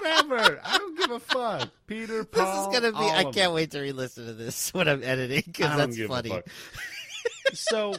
Whatever. 0.05 0.59
I 0.63 0.77
don't 0.77 0.97
give 0.97 1.11
a 1.11 1.19
fuck. 1.19 1.69
Peter 1.87 2.23
Paul. 2.23 2.69
this 2.69 2.75
is 2.75 2.81
gonna 2.81 2.99
be. 2.99 3.05
I 3.05 3.31
can't 3.31 3.53
wait 3.53 3.71
to 3.71 3.81
re-listen 3.81 4.27
to 4.27 4.33
this 4.33 4.73
when 4.73 4.87
I'm 4.87 5.03
editing 5.03 5.43
because 5.45 5.77
that's 5.77 6.03
funny. 6.07 6.41
so, 7.53 7.95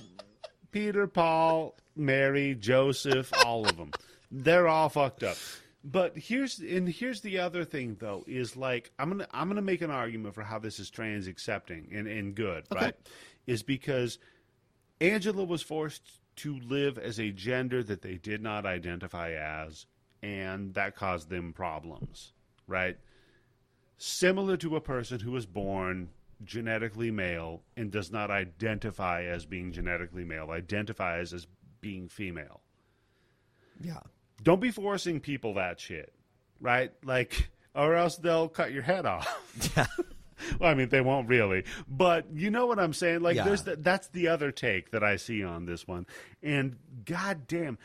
Peter, 0.70 1.06
Paul, 1.06 1.74
Mary, 1.96 2.54
Joseph, 2.54 3.32
all 3.44 3.66
of 3.66 3.76
them, 3.76 3.90
they're 4.30 4.68
all 4.68 4.88
fucked 4.88 5.22
up. 5.24 5.36
But 5.82 6.16
here's 6.16 6.58
and 6.58 6.88
here's 6.88 7.20
the 7.20 7.38
other 7.38 7.64
thing 7.64 7.96
though 7.98 8.24
is 8.26 8.56
like 8.56 8.90
I'm 8.98 9.10
gonna 9.10 9.28
I'm 9.30 9.48
gonna 9.48 9.62
make 9.62 9.82
an 9.82 9.90
argument 9.90 10.34
for 10.34 10.42
how 10.42 10.58
this 10.58 10.80
is 10.80 10.90
trans 10.90 11.28
accepting 11.28 11.90
and, 11.92 12.08
and 12.08 12.34
good 12.34 12.64
right 12.74 12.94
is 13.46 13.62
because 13.62 14.18
Angela 15.00 15.44
was 15.44 15.62
forced 15.62 16.02
to 16.36 16.58
live 16.58 16.98
as 16.98 17.20
a 17.20 17.30
gender 17.30 17.84
that 17.84 18.02
they 18.02 18.16
did 18.16 18.42
not 18.42 18.66
identify 18.66 19.32
as 19.34 19.86
and 20.22 20.74
that 20.74 20.96
caused 20.96 21.28
them 21.28 21.52
problems 21.52 22.32
right 22.66 22.96
similar 23.98 24.56
to 24.56 24.76
a 24.76 24.80
person 24.80 25.20
who 25.20 25.32
was 25.32 25.46
born 25.46 26.08
genetically 26.44 27.10
male 27.10 27.62
and 27.76 27.90
does 27.90 28.12
not 28.12 28.30
identify 28.30 29.24
as 29.24 29.46
being 29.46 29.72
genetically 29.72 30.24
male, 30.24 30.50
identifies 30.50 31.32
as 31.32 31.46
being 31.80 32.08
female. 32.08 32.60
Yeah. 33.80 34.00
Don't 34.42 34.60
be 34.60 34.70
forcing 34.70 35.20
people 35.20 35.54
that 35.54 35.80
shit, 35.80 36.12
right? 36.60 36.92
Like, 37.04 37.48
or 37.74 37.94
else 37.94 38.16
they'll 38.16 38.48
cut 38.48 38.72
your 38.72 38.82
head 38.82 39.06
off. 39.06 39.72
Yeah. 39.76 39.86
well, 40.60 40.70
I 40.70 40.74
mean, 40.74 40.90
they 40.90 41.00
won't 41.00 41.28
really, 41.28 41.64
but 41.88 42.26
you 42.34 42.50
know 42.50 42.66
what 42.66 42.78
I'm 42.78 42.92
saying. 42.92 43.20
Like, 43.20 43.36
Yeah. 43.36 43.44
there's 43.44 43.62
the, 43.62 43.76
that's 43.76 44.08
the 44.08 44.28
other 44.28 44.52
take 44.52 44.90
that 44.90 45.02
I 45.02 45.16
see 45.16 45.42
on 45.42 45.64
this 45.64 45.86
one, 45.88 46.06
and 46.42 46.76
goddamn. 47.04 47.78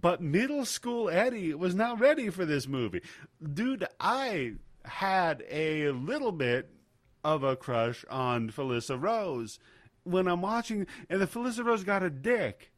But 0.00 0.20
middle 0.20 0.64
school 0.64 1.08
Eddie 1.08 1.54
was 1.54 1.74
not 1.74 2.00
ready 2.00 2.28
for 2.28 2.44
this 2.44 2.66
movie, 2.66 3.02
dude. 3.40 3.86
I 4.00 4.54
had 4.84 5.44
a 5.48 5.90
little 5.90 6.32
bit 6.32 6.68
of 7.22 7.44
a 7.44 7.54
crush 7.54 8.04
on 8.10 8.50
Felissa 8.50 9.00
Rose 9.00 9.60
when 10.02 10.26
I'm 10.26 10.42
watching, 10.42 10.88
and 11.08 11.20
the 11.20 11.26
Felissa 11.28 11.64
Rose 11.64 11.84
got 11.84 12.02
a 12.02 12.10
dick. 12.10 12.72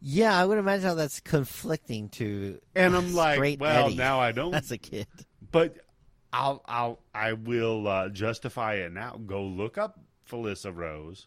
Yeah, 0.00 0.38
I 0.38 0.46
would 0.46 0.58
imagine 0.58 0.86
how 0.88 0.94
that's 0.94 1.20
conflicting 1.20 2.08
to. 2.10 2.58
And 2.74 2.96
I'm 2.96 3.14
like, 3.14 3.60
well, 3.60 3.86
Eddie 3.86 3.96
now 3.96 4.20
I 4.20 4.32
don't. 4.32 4.54
As 4.54 4.70
a 4.72 4.78
kid. 4.78 5.06
But 5.52 5.76
I'll, 6.32 6.62
I'll, 6.66 7.00
I 7.14 7.34
will 7.34 7.86
uh, 7.86 8.08
justify 8.08 8.76
it 8.76 8.92
now. 8.92 9.20
Go 9.26 9.42
look 9.44 9.78
up 9.78 10.00
Felissa 10.28 10.74
Rose, 10.74 11.26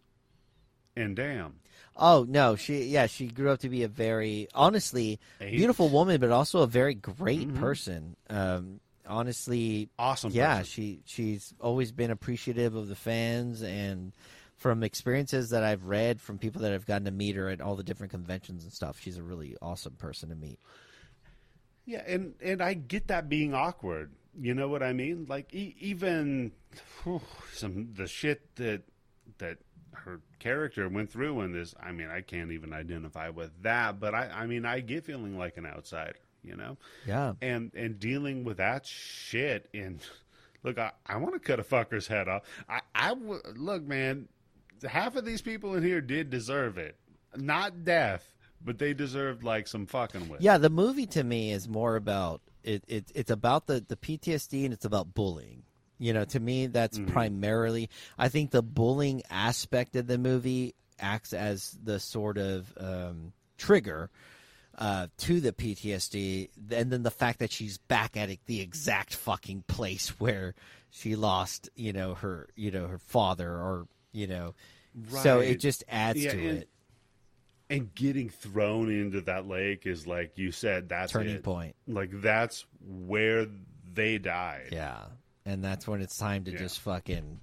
and 0.99 1.15
damn, 1.15 1.55
Oh 1.95 2.25
no, 2.29 2.55
she 2.55 2.83
yeah 2.85 3.07
she 3.07 3.27
grew 3.27 3.49
up 3.51 3.59
to 3.59 3.69
be 3.69 3.83
a 3.83 3.87
very 3.87 4.47
honestly 4.53 5.19
A- 5.41 5.49
beautiful 5.49 5.89
woman, 5.89 6.19
but 6.21 6.31
also 6.31 6.61
a 6.61 6.67
very 6.67 6.93
great 6.95 7.47
Mhm. 7.49 7.55
person. 7.59 8.15
Um, 8.29 8.79
honestly, 9.07 9.89
awesome. 9.97 10.31
yeah, 10.31 10.59
person. 10.59 10.65
she 10.65 10.99
she's 11.05 11.53
always 11.59 11.91
been 11.91 12.11
appreciative 12.11 12.75
of 12.75 12.87
the 12.87 12.95
fans 12.95 13.61
and 13.63 14.13
from 14.55 14.83
experiences 14.83 15.51
that 15.51 15.63
I've 15.63 15.85
read 15.85 16.19
from 16.19 16.37
people 16.37 16.61
that 16.63 16.71
have 16.73 16.85
gotten 16.85 17.05
to 17.05 17.11
meet 17.11 17.35
her 17.35 17.47
at 17.49 17.61
all 17.61 17.75
the 17.75 17.83
different 17.83 18.11
conventions 18.11 18.63
and 18.65 18.73
stuff. 18.73 18.99
She's 18.99 19.17
a 19.17 19.23
really 19.23 19.55
awesome 19.61 19.93
person 19.93 20.29
to 20.29 20.35
meet. 20.35 20.59
Yeah, 21.85 22.03
and 22.05 22.35
and 22.41 22.61
I 22.61 22.73
get 22.75 23.07
that 23.07 23.29
being 23.29 23.53
awkward. 23.53 24.11
You 24.39 24.53
know 24.53 24.67
what 24.69 24.83
I 24.83 24.93
mean? 24.93 25.25
Like 25.27 25.53
e- 25.53 25.75
even 25.79 26.51
whew, 27.03 27.21
some 27.53 27.93
the 27.95 28.07
shit 28.07 28.55
that 28.55 28.83
that 29.39 29.57
her 29.93 30.21
character 30.39 30.87
went 30.89 31.11
through 31.11 31.41
in 31.41 31.51
this. 31.51 31.73
I 31.81 31.91
mean, 31.91 32.09
I 32.09 32.21
can't 32.21 32.51
even 32.51 32.73
identify 32.73 33.29
with 33.29 33.51
that, 33.63 33.99
but 33.99 34.13
I 34.13 34.29
I 34.29 34.45
mean, 34.47 34.65
I 34.65 34.79
get 34.79 35.05
feeling 35.05 35.37
like 35.37 35.57
an 35.57 35.65
outsider. 35.65 36.15
You 36.41 36.55
know, 36.55 36.77
Yeah, 37.05 37.33
and 37.41 37.71
and 37.75 37.99
dealing 37.99 38.45
with 38.45 38.57
that 38.57 38.85
shit. 38.85 39.69
And 39.73 39.99
look, 40.63 40.77
I, 40.79 40.91
I 41.05 41.17
want 41.17 41.33
to 41.33 41.39
cut 41.39 41.59
a 41.59 41.63
fucker's 41.63 42.07
head 42.07 42.27
off. 42.29 42.43
I 42.69 42.79
I 42.95 43.09
w- 43.09 43.41
look, 43.55 43.83
man. 43.83 44.27
Half 44.87 45.17
of 45.17 45.25
these 45.25 45.41
people 45.41 45.75
in 45.75 45.83
here 45.83 45.99
did 45.99 46.29
deserve 46.29 46.77
it, 46.77 46.95
not 47.35 47.83
death, 47.83 48.33
but 48.63 48.77
they 48.77 48.93
deserved 48.93 49.43
like 49.43 49.67
some 49.67 49.85
fucking 49.85 50.29
with. 50.29 50.39
yeah. 50.41 50.57
The 50.57 50.69
movie 50.69 51.07
to 51.07 51.23
me 51.25 51.51
is 51.51 51.67
more 51.67 51.97
about 51.97 52.39
it. 52.63 52.85
it 52.87 53.11
it's 53.13 53.31
about 53.31 53.67
the 53.67 53.83
the 53.85 53.97
PTSD 53.97 54.63
and 54.63 54.73
it's 54.73 54.85
about 54.85 55.13
bullying. 55.13 55.63
You 55.99 56.13
know, 56.13 56.23
to 56.25 56.39
me, 56.39 56.67
that's 56.67 56.97
Mm-hmm. 56.97 57.11
primarily. 57.11 57.89
I 58.17 58.29
think 58.29 58.51
the 58.51 58.63
bullying 58.63 59.21
aspect 59.29 59.95
of 59.95 60.07
the 60.07 60.17
movie 60.17 60.73
acts 60.99 61.33
as 61.33 61.77
the 61.83 61.99
sort 61.99 62.37
of 62.37 62.73
um, 62.77 63.33
trigger 63.57 64.09
uh, 64.77 65.07
to 65.17 65.41
the 65.41 65.51
PTSD, 65.51 66.49
and 66.71 66.89
then 66.91 67.03
the 67.03 67.11
fact 67.11 67.39
that 67.39 67.51
she's 67.51 67.77
back 67.77 68.15
at 68.15 68.29
it, 68.29 68.39
the 68.45 68.61
exact 68.61 69.13
fucking 69.13 69.63
place 69.67 70.17
where 70.19 70.55
she 70.89 71.15
lost, 71.17 71.69
you 71.75 71.91
know, 71.91 72.13
her, 72.15 72.47
you 72.55 72.71
know, 72.71 72.87
her 72.87 72.97
father, 72.97 73.51
or 73.51 73.87
you 74.13 74.25
know, 74.27 74.55
so 75.09 75.39
it 75.39 75.59
just 75.59 75.83
adds 75.89 76.23
Yeah, 76.23 76.31
to 76.31 76.37
and- 76.47 76.57
it. 76.59 76.69
and 77.69 77.93
getting 77.93 78.29
thrown 78.29 78.89
into 78.89 79.21
that 79.21 79.47
lake 79.47 79.85
is 79.85 80.07
like 80.07 80.37
you 80.37 80.51
said 80.51 80.89
that's 80.89 81.11
Turning 81.11 81.35
it. 81.35 81.43
point. 81.43 81.75
like 81.87 82.09
that's 82.21 82.65
where 82.81 83.45
they 83.93 84.17
died 84.17 84.69
Yeah, 84.71 84.97
and 85.49 85.63
that's 85.63 85.87
when 85.87 86.01
it's 86.01 86.17
time 86.17 86.43
to 86.45 86.51
Yeah. 86.51 86.57
just 86.59 86.79
fucking 86.81 87.39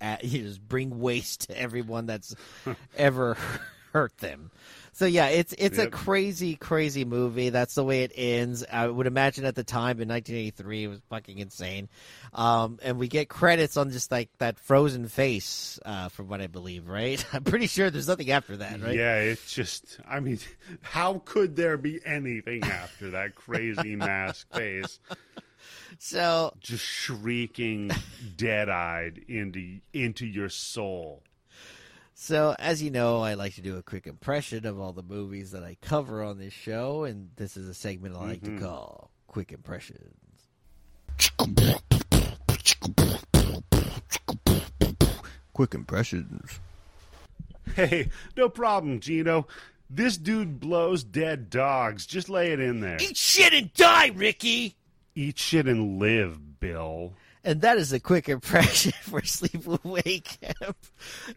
at, 0.00 0.24
you 0.32 0.42
just 0.42 0.66
bring 0.66 1.00
waste 1.00 1.48
to 1.48 1.58
everyone 1.60 2.06
that's 2.06 2.34
ever 2.96 3.36
hurt 3.92 4.16
them. 4.18 4.50
So 4.92 5.04
yeah, 5.04 5.26
it's 5.26 5.54
it's 5.58 5.76
a 5.76 5.88
crazy, 5.90 6.56
crazy 6.56 7.04
movie. 7.04 7.50
That's 7.50 7.74
the 7.74 7.84
way 7.84 8.02
it 8.04 8.12
ends. 8.14 8.64
I 8.72 8.86
would 8.86 9.06
imagine 9.06 9.44
at 9.44 9.54
the 9.54 9.62
time 9.62 10.00
in 10.00 10.08
1983, 10.08 10.84
it 10.84 10.86
was 10.88 11.00
fucking 11.10 11.38
insane. 11.38 11.90
Um, 12.32 12.78
and 12.82 12.98
we 12.98 13.06
get 13.06 13.28
credits 13.28 13.76
on 13.76 13.90
just 13.90 14.10
like 14.10 14.30
that 14.38 14.58
frozen 14.58 15.06
face, 15.08 15.78
uh, 15.84 16.08
from 16.08 16.28
what 16.28 16.40
I 16.40 16.46
believe. 16.46 16.88
Right? 16.88 17.22
I'm 17.34 17.44
pretty 17.44 17.66
sure 17.66 17.90
there's 17.90 18.08
nothing 18.08 18.30
after 18.30 18.56
that. 18.56 18.80
Right? 18.82 18.94
yeah 18.96 19.16
it's 19.18 19.52
just 19.52 20.00
i 20.08 20.18
mean 20.20 20.38
how 20.80 21.20
could 21.26 21.56
there 21.56 21.76
be 21.76 22.00
anything 22.06 22.62
after 22.64 23.10
that 23.10 23.34
crazy 23.34 23.96
mask 23.96 24.46
face 24.54 24.98
So 25.98 26.52
just 26.60 26.84
shrieking 26.84 27.90
dead-eyed 28.36 29.20
into 29.28 29.80
into 29.92 30.26
your 30.26 30.48
soul 30.48 31.22
So, 32.14 32.54
as 32.58 32.82
you 32.82 32.90
know, 32.90 33.20
I 33.20 33.34
like 33.34 33.54
to 33.56 33.60
do 33.62 33.76
a 33.76 33.82
quick 33.82 34.06
impression 34.06 34.66
of 34.66 34.78
all 34.80 34.92
the 34.92 35.02
movies 35.02 35.50
that 35.52 35.62
I 35.62 35.76
cover 35.82 36.22
on 36.22 36.38
this 36.38 36.52
show, 36.54 37.04
and 37.04 37.30
this 37.36 37.56
is 37.56 37.68
a 37.68 37.74
segment 37.74 38.16
I 38.16 38.20
like 38.20 38.40
Mhm. 38.42 38.58
to 38.58 38.64
call 38.64 39.10
Quick 39.26 39.52
Impressions. 39.52 40.14
Quick 45.52 45.74
Impressions. 45.74 46.60
hey 47.74 48.08
no 48.36 48.48
problem 48.48 49.00
gino 49.00 49.46
this 49.90 50.16
dude 50.16 50.60
blows 50.60 51.02
dead 51.02 51.50
dogs 51.50 52.06
just 52.06 52.28
lay 52.28 52.52
it 52.52 52.60
in 52.60 52.80
there 52.80 52.96
Eat 53.00 53.16
shit 53.16 53.52
and 53.52 53.72
die, 53.74 54.08
Ricky! 54.14 54.76
Eat 55.16 55.38
shit 55.38 55.66
and 55.66 55.98
live 55.98 56.60
bill 56.60 57.14
And 57.42 57.62
that 57.62 57.78
is 57.78 57.92
a 57.92 57.98
quick 58.00 58.28
impression 58.28 58.92
for 59.02 59.22
Sleepaway 59.22 60.22
Camp. 60.22 60.76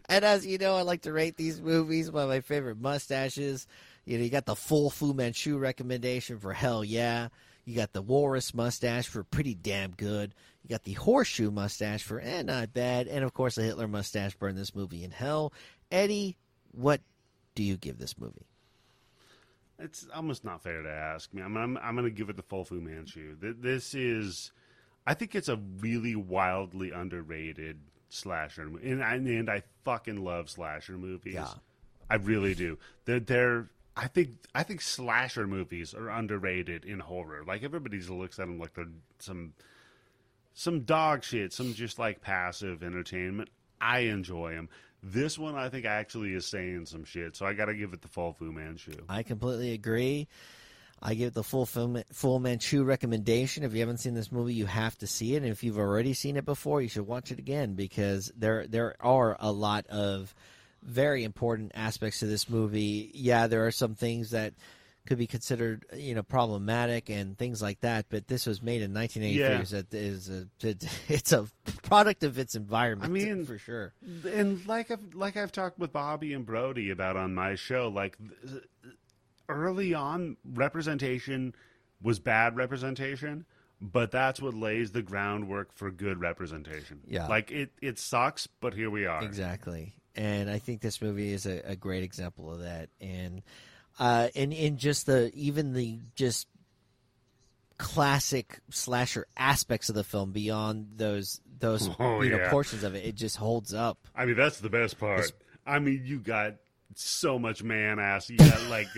And 0.08 0.24
as 0.24 0.46
you 0.46 0.58
know, 0.58 0.76
I 0.76 0.82
like 0.82 1.02
to 1.02 1.12
rate 1.12 1.36
these 1.36 1.60
movies 1.60 2.10
by 2.10 2.26
my 2.26 2.40
favorite 2.40 2.80
mustaches. 2.80 3.66
You 4.04 4.18
know, 4.18 4.24
you 4.24 4.30
got 4.30 4.46
the 4.46 4.56
full 4.56 4.90
Fu 4.90 5.14
Manchu 5.14 5.58
recommendation 5.58 6.38
for 6.38 6.52
Hell 6.52 6.84
Yeah. 6.84 7.28
You 7.64 7.76
got 7.76 7.92
the 7.92 8.02
Walrus 8.02 8.54
mustache 8.54 9.06
for 9.06 9.22
Pretty 9.22 9.54
Damn 9.54 9.92
Good. 9.92 10.34
You 10.62 10.68
got 10.68 10.84
the 10.84 10.94
Horseshoe 10.94 11.50
mustache 11.50 12.02
for 12.02 12.20
Eh, 12.20 12.42
Not 12.42 12.72
Bad. 12.72 13.06
And 13.06 13.24
of 13.24 13.32
course, 13.32 13.54
the 13.54 13.62
Hitler 13.62 13.86
mustache 13.86 14.34
burned 14.34 14.58
this 14.58 14.74
movie 14.74 15.04
in 15.04 15.10
hell. 15.12 15.52
Eddie, 15.90 16.36
what 16.72 17.00
do 17.54 17.62
you 17.62 17.76
give 17.76 17.98
this 17.98 18.18
movie? 18.18 18.49
It's 19.80 20.06
almost 20.14 20.44
not 20.44 20.62
fair 20.62 20.82
to 20.82 20.90
ask 20.90 21.32
me. 21.32 21.42
I'm 21.42 21.56
I'm, 21.56 21.76
I'm 21.78 21.94
going 21.94 22.04
to 22.04 22.10
give 22.10 22.28
it 22.30 22.36
the 22.36 22.42
full 22.42 22.64
Fu 22.64 22.80
Manchu. 22.80 23.36
Th- 23.40 23.56
This 23.58 23.94
is, 23.94 24.52
I 25.06 25.14
think 25.14 25.34
it's 25.34 25.48
a 25.48 25.56
really 25.80 26.14
wildly 26.16 26.90
underrated 26.90 27.78
slasher, 28.08 28.62
and 28.62 29.02
I, 29.02 29.14
and 29.14 29.48
I 29.50 29.62
fucking 29.84 30.22
love 30.22 30.50
slasher 30.50 30.98
movies. 30.98 31.34
Yeah. 31.34 31.48
I 32.10 32.16
really 32.16 32.54
do. 32.54 32.76
They're, 33.04 33.20
they're 33.20 33.70
I 33.96 34.06
think 34.08 34.30
I 34.54 34.62
think 34.62 34.80
slasher 34.80 35.46
movies 35.46 35.94
are 35.94 36.08
underrated 36.08 36.84
in 36.84 37.00
horror. 37.00 37.44
Like 37.46 37.62
everybody 37.62 38.00
looks 38.00 38.38
at 38.38 38.46
them 38.46 38.58
like 38.58 38.74
they're 38.74 38.86
some 39.18 39.52
some 40.54 40.80
dog 40.80 41.22
shit, 41.22 41.52
some 41.52 41.74
just 41.74 41.98
like 41.98 42.20
passive 42.20 42.82
entertainment. 42.82 43.50
I 43.80 44.00
enjoy 44.00 44.54
them. 44.54 44.68
This 45.02 45.38
one, 45.38 45.54
I 45.54 45.68
think, 45.68 45.86
actually 45.86 46.34
is 46.34 46.46
saying 46.46 46.86
some 46.86 47.04
shit. 47.04 47.36
So 47.36 47.46
I 47.46 47.54
got 47.54 47.66
to 47.66 47.74
give 47.74 47.92
it 47.92 48.02
the 48.02 48.08
full 48.08 48.32
Fu 48.32 48.52
Manchu. 48.52 48.92
I 49.08 49.22
completely 49.22 49.72
agree. 49.72 50.28
I 51.02 51.14
give 51.14 51.28
it 51.28 51.34
the 51.34 51.42
full 51.42 51.64
Fu 51.64 52.38
Manchu 52.38 52.84
recommendation. 52.84 53.64
If 53.64 53.72
you 53.72 53.80
haven't 53.80 53.98
seen 53.98 54.14
this 54.14 54.30
movie, 54.30 54.52
you 54.52 54.66
have 54.66 54.98
to 54.98 55.06
see 55.06 55.34
it. 55.34 55.42
And 55.42 55.50
if 55.50 55.64
you've 55.64 55.78
already 55.78 56.12
seen 56.12 56.36
it 56.36 56.44
before, 56.44 56.82
you 56.82 56.88
should 56.88 57.06
watch 57.06 57.32
it 57.32 57.38
again 57.38 57.74
because 57.74 58.30
there 58.36 58.66
there 58.66 58.96
are 59.00 59.36
a 59.40 59.50
lot 59.50 59.86
of 59.86 60.34
very 60.82 61.24
important 61.24 61.72
aspects 61.74 62.20
to 62.20 62.26
this 62.26 62.50
movie. 62.50 63.10
Yeah, 63.14 63.46
there 63.46 63.66
are 63.66 63.70
some 63.70 63.94
things 63.94 64.30
that 64.30 64.52
could 65.06 65.18
be 65.18 65.26
considered 65.26 65.84
you 65.96 66.14
know 66.14 66.22
problematic 66.22 67.10
and 67.10 67.36
things 67.36 67.60
like 67.60 67.80
that. 67.80 68.06
But 68.08 68.28
this 68.28 68.46
was 68.46 68.62
made 68.62 68.82
in 68.82 68.94
1983. 68.94 69.40
Yeah. 69.40 69.80
It 69.80 69.94
is 69.94 70.30
a, 70.30 70.46
it's 71.08 71.32
a 71.32 71.46
product 71.82 72.22
of 72.22 72.38
its 72.38 72.54
environment. 72.54 73.10
I 73.10 73.12
mean, 73.12 73.44
for 73.44 73.58
sure. 73.58 73.92
and 74.24 74.64
like 74.66 74.90
I've 74.90 75.14
like 75.14 75.36
I've 75.36 75.52
talked 75.52 75.78
with 75.78 75.92
Bobby 75.92 76.32
and 76.32 76.44
Brody 76.46 76.90
about 76.90 77.16
on 77.16 77.34
my 77.34 77.54
show, 77.54 77.88
like 77.88 78.16
early 79.48 79.94
on, 79.94 80.36
representation 80.44 81.54
was 82.02 82.18
bad 82.18 82.56
representation, 82.56 83.44
but 83.80 84.10
that's 84.10 84.40
what 84.40 84.54
lays 84.54 84.92
the 84.92 85.02
groundwork 85.02 85.72
for 85.72 85.90
good 85.90 86.20
representation. 86.20 87.00
Yeah. 87.06 87.26
like 87.26 87.50
it 87.50 87.72
it 87.82 87.98
sucks, 87.98 88.46
but 88.46 88.74
here 88.74 88.90
we 88.90 89.06
are. 89.06 89.22
Exactly. 89.22 89.94
And 90.16 90.50
I 90.50 90.58
think 90.58 90.80
this 90.80 91.00
movie 91.00 91.32
is 91.32 91.46
a, 91.46 91.62
a 91.64 91.76
great 91.76 92.02
example 92.02 92.52
of 92.52 92.60
that. 92.60 92.90
And 93.00 93.42
uh 94.00 94.28
and 94.34 94.52
in 94.52 94.78
just 94.78 95.06
the 95.06 95.30
even 95.34 95.72
the 95.72 96.00
just 96.16 96.48
classic 97.78 98.60
slasher 98.70 99.26
aspects 99.36 99.88
of 99.88 99.94
the 99.94 100.04
film 100.04 100.32
beyond 100.32 100.88
those 100.96 101.40
those 101.60 101.88
Oh, 101.98 102.20
you 102.22 102.30
know 102.30 102.38
yeah. 102.38 102.50
portions 102.50 102.82
of 102.82 102.94
it, 102.94 103.04
it 103.04 103.14
just 103.14 103.36
holds 103.36 103.72
up. 103.72 103.98
I 104.14 104.24
mean, 104.26 104.36
that's 104.36 104.58
the 104.60 104.68
best 104.70 104.98
part. 104.98 105.30
I 105.66 105.78
mean, 105.78 106.02
you 106.04 106.18
got 106.18 106.56
so 106.94 107.38
much 107.38 107.62
man 107.62 107.98
ass. 107.98 108.28
You 108.28 108.36
got 108.38 108.62
like 108.64 108.88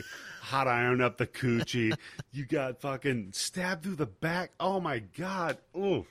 hot 0.43 0.67
iron 0.67 1.01
up 1.01 1.19
the 1.19 1.27
coochie. 1.27 1.95
you 2.33 2.45
got 2.45 2.81
fucking 2.81 3.31
stabbed 3.33 3.85
through 3.85 3.95
the 3.95 4.07
back. 4.07 4.51
Oh 4.59 4.81
my 4.81 4.99
god. 4.99 5.59
Ooh. 5.77 6.05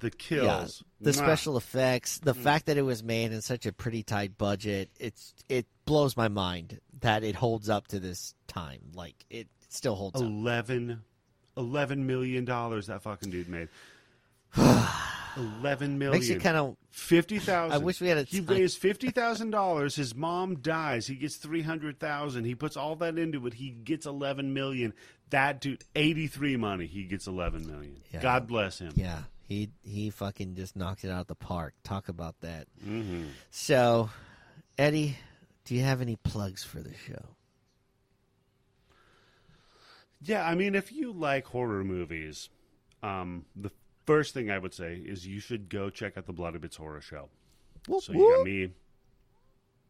The 0.00 0.10
kills. 0.10 0.84
the 1.00 1.10
Mwah. 1.12 1.14
special 1.14 1.56
effects, 1.56 2.18
the 2.18 2.34
Mm. 2.34 2.42
fact 2.42 2.66
that 2.66 2.76
it 2.76 2.82
was 2.82 3.02
made 3.02 3.32
in 3.32 3.40
such 3.40 3.64
a 3.66 3.72
pretty 3.72 4.02
tight 4.02 4.36
budget, 4.36 4.90
it's 5.00 5.34
it 5.48 5.66
blows 5.86 6.16
my 6.16 6.28
mind 6.28 6.80
that 7.00 7.24
it 7.24 7.34
holds 7.34 7.68
up 7.68 7.88
to 7.88 7.98
this 7.98 8.34
time. 8.46 8.80
Like 8.94 9.24
it 9.30 9.48
still 9.68 9.94
holds 9.96 10.20
up. 10.20 10.26
11, 10.26 11.02
11 11.56 12.06
million 12.06 12.44
dollars 12.44 12.86
that 12.88 13.02
fucking 13.02 13.30
dude 13.30 13.48
made. 13.48 13.68
11 15.36 15.98
million. 15.98 16.18
Makes 16.20 16.30
it 16.30 16.40
kind 16.42 16.56
of 16.56 16.76
Fifty 16.90 17.38
thousand. 17.38 17.72
I 17.72 17.78
wish 17.82 18.02
we 18.02 18.08
had 18.08 18.18
a 18.18 18.24
He 18.24 18.40
time- 18.42 18.54
raised 18.54 18.76
fifty 18.76 19.10
thousand 19.10 19.48
dollars. 19.50 19.94
His 19.96 20.14
mom 20.14 20.56
dies. 20.56 21.06
He 21.06 21.14
gets 21.14 21.36
three 21.36 21.62
hundred 21.62 21.98
thousand. 21.98 22.44
He 22.44 22.54
puts 22.54 22.76
all 22.76 22.96
that 22.96 23.16
into 23.18 23.46
it. 23.46 23.54
He 23.54 23.70
gets 23.70 24.04
eleven 24.04 24.52
million. 24.52 24.92
That 25.30 25.62
dude, 25.62 25.82
eighty 25.96 26.26
three 26.26 26.58
money. 26.58 26.84
He 26.84 27.04
gets 27.04 27.26
eleven 27.26 27.66
million. 27.66 27.96
Yeah. 28.12 28.20
God 28.20 28.46
bless 28.46 28.78
him. 28.78 28.92
yeah. 28.94 29.22
He 29.48 29.70
he 29.82 30.10
fucking 30.10 30.54
just 30.54 30.76
knocked 30.76 31.02
it 31.04 31.10
out 31.10 31.22
of 31.22 31.26
the 31.28 31.34
park. 31.34 31.72
Talk 31.82 32.08
about 32.10 32.38
that. 32.42 32.66
hmm 32.84 33.24
So, 33.50 34.10
Eddie, 34.76 35.16
do 35.64 35.74
you 35.74 35.82
have 35.82 36.02
any 36.02 36.16
plugs 36.16 36.62
for 36.62 36.80
the 36.80 36.92
show? 37.06 37.24
Yeah, 40.20 40.46
I 40.46 40.54
mean, 40.54 40.74
if 40.74 40.92
you 40.92 41.12
like 41.12 41.46
horror 41.46 41.82
movies, 41.84 42.48
um, 43.02 43.44
the 43.56 43.70
first 44.06 44.34
thing 44.34 44.50
I 44.50 44.58
would 44.58 44.74
say 44.74 44.96
is 45.04 45.26
you 45.26 45.40
should 45.40 45.68
go 45.68 45.90
check 45.90 46.16
out 46.16 46.26
the 46.26 46.32
Bloody 46.32 46.58
Bits 46.58 46.76
Horror 46.76 47.00
Show. 47.00 47.28
Whoop, 47.88 48.02
So 48.02 48.12
you 48.12 48.36
got 48.36 48.44
me. 48.44 48.68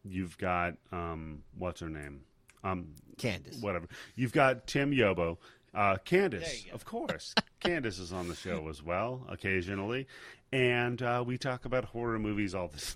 You've 0.05 0.37
got 0.39 0.75
um, 0.91 1.43
what's 1.57 1.81
her 1.81 1.89
name? 1.89 2.23
Um, 2.65 2.95
Candace. 3.19 3.61
whatever. 3.61 3.87
You've 4.15 4.33
got 4.33 4.67
Tim 4.67 4.93
Yobo, 4.93 5.37
uh, 5.75 5.97
Candace, 6.05 6.67
of 6.73 6.85
course. 6.85 7.35
Candace 7.61 7.99
is 7.99 8.13
on 8.13 8.29
the 8.29 8.35
show 8.35 8.69
as 8.69 8.83
well 8.83 9.25
occasionally, 9.29 10.07
and 10.53 11.01
uh, 11.03 11.23
we 11.27 11.39
talk 11.39 11.65
about 11.65 11.85
horror 11.87 12.19
movies 12.19 12.55
all 12.55 12.69
the, 12.75 12.95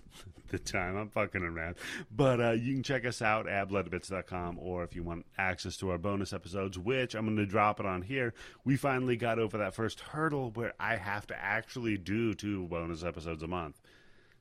the 0.48 0.58
time. 0.58 0.96
I'm 0.96 1.08
fucking 1.08 1.42
around, 1.42 1.76
but 2.14 2.40
uh, 2.40 2.50
you 2.52 2.74
can 2.74 2.82
check 2.82 3.06
us 3.06 3.22
out 3.22 3.48
at 3.48 3.68
bloodybits.com, 3.68 4.58
or 4.58 4.84
if 4.84 4.94
you 4.94 5.02
want 5.02 5.24
access 5.38 5.76
to 5.78 5.90
our 5.90 5.98
bonus 5.98 6.32
episodes, 6.32 6.78
which 6.78 7.14
I'm 7.14 7.24
going 7.24 7.36
to 7.38 7.46
drop 7.46 7.80
it 7.80 7.86
on 7.86 8.02
here. 8.02 8.34
We 8.64 8.76
finally 8.76 9.16
got 9.16 9.38
over 9.38 9.58
that 9.58 9.74
first 9.74 10.00
hurdle 10.00 10.50
where 10.54 10.74
I 10.78 10.96
have 10.96 11.26
to 11.28 11.36
actually 11.36 11.96
do 11.96 12.34
two 12.34 12.66
bonus 12.66 13.04
episodes 13.04 13.42
a 13.42 13.48
month. 13.48 13.80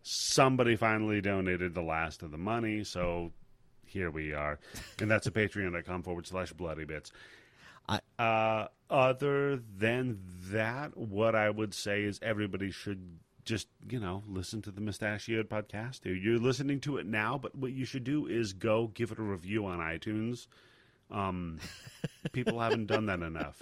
Somebody 0.04 0.76
finally 0.76 1.22
donated 1.22 1.74
the 1.74 1.82
last 1.82 2.22
of 2.22 2.32
the 2.32 2.38
money, 2.38 2.84
so 2.84 3.32
here 3.86 4.12
we 4.12 4.34
are. 4.34 4.60
And 5.00 5.10
that's 5.10 5.26
at 5.26 5.34
patreon.com 5.34 6.04
forward 6.04 6.28
slash 6.28 6.52
bloody 6.54 6.86
bits. 6.86 7.12
Uh, 8.18 8.68
other 8.90 9.58
than 9.78 10.20
that, 10.52 10.96
what 10.96 11.36
I 11.36 11.50
would 11.50 11.74
say 11.74 12.04
is 12.04 12.20
everybody 12.22 12.72
should 12.72 13.20
just, 13.44 13.68
you 13.90 14.00
know, 14.00 14.24
listen 14.28 14.62
to 14.64 14.72
the 14.72 14.82
Mustachioed 14.82 15.50
podcast. 15.50 16.00
You're 16.04 16.40
listening 16.40 16.80
to 16.82 16.98
it 16.98 17.06
now, 17.06 17.38
but 17.38 17.56
what 17.56 17.72
you 17.74 17.86
should 17.86 18.04
do 18.04 18.26
is 18.28 18.54
go 18.54 18.88
give 18.94 19.12
it 19.12 19.20
a 19.20 19.24
review 19.24 19.66
on 19.66 19.80
iTunes. 19.80 20.48
Um, 21.12 21.60
people 22.32 22.60
haven't 22.60 22.88
done 22.88 23.06
that 23.08 23.22
enough. 23.22 23.62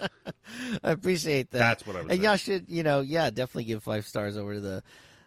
I 0.82 0.90
appreciate 0.90 1.50
that. 1.50 1.58
That's 1.58 1.86
what 1.86 1.96
I 1.96 2.02
would 2.02 2.10
And 2.12 2.20
say. 2.20 2.24
y'all 2.26 2.36
should, 2.36 2.66
you 2.68 2.82
know, 2.82 3.00
yeah, 3.00 3.28
definitely 3.30 3.64
give 3.64 3.82
five 3.82 4.06
stars 4.06 4.36
over 4.36 4.54
to 4.54 4.60
the 4.60 4.82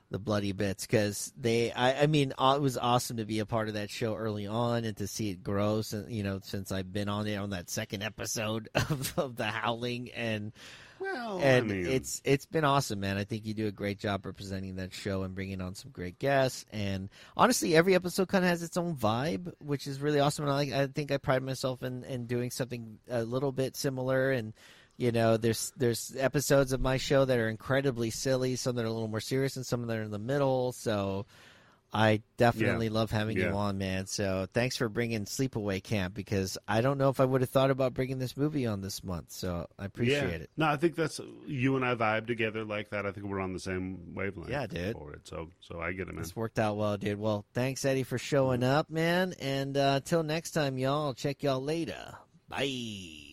the 0.10 0.20
bloody 0.20 0.54
bits 0.54 0.86
because 0.86 1.34
they. 1.38 1.72
I, 1.72 2.04
I 2.04 2.08
mean, 2.08 2.34
it 2.40 2.62
was 2.62 2.78
awesome 2.78 3.18
to 3.18 3.26
be 3.26 3.40
a 3.40 3.46
part 3.46 3.68
of 3.68 3.74
that 3.74 3.90
show 3.90 4.16
early 4.16 4.48
on 4.48 4.86
and 4.86 4.96
to 4.98 5.08
see 5.08 5.30
it 5.32 5.44
grow. 5.44 5.82
Since 5.82 6.10
you 6.10 6.24
know, 6.24 6.40
since 6.42 6.72
I've 6.72 6.94
been 6.94 7.10
on 7.10 7.28
it 7.28 7.36
on 7.36 7.50
that 7.50 7.70
second 7.70 8.04
episode 8.04 8.70
of, 8.76 9.14
of 9.18 9.36
the 9.36 9.46
Howling, 9.46 10.12
and 10.12 10.54
Well, 11.00 11.40
and 11.42 11.72
I 11.72 11.76
mean, 11.76 11.86
it's 11.88 12.22
it's 12.24 12.46
been 12.46 12.64
awesome, 12.64 13.02
man. 13.02 13.18
I 13.18 13.26
think 13.26 13.46
you 13.46 13.54
do 13.54 13.68
a 13.68 13.72
great 13.72 14.00
job 14.00 14.26
representing 14.26 14.78
that 14.78 14.94
show 14.94 15.24
and 15.24 15.36
bringing 15.36 15.60
on 15.62 15.76
some 15.76 15.92
great 15.92 16.20
guests. 16.20 16.66
And 16.72 17.10
honestly, 17.36 17.76
every 17.76 17.94
episode 17.94 18.30
kind 18.30 18.46
of 18.46 18.50
has 18.50 18.64
its 18.64 18.78
own 18.78 18.96
vibe, 18.96 19.52
which 19.60 19.88
is 19.88 20.00
really 20.00 20.20
awesome. 20.22 20.46
And 20.46 20.54
I 20.54 20.56
like, 20.56 20.72
I 20.72 20.88
think 20.88 21.12
I 21.12 21.18
pride 21.18 21.44
myself 21.44 21.84
in, 21.84 22.04
in 22.06 22.28
doing 22.28 22.50
something 22.50 22.98
a 23.10 23.24
little 23.24 23.52
bit 23.52 23.76
similar. 23.76 24.32
And 24.32 24.54
you 24.98 25.12
know, 25.12 25.38
there's 25.38 25.72
there's 25.78 26.16
episodes 26.18 26.74
of 26.74 26.82
my 26.82 26.98
show 26.98 27.24
that 27.26 27.38
are 27.38 27.50
incredibly 27.50 28.10
silly, 28.10 28.56
some 28.56 28.76
that 28.76 28.84
are 28.84 28.88
a 28.88 28.92
little 28.92 29.08
more 29.08 29.22
serious, 29.22 29.56
and 29.56 29.66
some 29.66 29.86
that 29.88 29.98
are 29.98 30.04
in 30.04 30.12
the 30.12 30.20
middle. 30.20 30.72
So. 30.74 31.26
I 31.94 32.22
definitely 32.36 32.90
love 32.90 33.12
having 33.12 33.38
Yeah. 33.38 33.50
you 33.52 33.56
on, 33.56 33.78
man. 33.78 34.08
So 34.08 34.46
thanks 34.54 34.76
for 34.76 34.90
bringing 34.90 35.24
Sleepaway 35.24 35.82
Camp 35.82 36.14
because 36.14 36.58
I 36.68 36.82
don't 36.82 36.98
know 36.98 37.08
if 37.08 37.22
I 37.22 37.26
would 37.26 37.40
have 37.40 37.50
thought 37.50 37.72
about 37.72 37.94
bringing 37.94 38.20
this 38.20 38.36
movie 38.36 38.66
on 38.66 38.82
this 38.82 39.06
month. 39.06 39.32
So 39.32 39.68
I 39.80 39.86
appreciate 39.86 40.22
yeah. 40.22 40.36
it. 40.36 40.50
No, 40.58 40.66
I 40.66 40.76
think 40.76 40.96
that's 40.96 41.22
you 41.46 41.78
and 41.78 41.86
I 41.86 41.96
vibe 41.96 42.28
together 42.28 42.66
like 42.66 42.90
that. 42.90 43.06
I 43.06 43.12
think 43.14 43.26
we're 43.26 43.40
on 43.40 43.54
the 43.54 43.60
same 43.60 44.14
wavelength. 44.14 44.50
Yeah, 44.50 44.68
dude. 44.68 44.98
For 44.98 45.14
it, 45.14 45.22
so 45.28 45.50
so 45.62 45.80
I 45.80 45.94
get 45.94 46.10
it, 46.10 46.14
man. 46.14 46.24
This 46.24 46.36
worked 46.36 46.60
out 46.60 46.76
well, 46.76 46.98
dude. 46.98 47.20
Well, 47.20 47.46
thanks, 47.54 47.86
Eddie, 47.86 48.04
for 48.04 48.18
showing 48.18 48.64
up, 48.64 48.90
man. 48.90 49.34
And 49.40 49.78
uh, 49.78 50.02
till 50.02 50.24
next 50.24 50.52
time, 50.52 50.78
y'all. 50.78 51.08
I'll 51.08 51.14
check 51.14 51.42
y'all 51.42 51.64
later. 51.64 52.16
Bye. 52.50 53.27